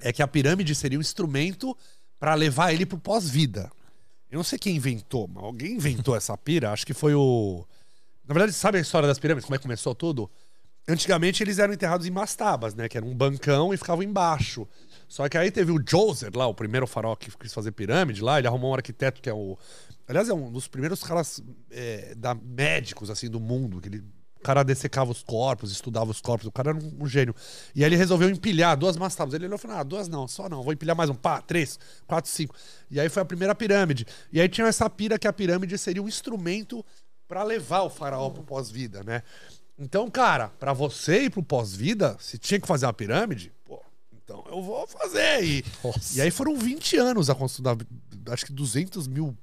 é 0.00 0.12
que 0.12 0.22
a 0.22 0.28
pirâmide 0.28 0.74
seria 0.74 0.98
um 0.98 1.02
instrumento 1.02 1.76
pra 2.18 2.34
levar 2.34 2.72
ele 2.72 2.86
pro 2.86 2.98
pós-vida. 2.98 3.70
Eu 4.30 4.36
não 4.36 4.44
sei 4.44 4.58
quem 4.58 4.76
inventou, 4.76 5.28
mas 5.28 5.44
alguém 5.44 5.72
inventou 5.72 6.16
essa 6.16 6.36
pira. 6.36 6.72
Acho 6.72 6.86
que 6.86 6.94
foi 6.94 7.14
o. 7.14 7.66
Na 8.26 8.32
verdade, 8.32 8.52
sabe 8.52 8.78
a 8.78 8.80
história 8.80 9.06
das 9.06 9.18
pirâmides? 9.18 9.44
Como 9.44 9.54
é 9.54 9.58
que 9.58 9.62
começou 9.62 9.94
tudo? 9.94 10.30
Antigamente 10.88 11.42
eles 11.42 11.58
eram 11.58 11.74
enterrados 11.74 12.06
em 12.06 12.10
mastabas, 12.10 12.74
né? 12.74 12.88
Que 12.88 12.96
era 12.96 13.06
um 13.06 13.14
bancão 13.14 13.72
e 13.72 13.76
ficavam 13.76 14.02
embaixo. 14.02 14.66
Só 15.12 15.28
que 15.28 15.36
aí 15.36 15.50
teve 15.50 15.70
o 15.70 15.78
Djoser 15.78 16.30
lá, 16.34 16.46
o 16.46 16.54
primeiro 16.54 16.86
faraó 16.86 17.14
que 17.14 17.30
quis 17.36 17.52
fazer 17.52 17.70
pirâmide 17.72 18.22
lá. 18.22 18.38
Ele 18.38 18.48
arrumou 18.48 18.70
um 18.70 18.74
arquiteto 18.74 19.20
que 19.20 19.28
é 19.28 19.34
o. 19.34 19.58
Aliás, 20.08 20.26
é 20.30 20.32
um 20.32 20.50
dos 20.50 20.66
primeiros 20.66 21.02
caras 21.02 21.38
é, 21.70 22.14
da, 22.14 22.34
médicos, 22.34 23.10
assim, 23.10 23.28
do 23.28 23.38
mundo. 23.38 23.78
Que 23.78 23.90
ele, 23.90 23.98
o 23.98 24.42
cara 24.42 24.62
dessecava 24.62 25.10
os 25.10 25.22
corpos, 25.22 25.70
estudava 25.70 26.10
os 26.10 26.18
corpos. 26.18 26.46
O 26.46 26.50
cara 26.50 26.70
era 26.70 26.78
um, 26.78 27.02
um 27.02 27.06
gênio. 27.06 27.34
E 27.74 27.84
aí 27.84 27.90
ele 27.90 27.96
resolveu 27.96 28.30
empilhar 28.30 28.74
duas 28.74 28.96
mastabas. 28.96 29.34
Ele 29.34 29.44
olhou 29.44 29.56
e 29.56 29.60
falou: 29.60 29.76
ah, 29.76 29.82
duas 29.82 30.08
não, 30.08 30.26
só 30.26 30.48
não. 30.48 30.62
Vou 30.62 30.72
empilhar 30.72 30.96
mais 30.96 31.10
um. 31.10 31.14
Pá, 31.14 31.42
três, 31.42 31.78
quatro, 32.06 32.30
cinco. 32.30 32.54
E 32.90 32.98
aí 32.98 33.10
foi 33.10 33.20
a 33.20 33.26
primeira 33.26 33.54
pirâmide. 33.54 34.06
E 34.32 34.40
aí 34.40 34.48
tinha 34.48 34.66
essa 34.66 34.88
pira 34.88 35.18
que 35.18 35.28
a 35.28 35.32
pirâmide 35.32 35.76
seria 35.76 36.02
um 36.02 36.08
instrumento 36.08 36.82
para 37.28 37.42
levar 37.42 37.82
o 37.82 37.90
faraó 37.90 38.30
pro 38.30 38.42
pós-vida, 38.42 39.02
né? 39.04 39.22
Então, 39.78 40.10
cara, 40.10 40.48
pra 40.58 40.72
você 40.72 41.24
ir 41.24 41.30
pro 41.30 41.42
pós-vida, 41.42 42.16
se 42.18 42.38
tinha 42.38 42.60
que 42.60 42.66
fazer 42.66 42.86
uma 42.86 42.92
pirâmide, 42.92 43.52
então 44.24 44.44
eu 44.48 44.62
vou 44.62 44.86
fazer. 44.86 45.44
E, 45.44 45.64
Nossa. 45.82 46.16
e 46.16 46.20
aí 46.20 46.30
foram 46.30 46.56
20 46.56 46.96
anos 46.96 47.28
a 47.30 47.34
construir. 47.34 47.76
Acho 48.28 48.46
que 48.46 48.52
200 48.52 49.06
mil 49.08 49.36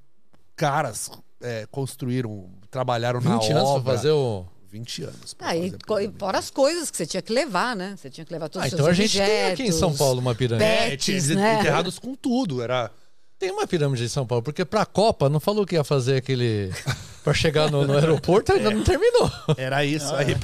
caras 0.56 1.10
é, 1.40 1.66
construíram, 1.70 2.48
trabalharam 2.70 3.20
na 3.20 3.38
20 3.38 3.50
anos 3.52 3.68
obra. 3.68 3.82
pra 3.82 3.92
fazer 3.94 4.10
o. 4.10 4.44
20 4.72 5.02
anos. 5.02 5.34
Ah, 5.40 5.56
e 5.56 5.72
pirâmide. 5.72 6.14
fora 6.16 6.38
as 6.38 6.48
coisas 6.48 6.92
que 6.92 6.96
você 6.96 7.04
tinha 7.04 7.20
que 7.20 7.32
levar, 7.32 7.74
né? 7.74 7.96
Você 7.96 8.08
tinha 8.08 8.24
que 8.24 8.32
levar 8.32 8.48
todos 8.48 8.64
Ah, 8.64 8.68
os 8.68 8.72
então 8.72 8.84
seus 8.86 8.96
a 8.98 9.02
gente 9.02 9.18
tem 9.18 9.46
aqui 9.50 9.62
em 9.64 9.72
São 9.72 9.88
objetos. 9.88 9.98
Paulo 9.98 10.20
uma 10.20 10.32
pirâmide. 10.32 10.64
É, 10.64 10.90
pets, 10.90 11.08
eles 11.08 11.28
né? 11.30 11.58
enterrados 11.58 11.98
com 11.98 12.14
tudo. 12.14 12.62
Era. 12.62 12.88
Tem 13.36 13.50
uma 13.50 13.66
pirâmide 13.66 14.04
em 14.04 14.08
São 14.08 14.24
Paulo, 14.24 14.44
porque 14.44 14.64
pra 14.64 14.86
Copa 14.86 15.28
não 15.28 15.40
falou 15.40 15.66
que 15.66 15.74
ia 15.74 15.82
fazer 15.82 16.18
aquele. 16.18 16.70
pra 17.22 17.34
chegar 17.34 17.70
no, 17.70 17.86
no 17.86 17.94
aeroporto, 17.94 18.52
ainda 18.52 18.70
não 18.70 18.82
terminou. 18.82 19.30
Era 19.56 19.84
isso 19.84 20.14
aí. 20.14 20.36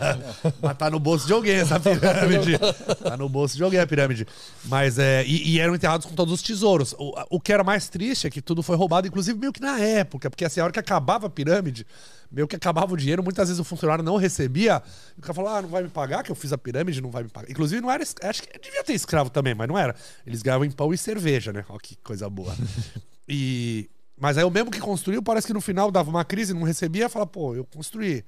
Mas 0.62 0.76
tá 0.76 0.90
no 0.90 0.98
bolso 0.98 1.26
de 1.26 1.32
alguém 1.32 1.56
essa 1.56 1.78
pirâmide. 1.78 2.58
tá 3.02 3.16
no 3.16 3.28
bolso 3.28 3.56
de 3.56 3.62
alguém 3.62 3.80
a 3.80 3.86
pirâmide. 3.86 4.26
Mas 4.64 4.98
é. 4.98 5.24
E, 5.24 5.54
e 5.54 5.60
eram 5.60 5.74
enterrados 5.74 6.06
com 6.06 6.14
todos 6.14 6.32
os 6.32 6.42
tesouros. 6.42 6.94
O, 6.98 7.12
o 7.30 7.40
que 7.40 7.52
era 7.52 7.64
mais 7.64 7.88
triste 7.88 8.26
é 8.26 8.30
que 8.30 8.40
tudo 8.40 8.62
foi 8.62 8.76
roubado, 8.76 9.06
inclusive 9.06 9.38
meio 9.38 9.52
que 9.52 9.60
na 9.60 9.78
época. 9.80 10.30
Porque 10.30 10.44
assim, 10.44 10.60
a 10.60 10.64
hora 10.64 10.72
que 10.72 10.78
acabava 10.78 11.26
a 11.26 11.30
pirâmide, 11.30 11.86
meio 12.30 12.46
que 12.46 12.56
acabava 12.56 12.92
o 12.92 12.96
dinheiro, 12.96 13.22
muitas 13.22 13.48
vezes 13.48 13.60
o 13.60 13.64
funcionário 13.64 14.04
não 14.04 14.16
recebia. 14.16 14.82
E 15.16 15.18
o 15.18 15.22
cara 15.22 15.34
falou: 15.34 15.50
ah, 15.50 15.62
não 15.62 15.68
vai 15.68 15.82
me 15.82 15.88
pagar, 15.88 16.22
que 16.22 16.30
eu 16.30 16.36
fiz 16.36 16.52
a 16.52 16.58
pirâmide, 16.58 17.00
não 17.00 17.10
vai 17.10 17.22
me 17.22 17.28
pagar. 17.28 17.50
Inclusive, 17.50 17.80
não 17.80 17.90
era. 17.90 18.02
Acho 18.02 18.42
que 18.42 18.58
devia 18.58 18.84
ter 18.84 18.92
escravo 18.92 19.30
também, 19.30 19.54
mas 19.54 19.68
não 19.68 19.78
era. 19.78 19.94
Eles 20.26 20.42
ganhavam 20.42 20.64
em 20.64 20.70
pão 20.70 20.92
e 20.94 20.98
cerveja, 20.98 21.52
né? 21.52 21.64
Ó, 21.68 21.78
que 21.78 21.96
coisa 21.96 22.28
boa. 22.28 22.54
e. 23.28 23.90
Mas 24.20 24.36
aí 24.38 24.44
o 24.44 24.50
mesmo 24.50 24.70
que 24.70 24.78
construiu, 24.80 25.22
parece 25.22 25.46
que 25.46 25.52
no 25.54 25.60
final 25.60 25.90
dava 25.90 26.10
uma 26.10 26.24
crise, 26.24 26.52
não 26.54 26.62
recebia, 26.62 27.08
fala, 27.08 27.26
pô, 27.26 27.54
eu 27.54 27.64
construí. 27.64 28.22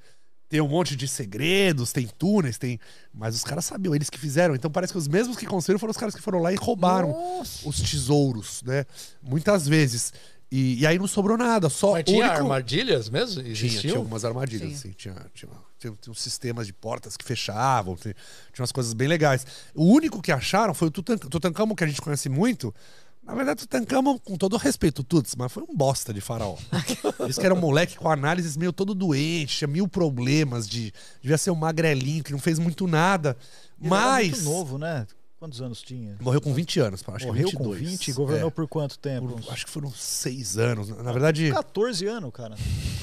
tem 0.48 0.60
um 0.60 0.68
monte 0.68 0.96
de 0.96 1.06
segredos, 1.06 1.92
tem 1.92 2.06
túneis, 2.06 2.58
tem. 2.58 2.78
Mas 3.12 3.34
os 3.36 3.44
caras 3.44 3.64
sabiam, 3.64 3.94
eles 3.94 4.10
que 4.10 4.18
fizeram. 4.18 4.54
Então 4.54 4.70
parece 4.70 4.92
que 4.92 4.98
os 4.98 5.06
mesmos 5.08 5.36
que 5.36 5.46
construíram 5.46 5.78
foram 5.78 5.90
os 5.90 5.96
caras 5.96 6.14
que 6.14 6.20
foram 6.22 6.38
lá 6.40 6.52
e 6.52 6.56
roubaram 6.56 7.10
Nossa. 7.10 7.68
os 7.68 7.80
tesouros, 7.80 8.62
né? 8.64 8.84
Muitas 9.22 9.68
vezes. 9.68 10.12
E, 10.50 10.80
e 10.80 10.86
aí 10.86 10.98
não 10.98 11.06
sobrou 11.06 11.38
nada. 11.38 11.70
Só 11.70 11.92
Mas 11.92 12.04
tinha 12.04 12.18
único- 12.26 12.34
armadilhas 12.42 13.08
mesmo? 13.08 13.42
tinha, 13.42 13.52
Existiam? 13.52 13.80
tinha 13.80 13.96
algumas 13.96 14.24
armadilhas, 14.26 14.68
Tinha. 14.68 14.78
assim. 14.78 14.90
Tinha, 14.92 15.14
tinha, 15.34 15.50
tinha, 15.78 15.92
tinha 15.98 16.10
uns 16.12 16.20
sistemas 16.20 16.66
de 16.66 16.74
portas 16.74 17.16
que 17.16 17.24
fechavam, 17.24 17.96
tinha, 17.96 18.14
tinha 18.52 18.62
umas 18.62 18.72
coisas 18.72 18.92
bem 18.92 19.08
legais. 19.08 19.46
O 19.74 19.84
único 19.86 20.20
que 20.20 20.30
acharam 20.30 20.74
foi 20.74 20.88
o 20.88 20.90
Tutank- 20.90 21.26
Tutankhamon, 21.28 21.74
que 21.74 21.84
a 21.84 21.86
gente 21.86 22.02
conhece 22.02 22.28
muito. 22.28 22.74
Na 23.22 23.34
verdade, 23.34 23.60
Tutankhamon, 23.60 24.18
com 24.18 24.36
todo 24.36 24.54
o 24.54 24.56
respeito, 24.56 25.04
Tuts, 25.04 25.36
mas 25.36 25.52
foi 25.52 25.62
um 25.62 25.74
bosta 25.76 26.12
de 26.12 26.20
faraó. 26.20 26.56
Eles 27.20 27.38
que 27.38 27.46
era 27.46 27.54
um 27.54 27.60
moleque 27.60 27.96
com 27.96 28.10
análises 28.10 28.56
meio 28.56 28.72
todo 28.72 28.94
doente, 28.94 29.58
tinha 29.58 29.68
mil 29.68 29.86
problemas, 29.86 30.68
de, 30.68 30.92
devia 31.20 31.38
ser 31.38 31.50
um 31.52 31.54
magrelinho, 31.54 32.24
que 32.24 32.32
não 32.32 32.38
fez 32.40 32.58
muito 32.58 32.86
nada. 32.88 33.36
Ele 33.80 33.86
era 33.86 33.96
Mas. 33.96 34.28
muito 34.30 34.42
novo, 34.44 34.76
né? 34.78 35.06
Quantos 35.38 35.60
anos 35.60 35.82
tinha? 35.82 36.16
Morreu 36.20 36.40
com 36.40 36.54
20 36.54 36.78
anos, 36.80 37.02
acho 37.06 37.26
Morreu 37.26 37.46
que 37.48 37.56
22. 37.56 37.78
com 37.80 37.84
20 37.90 38.08
e 38.08 38.12
governou 38.12 38.48
É, 38.48 38.50
por 38.52 38.68
quanto 38.68 38.96
tempo? 38.98 39.28
por- 39.40 39.52
acho 39.52 39.66
que 39.66 39.72
foram 39.72 39.90
seis 39.90 40.56
anos. 40.56 40.88
Na 40.88 41.10
verdade. 41.12 41.50
14 41.50 42.06
anos, 42.06 42.30
cara. 42.32 42.54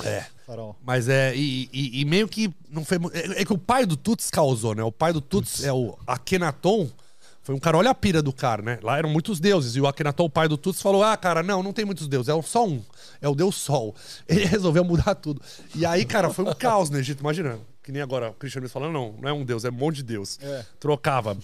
É. 0.06 0.26
Faraó. 0.48 0.74
Mas 0.86 1.10
é. 1.10 1.36
E, 1.36 1.70
e- 1.74 2.00
e 2.00 2.06
meio 2.06 2.30
que 2.30 2.54
não 2.70 2.86
foi. 2.86 2.98
É, 3.12 3.42
é 3.42 3.46
que 3.46 3.52
o 3.52 3.58
pai 3.58 3.86
do 3.86 3.98
Tuts 3.98 4.30
causou, 4.32 4.74
né? 4.74 4.82
O 4.84 4.92
pai 4.92 5.12
do 5.12 5.20
Tuts 5.20 5.66
é 5.66 5.74
o 5.74 5.98
Akhenaton. 6.08 6.90
Foi 7.42 7.56
um 7.56 7.60
cara, 7.60 7.78
olha 7.78 7.90
a 7.90 7.96
pira 7.96 8.22
do 8.22 8.32
cara, 8.32 8.62
né? 8.62 8.80
Lá 8.84 8.98
eram 8.98 9.10
muitos 9.10 9.40
deuses. 9.40 9.76
E 9.76 9.82
o 9.82 9.88
Akhenaton, 9.88 10.26
o 10.26 10.30
pai 10.30 10.48
do 10.48 10.58
Tuts, 10.58 10.82
falou: 10.82 11.04
Ah, 11.04 11.16
cara, 11.18 11.42
não, 11.42 11.64
não 11.64 11.74
tem 11.74 11.86
muitos 11.86 12.08
deuses, 12.08 12.30
é 12.30 12.42
só 12.42 12.68
um. 12.68 12.84
É 13.22 13.28
o 13.28 13.36
Deus 13.36 13.56
Sol. 13.56 13.96
Ele 14.28 14.46
resolveu 14.46 14.84
mudar 14.84 15.16
tudo. 15.16 15.42
E 15.74 15.86
aí, 15.86 16.06
cara, 16.06 16.30
foi 16.30 16.46
um 16.46 16.54
caos 16.54 16.90
no 16.90 16.98
Egito, 16.98 17.22
imagina. 17.22 17.60
Que 17.82 17.92
nem 17.92 18.02
agora 18.02 18.30
o 18.30 18.34
cristianismo 18.34 18.74
falando, 18.74 18.94
não, 18.94 19.16
não 19.20 19.30
é 19.30 19.34
um 19.34 19.44
Deus, 19.44 19.66
é 19.66 19.70
um 19.70 19.74
monte 19.74 19.98
de 19.98 20.04
Deus. 20.04 20.38
É. 20.42 20.66
Trocava. 20.80 21.38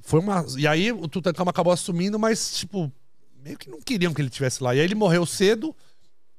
Foi 0.00 0.18
uma. 0.18 0.44
E 0.56 0.66
aí 0.66 0.90
o 0.90 1.06
Tutankhamon 1.06 1.50
acabou 1.50 1.72
assumindo, 1.72 2.18
mas, 2.18 2.56
tipo, 2.56 2.90
meio 3.42 3.56
que 3.56 3.70
não 3.70 3.80
queriam 3.80 4.12
que 4.12 4.20
ele 4.20 4.28
estivesse 4.28 4.62
lá. 4.62 4.74
E 4.74 4.80
aí 4.80 4.84
ele 4.84 4.94
morreu 4.94 5.24
cedo. 5.24 5.74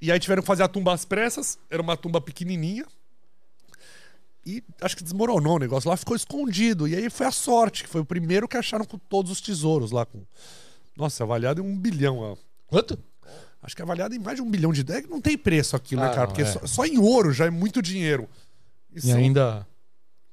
E 0.01 0.11
aí 0.11 0.20
tiveram 0.20 0.41
que 0.41 0.47
fazer 0.47 0.64
a 0.64 0.68
tumba 0.68 0.93
às 0.93 1.05
pressas. 1.05 1.57
Era 1.70 1.82
uma 1.82 1.95
tumba 1.95 2.20
pequenininha. 2.20 2.86
E 4.46 4.62
acho 4.82 4.98
que 4.98 5.04
desmoronou 5.04 5.56
o 5.56 5.60
negócio 5.60 5.89
lá, 5.89 5.96
ficou 5.96 6.16
escondido. 6.16 6.88
E 6.88 6.96
aí 6.96 7.10
foi 7.10 7.26
a 7.26 7.32
sorte, 7.32 7.84
que 7.84 7.89
foi 7.89 8.02
o 8.02 8.06
primeiro 8.06 8.48
que 8.48 8.58
acharam 8.58 8.84
com 8.86 8.98
todos 8.98 9.32
os 9.32 9.39
tesouros 9.39 9.91
lá. 9.91 10.06
Com... 10.06 10.22
Nossa, 10.98 11.24
avaliado 11.24 11.62
em 11.62 11.66
um 11.66 11.78
bilhão. 11.78 12.18
ó. 12.20 12.36
Quanto? 12.68 13.00
Acho 13.62 13.76
que 13.76 13.82
é 13.82 13.86
avaliado 13.86 14.14
em 14.14 14.20
mais 14.20 14.36
de 14.36 14.41
um 14.41 14.50
bilhão 14.52 14.74
de. 14.74 14.84
Que 14.84 15.08
não 15.10 15.22
tem 15.22 15.38
preço 15.38 15.76
aquilo, 15.76 16.02
né, 16.02 16.08
Ah, 16.08 16.10
cara? 16.10 16.22
não, 16.22 16.28
Porque 16.28 16.41
é. 16.41 16.46
só, 16.46 16.66
só 16.68 16.86
em 16.86 16.98
ouro 16.98 17.32
já 17.32 17.46
é 17.46 17.50
muito 17.50 17.82
dinheiro. 17.82 18.28
E, 18.94 19.08
E 19.08 19.12
ainda. 19.14 19.66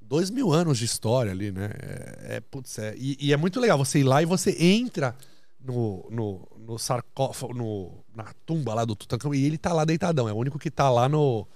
dois 0.00 0.28
mil 0.30 0.52
anos 0.52 0.78
de 0.78 0.84
história 0.86 1.30
ali, 1.30 1.52
né? 1.52 1.70
É, 1.80 2.36
é, 2.36 2.40
putz, 2.40 2.78
é, 2.80 2.94
e, 2.98 3.16
e 3.20 3.32
é 3.32 3.36
muito 3.36 3.60
legal 3.60 3.78
você 3.78 4.00
ir 4.00 4.02
lá 4.02 4.20
e 4.20 4.26
você 4.26 4.56
entra 4.60 5.14
no, 5.60 6.04
no, 6.10 6.48
no 6.58 6.78
sarcófago, 6.78 7.54
no, 7.54 8.04
na 8.12 8.24
tumba 8.44 8.74
lá 8.74 8.84
do 8.84 8.96
Tutankhamon 8.96 9.34
e 9.34 9.44
ele 9.44 9.56
tá 9.56 9.72
lá 9.72 9.84
deitadão. 9.84 10.28
É 10.28 10.32
o 10.32 10.36
único 10.36 10.58
que 10.58 10.70
tá 10.70 10.90
lá 10.90 11.08
no, 11.08 11.46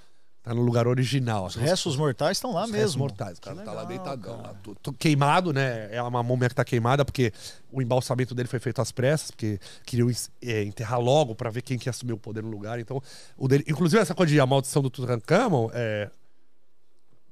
tá 0.45 0.55
no 0.55 0.61
lugar 0.63 0.87
original. 0.87 1.47
Os 1.47 1.55
restos 1.57 1.97
mortais 1.97 2.37
estão 2.37 2.53
lá 2.53 2.65
Os 2.65 2.71
restos 2.71 2.81
mesmo. 2.95 2.99
mortais. 3.01 3.39
O 3.39 3.41
cara 3.41 3.57
Que 3.57 3.65
tá 3.65 3.73
lá 3.73 3.85
deitadão. 3.85 4.37
Lá, 4.43 4.55
tu- 4.63 4.77
tu- 4.83 4.93
queimado, 4.93 5.53
né? 5.55 5.89
É 5.91 6.01
uma 6.03 6.23
múmia 6.23 6.49
que 6.51 6.55
tá 6.55 6.65
queimada, 6.65 7.03
porque 7.05 7.33
o 7.73 7.81
embalsamento 7.81 8.35
dele 8.35 8.47
foi 8.49 8.61
feito 8.61 8.81
às 8.83 8.93
pressas, 8.93 9.31
porque 9.31 9.59
queriam 9.87 10.09
é, 10.43 10.63
enterrar 10.63 11.01
logo 11.01 11.35
pra 11.35 11.49
ver 11.51 11.63
quem 11.63 11.79
que 11.79 11.89
ia 11.89 11.91
assumir 11.91 12.13
o 12.13 12.19
poder 12.19 12.43
no 12.43 12.51
lugar. 12.51 12.79
Então, 12.79 13.03
o 13.39 13.49
dele. 13.49 13.65
Inclusive, 13.67 14.01
essa 14.03 14.15
coisa 14.15 14.31
de 14.33 14.39
a 14.39 14.45
maldição 14.47 14.83
do 14.83 14.91
Tutankhamon, 14.91 15.71
é, 15.73 16.11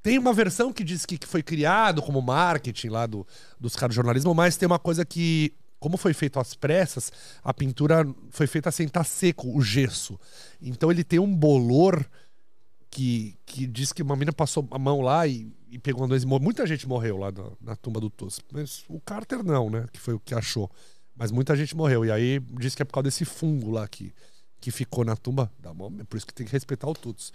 tem 0.03 0.19
uma 0.19 0.33
versão 0.33 0.73
que 0.73 0.83
diz 0.83 1.07
que, 1.07 1.17
que 1.17 1.27
foi 1.29 1.43
criado 1.43 2.03
como 2.03 2.21
marketing 2.21 2.89
lá 2.89 3.07
do, 3.07 3.27
dos 3.61 3.77
caras 3.77 3.93
de 3.93 3.97
jornalismo, 3.97 4.35
mas 4.35 4.57
tem 4.57 4.67
uma 4.67 4.79
coisa 4.79 5.05
que, 5.05 5.53
como 5.79 5.97
foi 5.97 6.13
feito 6.13 6.41
às 6.41 6.55
pressas, 6.55 7.13
a 7.45 7.55
pintura 7.55 8.05
foi 8.31 8.47
feita 8.49 8.71
sem 8.73 8.87
estar 8.87 9.05
seco, 9.05 9.57
o 9.57 9.63
gesso. 9.63 10.19
Então 10.61 10.91
ele 10.91 11.05
tem 11.05 11.21
um 11.21 11.33
bolor 11.33 12.05
que, 12.93 13.38
que 13.47 13.66
diz 13.66 13.90
que 13.90 14.03
uma 14.03 14.14
mina 14.14 14.34
passou 14.34 14.68
a 14.70 14.78
mão 14.78 15.01
lá 15.01 15.26
e, 15.26 15.51
e 15.70 15.78
pegou 15.78 16.07
dois. 16.07 16.24
Muita 16.26 16.66
gente 16.66 16.86
morreu 16.86 17.16
lá 17.16 17.32
na, 17.32 17.51
na 17.72 17.74
tumba 17.74 17.99
do 17.99 18.11
Tuss. 18.11 18.38
Mas 18.53 18.84
o 18.86 19.01
Carter 19.01 19.43
não, 19.43 19.70
né? 19.70 19.86
Que 19.90 19.99
foi 19.99 20.12
o 20.12 20.20
que 20.20 20.34
achou. 20.34 20.70
Mas 21.16 21.32
muita 21.32 21.57
gente 21.57 21.74
morreu. 21.74 22.05
E 22.05 22.12
aí 22.12 22.38
diz 22.61 22.74
que 22.74 22.82
é 22.82 22.84
por 22.84 22.93
causa 22.93 23.05
desse 23.05 23.24
fungo 23.24 23.70
lá 23.70 23.88
que, 23.88 24.12
que 24.61 24.70
ficou 24.70 25.07
na 25.07 25.16
tumba 25.16 25.51
da 25.59 25.72
momia. 25.72 26.05
Por 26.05 26.18
isso 26.18 26.26
que 26.26 26.34
tem 26.34 26.45
que 26.45 26.53
respeitar 26.53 26.86
o 26.86 26.93
Tuts. 26.93 27.32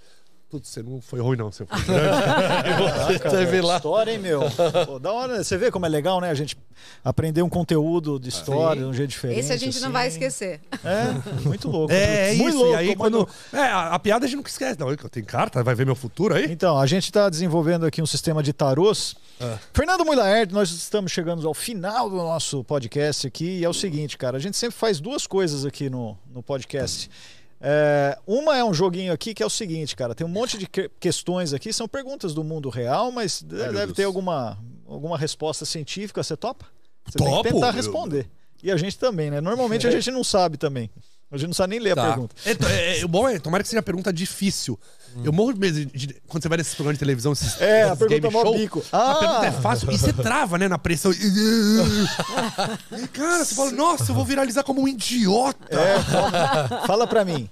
Tuts, 0.49 0.69
você 0.69 0.81
não 0.81 1.01
foi 1.01 1.19
ruim, 1.19 1.35
não. 1.35 1.51
Você 1.51 1.65
foi 1.65 1.81
grande. 1.83 2.07
Caraca, 3.19 3.29
Teve 3.29 3.61
lá. 3.61 3.75
História, 3.75 4.11
hein, 4.11 4.19
meu? 4.19 4.41
Pô, 4.87 4.97
da 4.97 5.11
hora. 5.11 5.43
Você 5.43 5.57
vê 5.57 5.69
como 5.69 5.85
é 5.85 5.89
legal, 5.89 6.21
né? 6.21 6.29
A 6.29 6.33
gente 6.33 6.57
aprender 7.03 7.41
um 7.41 7.49
conteúdo 7.49 8.17
de 8.17 8.29
história 8.29 8.81
de 8.81 8.87
um 8.87 8.93
jeito 8.93 9.09
diferente. 9.09 9.39
Esse 9.41 9.51
a 9.51 9.57
gente 9.57 9.77
não 9.79 9.87
assim. 9.87 9.93
vai 9.93 10.07
esquecer. 10.07 10.61
É, 10.85 11.45
muito 11.45 11.67
louco. 11.69 11.91
É, 11.91 12.33
é 12.33 12.35
muito 12.35 12.49
isso. 12.49 12.57
louco, 12.59 12.73
e 12.73 12.75
aí, 12.77 12.95
quando. 12.95 13.17
louco. 13.17 13.33
É, 13.51 13.59
a, 13.59 13.95
a 13.95 13.99
piada 13.99 14.25
a 14.25 14.27
gente 14.27 14.37
nunca 14.37 14.49
esquece. 14.49 14.79
Não, 14.79 14.89
eu 14.89 14.97
tenho 14.97 15.25
carta, 15.25 15.61
vai 15.61 15.75
ver 15.75 15.85
meu 15.85 15.95
futuro 15.95 16.33
aí? 16.33 16.45
Então, 16.49 16.79
a 16.79 16.85
gente 16.85 17.03
está 17.03 17.29
desenvolvendo 17.29 17.85
aqui 17.85 18.01
um 18.01 18.05
sistema 18.05 18.41
de 18.41 18.53
tarôs. 18.53 19.15
Ah. 19.41 19.57
Fernando 19.73 20.05
Mulaert, 20.05 20.51
nós 20.51 20.71
estamos 20.71 21.11
chegando 21.11 21.45
ao 21.45 21.53
final 21.53 22.09
do 22.09 22.15
nosso 22.15 22.63
podcast 22.63 23.27
aqui. 23.27 23.59
E 23.59 23.65
é 23.65 23.69
o 23.69 23.73
seguinte, 23.73 24.17
cara, 24.17 24.37
a 24.37 24.39
gente 24.39 24.55
sempre 24.55 24.77
faz 24.77 25.01
duas 25.01 25.27
coisas 25.27 25.65
aqui 25.65 25.89
no, 25.89 26.17
no 26.33 26.41
podcast. 26.41 27.09
É, 27.59 28.17
uma 28.27 28.55
é 28.55 28.63
um 28.63 28.73
joguinho 28.73 29.11
aqui 29.11 29.33
que 29.33 29.41
é 29.41 29.45
o 29.45 29.49
seguinte, 29.49 29.95
cara, 29.95 30.13
tem 30.13 30.25
um 30.25 30.29
monte 30.29 30.57
de 30.57 30.67
que- 30.67 30.89
questões 30.99 31.53
aqui, 31.53 31.73
são 31.73 31.87
perguntas 31.87 32.33
do 32.33 32.43
mundo 32.43 32.69
real, 32.69 33.11
mas 33.11 33.41
meu 33.41 33.57
deve 33.73 33.85
Deus. 33.87 33.93
ter 33.95 34.03
alguma, 34.03 34.57
alguma 34.85 35.17
resposta 35.17 35.65
científica. 35.65 36.21
Você 36.21 36.37
topa? 36.37 36.65
Você 37.05 37.17
tem 37.17 37.27
Topo, 37.27 37.43
que 37.43 37.53
tentar 37.53 37.67
eu- 37.69 37.73
responder. 37.73 38.29
E 38.61 38.71
a 38.71 38.77
gente 38.77 38.97
também, 38.97 39.31
né? 39.31 39.39
Normalmente 39.41 39.87
a 39.87 39.91
gente 39.91 40.11
não 40.11 40.23
sabe 40.23 40.57
também. 40.57 40.89
A 41.29 41.37
gente 41.37 41.47
não 41.47 41.53
sabe 41.53 41.71
nem 41.71 41.79
ler 41.79 41.91
a 41.91 41.95
Tá. 41.95 42.07
pergunta. 42.07 42.35
É, 42.45 42.51
é, 42.51 42.99
é, 43.01 43.05
o 43.05 43.07
bom 43.07 43.27
é, 43.27 43.37
tomara 43.37 43.61
que 43.61 43.69
seja 43.69 43.81
pergunta 43.81 44.13
difícil. 44.13 44.79
Eu 45.23 45.33
morro 45.33 45.53
de 45.53 45.59
medo 45.59 45.85
de, 45.85 46.07
de- 46.07 46.13
quando 46.27 46.43
você 46.43 46.47
vai 46.49 46.57
nesses 46.59 46.75
programas 46.75 46.95
de 46.95 46.99
televisão, 46.99 47.33
esses, 47.33 47.59
É, 47.59 47.83
a 47.83 47.87
esses 47.87 47.99
pergunta 47.99 48.21
game 48.21 48.33
mó 48.33 48.41
show, 48.43 48.57
bico. 48.57 48.83
A 48.91 49.11
Ah! 49.11 49.15
pergunta 49.15 49.45
é 49.47 49.51
fácil 49.51 49.91
e 49.91 49.97
você 49.97 50.13
trava, 50.13 50.57
né, 50.57 50.67
na 50.67 50.77
pressão. 50.77 51.11
Cara, 53.13 53.43
você 53.43 53.55
fala, 53.55 53.71
nossa, 53.71 54.11
eu 54.11 54.15
vou 54.15 54.25
viralizar 54.25 54.63
como 54.63 54.81
um 54.81 54.87
idiota. 54.87 55.75
É, 55.75 55.99
fala, 56.03 56.87
fala 56.87 57.07
pra 57.07 57.25
mim. 57.25 57.49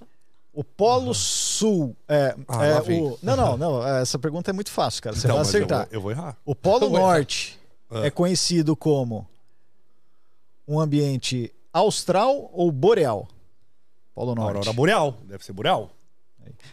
O 0.54 0.64
Polo 0.64 1.14
Sul 1.14 1.96
é, 2.08 2.34
Ah, 2.48 2.66
é 2.66 2.80
o. 2.80 3.20
Não, 3.22 3.36
não, 3.36 3.58
não. 3.58 3.88
Essa 3.98 4.18
pergunta 4.18 4.52
é 4.52 4.54
muito 4.54 4.72
fácil, 4.72 5.04
cara. 5.04 5.16
Você 5.16 5.28
Então, 5.28 5.36
vai 5.36 5.46
mas 5.46 5.54
eu 5.54 5.60
acertar. 5.60 5.80
vou- 5.80 5.88
Eu 5.92 6.02
vou 6.02 6.12
errar. 6.12 6.38
O 6.46 6.56
Polo. 6.56 6.90
Norte 6.90 7.60
Ah. 7.92 8.06
é 8.06 8.10
conhecido 8.10 8.76
como 8.76 9.28
um 10.68 10.80
ambiente 10.80 11.52
austral 11.74 12.50
ou 12.54 12.72
boreal? 12.72 13.28
Polo 14.16 14.34
Norte. 14.34 14.58
Aurora 14.58 14.74
Boreal. 14.74 15.18
Deve 15.26 15.44
ser 15.44 15.54
Boreal. 15.54 15.92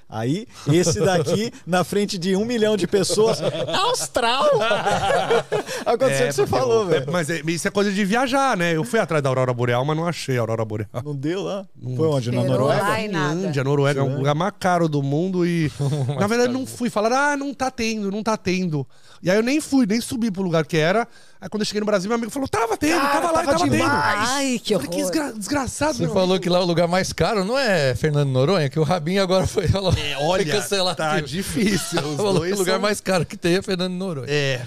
Aí, 0.08 0.46
esse 0.70 1.00
daqui, 1.00 1.50
na 1.66 1.82
frente 1.84 2.18
de 2.18 2.36
um 2.36 2.44
milhão 2.44 2.76
de 2.76 2.86
pessoas. 2.86 3.38
Austral! 3.42 4.44
Aconteceu 5.86 6.24
o 6.26 6.28
que 6.28 6.34
você 6.34 6.46
falou, 6.46 6.82
eu- 6.82 6.86
velho. 6.88 7.04
é, 7.08 7.10
mas 7.10 7.30
é- 7.30 7.40
isso 7.46 7.66
é 7.66 7.70
coisa 7.70 7.90
de 7.90 8.04
viajar, 8.04 8.56
né? 8.56 8.76
Eu 8.76 8.84
fui 8.84 8.98
atrás 8.98 9.22
da 9.22 9.28
Aurora 9.28 9.52
Boreal, 9.52 9.84
mas 9.84 9.96
não 9.96 10.06
achei 10.06 10.36
a 10.36 10.40
Aurora 10.40 10.64
Boreal. 10.64 10.88
Não 11.04 11.14
deu 11.14 11.42
lá? 11.42 11.64
Foi 11.96 12.06
onde? 12.08 12.30
Na 12.30 12.44
Noruega? 12.44 12.82
lá 12.82 12.88
nada. 13.08 13.34
Finlândia, 13.36 13.64
Noruega 13.64 14.00
é 14.00 14.02
um 14.02 14.06
Finlândia. 14.06 14.18
lugar 14.18 14.34
mais 14.34 14.52
caro 14.58 14.88
do 14.88 15.02
mundo 15.02 15.46
e. 15.46 15.70
na 16.18 16.26
verdade, 16.26 16.52
não 16.52 16.66
fui. 16.66 16.90
Falaram, 16.90 17.16
ah, 17.16 17.36
não 17.36 17.54
tá 17.54 17.70
tendo, 17.70 18.10
não 18.10 18.22
tá 18.22 18.36
tendo. 18.36 18.86
E 19.22 19.30
aí 19.30 19.36
eu 19.36 19.42
nem 19.42 19.60
fui, 19.60 19.86
nem 19.86 20.00
subi 20.00 20.30
pro 20.30 20.42
lugar 20.42 20.66
que 20.66 20.76
era. 20.76 21.06
Aí 21.40 21.48
quando 21.48 21.62
eu 21.62 21.66
cheguei 21.66 21.80
no 21.80 21.86
Brasil, 21.86 22.08
meu 22.08 22.16
amigo 22.16 22.30
falou, 22.30 22.48
tava 22.48 22.76
tendo, 22.76 23.00
Cara, 23.00 23.12
tava 23.20 23.26
lá, 23.32 23.44
tava 23.44 23.58
tava, 23.58 23.70
tendo. 23.70 23.82
Ai, 23.84 24.58
que 24.62 24.74
falei, 24.74 24.88
que 24.88 24.96
horror. 24.96 25.10
desgra- 25.10 25.32
desgraçado, 25.32 25.94
Você 25.94 26.02
meu 26.04 26.12
falou 26.12 26.30
amigo. 26.30 26.42
que 26.42 26.48
lá 26.48 26.60
o 26.60 26.64
lugar 26.64 26.86
mais 26.88 27.12
caro 27.12 27.44
não 27.44 27.58
é 27.58 27.94
Fernando 27.94 28.28
Noronha, 28.30 28.68
que 28.68 28.78
o 28.78 28.82
Rabinho 28.82 29.22
agora 29.22 29.46
foi, 29.46 29.61
falou, 29.68 29.92
É, 29.96 30.16
olha, 30.18 30.44
foi 30.44 30.52
cancelado. 30.52 30.96
tá 30.96 31.20
difícil. 31.20 32.00
Os 32.00 32.16
dois 32.16 32.54
o 32.54 32.58
lugar 32.58 32.72
são- 32.74 32.80
mais 32.80 33.00
caro 33.00 33.24
que 33.26 33.36
tem 33.36 33.56
é 33.56 33.62
Fernando 33.62 33.92
Noronha. 33.94 34.26
É. 34.30 34.66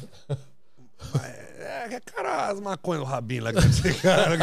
É, 1.59 1.95
é 1.95 1.99
cara, 1.99 2.47
as 2.49 2.59
maconhas 2.59 3.03
do 3.03 3.09
Rabin 3.09 3.39
lá 3.41 3.53
que 3.53 3.61
deve 3.61 3.73
ser 3.73 4.01
caro. 4.01 4.33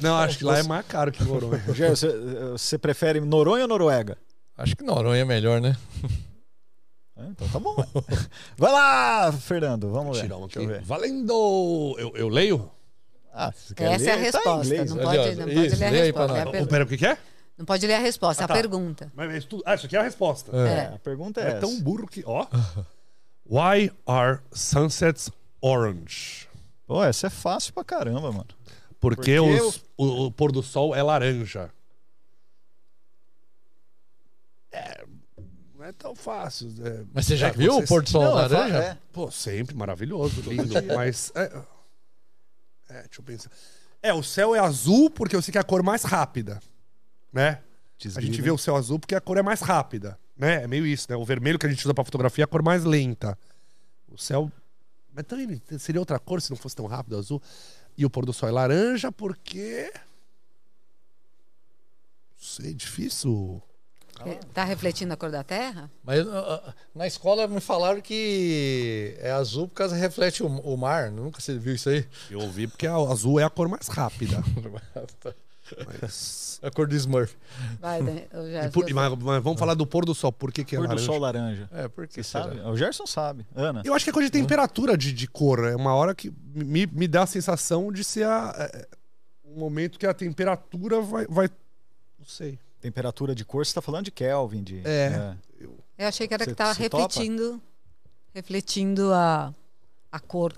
Não, 0.00 0.16
acho 0.18 0.38
que 0.38 0.44
lá 0.44 0.58
é 0.58 0.62
mais 0.62 0.86
caro 0.86 1.12
que 1.12 1.22
Noronha. 1.24 1.62
Rogério, 1.66 1.96
você, 1.96 2.08
você 2.52 2.78
prefere 2.78 3.20
Noronha 3.20 3.62
ou 3.64 3.68
Noruega? 3.68 4.16
Acho 4.56 4.74
que 4.76 4.82
Noronha 4.82 5.22
é 5.22 5.24
melhor, 5.24 5.60
né? 5.60 5.76
É, 7.16 7.22
Então 7.30 7.48
tá 7.48 7.58
bom. 7.58 7.76
Vai 8.56 8.72
lá, 8.72 9.32
Fernando. 9.32 9.90
Vamos 9.90 10.16
ver. 10.16 10.24
Tirar 10.24 10.36
um 10.36 10.46
Deixa 10.46 10.58
aqui. 10.60 10.68
eu 10.68 10.72
ver. 10.72 10.82
Valendo! 10.82 11.96
Eu, 11.98 12.12
eu 12.16 12.28
leio? 12.28 12.70
Ah, 13.32 13.52
você 13.54 13.74
quer 13.74 13.92
Essa 13.92 14.10
é 14.10 14.12
a 14.12 14.16
ler? 14.16 14.32
Tá 14.32 14.38
resposta. 14.38 14.66
inglês, 14.66 14.90
não, 14.90 14.96
pode, 14.98 15.16
não 15.16 15.24
pode 15.46 15.66
isso, 15.66 15.76
ler 15.78 15.84
a 15.86 15.90
resposta. 15.90 16.38
É 16.38 16.42
a 16.62 16.66
pera, 16.66 16.84
o 16.84 16.86
que, 16.88 16.96
que 16.96 17.06
é? 17.06 17.18
Não 17.58 17.64
pode 17.64 17.84
ler 17.86 17.94
a 17.94 17.98
resposta, 17.98 18.42
é 18.42 18.44
Ah, 18.44 18.46
a 18.46 18.48
tá. 18.48 18.54
pergunta. 18.54 19.12
Mas, 19.14 19.32
mas 19.32 19.44
tu- 19.44 19.60
ah, 19.66 19.74
isso 19.74 19.86
aqui 19.86 19.96
é 19.96 19.98
a 19.98 20.02
resposta. 20.04 20.56
É, 20.56 20.94
a 20.94 20.98
pergunta 21.00 21.40
é, 21.40 21.44
É 21.44 21.48
essa. 21.48 21.60
tão 21.60 21.80
burro 21.80 22.06
que. 22.06 22.22
Ó. 22.24 22.46
Why 23.44 23.90
are 24.06 24.38
sunsets 24.52 25.28
orange? 25.60 26.46
Pô, 26.86 27.02
essa 27.02 27.26
é 27.26 27.30
fácil 27.30 27.72
pra 27.74 27.82
caramba, 27.84 28.30
mano. 28.30 28.46
Porque, 29.00 29.36
Porque 29.36 29.40
os- 29.40 29.84
o, 29.96 30.26
o 30.26 30.30
pôr 30.32 30.52
do 30.52 30.62
sol 30.62 30.94
é 30.94 31.02
laranja. 31.02 31.70
É, 34.70 35.04
é 35.80 35.92
tão 35.92 36.14
fácil. 36.14 36.68
é- 36.84 37.04
Mas 37.12 37.26
você 37.26 37.36
já 37.36 37.48
é, 37.48 37.52
viu 37.52 37.72
vocês- 37.72 37.84
o 37.84 37.88
pôr 37.88 38.02
do 38.02 38.10
sol 38.10 38.22
Não, 38.24 38.34
laranja? 38.34 38.76
é. 38.78 38.98
Pô, 39.12 39.30
sempre 39.30 39.74
maravilhoso, 39.74 40.40
lindo. 40.42 40.74
mas. 40.94 41.32
É, 41.34 41.42
é, 42.90 43.02
deixa 43.02 43.20
eu 43.20 43.24
pensar. 43.24 43.50
É, 44.02 44.12
o 44.14 44.22
céu 44.22 44.54
é 44.54 44.60
azul 44.60 45.10
porque 45.10 45.34
eu 45.34 45.42
sei 45.42 45.50
que 45.52 45.58
é 45.58 45.60
a 45.60 45.64
cor 45.64 45.82
mais 45.82 46.02
rápida. 46.04 46.60
Né? 47.32 47.60
A 48.16 48.20
gente 48.20 48.40
vê 48.40 48.50
o 48.50 48.58
céu 48.58 48.76
azul 48.76 48.98
porque 48.98 49.14
a 49.14 49.20
cor 49.20 49.36
é 49.38 49.42
mais 49.42 49.60
rápida. 49.60 50.18
Né? 50.36 50.62
É 50.62 50.66
meio 50.68 50.86
isso, 50.86 51.06
né? 51.10 51.16
O 51.16 51.24
vermelho 51.24 51.58
que 51.58 51.66
a 51.66 51.68
gente 51.68 51.84
usa 51.84 51.92
pra 51.92 52.04
fotografia 52.04 52.44
é 52.44 52.46
a 52.46 52.48
cor 52.48 52.62
mais 52.62 52.84
lenta. 52.84 53.36
O 54.08 54.16
céu. 54.16 54.50
Mas 55.12 55.26
também 55.26 55.60
seria 55.78 56.00
outra 56.00 56.18
cor 56.18 56.40
se 56.40 56.50
não 56.50 56.56
fosse 56.56 56.76
tão 56.76 56.86
rápido 56.86 57.14
o 57.14 57.18
azul. 57.18 57.42
E 57.96 58.06
o 58.06 58.10
pôr 58.10 58.24
do 58.24 58.32
sol 58.32 58.48
é 58.48 58.52
laranja 58.52 59.10
porque. 59.10 59.90
Não 62.30 62.38
sei, 62.38 62.72
difícil. 62.72 63.60
Tá 64.52 64.64
refletindo 64.64 65.12
a 65.12 65.16
cor 65.16 65.30
da 65.30 65.44
Terra? 65.44 65.90
Mas 66.02 66.24
na 66.94 67.06
escola 67.06 67.46
me 67.46 67.60
falaram 67.60 68.00
que 68.00 69.16
é 69.20 69.30
azul 69.30 69.68
por 69.68 69.74
causa 69.74 69.94
reflete 69.94 70.42
o, 70.42 70.46
o 70.46 70.76
mar. 70.76 71.10
Nunca 71.10 71.40
você 71.40 71.56
viu 71.58 71.74
isso 71.74 71.88
aí? 71.88 72.06
Eu 72.30 72.40
ouvi 72.40 72.66
porque 72.66 72.86
a 72.86 72.94
azul 72.94 73.38
é 73.38 73.44
a 73.44 73.50
cor 73.50 73.68
mais 73.68 73.88
rápida. 73.88 74.42
Mas. 76.00 76.60
a 76.62 76.70
cor 76.70 76.86
do 76.88 76.94
Smurf. 76.96 77.36
Vai, 77.80 78.02
Dan- 78.02 78.20
eu 78.32 78.50
já- 78.50 78.64
E 78.66 78.70
por- 78.70 78.90
mas, 78.92 79.14
mas 79.18 79.42
vamos 79.42 79.58
falar 79.58 79.74
do 79.74 79.86
pôr 79.86 80.04
do 80.04 80.14
sol. 80.14 80.32
Por 80.32 80.52
que, 80.52 80.64
que 80.64 80.74
é 80.74 80.78
Pôr 80.78 80.86
do 80.86 80.88
laranja? 80.90 81.06
sol 81.06 81.18
laranja. 81.18 81.68
É, 81.72 81.88
por 81.88 82.06
que 82.06 82.14
Você 82.22 82.22
sabe? 82.24 82.56
será? 82.56 82.68
O 82.70 82.76
Gerson 82.76 83.06
sabe. 83.06 83.46
Ana. 83.54 83.82
Eu 83.84 83.94
acho 83.94 84.04
que 84.04 84.10
é 84.10 84.12
coisa 84.12 84.28
de 84.28 84.32
temperatura 84.38 84.96
de, 84.96 85.12
de 85.12 85.26
cor. 85.28 85.64
É 85.64 85.76
uma 85.76 85.94
hora 85.94 86.14
que 86.14 86.32
me, 86.54 86.86
me 86.86 87.06
dá 87.06 87.22
a 87.22 87.26
sensação 87.26 87.92
de 87.92 88.02
ser 88.04 88.24
a, 88.26 88.54
é, 88.72 88.88
um 89.44 89.58
momento 89.60 89.98
que 89.98 90.06
a 90.06 90.14
temperatura 90.14 91.00
vai. 91.00 91.26
vai 91.28 91.48
não 92.18 92.26
sei. 92.26 92.58
Temperatura 92.80 93.34
de 93.34 93.44
cor, 93.44 93.64
você 93.66 93.74
tá 93.74 93.80
falando 93.82 94.04
de 94.04 94.10
Kelvin. 94.10 94.62
De, 94.62 94.82
É. 94.84 95.34
Eu 95.98 96.06
achei 96.06 96.28
que 96.28 96.34
era 96.34 96.44
Você- 96.44 96.50
que 96.50 96.56
tava 96.56 96.74
você 96.74 96.88
topa? 96.88 97.02
refletindo, 97.04 97.60
refletindo 98.32 99.12
a, 99.12 99.52
a 100.12 100.20
cor 100.20 100.52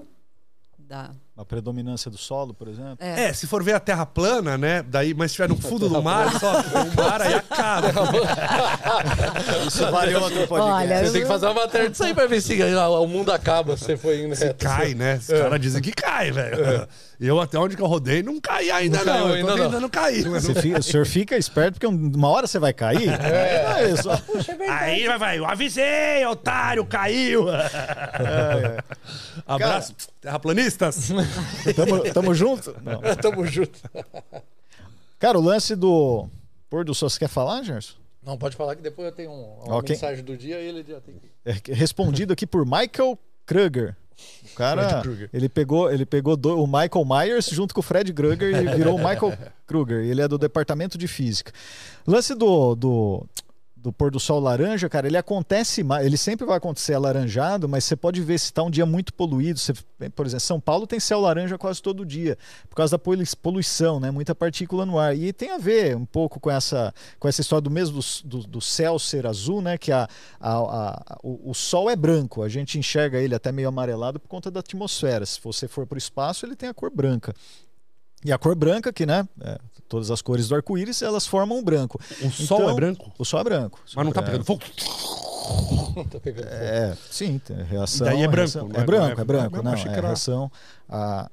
da. 0.79 1.13
A 1.41 1.45
predominância 1.45 2.11
do 2.11 2.19
solo, 2.19 2.53
por 2.53 2.69
exemplo. 2.69 2.99
É. 3.01 3.25
É, 3.29 3.33
se 3.33 3.47
for 3.47 3.63
ver 3.65 3.73
a 3.73 3.81
Terra 3.81 4.05
plana, 4.05 4.59
né? 4.59 4.83
Daí, 4.87 5.15
mas 5.15 5.31
se 5.31 5.41
estiver 5.43 5.49
no 5.49 5.57
fundo 5.61 5.89
do 5.89 6.03
mar, 6.03 6.39
só 6.39 6.53
o 6.61 6.95
mar 6.95 7.23
aí 7.23 7.33
acaba. 7.33 7.89
Isso 9.67 9.91
vale 9.91 10.15
outro 10.17 10.47
podcast. 10.47 10.61
Olha, 10.61 11.05
Você 11.07 11.13
tem 11.13 11.23
que 11.23 11.29
fazer 11.29 11.47
uma 11.47 11.55
matéria 11.55 11.89
disso 11.89 12.05
aí 12.05 12.13
pra 12.15 12.27
ver 12.27 12.43
se 12.43 12.61
ah, 12.63 12.89
o 12.91 13.07
mundo 13.07 13.33
acaba 13.33 13.75
você 13.75 13.97
for 13.97 14.15
indo 14.15 14.37
Se 14.37 14.45
reto. 14.45 14.67
cai, 14.67 14.93
né? 14.95 15.17
Os 15.17 15.27
caras 15.29 15.61
dizem 15.61 15.81
que 15.81 15.93
cai, 15.93 16.31
velho. 16.31 16.87
Eu 17.19 17.39
até 17.41 17.59
onde 17.59 17.77
que 17.77 17.83
eu 17.83 17.87
rodei 17.87 18.23
não 18.23 18.41
caí 18.41 18.71
ainda, 18.71 18.99
Não 18.99 19.05
não. 19.05 19.13
caiu 19.13 19.35
ainda, 19.35 19.57
não. 19.57 19.65
tentando 19.67 19.89
cair. 19.91 20.29
mas 20.31 20.43
Você 20.45 20.55
não- 20.55 20.63
fica- 20.63 20.79
o 20.79 20.83
senhor 20.83 21.07
fica 21.07 21.37
esperto 21.37 21.75
porque 21.75 21.87
uma 21.87 22.29
hora 22.29 22.47
você 22.47 22.59
vai 22.59 22.73
cair. 22.73 23.09
É, 23.23 23.83
é 23.85 23.91
isso. 23.91 24.09
Aí 24.69 25.07
vai, 25.07 25.19
vai. 25.19 25.39
Eu 25.39 25.45
avisei, 25.47 26.25
otário, 26.27 26.85
caiu. 26.87 27.47
Abraço, 29.47 29.95
terraplanistas. 30.21 31.11
Tamo, 31.75 32.13
tamo 32.13 32.35
junto? 32.35 32.75
Não. 32.83 33.01
Tamo 33.21 33.47
junto. 33.47 33.79
Cara, 35.19 35.39
o 35.39 35.43
lance 35.43 35.75
do 35.77 36.27
pôr 36.69 36.85
do 36.85 36.95
sol, 36.95 37.09
você 37.11 37.19
quer 37.19 37.29
falar, 37.29 37.63
Gerson? 37.63 37.95
Não, 38.25 38.37
pode 38.37 38.57
falar 38.57 38.77
que 38.77 38.83
depois 38.83 39.07
eu 39.09 39.13
tenho 39.13 39.31
um- 39.31 39.65
uma 39.65 39.77
Ok. 39.77 39.95
mensagem 39.95 40.23
do 40.25 40.37
dia 40.37 40.61
e 40.61 40.67
ele 40.69 40.85
já 40.87 41.01
tem 41.01 41.15
que. 41.17 41.71
É 41.71 41.75
respondido 41.75 42.33
aqui 42.33 42.47
por 42.47 42.65
Michael 42.65 43.19
Kruger. 43.47 43.97
O 44.53 44.55
cara, 44.55 45.03
ele 45.33 45.49
pegou, 45.49 45.91
ele 45.91 46.05
pegou 46.05 46.37
do- 46.37 46.63
o 46.63 46.67
Michael 46.67 47.05
Myers 47.07 47.47
junto 47.47 47.73
com 47.73 47.81
o 47.81 47.83
Fred 47.83 48.13
Krueger 48.13 48.55
e 48.55 48.75
virou 48.77 48.95
o 48.97 48.99
Michael 48.99 49.37
Kruger. 49.67 50.05
Ele 50.05 50.21
é 50.21 50.29
do 50.29 50.37
departamento 50.37 50.99
de 50.99 51.09
física. 51.09 51.51
Lance 52.07 52.35
do, 52.35 52.75
do, 52.75 53.27
do 53.83 53.91
pôr 53.93 54.11
do 54.11 54.21
sol 54.21 54.39
laranja, 54.41 54.89
cara, 54.91 55.07
ele 55.07 55.17
acontece 55.17 55.83
mais, 55.83 56.05
ele 56.05 56.17
sempre 56.19 56.45
vai 56.47 56.59
acontecer 56.59 56.93
alaranjado, 56.93 57.67
mas 57.69 57.85
você 57.85 57.97
pode 57.97 58.21
ver 58.21 58.39
se 58.39 58.47
está 58.47 58.63
um 58.63 58.71
dia 58.71 58.85
muito 58.85 59.13
poluído. 59.15 59.59
Você, 59.59 59.73
por 60.15 60.27
exemplo, 60.27 60.41
São 60.41 60.61
Paulo 60.61 60.87
tem 60.87 61.01
céu 61.01 61.19
laranja 61.21 61.57
quase 61.57 61.81
todo 61.81 62.05
dia, 62.05 62.37
por 62.69 62.77
causa 62.77 62.93
da 62.93 62.99
polu- 62.99 63.25
poluição, 63.41 63.99
né? 63.99 64.11
Muita 64.11 64.35
partícula 64.35 64.85
no 64.85 64.99
ar. 64.99 65.17
E 65.17 65.33
tem 65.33 65.51
a 65.53 65.59
ver 65.59 65.97
um 65.97 66.05
pouco 66.05 66.39
com 66.39 66.51
essa, 66.51 66.93
com 67.19 67.27
essa 67.27 67.41
história 67.41 67.63
do 67.63 67.71
mesmo 67.71 68.01
do, 68.01 68.29
do, 68.29 68.47
do 68.47 68.61
céu 68.61 68.99
ser 68.99 69.27
azul, 69.27 69.63
né? 69.63 69.79
Que 69.79 69.93
a, 69.93 70.07
a, 70.39 70.53
a- 70.59 71.19
o, 71.23 71.51
o 71.51 71.55
sol 71.55 71.89
é 71.89 71.97
branco, 71.97 72.43
a 72.43 72.49
gente 72.49 72.79
enxerga 72.79 73.19
ele 73.19 73.35
até 73.35 73.51
meio 73.51 73.69
amarelado 73.69 74.21
por 74.21 74.29
conta 74.29 74.51
da 74.51 74.61
atmosfera. 74.61 75.25
Se 75.25 75.41
você 75.43 75.67
for 75.67 75.87
para 75.87 75.97
o 75.97 75.99
espaço, 75.99 76.45
ele 76.45 76.55
tem 76.55 76.69
a 76.69 76.75
cor 76.75 76.91
branca. 76.91 77.35
E 78.25 78.33
a 78.33 78.39
cor 78.39 78.55
branca, 78.55 78.93
que, 78.93 79.07
né? 79.07 79.27
é, 79.41 79.59
todas 79.89 80.11
as 80.11 80.21
cores 80.23 80.49
do 80.49 80.55
arco-íris, 80.55 81.01
elas 81.03 81.27
formam 81.27 81.59
um 81.59 81.63
branco. 81.65 81.99
O 82.23 82.31
sol 82.31 82.59
Então, 82.61 82.71
é 82.71 82.75
branco, 82.75 83.13
O 83.19 83.25
sol 83.25 83.41
é 83.41 83.45
branco. 83.45 83.81
mas 83.97 84.05
não 84.05 84.13
tá 84.13 84.21
É, 84.21 84.25
pegando 84.25 84.45
fogo. 84.45 84.61
Tá 86.11 86.21
pegando 86.21 86.45
fogo. 86.47 86.55
É, 86.55 86.97
sim, 87.11 87.39
tem 87.39 87.57
reação. 87.63 88.07
Daí 88.07 88.19
é 88.23 88.29
branco, 88.29 88.37
reação- 88.37 88.69
né? 88.69 88.75
É 88.81 88.85
branco, 88.85 89.19
é- 89.19 89.23
é 89.23 89.25
branco, 89.25 89.63
não. 89.63 89.73
achei 89.73 89.89
É 89.89 89.93
que 89.93 89.99
era- 89.99 90.09
reação. 90.09 90.51
a- 90.89 91.31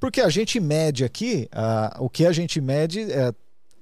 Porque 0.00 0.20
a 0.20 0.28
gente 0.28 0.60
mede 0.60 1.04
aqui, 1.04 1.48
a- 1.50 1.96
o 1.98 2.08
que 2.08 2.24
a 2.24 2.30
gente 2.32 2.60
mede 2.60 3.10
é 3.12 3.32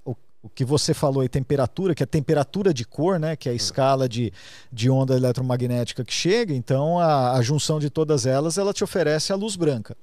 o, 0.02 0.16
o 0.42 0.48
que 0.48 0.64
você 0.64 0.94
falou 0.94 1.20
aí, 1.20 1.28
temperatura, 1.28 1.94
que 1.94 2.02
é 2.02 2.04
a 2.04 2.06
temperatura 2.06 2.72
de 2.72 2.86
cor, 2.86 3.18
né? 3.20 3.36
Que 3.36 3.50
é 3.50 3.52
a 3.52 3.54
escala 3.54 4.08
de, 4.08 4.32
de 4.72 4.88
onda 4.88 5.14
eletromagnética 5.14 6.02
que 6.02 6.14
chega. 6.14 6.54
Então, 6.54 6.98
a, 6.98 7.32
a 7.34 7.42
junção 7.42 7.78
de 7.78 7.90
todas 7.90 8.24
elas, 8.24 8.56
ela 8.56 8.72
te 8.72 8.82
oferece 8.82 9.30
a 9.30 9.36
luz 9.36 9.56
branca. 9.56 9.94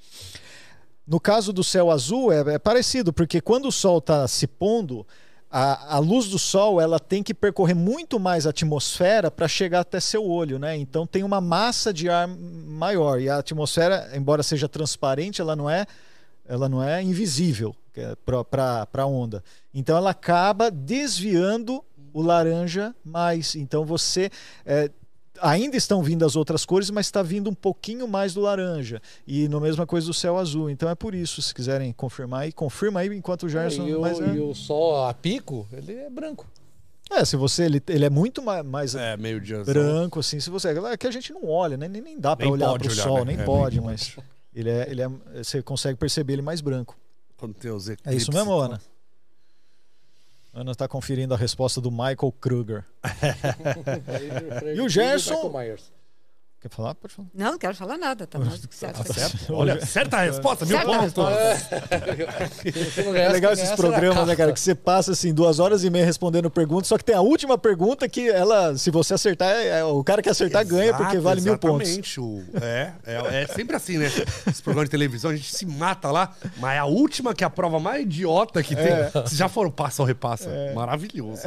No 1.05 1.19
caso 1.19 1.51
do 1.51 1.63
céu 1.63 1.91
azul 1.91 2.31
é, 2.31 2.55
é 2.55 2.59
parecido, 2.59 3.11
porque 3.11 3.41
quando 3.41 3.67
o 3.67 3.71
sol 3.71 3.97
está 3.97 4.27
se 4.27 4.47
pondo, 4.47 5.05
a, 5.51 5.97
a 5.97 5.99
luz 5.99 6.29
do 6.29 6.39
sol 6.39 6.81
ela 6.81 6.99
tem 6.99 7.21
que 7.21 7.33
percorrer 7.33 7.75
muito 7.75 8.19
mais 8.19 8.47
a 8.47 8.49
atmosfera 8.49 9.29
para 9.29 9.47
chegar 9.47 9.81
até 9.81 9.99
seu 9.99 10.25
olho, 10.25 10.57
né? 10.57 10.75
Então 10.75 11.05
tem 11.05 11.23
uma 11.23 11.39
massa 11.39 11.93
de 11.93 12.09
ar 12.09 12.27
maior 12.27 13.21
e 13.21 13.29
a 13.29 13.37
atmosfera, 13.37 14.09
embora 14.15 14.41
seja 14.41 14.67
transparente, 14.67 15.41
ela 15.41 15.55
não 15.55 15.69
é, 15.69 15.85
ela 16.47 16.67
não 16.67 16.81
é 16.81 17.03
invisível 17.03 17.75
para 18.25 18.87
a 18.91 19.05
onda. 19.05 19.43
Então 19.73 19.95
ela 19.95 20.09
acaba 20.09 20.71
desviando 20.71 21.83
o 22.13 22.21
laranja 22.21 22.95
mais. 23.05 23.55
Então 23.55 23.85
você 23.85 24.31
é, 24.65 24.89
ainda 25.41 25.75
estão 25.77 26.01
vindo 26.03 26.25
as 26.25 26.35
outras 26.35 26.65
cores, 26.65 26.89
mas 26.89 27.05
está 27.07 27.21
vindo 27.21 27.49
um 27.49 27.53
pouquinho 27.53 28.07
mais 28.07 28.33
do 28.33 28.41
laranja. 28.41 29.01
E 29.27 29.47
no 29.47 29.59
mesma 29.59 29.85
coisa 29.85 30.07
do 30.07 30.13
céu 30.13 30.37
azul. 30.37 30.69
Então 30.69 30.89
é 30.89 30.95
por 30.95 31.13
isso, 31.15 31.41
se 31.41 31.53
quiserem 31.53 31.91
confirmar 31.93 32.41
aí, 32.41 32.51
confirma 32.51 32.99
aí 33.01 33.07
enquanto 33.15 33.43
o 33.43 33.49
Gerson. 33.49 33.87
e, 33.87 33.95
o, 33.95 34.01
mas 34.01 34.19
é, 34.19 34.27
e 34.35 34.39
o 34.39 34.53
sol 34.53 35.05
a 35.05 35.13
pico, 35.13 35.67
ele 35.73 35.93
é 35.93 36.09
branco. 36.09 36.47
é, 37.11 37.23
se 37.25 37.35
você. 37.35 37.65
Ele, 37.65 37.81
ele 37.87 38.05
é 38.05 38.09
muito 38.09 38.41
ma- 38.41 38.63
mais. 38.63 38.95
É, 38.95 39.17
meio 39.17 39.41
branco, 39.65 40.19
assim, 40.19 40.39
se 40.39 40.49
você. 40.49 40.69
É 40.69 40.97
que 40.97 41.07
a 41.07 41.11
gente 41.11 41.31
não 41.33 41.47
olha, 41.49 41.77
né? 41.77 41.87
Nem, 41.87 42.01
nem 42.01 42.19
dá 42.19 42.35
para 42.35 42.47
olhar 42.49 42.73
para 42.77 42.87
o 42.87 42.91
sol, 42.91 43.19
né? 43.25 43.33
nem 43.33 43.39
É, 43.41 43.43
pode, 43.45 43.79
mas. 43.81 44.15
Ele 44.55 44.69
é, 44.69 44.87
ele 44.89 45.01
é. 45.01 45.09
Você 45.43 45.61
consegue 45.61 45.97
perceber 45.97 46.33
ele 46.33 46.41
mais 46.41 46.61
branco. 46.61 46.95
Quando 47.37 47.55
tem 47.55 47.71
os 47.71 47.89
É 47.89 47.93
isso 47.93 48.01
eclipses 48.03 48.29
mesmo, 48.29 48.51
e. 48.51 48.65
Ana? 48.65 48.81
Ana 50.53 50.71
está 50.71 50.87
conferindo 50.87 51.33
a 51.33 51.37
resposta 51.37 51.81
do 51.81 51.89
Michael 51.89 52.31
Kruger. 52.39 52.85
E 54.75 54.79
o 54.81 54.87
Gerson? 54.87 55.51
Quer 56.63 56.69
falar? 56.69 56.95
Pode 56.95 57.13
falar. 57.13 57.27
Não, 57.35 57.51
não 57.51 57.57
quero 57.57 57.75
falar 57.75 57.97
nada, 57.97 58.25
tá 58.25 58.39
mais 58.39 58.61
do 58.61 58.69
que 58.69 58.75
certo. 58.75 59.03
Certo? 59.13 59.53
Olha, 59.53 59.85
certa 59.85 60.21
resposta, 60.23 60.65
mil 60.65 60.77
Certa 60.77 61.11
pontos. 61.11 61.13
É 63.15 63.27
legal 63.27 63.51
esses 63.51 63.71
programas, 63.71 64.25
né, 64.25 64.33
cara? 64.33 64.53
Que 64.53 64.59
você 64.61 64.73
passa 64.73 65.11
assim 65.11 65.33
duas 65.33 65.59
horas 65.59 65.83
e 65.83 65.89
meia 65.89 66.05
respondendo 66.05 66.49
perguntas, 66.49 66.87
só 66.87 66.97
que 66.97 67.03
tem 67.03 67.15
a 67.15 67.19
última 67.19 67.57
pergunta 67.57 68.07
que 68.07 68.29
ela, 68.29 68.77
se 68.77 68.89
você 68.91 69.13
acertar, 69.13 69.49
é- 69.49 69.79
é- 69.79 69.83
o 69.83 70.01
cara 70.05 70.21
que 70.21 70.29
acertar 70.29 70.65
ganha 70.65 70.93
porque 70.93 71.17
Exato, 71.17 71.21
vale 71.21 71.41
mil 71.41 71.57
pontos. 71.57 71.89
exatamente, 71.89 72.21
É, 72.61 72.91
é, 73.05 73.43
é 73.43 73.47
sempre 73.47 73.75
assim, 73.75 73.97
né? 73.97 74.05
Esse 74.47 74.63
programa 74.63 74.85
de 74.85 74.91
televisão, 74.91 75.31
a 75.31 75.35
gente 75.35 75.53
se 75.53 75.65
mata 75.65 76.11
lá, 76.11 76.33
mas 76.59 76.75
é 76.75 76.79
a 76.79 76.85
última 76.85 77.33
que 77.33 77.43
é 77.43 77.47
a 77.47 77.49
prova 77.49 77.77
mais 77.77 78.03
idiota 78.03 78.63
que 78.63 78.73
tem. 78.73 78.85
É. 78.87 79.09
Vocês 79.11 79.35
já 79.35 79.49
foram 79.49 79.69
passa 79.69 80.01
ou 80.01 80.07
repassa? 80.07 80.49
Maravilhoso. 80.73 81.41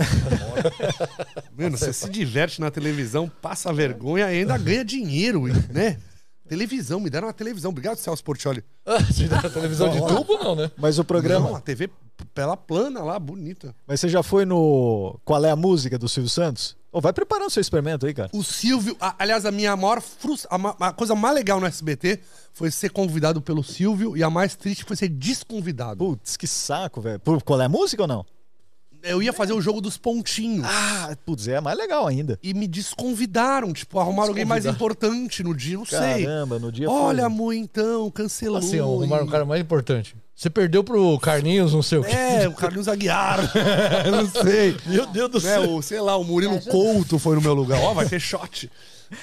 Mano, 1.56 1.78
você 1.78 1.90
se 1.90 2.10
diverte 2.10 2.60
na 2.60 2.70
televisão, 2.70 3.30
passa 3.40 3.72
vergonha 3.72 4.30
e 4.30 4.40
ainda 4.40 4.58
ganha 4.58 4.84
dinheiro, 4.84 5.05
né? 5.72 5.98
Televisão, 6.48 7.00
me 7.00 7.10
deram 7.10 7.26
uma 7.26 7.32
televisão. 7.32 7.70
Obrigado, 7.70 7.96
Celso 7.96 8.22
Portioli. 8.22 8.62
Você 9.08 9.26
dá 9.26 9.42
televisão 9.50 9.88
de 9.90 9.98
tubo, 9.98 10.38
não, 10.38 10.54
né? 10.54 10.70
Mas 10.76 10.96
o 10.98 11.04
programa. 11.04 11.48
Não, 11.48 11.56
a 11.56 11.60
TV 11.60 11.90
pela 12.32 12.56
plana 12.56 13.02
lá, 13.02 13.18
bonita. 13.18 13.74
Mas 13.86 13.98
você 14.00 14.08
já 14.08 14.22
foi 14.22 14.44
no 14.44 15.18
Qual 15.24 15.44
é 15.44 15.50
a 15.50 15.56
música 15.56 15.98
do 15.98 16.08
Silvio 16.08 16.30
Santos? 16.30 16.76
Ô, 16.92 17.00
vai 17.00 17.12
preparando 17.12 17.50
seu 17.50 17.60
experimento 17.60 18.06
aí, 18.06 18.14
cara. 18.14 18.30
O 18.32 18.42
Silvio, 18.44 18.96
a- 19.00 19.16
aliás, 19.18 19.44
a 19.44 19.50
minha 19.50 19.76
maior 19.76 20.00
frustra... 20.00 20.48
a, 20.50 20.88
a 20.88 20.92
coisa 20.92 21.14
mais 21.14 21.34
legal 21.34 21.60
no 21.60 21.66
SBT 21.66 22.20
foi 22.54 22.70
ser 22.70 22.90
convidado 22.90 23.42
pelo 23.42 23.62
Silvio 23.62 24.16
e 24.16 24.22
a 24.22 24.30
mais 24.30 24.54
triste 24.56 24.84
foi 24.84 24.96
ser 24.96 25.08
desconvidado. 25.08 25.98
Putz, 25.98 26.36
que 26.36 26.46
saco, 26.46 27.00
velho. 27.02 27.20
Por 27.20 27.42
Qual 27.42 27.60
é 27.60 27.64
a 27.66 27.68
música 27.68 28.02
ou 28.02 28.08
não? 28.08 28.24
Eu 29.06 29.22
ia 29.22 29.32
fazer 29.32 29.52
o 29.52 29.60
jogo 29.60 29.80
dos 29.80 29.96
pontinhos. 29.96 30.66
Ah, 30.68 31.16
putz, 31.24 31.48
é 31.48 31.60
mais 31.60 31.78
legal 31.78 32.06
ainda. 32.06 32.38
E 32.42 32.52
me 32.52 32.66
desconvidaram, 32.66 33.72
tipo, 33.72 33.98
arrumaram 33.98 34.30
alguém 34.30 34.44
mais 34.44 34.66
importante 34.66 35.42
no 35.42 35.54
dia, 35.54 35.76
não 35.78 35.84
sei. 35.84 36.24
Caramba, 36.24 36.58
no 36.58 36.72
dia 36.72 36.90
Olha, 36.90 37.18
foi... 37.18 37.26
amor, 37.26 37.52
então, 37.54 38.10
cancelou. 38.10 38.58
Assim, 38.58 38.78
arrumaram 38.80 39.24
um 39.24 39.28
cara 39.28 39.44
mais 39.44 39.60
importante. 39.60 40.14
Você 40.34 40.50
perdeu 40.50 40.84
pro 40.84 41.18
Carlinhos, 41.18 41.72
não 41.72 41.82
sei 41.82 41.98
o 41.98 42.04
quê. 42.04 42.10
É, 42.14 42.46
o 42.46 42.52
Carlinhos 42.52 42.88
Aguiar. 42.88 43.40
não 44.10 44.28
sei. 44.42 44.76
Meu 44.84 45.06
Deus 45.06 45.30
do 45.30 45.40
Né, 45.40 45.54
céu. 45.54 45.76
o, 45.76 45.82
sei 45.82 45.98
lá, 46.00 46.14
o 46.16 46.24
Murilo 46.24 46.60
Couto 46.60 47.18
foi 47.18 47.36
no 47.36 47.40
meu 47.40 47.54
lugar. 47.54 47.80
Ó, 47.80 47.94
vai 47.94 48.06
ter 48.06 48.20
shot. 48.20 48.70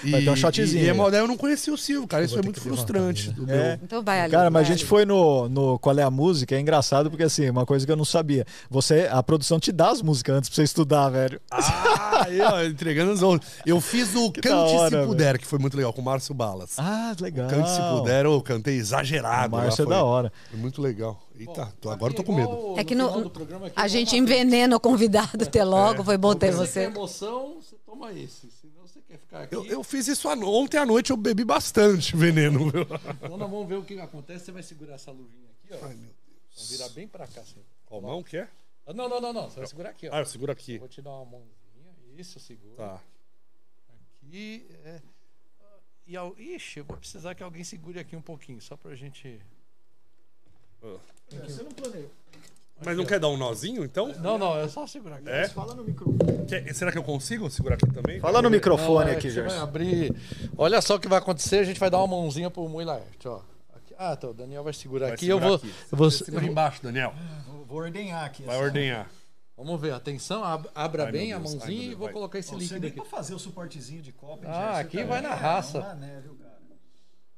Vai 0.04 0.22
ter 0.22 0.30
um 0.30 0.36
shotzinho 0.36 0.82
E, 0.82 0.86
e 0.86 0.90
é, 0.90 1.12
daí 1.12 1.20
eu 1.20 1.28
não 1.28 1.38
conheci 1.38 1.70
o 1.72 1.78
Silvio, 1.78 2.08
cara. 2.08 2.24
Isso 2.24 2.34
foi 2.34 2.44
muito 2.44 2.60
frustrante. 2.62 3.32
do 3.32 3.46
meu- 3.46 3.56
É. 3.56 3.80
Então 3.84 4.02
vai 4.04 4.22
ali. 4.22 4.32
Cara, 4.32 4.50
mas 4.50 4.62
a 4.64 4.66
gente 4.72 4.80
ali. 4.82 4.88
foi 4.90 5.06
no, 5.06 5.48
no 5.50 5.80
Qual 5.80 5.98
é 5.98 6.04
a 6.04 6.10
Música, 6.12 6.56
é 6.56 6.60
engraçado 6.60 7.10
porque 7.10 7.24
assim, 7.24 7.50
uma 7.50 7.66
coisa 7.66 7.86
que 7.86 7.92
eu 7.92 7.96
não 7.96 8.06
sabia. 8.06 8.46
Você, 8.70 9.08
a 9.12 9.22
produção 9.24 9.60
te 9.60 9.72
dá 9.72 9.90
as 9.90 10.02
músicas 10.02 10.36
antes 10.38 10.50
pra 10.50 10.56
você 10.56 10.64
estudar, 10.64 11.10
velho. 11.10 11.42
Ah, 11.52 12.26
eu 12.30 12.68
entregando 12.70 13.12
os 13.12 13.22
outros. 13.22 13.52
Eu 13.66 13.80
fiz 13.82 14.14
o 14.16 14.30
da 14.32 14.42
Cante 14.42 14.76
hora, 14.76 15.02
Se 15.02 15.08
Puder, 15.08 15.38
que 15.40 15.46
foi 15.46 15.60
muito 15.60 15.76
legal, 15.76 15.92
com 15.94 16.02
o 16.02 16.06
Márcio 16.06 16.34
Balas. 16.34 16.76
Ah, 16.78 17.16
legal. 17.20 17.50
Cante 17.50 17.70
Se 17.70 17.80
Puder, 17.82 18.26
eu 18.26 18.42
cantei 18.42 18.76
exagerado. 18.76 19.56
O 19.56 19.60
Márcio 19.60 19.84
é 19.84 19.86
foi- 19.86 19.96
da 19.96 20.04
hora. 20.04 20.32
Foi 20.50 20.60
muito 20.60 20.82
legal. 20.82 21.22
Eita, 21.38 21.74
tô- 21.82 21.90
agora 21.90 22.14
eu 22.14 22.18
tô 22.18 22.24
com 22.24 22.34
medo. 22.36 22.76
É 22.78 22.84
que 22.84 22.94
no, 22.94 23.32
a 23.76 23.88
gente 23.88 24.16
envenena 24.16 24.76
o 24.76 24.80
convidado 24.80 25.44
até 25.44 25.64
logo. 25.64 26.04
Foi 26.04 26.18
bom 26.18 26.34
ter 26.36 26.52
Você 26.52 26.68
você. 26.68 26.80
emoção, 26.84 27.56
você 27.62 27.76
toma 27.86 28.12
esse. 28.14 28.48
Se 28.52 28.68
não, 28.78 28.83
você 28.94 29.02
quer 29.02 29.18
ficar 29.18 29.42
aqui. 29.44 29.56
Eu, 29.56 29.66
eu 29.66 29.84
fiz 29.84 30.08
isso 30.08 30.28
ontem 30.30 30.78
à 30.78 30.86
noite, 30.86 31.12
eu 31.12 31.18
bebi 31.18 31.44
bastante 31.44 32.16
veneno. 32.16 32.68
Então 32.68 33.38
nós 33.38 33.50
vamos 33.50 33.68
ver 33.68 33.76
o 33.76 33.84
que 33.84 34.00
acontece. 34.00 34.46
Você 34.46 34.52
vai 34.52 34.64
segurar 34.64 34.96
essa 34.96 35.12
luvinha 35.12 35.50
aqui, 35.50 35.74
ó. 35.74 35.86
Ai, 35.86 35.96
meu 35.96 36.10
Vai 36.56 36.66
virar 36.68 36.90
bem 36.90 37.08
pra 37.08 37.28
cá, 37.28 37.42
assim. 37.42 37.64
Qual 37.86 38.02
mão 38.02 38.22
que 38.22 38.38
é? 38.38 38.48
Ah, 38.86 38.94
Não, 38.94 39.10
não, 39.10 39.20
não, 39.20 39.34
não. 39.34 39.50
Você 39.50 39.60
vai 39.60 39.68
segurar 39.68 39.90
aqui, 39.90 40.08
ó. 40.08 40.14
Ah, 40.14 40.20
eu 40.20 40.26
seguro 40.26 40.52
aqui. 40.52 40.78
Vou 40.78 40.88
te 40.88 41.02
dar 41.02 41.12
uma 41.12 41.26
mãozinha. 41.26 41.54
Isso, 42.16 42.40
segura. 42.40 42.76
Tá. 42.76 43.02
Aqui. 44.22 44.68
É... 44.84 45.02
E 46.06 46.16
ao... 46.16 46.38
Ixi, 46.38 46.80
eu 46.80 46.86
vou 46.86 46.98
precisar 46.98 47.34
que 47.34 47.42
alguém 47.42 47.64
segure 47.64 47.98
aqui 48.00 48.16
um 48.16 48.22
pouquinho, 48.22 48.62
só 48.62 48.78
pra 48.78 48.94
gente. 48.94 49.42
Mas 52.86 52.98
não 52.98 53.06
quer 53.06 53.20
dar 53.20 53.30
um 53.30 53.38
nozinho, 53.38 53.84
então? 53.84 54.08
Não, 54.20 54.38
não, 54.38 54.58
é 54.58 54.68
só 54.68 54.86
segurar 54.88 55.16
aqui. 55.18 55.30
É? 55.30 55.48
Fala 55.50 55.74
no 55.76 55.84
microfone. 55.84 56.46
Quer- 56.48 56.74
será 56.74 56.92
que 56.92 56.98
eu 56.98 57.04
consigo 57.04 57.50
segurar 57.50 57.76
aqui 57.76 57.88
também? 57.92 58.20
Fala 58.20 58.42
no 58.42 58.50
microfone 58.50 59.06
Não, 59.06 59.12
é 59.12 59.12
aqui, 59.14 59.22
que 59.28 59.32
você 59.34 59.42
vai 59.42 59.50
Gerson. 59.50 59.64
abrir. 59.64 60.16
Olha 60.58 60.82
só 60.82 60.96
o 60.96 61.00
que 61.00 61.08
vai 61.08 61.20
acontecer, 61.20 61.58
a 61.60 61.64
gente 61.64 61.80
vai 61.80 61.90
dar 61.90 61.98
uma 62.00 62.08
mãozinha 62.08 62.50
pro 62.50 62.68
Mui 62.68 62.84
Laerte, 62.86 63.28
ó. 63.28 63.40
Aqui- 63.76 63.94
Ah, 63.98 64.16
tá, 64.16 64.28
o 64.30 64.34
Daniel 64.34 64.64
vai 64.64 64.74
segurar 64.74 65.06
Vai 65.08 65.14
aqui. 65.16 65.26
segurar 65.26 65.46
eu 65.46 65.48
vou. 65.50 65.56
aqui. 65.58 65.68
Eu 65.92 65.98
vou, 65.98 66.12
Você 66.12 66.26
segura 66.26 66.46
embaixo, 66.46 66.82
Daniel. 66.84 67.14
Vou 67.68 67.78
ordenhar 67.80 68.24
aqui. 68.26 68.44
Vai 68.44 68.58
ordenhar. 68.62 69.10
Vamos 69.56 69.80
ver, 69.80 69.94
atenção, 69.94 70.44
ab- 70.44 70.68
abra 70.74 71.06
Ai, 71.06 71.12
bem 71.12 71.32
a 71.34 71.38
Deus, 71.38 71.52
ai, 71.54 71.58
mãozinha 71.60 71.82
e 71.84 71.86
Deus, 71.90 71.98
vou 71.98 72.08
vai. 72.08 72.14
colocar 72.14 72.40
esse 72.40 72.50
Você 72.50 72.56
líquido 72.56 72.80
nem 72.80 72.90
aqui. 72.90 73.00
pra 73.02 73.10
fazer 73.10 73.36
o 73.36 73.40
suportezinho 73.40 74.02
de 74.02 74.12
copo, 74.12 74.44
hein, 74.46 74.52
Ah, 74.52 74.80
aqui 74.80 74.98
Tá 74.98 75.04
vai 75.06 75.22
na 75.22 75.34
raça. 75.36 75.80
Não 75.80 75.88
dá, 75.90 75.96
né, 75.96 76.20
viu? 76.24 76.34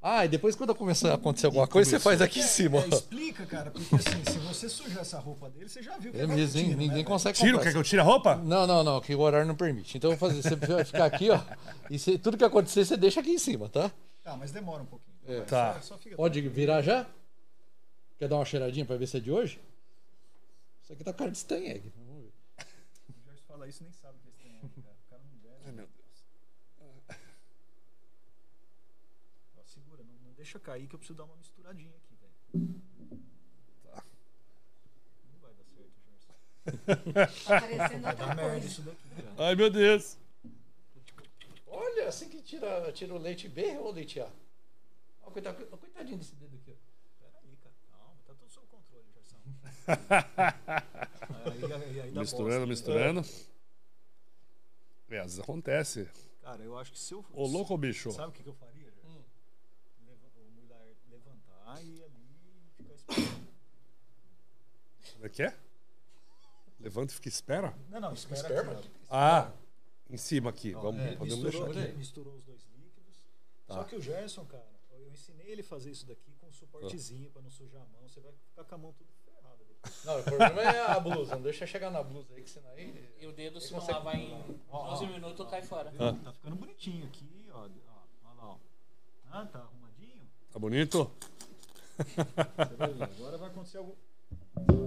Ah, 0.08 0.24
e 0.24 0.28
depois 0.28 0.56
quando 0.56 0.76
começar 0.76 1.10
a 1.10 1.16
acontecer 1.16 1.48
alguma 1.48 1.68
coisa, 1.68 1.90
você 1.90 2.00
faz 2.00 2.22
aqui 2.22 2.40
em 2.40 2.44
cima. 2.44 2.78
É, 2.78 2.88
explica, 2.90 3.44
cara, 3.48 3.72
porque 3.72 3.96
assim, 3.96 4.24
se 4.32 4.38
você 4.38 4.70
sujar 4.70 5.02
essa 5.02 5.18
roupa 5.18 5.50
dele, 5.50 5.68
você 5.68 5.82
já 5.82 5.98
viu 5.98 6.12
que 6.12 6.20
É 6.20 6.28
vai 6.28 6.36
mesmo, 6.36 6.60
hein? 6.60 6.66
tiro, 6.68 6.78
né, 6.80 6.86
Ninguém 6.88 7.04
consegue 7.04 7.36
Tiro, 7.40 7.60
quer 7.60 7.72
que 7.72 7.78
eu 7.80 7.84
tire 7.84 8.00
a 8.02 8.04
roupa? 8.04 8.36
Não, 8.36 8.68
não, 8.68 8.84
não, 8.84 9.02
que 9.02 9.16
o 9.16 9.20
horário 9.20 9.48
não 9.48 9.56
permite. 9.56 9.98
Então 9.98 10.12
eu 10.12 10.16
vou 10.16 10.30
fazer, 10.30 10.44
você 10.44 10.56
vai 10.56 10.86
ficar 10.86 11.06
aqui, 11.06 11.32
ó. 11.32 11.42
E 11.90 11.98
você- 11.98 12.20
tudo 12.20 12.38
que 12.38 12.44
acontecer, 12.44 12.86
você 12.86 12.96
deixa 12.96 13.20
aqui 13.20 13.32
em 13.32 13.40
cima, 13.40 13.68
tá? 13.68 13.92
Tá, 14.24 14.38
mas 14.38 14.52
demora 14.52 14.84
um 14.84 14.86
pouquinho. 14.86 15.16
É. 15.28 15.42
Tá. 15.42 15.74
Só, 15.82 15.96
só 15.96 15.98
fica 15.98 16.16
Pode 16.16 16.40
virar 16.50 16.84
já? 16.84 17.08
Quer 18.20 18.28
dar 18.28 18.36
uma 18.36 18.46
cheiradinha 18.46 18.86
pra 18.86 18.98
ver 18.98 19.08
se 19.08 19.18
é 19.18 19.20
de 19.20 19.32
hoje? 19.32 19.60
Isso 20.84 20.94
aqui 20.94 21.04
tá 21.04 21.14
com 21.14 21.18
cara 21.18 21.32
de. 21.32 21.44
Vamos 21.50 21.64
ver. 22.22 22.32
O 23.10 23.24
Gerson 23.26 23.44
fala 23.48 23.68
isso 23.68 23.82
nem 23.84 23.92
sabe 23.92 24.20
o 24.20 24.22
que 24.22 24.28
é 24.30 24.52
esse 24.52 24.70
trem, 24.70 24.84
cara. 24.84 24.96
O 25.04 25.10
cara 25.10 25.22
não 25.24 25.40
deve. 25.42 25.56
Ai, 25.66 25.72
meu 25.72 25.88
Deus. 25.88 26.26
Ó, 29.58 29.62
segura, 29.66 30.04
não, 30.04 30.14
não 30.24 30.34
deixa 30.46 30.60
cair 30.60 30.88
que 30.88 30.94
eu 30.94 31.00
preciso 31.00 31.18
dar 31.18 31.24
uma 31.24 31.36
misturadinha 31.38 31.90
aqui, 31.98 32.16
velho. 32.22 32.76
Tá. 33.84 34.04
Não 35.34 35.40
vai 35.42 35.52
dar 35.56 35.64
certo, 35.66 35.92
Gerson. 36.06 36.34
Tá 37.48 37.62
parecendo 37.62 38.08
outra 38.08 38.26
Dá 38.28 38.36
merda 38.36 38.52
coisa. 38.52 38.68
isso 38.68 38.82
daqui, 38.84 39.10
cara. 39.16 39.34
Ai, 39.40 39.56
meu 39.56 39.70
Deus. 39.72 40.18
Olha, 41.66 42.08
assim 42.08 42.30
que 42.30 42.44
tira, 42.44 42.92
tira 42.92 43.16
o 43.16 43.18
leite 43.18 43.50
B 43.50 43.76
ou 43.80 43.92
leite 43.92 44.20
A? 44.22 44.32
Ó, 45.24 45.32
coitado- 45.32 45.66
coitadinho 45.78 46.20
desse 46.20 46.36
dedo 46.36 46.56
aqui, 46.58 46.72
ó. 46.72 46.76
Peraí, 47.20 47.58
cara. 47.64 47.76
Calma, 47.90 48.16
tá 48.28 48.34
tudo 48.36 48.52
sob 48.52 48.68
controle, 48.68 49.08
Gerson. 49.16 49.38
aí, 51.50 51.74
aí, 51.74 52.02
aí 52.02 52.12
Misturando, 52.12 52.68
bosta. 52.68 52.68
misturando. 52.68 53.22
É, 55.10 55.18
às 55.20 55.26
vezes 55.26 55.40
acontece. 55.40 56.08
Cara, 56.44 56.62
eu 56.62 56.78
acho 56.78 56.92
que 56.92 57.00
se 57.00 57.16
eu. 57.16 57.26
Ô, 57.34 57.48
louco, 57.48 57.76
bicho. 57.76 58.12
Sabe 58.12 58.30
o 58.30 58.32
que, 58.32 58.44
que 58.44 58.50
eu 58.50 58.54
faria, 58.54 58.92
Gerson? 58.92 59.24
Leva- 60.06 60.30
o 60.38 60.52
Mulher 60.52 60.96
levantar 61.10 61.84
e 61.84 62.04
ali 62.04 62.72
ficar 62.78 62.94
esperando. 62.94 63.46
Como 65.26 65.28
é 65.28 65.30
que 65.30 65.42
é? 65.42 65.58
Levanta 66.80 67.12
e 67.12 67.16
fica 67.16 67.30
espera? 67.30 67.76
Não, 67.90 68.00
não, 68.00 68.14
espera 68.14 68.60
aqui, 68.60 68.88
ó. 68.88 68.90
Ah, 69.10 69.52
em 70.08 70.18
cima 70.18 70.52
aqui. 70.52 70.72
Vamos, 70.74 71.02
É, 71.02 71.16
podemos 71.16 71.44
misturou, 71.44 71.74
deixar 71.74 71.90
aqui. 71.90 71.98
misturou 71.98 72.36
os 72.36 72.44
dois 72.44 72.62
líquidos. 72.78 73.26
Tá. 73.66 73.74
Só 73.74 73.84
que 73.86 73.96
o 73.96 74.02
Gerson, 74.02 74.46
cara, 74.46 74.68
eu 74.92 75.10
ensinei 75.10 75.48
ele 75.48 75.62
a 75.62 75.64
fazer 75.64 75.90
isso 75.90 76.06
daqui 76.06 76.32
com 76.40 76.46
um 76.46 76.54
suportezinho 76.54 77.32
pra 77.32 77.42
não 77.42 77.50
sujar 77.50 77.82
a 77.82 77.86
mão. 77.86 78.08
Você 78.08 78.20
vai 78.20 78.32
ficar 78.34 78.66
com 78.66 78.76
a 78.76 78.78
mão 78.78 78.94
tudo 78.94 79.10
ferrada. 79.26 79.66
Não, 80.04 80.20
o 80.20 80.24
problema 80.24 80.62
é 80.62 80.92
a 80.92 81.00
blusa. 81.00 81.36
Não 81.36 81.42
deixa 81.42 81.66
chegar 81.66 81.90
na 81.90 82.04
blusa 82.04 82.36
aí, 82.36 82.44
que 82.44 82.50
senão 82.52 82.70
aí. 82.74 83.16
E 83.20 83.26
o 83.26 83.32
dedo, 83.34 83.60
se 83.60 83.72
não 83.72 83.80
consegue- 83.80 83.98
lavar 83.98 84.16
em 84.16 84.60
11 84.72 85.08
minutos, 85.08 85.50
cai 85.50 85.64
fora. 85.64 85.92
Tá 86.24 86.34
ficando 86.34 86.56
bonitinho 86.56 87.04
aqui, 87.08 87.50
ó. 87.52 87.62
ó 87.62 87.62
olha 87.64 87.74
lá, 88.38 88.48
ó. 88.50 88.58
Ah, 89.32 89.46
tá 89.48 89.58
arrumadinho. 89.58 90.30
Tá 90.52 90.60
bonito? 90.60 91.12
Você 91.98 92.76
vai 92.76 92.94
ver, 92.94 93.04
Agora 93.06 93.38
vai 93.40 93.50
acontecer 93.50 93.80
algum. 93.80 93.96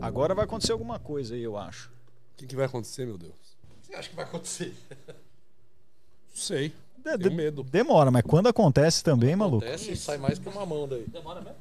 Agora 0.01 0.35
vai 0.35 0.45
acontecer 0.45 0.73
alguma 0.73 0.99
coisa 0.99 1.35
aí, 1.35 1.43
eu 1.43 1.57
acho. 1.57 1.89
O 1.89 2.36
que, 2.39 2.47
que 2.47 2.57
vai 2.57 2.66
acontecer, 2.66 3.05
meu 3.07 3.19
Deus? 3.19 3.32
O 3.32 3.81
que 3.81 3.86
você 3.89 3.95
acha 3.95 4.09
que 4.09 4.16
vai 4.16 4.24
acontecer? 4.24 4.74
Não 5.09 5.15
sei. 6.35 6.73
De- 7.19 7.31
medo. 7.31 7.62
Demora, 7.62 8.11
mas 8.11 8.23
quando 8.23 8.49
acontece 8.49 9.03
também, 9.03 9.35
maluco. 9.35 9.65
Acontece 9.65 9.93
e 9.93 9.97
sai 9.97 10.19
mais 10.19 10.39
que 10.39 10.49
uma 10.49 10.66
mão 10.66 10.86
daí. 10.86 11.05
Demora 11.09 11.40
mesmo? 11.40 11.57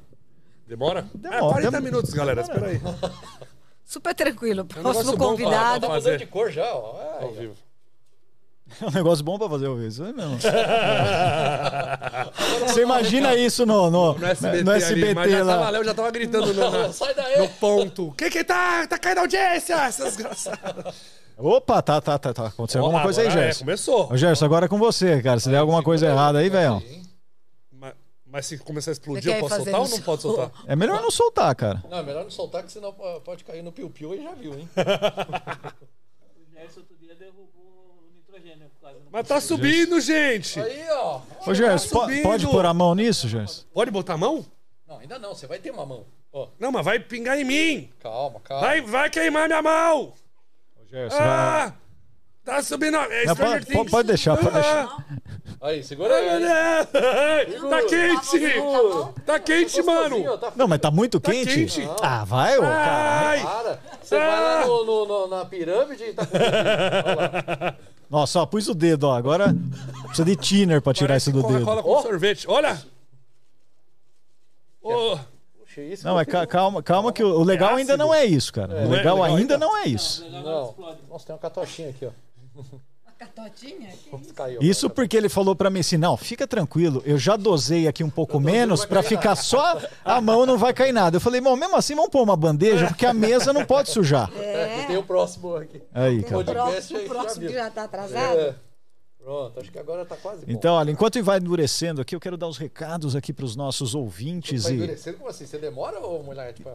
Demora? 0.66 1.08
Demora, 1.14 1.36
É, 1.38 1.40
40 1.48 1.70
dem- 1.70 1.80
minutos, 1.80 2.12
galera. 2.12 2.42
Espera 2.42 2.66
aí. 2.66 2.80
Super 3.84 4.14
tranquilo. 4.14 4.62
um 4.64 4.66
Próximo 4.66 5.12
bom 5.12 5.16
pra- 5.16 5.26
convidado. 5.26 5.80
Tá 5.80 5.86
fazer. 5.94 6.10
mudando 6.12 6.18
de 6.20 6.26
cor 6.26 6.50
já, 6.50 6.74
ó. 6.74 7.00
Ai, 7.18 7.24
Ao 7.24 7.32
vivo. 7.32 7.54
É 8.82 8.86
um 8.86 8.90
negócio 8.90 9.24
bom 9.24 9.38
pra 9.38 9.48
fazer 9.48 9.66
vivo, 9.68 9.82
isso 9.86 10.02
aí 10.04 10.12
mesmo. 10.12 10.38
Você 12.66 12.82
imagina 12.82 13.34
isso 13.34 13.64
no, 13.66 13.90
no, 13.90 14.14
No 14.18 14.26
SBT, 14.26 14.64
no 14.64 14.70
ali, 14.72 14.82
SBT 14.82 15.30
já 15.30 15.44
lá. 15.44 15.56
tava, 15.58 15.70
Léo 15.70 15.84
já 15.84 15.94
tava 15.94 16.10
gritando 16.10 16.52
no, 16.54 16.70
na- 16.70 16.92
Sai 16.92 17.14
daí! 17.14 17.38
no 17.38 17.48
ponto. 17.48 18.12
Quem 18.16 18.30
que 18.30 18.44
tá? 18.44 18.86
Tá 18.86 18.98
caindo 18.98 19.18
a 19.18 19.20
audiência, 19.22 19.74
essas 19.74 20.16
desgraçadas. 20.16 20.94
Opa, 21.36 21.80
tá, 21.82 22.00
tá, 22.00 22.18
tá, 22.18 22.34
tá. 22.34 22.46
Aconteceu 22.48 22.82
alguma 22.82 23.02
coisa 23.02 23.20
aí, 23.22 23.28
é, 23.28 23.30
Gerson. 23.30 23.64
começou. 23.64 24.12
Ô, 24.12 24.16
Gerson, 24.16 24.44
agora 24.44 24.66
é 24.66 24.68
com 24.68 24.78
você, 24.78 25.22
cara. 25.22 25.38
Se 25.40 25.48
der 25.48 25.58
alguma 25.58 25.82
coisa 25.82 26.06
errada 26.06 26.38
aí, 26.40 26.48
velho. 26.50 26.82
Mas, 27.72 27.94
mas 28.26 28.46
se 28.46 28.58
começar 28.58 28.90
a 28.90 28.92
explodir, 28.92 29.32
eu 29.34 29.40
posso 29.40 29.56
soltar 29.56 29.80
ou 29.80 29.88
não 29.88 30.00
pode 30.00 30.22
soltar? 30.22 30.50
É 30.66 30.76
melhor 30.76 31.00
não 31.00 31.10
soltar, 31.10 31.54
cara. 31.54 31.82
Não, 31.88 31.98
é 31.98 32.02
melhor 32.02 32.24
não 32.24 32.30
soltar, 32.30 32.62
que 32.64 32.72
senão 32.72 32.92
pode 33.24 33.44
cair 33.44 33.62
no 33.62 33.72
piu-piu 33.72 34.14
e 34.14 34.22
já 34.22 34.32
viu, 34.32 34.54
hein? 34.58 34.68
O 34.76 36.60
Gerson 36.60 36.80
outro 36.80 36.96
dia 37.00 37.14
derrubou 37.14 37.48
o 37.56 38.10
nitrogênio 38.16 38.66
quase 38.80 38.97
no 38.97 38.97
Mas 39.10 39.26
tá 39.26 39.40
subindo, 39.40 40.00
gente. 40.00 40.60
Aí, 40.60 40.84
ó. 40.90 41.20
Ô, 41.46 41.54
Gerson, 41.54 41.88
po- 41.88 42.00
subindo. 42.02 42.22
pode 42.22 42.46
pôr 42.46 42.66
a 42.66 42.74
mão 42.74 42.94
nisso, 42.94 43.28
Gerson? 43.28 43.64
Pode 43.72 43.90
botar 43.90 44.14
a 44.14 44.18
mão? 44.18 44.44
Não, 44.86 44.98
ainda 44.98 45.18
não, 45.18 45.34
você 45.34 45.46
vai 45.46 45.58
ter 45.58 45.70
uma 45.70 45.86
mão. 45.86 46.04
Ó, 46.32 46.48
Não, 46.58 46.70
mas 46.70 46.84
vai 46.84 46.98
pingar 46.98 47.38
em 47.38 47.44
mim. 47.44 47.90
calma, 48.00 48.38
calma. 48.40 48.66
Vai, 48.66 48.80
vai 48.82 49.08
queimar 49.10 49.48
minha 49.48 49.62
mão. 49.62 50.12
Ô, 50.76 50.86
Gerson, 50.90 51.16
Ah! 51.20 51.72
Tá 52.44 52.62
subindo. 52.62 52.96
É 52.96 53.26
Não, 53.26 53.36
pode- 53.36 53.66
Things. 53.66 53.90
pode 53.90 54.08
deixar, 54.08 54.34
pode 54.38 54.56
Ah, 54.56 54.96
Aí, 55.60 55.84
segura 55.84 56.14
Ai, 56.14 56.28
aí. 56.30 56.40
meu 56.40 57.60
Deus. 57.60 57.70
Tá 57.70 57.82
quente. 57.82 59.22
Tá 59.26 59.38
quente, 59.38 59.82
mano. 59.82 60.38
tá 60.38 60.52
Não, 60.56 60.66
mas 60.66 60.78
tá 60.78 60.90
muito 60.90 61.20
Tá 61.20 61.30
quente. 61.30 61.52
quente. 61.54 61.88
Ah, 62.00 62.24
vai, 62.24 62.56
ô, 62.56 62.62
cara. 62.62 63.40
Para. 63.42 63.80
Você 64.02 64.18
vai 64.18 64.40
lá 64.42 64.66
no, 64.66 64.84
no- 64.84 65.06
no- 65.06 65.26
na 65.28 65.44
pirâmide 65.44 66.04
e 66.04 66.12
tá 66.14 66.24
com. 66.24 66.38
Nossa, 68.10 68.40
ó, 68.40 68.46
pus 68.46 68.68
o 68.68 68.74
dedo, 68.74 69.04
ó. 69.04 69.14
Agora 69.16 69.54
precisa 70.04 70.24
de 70.24 70.36
thinner 70.36 70.80
pra 70.80 70.94
tirar 70.94 71.08
Parece 71.08 71.30
isso 71.30 71.40
do 71.42 71.46
dedo. 71.46 71.64
Coca-Cola 71.64 71.82
com 71.82 71.90
Ó. 71.90 72.02
sorvete. 72.02 72.46
Olha. 72.48 72.82
Ô, 74.82 75.18
Puxa, 75.58 75.82
isso 75.82 76.06
Não, 76.06 76.14
mas 76.14 76.26
ca- 76.26 76.46
calma, 76.46 76.82
calma 76.82 77.12
que 77.12 77.22
o 77.22 77.40
o 77.40 77.44
legal 77.44 77.74
ainda 77.76 77.96
não 77.96 78.14
é 78.14 78.24
isso, 78.24 78.52
cara. 78.52 78.72
O 78.72 78.74
Não 78.76 78.82
é 78.94 78.96
legal 78.96 79.16
legal 79.16 79.24
ainda 79.24 79.54
ainda? 79.54 79.58
não 79.58 79.76
é 79.76 79.84
isso. 79.86 80.26
Não. 80.30 80.68
explode. 80.70 80.98
Nossa, 81.08 81.26
tem 81.26 81.34
uma 81.34 81.38
catochinha 81.40 81.90
aqui, 81.90 82.06
ó. 82.06 82.62
Catotinha? 83.18 83.88
Isso 84.60 84.88
porque 84.88 85.16
ele 85.16 85.28
falou 85.28 85.56
pra 85.56 85.68
mim 85.70 85.80
assim: 85.80 85.96
não, 85.96 86.16
fica 86.16 86.46
tranquilo, 86.46 87.02
eu 87.04 87.18
já 87.18 87.36
dosei 87.36 87.88
aqui 87.88 88.04
um 88.04 88.10
pouco 88.10 88.38
menos 88.38 88.84
pra 88.84 89.02
ficar 89.02 89.34
só 89.34 89.80
a 90.04 90.20
mão 90.20 90.46
não 90.46 90.56
vai 90.56 90.72
cair 90.72 90.92
nada. 90.92 91.16
Eu 91.16 91.20
falei, 91.20 91.40
bom, 91.40 91.56
mesmo 91.56 91.74
assim 91.76 91.96
vamos 91.96 92.10
pôr 92.10 92.22
uma 92.22 92.36
bandeja, 92.36 92.86
porque 92.86 93.04
a 93.04 93.12
mesa 93.12 93.52
não 93.52 93.64
pode 93.64 93.90
sujar. 93.90 94.30
É. 94.36 94.84
Tem 94.86 94.96
o 94.96 95.02
próximo 95.02 95.56
aqui. 95.56 95.82
Aí, 95.92 96.20
O 96.20 96.22
cara. 96.22 96.44
podcast 96.44 96.88
próximo, 96.92 96.98
o 96.98 97.02
já 97.02 97.08
próximo 97.08 97.46
que 97.46 97.52
já 97.52 97.70
tá 97.70 97.84
atrasado. 97.84 98.38
É. 98.38 98.54
Pronto, 99.18 99.60
acho 99.60 99.72
que 99.72 99.78
agora 99.78 100.06
tá 100.06 100.16
quase 100.16 100.46
bom. 100.46 100.52
Então, 100.52 100.74
olha, 100.74 100.90
enquanto 100.90 101.22
vai 101.22 101.38
endurecendo 101.38 102.00
aqui, 102.00 102.14
eu 102.14 102.20
quero 102.20 102.36
dar 102.36 102.46
os 102.46 102.56
recados 102.56 103.14
aqui 103.16 103.32
pros 103.32 103.56
nossos 103.56 103.94
ouvintes 103.94 104.62
Vai 104.62 104.72
e 104.72 104.76
endurecendo 104.76 105.18
como 105.18 105.28
assim? 105.28 105.44
Você 105.44 105.58
demora 105.58 105.98
ou 105.98 106.22
mulher? 106.22 106.52
Tipo, 106.54 106.70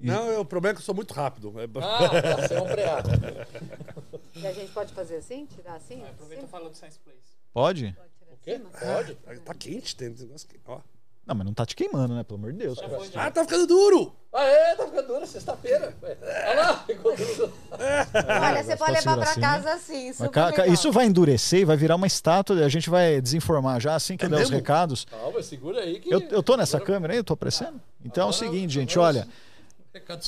Não, 0.00 0.30
é, 0.30 0.38
o 0.38 0.44
problema 0.44 0.72
é 0.72 0.74
que 0.74 0.80
eu 0.80 0.84
sou 0.84 0.94
muito 0.94 1.14
rápido. 1.14 1.54
É- 1.60 1.64
ah, 1.80 2.20
tá, 2.22 2.48
você 2.48 2.54
é 2.54 2.60
um 2.60 2.66
preado. 2.66 3.10
E 4.36 4.46
a 4.46 4.52
gente 4.52 4.70
pode 4.72 4.92
fazer 4.92 5.16
assim? 5.16 5.46
Tirar 5.46 5.74
assim? 5.76 6.02
Aproveita 6.04 6.44
e 6.44 6.48
fala 6.48 6.68
do 6.68 6.76
Science 6.76 6.98
Place. 6.98 7.18
pode? 7.52 7.96
O 8.30 8.36
quê? 8.44 8.60
Pode? 8.80 9.14
Tá 9.40 9.54
quente, 9.54 9.96
tem 9.96 10.12
esse 10.12 10.22
negócio 10.24 10.46
aqui. 10.48 10.60
Ó. 10.66 10.78
Não, 11.26 11.34
mas 11.34 11.44
não 11.44 11.52
tá 11.54 11.66
te 11.66 11.74
queimando, 11.74 12.14
né? 12.14 12.22
Pelo 12.22 12.38
amor 12.38 12.52
de 12.52 12.58
Deus. 12.58 12.78
Ah, 13.16 13.30
tá 13.32 13.42
ficando 13.42 13.66
duro! 13.66 14.14
Ah, 14.32 14.44
é? 14.44 14.76
Tá 14.76 14.84
ficando 14.84 15.08
dura 15.08 15.26
sexta-feira. 15.26 15.92
Olha 16.00 16.60
lá, 16.60 16.76
ficou 16.86 17.16
duro. 17.16 17.52
Olha, 17.72 18.62
você 18.62 18.76
pode 18.76 18.92
levar 18.92 19.16
pra 19.16 19.30
assim, 19.30 19.40
casa 19.40 19.72
assim. 19.72 20.12
Ca- 20.30 20.46
legal. 20.50 20.66
isso 20.68 20.92
vai 20.92 21.06
endurecer 21.06 21.60
e 21.60 21.64
vai 21.64 21.76
virar 21.76 21.96
uma 21.96 22.06
estátua. 22.06 22.64
A 22.64 22.68
gente 22.68 22.88
vai 22.88 23.20
desinformar 23.20 23.80
já 23.80 23.96
assim 23.96 24.16
que 24.16 24.24
É 24.24 24.28
der 24.28 24.36
os 24.36 24.40
mesmo? 24.42 24.54
recados. 24.56 25.04
Calma, 25.06 25.42
segura 25.42 25.80
aí 25.80 25.98
que... 25.98 26.08
Eu, 26.14 26.20
eu 26.20 26.42
tô 26.44 26.56
nessa 26.56 26.78
câmera 26.78 27.12
aí, 27.14 27.18
eu 27.18 27.24
tô 27.24 27.32
aparecendo? 27.34 27.80
Então 28.04 28.28
é 28.28 28.30
o 28.30 28.32
seguinte, 28.32 28.72
gente, 28.74 28.96
agora 28.96 29.26
olha. 29.26 29.28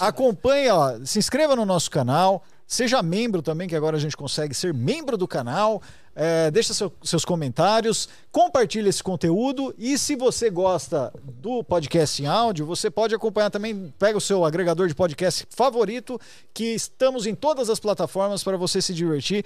Acompanhe, 0.01 0.69
ó, 0.71 0.99
se 1.05 1.19
inscreva 1.21 1.55
no 1.55 1.65
nosso 1.65 1.91
canal, 1.91 2.43
seja 2.69 3.03
membro 3.03 3.41
também, 3.43 3.67
que 3.67 3.75
agora 3.75 3.97
a 3.97 4.01
gente 4.01 4.17
consegue 4.17 4.55
ser 4.55 4.73
membro 4.73 5.17
do 5.17 5.27
canal. 5.27 5.83
É, 6.15 6.51
deixa 6.51 6.75
seu- 6.75 6.93
seus 7.03 7.25
comentários, 7.25 8.09
compartilhe 8.33 8.89
esse 8.89 9.03
conteúdo 9.03 9.73
e 9.79 9.97
se 9.97 10.17
você 10.17 10.51
gosta 10.51 11.13
do 11.41 11.63
podcast 11.63 12.21
em 12.21 12.27
áudio, 12.27 12.67
você 12.67 12.91
pode 12.91 13.15
acompanhar 13.15 13.51
também, 13.51 13.95
pega 13.99 14.19
o 14.19 14.21
seu 14.21 14.45
agregador 14.45 14.89
de 14.89 14.97
podcast 14.97 15.47
favorito, 15.49 16.21
que 16.53 16.75
estamos 16.75 17.25
em 17.25 17.37
todas 17.37 17.71
as 17.71 17.79
plataformas 17.79 18.43
para 18.43 18.57
você 18.57 18.83
se 18.83 18.93
divertir. 18.93 19.45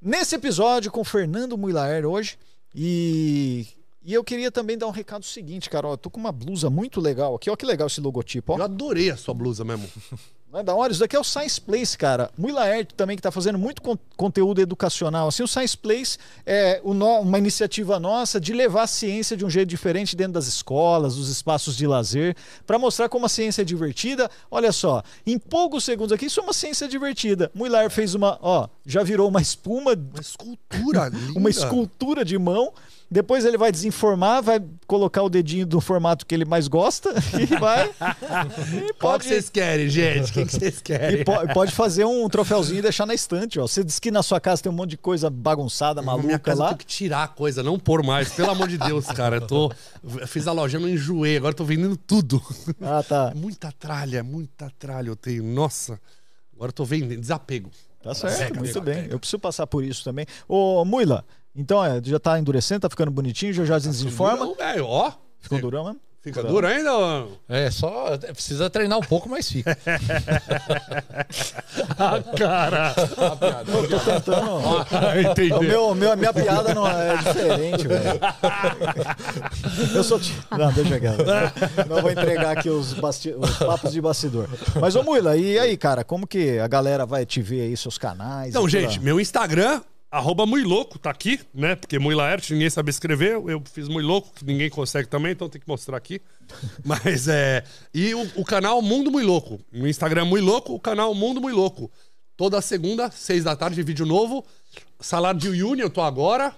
Nesse 0.00 0.36
episódio 0.36 0.90
com 0.92 1.02
Fernando 1.02 1.58
Muilaer 1.58 2.06
hoje 2.06 2.38
e 2.74 3.66
e 4.06 4.12
eu 4.12 4.22
queria 4.22 4.52
também 4.52 4.76
dar 4.76 4.86
um 4.86 4.90
recado 4.90 5.24
seguinte, 5.24 5.70
cara, 5.70 5.88
ó, 5.88 5.94
eu 5.94 5.96
tô 5.96 6.10
com 6.10 6.20
uma 6.20 6.30
blusa 6.30 6.68
muito 6.68 7.00
legal 7.00 7.34
aqui, 7.34 7.48
ó 7.48 7.56
que 7.56 7.64
legal 7.64 7.86
esse 7.86 8.02
logotipo, 8.02 8.52
ó. 8.52 8.58
Eu 8.58 8.62
adorei 8.64 9.10
a 9.10 9.16
sua 9.16 9.32
blusa 9.34 9.64
mesmo. 9.64 9.88
Não 10.54 10.60
é 10.60 10.62
da 10.62 10.72
hora? 10.72 10.92
Isso 10.92 11.00
daqui 11.00 11.16
é 11.16 11.18
o 11.18 11.24
Science 11.24 11.60
Place, 11.60 11.98
cara. 11.98 12.30
Muilaert 12.38 12.92
também 12.96 13.16
que 13.16 13.18
está 13.18 13.32
fazendo 13.32 13.58
muito 13.58 13.82
con- 13.82 13.98
conteúdo 14.16 14.60
educacional. 14.60 15.26
Assim, 15.26 15.42
o 15.42 15.48
Science 15.48 15.76
Place 15.76 16.16
é 16.46 16.80
uma 16.84 17.36
iniciativa 17.38 17.98
nossa 17.98 18.40
de 18.40 18.52
levar 18.52 18.82
a 18.84 18.86
ciência 18.86 19.36
de 19.36 19.44
um 19.44 19.50
jeito 19.50 19.68
diferente 19.68 20.14
dentro 20.14 20.34
das 20.34 20.46
escolas, 20.46 21.16
dos 21.16 21.28
espaços 21.28 21.76
de 21.76 21.88
lazer, 21.88 22.36
para 22.64 22.78
mostrar 22.78 23.08
como 23.08 23.26
a 23.26 23.28
ciência 23.28 23.62
é 23.62 23.64
divertida. 23.64 24.30
Olha 24.48 24.70
só, 24.70 25.02
em 25.26 25.40
poucos 25.40 25.82
segundos 25.82 26.12
aqui, 26.12 26.26
isso 26.26 26.38
é 26.38 26.42
uma 26.44 26.52
ciência 26.52 26.86
divertida. 26.86 27.50
Muilaert 27.52 27.90
fez 27.90 28.14
uma, 28.14 28.38
ó, 28.40 28.68
já 28.86 29.02
virou 29.02 29.28
uma 29.28 29.42
espuma, 29.42 29.94
Uma 29.94 30.20
escultura 30.20 31.08
linda. 31.12 31.36
uma 31.40 31.50
escultura 31.50 32.24
de 32.24 32.38
mão. 32.38 32.72
Depois 33.14 33.44
ele 33.44 33.56
vai 33.56 33.70
desinformar, 33.70 34.42
vai 34.42 34.60
colocar 34.88 35.22
o 35.22 35.28
dedinho 35.28 35.64
do 35.64 35.80
formato 35.80 36.26
que 36.26 36.34
ele 36.34 36.44
mais 36.44 36.66
gosta 36.66 37.14
e 37.40 37.46
vai. 37.58 37.88
e 37.88 38.92
Qual 38.94 39.12
pode- 39.12 39.22
que 39.22 39.28
vocês 39.28 39.48
querem, 39.48 39.88
gente? 39.88 40.30
O 40.30 40.34
que, 40.34 40.44
que 40.46 40.52
vocês 40.52 40.80
querem? 40.82 41.22
po- 41.24 41.54
pode 41.54 41.70
fazer 41.70 42.04
um 42.04 42.28
troféuzinho 42.28 42.80
e 42.80 42.82
deixar 42.82 43.06
na 43.06 43.14
estante, 43.14 43.60
ó. 43.60 43.68
Você 43.68 43.84
diz 43.84 44.00
que 44.00 44.10
na 44.10 44.20
sua 44.20 44.40
casa 44.40 44.62
tem 44.64 44.72
um 44.72 44.74
monte 44.74 44.90
de 44.90 44.96
coisa 44.98 45.30
bagunçada, 45.30 46.02
Na 46.02 46.12
minha 46.12 46.16
maluca 46.24 46.38
casa 46.40 46.58
eu 46.58 46.62
lá. 46.64 46.68
tenho 46.70 46.78
que 46.78 46.86
tirar 46.86 47.22
a 47.22 47.28
coisa, 47.28 47.62
não 47.62 47.78
pôr 47.78 48.02
mais. 48.02 48.32
Pelo 48.32 48.50
amor 48.50 48.66
de 48.66 48.78
Deus, 48.78 49.06
cara. 49.06 49.36
Eu 49.36 49.46
tô. 49.46 49.72
eu 50.18 50.26
Fiz 50.26 50.48
a 50.48 50.52
lojinha, 50.52 50.80
não 50.80 50.88
enjoei. 50.88 51.36
Agora 51.36 51.52
eu 51.52 51.56
tô 51.56 51.64
vendendo 51.64 51.96
tudo. 51.96 52.42
Ah, 52.82 53.00
tá. 53.02 53.32
Muita 53.36 53.70
tralha, 53.70 54.24
muita 54.24 54.70
tralha 54.76 55.08
eu 55.08 55.14
tenho. 55.16 55.44
Nossa. 55.44 56.00
Agora 56.52 56.70
eu 56.70 56.72
tô 56.74 56.84
vendendo. 56.84 57.20
Desapego. 57.20 57.70
Tá 58.02 58.12
certo, 58.12 58.38
Pega, 58.38 58.58
muito 58.60 58.72
pega, 58.82 58.84
bem. 59.00 59.06
Eu 59.08 59.20
preciso 59.20 59.38
passar 59.38 59.66
por 59.68 59.84
isso 59.84 60.02
também. 60.02 60.26
Ô, 60.48 60.84
Muila, 60.84 61.24
então 61.56 61.84
é, 61.84 62.00
já 62.02 62.18
tá 62.18 62.38
endurecendo, 62.38 62.80
tá 62.80 62.90
ficando 62.90 63.10
bonitinho, 63.10 63.52
já 63.52 63.64
já 63.64 63.78
desinforma. 63.78 64.44
Não, 64.44 64.54
velho, 64.54 64.86
ó. 64.86 65.12
Ficou 65.40 65.60
durão 65.60 65.84
mesmo? 65.84 66.00
Fica 66.24 66.42
duro 66.42 66.66
ainda, 66.66 66.90
ó? 66.90 67.26
É, 67.46 67.70
só 67.70 68.16
precisa 68.16 68.70
treinar 68.70 68.98
um 68.98 69.02
pouco, 69.02 69.28
mas 69.28 69.46
fica. 69.50 69.76
Ah, 71.98 72.20
cara. 72.36 72.94
Eu 73.66 73.88
tô 73.88 73.98
tentando. 74.00 74.60
Entendi. 75.30 75.52
O 75.52 75.60
meu, 75.60 75.94
meu, 75.94 76.12
a 76.12 76.16
minha 76.16 76.32
piada 76.32 76.74
não 76.74 76.86
é 76.86 77.16
diferente, 77.16 77.86
velho. 77.86 78.20
Eu 79.94 80.04
sou. 80.04 80.18
ti- 80.18 80.34
Não, 80.50 80.72
deixa 80.72 80.98
quieto. 80.98 81.24
Não 81.88 82.00
vou 82.00 82.10
entregar 82.10 82.56
aqui 82.58 82.70
os, 82.70 82.92
basti... 82.94 83.30
os 83.36 83.56
papos 83.58 83.92
de 83.92 84.00
bastidor. 84.00 84.48
Mas, 84.80 84.96
ô 84.96 85.02
Muila, 85.02 85.36
e 85.36 85.58
aí, 85.58 85.76
cara, 85.76 86.04
como 86.04 86.26
que 86.26 86.58
a 86.58 86.66
galera 86.68 87.04
vai 87.06 87.26
te 87.26 87.42
ver 87.42 87.62
aí, 87.62 87.76
seus 87.76 87.98
canais? 87.98 88.50
Então, 88.50 88.68
gente, 88.68 89.00
meu 89.00 89.20
Instagram, 89.20 89.80
arroba 90.14 90.46
Muiloco, 90.46 90.98
tá 90.98 91.10
aqui, 91.10 91.40
né? 91.52 91.74
Porque 91.74 91.98
Muilaerte, 91.98 92.52
ninguém 92.52 92.70
sabe 92.70 92.90
escrever. 92.90 93.32
Eu 93.32 93.62
fiz 93.64 93.88
Muiloco, 93.88 94.32
que 94.32 94.44
ninguém 94.44 94.70
consegue 94.70 95.08
também, 95.08 95.32
então 95.32 95.48
tem 95.48 95.60
que 95.60 95.68
mostrar 95.68 95.96
aqui. 95.96 96.20
Mas 96.84 97.26
é. 97.26 97.64
E 97.92 98.14
o, 98.14 98.22
o 98.36 98.44
canal 98.44 98.80
Mundo 98.80 99.10
Muiloco. 99.10 99.60
No 99.72 99.88
Instagram 99.88 100.24
Muiloco, 100.24 100.72
o 100.72 100.80
canal 100.80 101.12
Mundo 101.14 101.40
Muiloco. 101.40 101.90
Toda 102.36 102.60
segunda, 102.60 103.10
seis 103.10 103.44
da 103.44 103.56
tarde, 103.56 103.82
vídeo 103.82 104.06
novo. 104.06 104.44
Salário 105.00 105.38
de 105.38 105.62
Uni, 105.62 105.80
eu 105.82 105.90
tô 105.90 106.00
agora. 106.00 106.54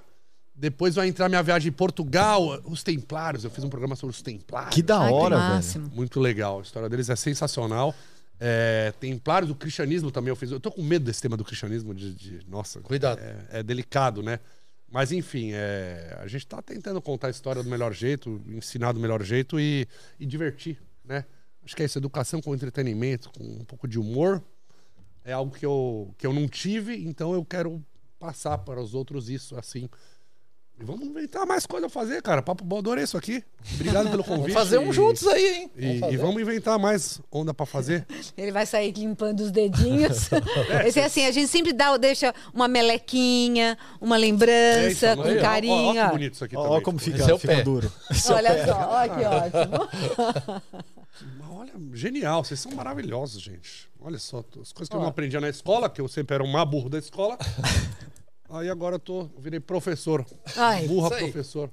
Depois 0.55 0.95
vai 0.95 1.07
entrar 1.07 1.29
minha 1.29 1.43
viagem 1.43 1.69
em 1.69 1.73
Portugal, 1.73 2.61
os 2.65 2.83
Templários. 2.83 3.45
Eu 3.45 3.51
fiz 3.51 3.63
um 3.63 3.69
programa 3.69 3.95
sobre 3.95 4.15
os 4.15 4.23
Templários. 4.23 4.75
Que 4.75 4.83
da 4.83 5.01
Ai, 5.01 5.09
que 5.09 5.15
hora, 5.15 5.37
velho. 5.37 5.49
máximo. 5.51 5.91
Muito 5.95 6.19
legal. 6.19 6.61
A 6.61 6.63
história 6.63 6.89
deles 6.89 7.11
é 7.11 7.17
sensacional. 7.17 7.95
É, 8.39 8.93
Templários 9.01 9.49
do 9.49 9.55
cristianismo 9.55 10.11
também 10.11 10.29
eu 10.29 10.37
fiz. 10.37 10.51
Eu 10.51 10.61
tô 10.61 10.71
com 10.71 10.83
medo 10.83 11.05
desse 11.05 11.23
tema 11.23 11.37
do 11.37 11.45
cristianismo, 11.45 11.95
de. 11.95 12.15
de- 12.15 12.47
nossa, 12.49 12.81
Cuidado. 12.81 13.21
É, 13.21 13.61
é 13.61 13.63
delicado, 13.63 14.23
né? 14.23 14.41
Mas 14.89 15.11
enfim, 15.11 15.51
é, 15.53 16.17
a 16.21 16.27
gente 16.27 16.47
tá 16.47 16.63
tentando 16.63 17.01
contar 17.03 17.27
a 17.27 17.31
história 17.31 17.63
do 17.63 17.69
melhor 17.69 17.93
jeito, 17.93 18.41
ensinar 18.47 18.93
do 18.93 19.01
melhor 19.01 19.23
jeito 19.23 19.59
e, 19.59 19.87
e 20.19 20.25
divertir, 20.25 20.81
né? 21.05 21.25
Acho 21.65 21.75
que 21.75 21.83
é 21.83 21.87
isso, 21.87 21.99
educação 21.99 22.41
com 22.41 22.55
entretenimento, 22.55 23.31
com 23.37 23.43
um 23.45 23.65
pouco 23.65 23.89
de 23.89 23.99
humor. 23.99 24.43
É 25.25 25.33
algo 25.33 25.53
que 25.53 25.67
eu, 25.67 26.15
que 26.17 26.25
eu 26.25 26.33
não 26.33 26.47
tive, 26.47 27.05
então 27.05 27.35
eu 27.35 27.45
quero 27.45 27.85
passar 28.19 28.59
para 28.59 28.81
os 28.81 28.95
outros 28.95 29.29
isso, 29.29 29.57
assim. 29.59 29.89
E 30.79 30.85
vamos 30.85 31.07
inventar 31.07 31.47
mais 31.47 31.65
coisa 31.65 31.87
a 31.87 31.89
fazer, 31.89 32.21
cara. 32.21 32.43
Papo 32.43 32.63
bom, 32.63 32.77
adorei 32.79 33.03
isso 33.05 33.17
aqui. 33.17 33.43
Obrigado 33.77 34.11
pelo 34.11 34.23
convite. 34.25 34.53
Vamos 34.53 34.69
fazer 34.69 34.79
um 34.79 34.91
e- 34.91 34.93
juntos 34.93 35.27
aí, 35.27 35.55
hein? 35.55 35.71
e, 35.75 35.99
fazer. 36.01 36.13
e 36.13 36.17
vamos 36.19 36.43
inventar 36.43 36.79
mais 36.79 37.19
onda 37.33 37.55
pra 37.55 37.65
fazer. 37.65 38.07
Ele 38.37 38.53
vai 38.53 38.67
sair 38.67 38.93
limpando 38.93 39.41
os 39.41 39.51
dedinhos. 39.51 40.29
Esse 40.85 41.01
é 41.01 41.07
assim, 41.07 41.25
a 41.25 41.31
gente 41.33 41.49
sempre 41.49 41.73
dá, 41.73 41.97
deixa 41.97 42.35
uma 42.53 42.69
melequinha, 42.69 43.79
uma 44.03 44.19
lembrança, 44.19 45.07
É 45.07 45.13
isso, 45.13 45.17
com 45.17 45.23
aí, 45.23 45.39
ó, 45.39 45.41
carinho. 45.41 45.75
Ó, 45.75 46.05
ó, 46.05 46.07
que 46.09 46.13
bonito 46.13 46.35
isso 46.35 46.45
aqui 46.45 46.57
Ó, 46.57 46.63
também. 46.63 46.77
ó 46.77 46.81
como 46.83 46.99
fica, 46.99 47.19
Esse 47.21 47.31
é 47.31 47.35
o 47.35 47.39
fica 47.39 47.55
pé. 47.57 47.63
duro. 47.63 47.91
Esse 48.11 48.31
é 48.31 48.35
o 48.35 48.37
Olha 48.37 48.51
pé. 48.55 48.67
só, 48.67 48.91
olha 48.91 49.15
que 49.15 49.25
ótimo. 49.25 50.87
Olha, 51.51 51.73
genial. 51.95 52.45
Vocês 52.45 52.61
são 52.61 52.73
maravilhosos, 52.73 53.41
gente. 53.41 53.89
Olha 53.99 54.19
só, 54.19 54.45
as 54.61 54.73
coisas 54.73 54.89
que 54.91 54.95
eu 54.95 55.01
não 55.01 55.09
aprendia 55.09 55.41
na 55.41 55.49
escola, 55.49 55.89
que 55.89 56.03
eu 56.03 56.07
sempre 56.09 56.35
era 56.35 56.45
um 56.45 56.53
má 56.53 56.65
burro 56.67 56.91
da 56.91 56.99
escola. 56.99 57.39
Aí 58.51 58.71
agora 58.71 58.97
eu 58.97 58.99
tô, 58.99 59.23
eu 59.23 59.41
virei 59.41 59.61
professor. 59.61 60.25
Ai, 60.57 60.87
Burra 60.87 61.11
professor. 61.11 61.71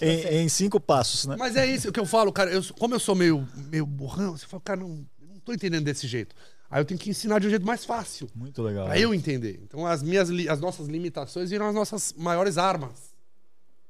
Em, 0.00 0.42
em 0.42 0.48
cinco 0.48 0.80
passos, 0.80 1.26
né? 1.26 1.36
Mas 1.38 1.54
é 1.56 1.64
isso 1.66 1.92
que 1.92 2.00
eu 2.00 2.06
falo, 2.06 2.32
cara. 2.32 2.50
Eu, 2.50 2.62
como 2.78 2.94
eu 2.94 3.00
sou 3.00 3.14
meio, 3.14 3.46
meio 3.54 3.86
burrão, 3.86 4.36
você 4.36 4.46
fala, 4.46 4.60
cara, 4.60 4.80
não, 4.80 5.06
não 5.20 5.38
tô 5.44 5.52
entendendo 5.52 5.84
desse 5.84 6.06
jeito. 6.06 6.34
Aí 6.70 6.80
eu 6.80 6.84
tenho 6.84 6.98
que 6.98 7.10
ensinar 7.10 7.40
de 7.40 7.46
um 7.46 7.50
jeito 7.50 7.66
mais 7.66 7.84
fácil. 7.84 8.28
Muito 8.34 8.62
legal. 8.62 8.86
Pra 8.86 8.98
eu 8.98 9.12
entender. 9.12 9.60
Então 9.64 9.86
as 9.86 10.02
minhas 10.02 10.30
as 10.48 10.60
nossas 10.60 10.86
limitações 10.86 11.50
viram 11.50 11.66
as 11.66 11.74
nossas 11.74 12.12
maiores 12.16 12.58
armas. 12.58 13.10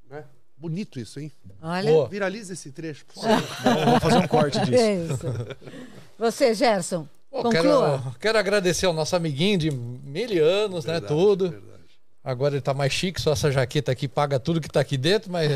Né? 0.08 0.24
Bonito 0.56 0.98
isso, 0.98 1.20
hein? 1.20 1.30
olha. 1.60 1.90
Boa. 1.90 2.08
Viraliza 2.08 2.54
esse 2.54 2.72
trecho. 2.72 3.04
por 3.06 3.14
favor. 3.22 3.84
Vamos 3.84 4.02
fazer 4.02 4.18
um 4.18 4.28
corte 4.28 4.60
disso. 4.60 4.74
É 4.74 4.94
isso. 5.04 5.26
Você, 6.18 6.54
Gerson, 6.54 7.06
Pô, 7.30 7.42
conclua. 7.42 7.52
quero, 8.02 8.14
quero 8.18 8.38
agradecer 8.38 8.86
ao 8.86 8.92
nosso 8.92 9.14
amiguinho 9.14 9.58
de 9.58 9.70
mil 9.70 10.44
anos, 10.44 10.84
né? 10.84 11.00
Tudo. 11.00 11.50
Verdade. 11.50 11.70
Agora 12.22 12.54
ele 12.54 12.60
tá 12.60 12.74
mais 12.74 12.92
chique, 12.92 13.18
só 13.18 13.32
essa 13.32 13.50
jaqueta 13.50 13.90
aqui 13.90 14.06
paga 14.06 14.38
tudo 14.38 14.60
que 14.60 14.68
tá 14.68 14.78
aqui 14.80 14.98
dentro, 14.98 15.32
mas 15.32 15.48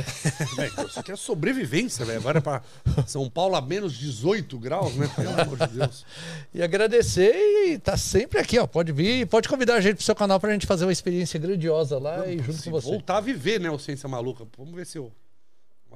Velho, 0.57 0.73
isso 0.89 0.99
aqui 0.99 1.13
é 1.13 1.17
sobrevivência, 1.17 2.07
velho. 2.07 2.19
Agora 2.21 2.39
é 2.39 2.41
pra 2.41 2.63
São 3.07 3.29
Paulo 3.29 3.55
a 3.55 3.61
menos 3.61 3.93
18 3.93 4.59
graus, 4.59 4.95
né? 4.95 5.07
Pelo 5.15 5.39
amor 5.39 5.59
de 5.59 5.75
Deus. 5.77 6.07
E 6.55 6.63
agradecer 6.63 7.35
e 7.67 7.79
tá 7.79 7.99
sempre 7.99 8.39
aqui, 8.39 8.59
ó. 8.59 8.67
Pode 8.67 8.93
vir, 8.93 9.27
pode 9.27 9.47
convidar 9.47 9.75
a 9.75 9.81
gente 9.83 9.97
pro 9.97 10.05
seu 10.05 10.15
canal 10.15 10.41
pra 10.41 10.53
gente 10.53 10.67
fazer 10.67 10.87
uma 10.87 10.93
experiência 10.93 11.39
grandiosa 11.39 11.99
lá 11.99 12.27
e 12.27 12.39
junto 12.39 12.63
com 12.65 12.71
você. 12.71 12.87
voltar 12.89 13.19
a 13.19 13.21
viver, 13.21 13.61
né, 13.61 13.71
o 13.71 13.79
Ciência 13.79 14.09
Maluca. 14.09 14.47
Vamos 14.57 14.75
ver 14.75 14.87
se 14.87 14.97
eu. 14.97 15.13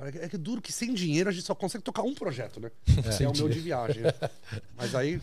É 0.00 0.28
que 0.28 0.36
é 0.36 0.38
duro 0.38 0.60
que 0.60 0.72
sem 0.72 0.92
dinheiro 0.94 1.30
a 1.30 1.32
gente 1.32 1.44
só 1.44 1.54
consegue 1.54 1.82
tocar 1.82 2.02
um 2.02 2.14
projeto, 2.14 2.60
né? 2.60 2.70
É, 3.20 3.26
o 3.26 3.32
meu 3.36 3.48
de 3.48 3.58
viagem. 3.58 4.02
né? 4.02 4.12
Mas 4.76 4.94
aí, 4.94 5.20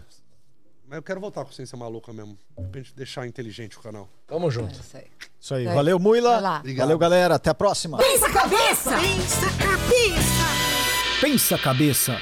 Mas 0.88 0.98
eu 0.98 1.04
quero 1.04 1.20
voltar 1.20 1.44
com 1.44 1.52
ciência 1.52 1.78
maluca 1.78 2.14
mesmo. 2.14 2.38
De 2.58 2.64
repente 2.64 2.94
deixar 2.96 3.26
inteligente 3.26 3.78
o 3.78 3.82
canal. 3.82 4.08
Tamo 4.28 4.50
junto. 4.52 4.80
Isso 4.80 4.98
aí. 4.98 5.08
Isso 5.40 5.56
aí. 5.56 5.66
É. 5.66 5.74
Valeu, 5.74 5.98
Muila. 6.00 6.62
Valeu, 6.78 6.98
galera. 6.98 7.36
Até 7.36 7.50
a 7.50 7.56
próxima. 7.56 7.98
Pensa 7.98 8.32
cabeça! 8.32 8.92
Pensa 9.00 9.48
cabeça! 9.58 11.22
Pensa 11.22 11.58
cabeça. 11.58 12.22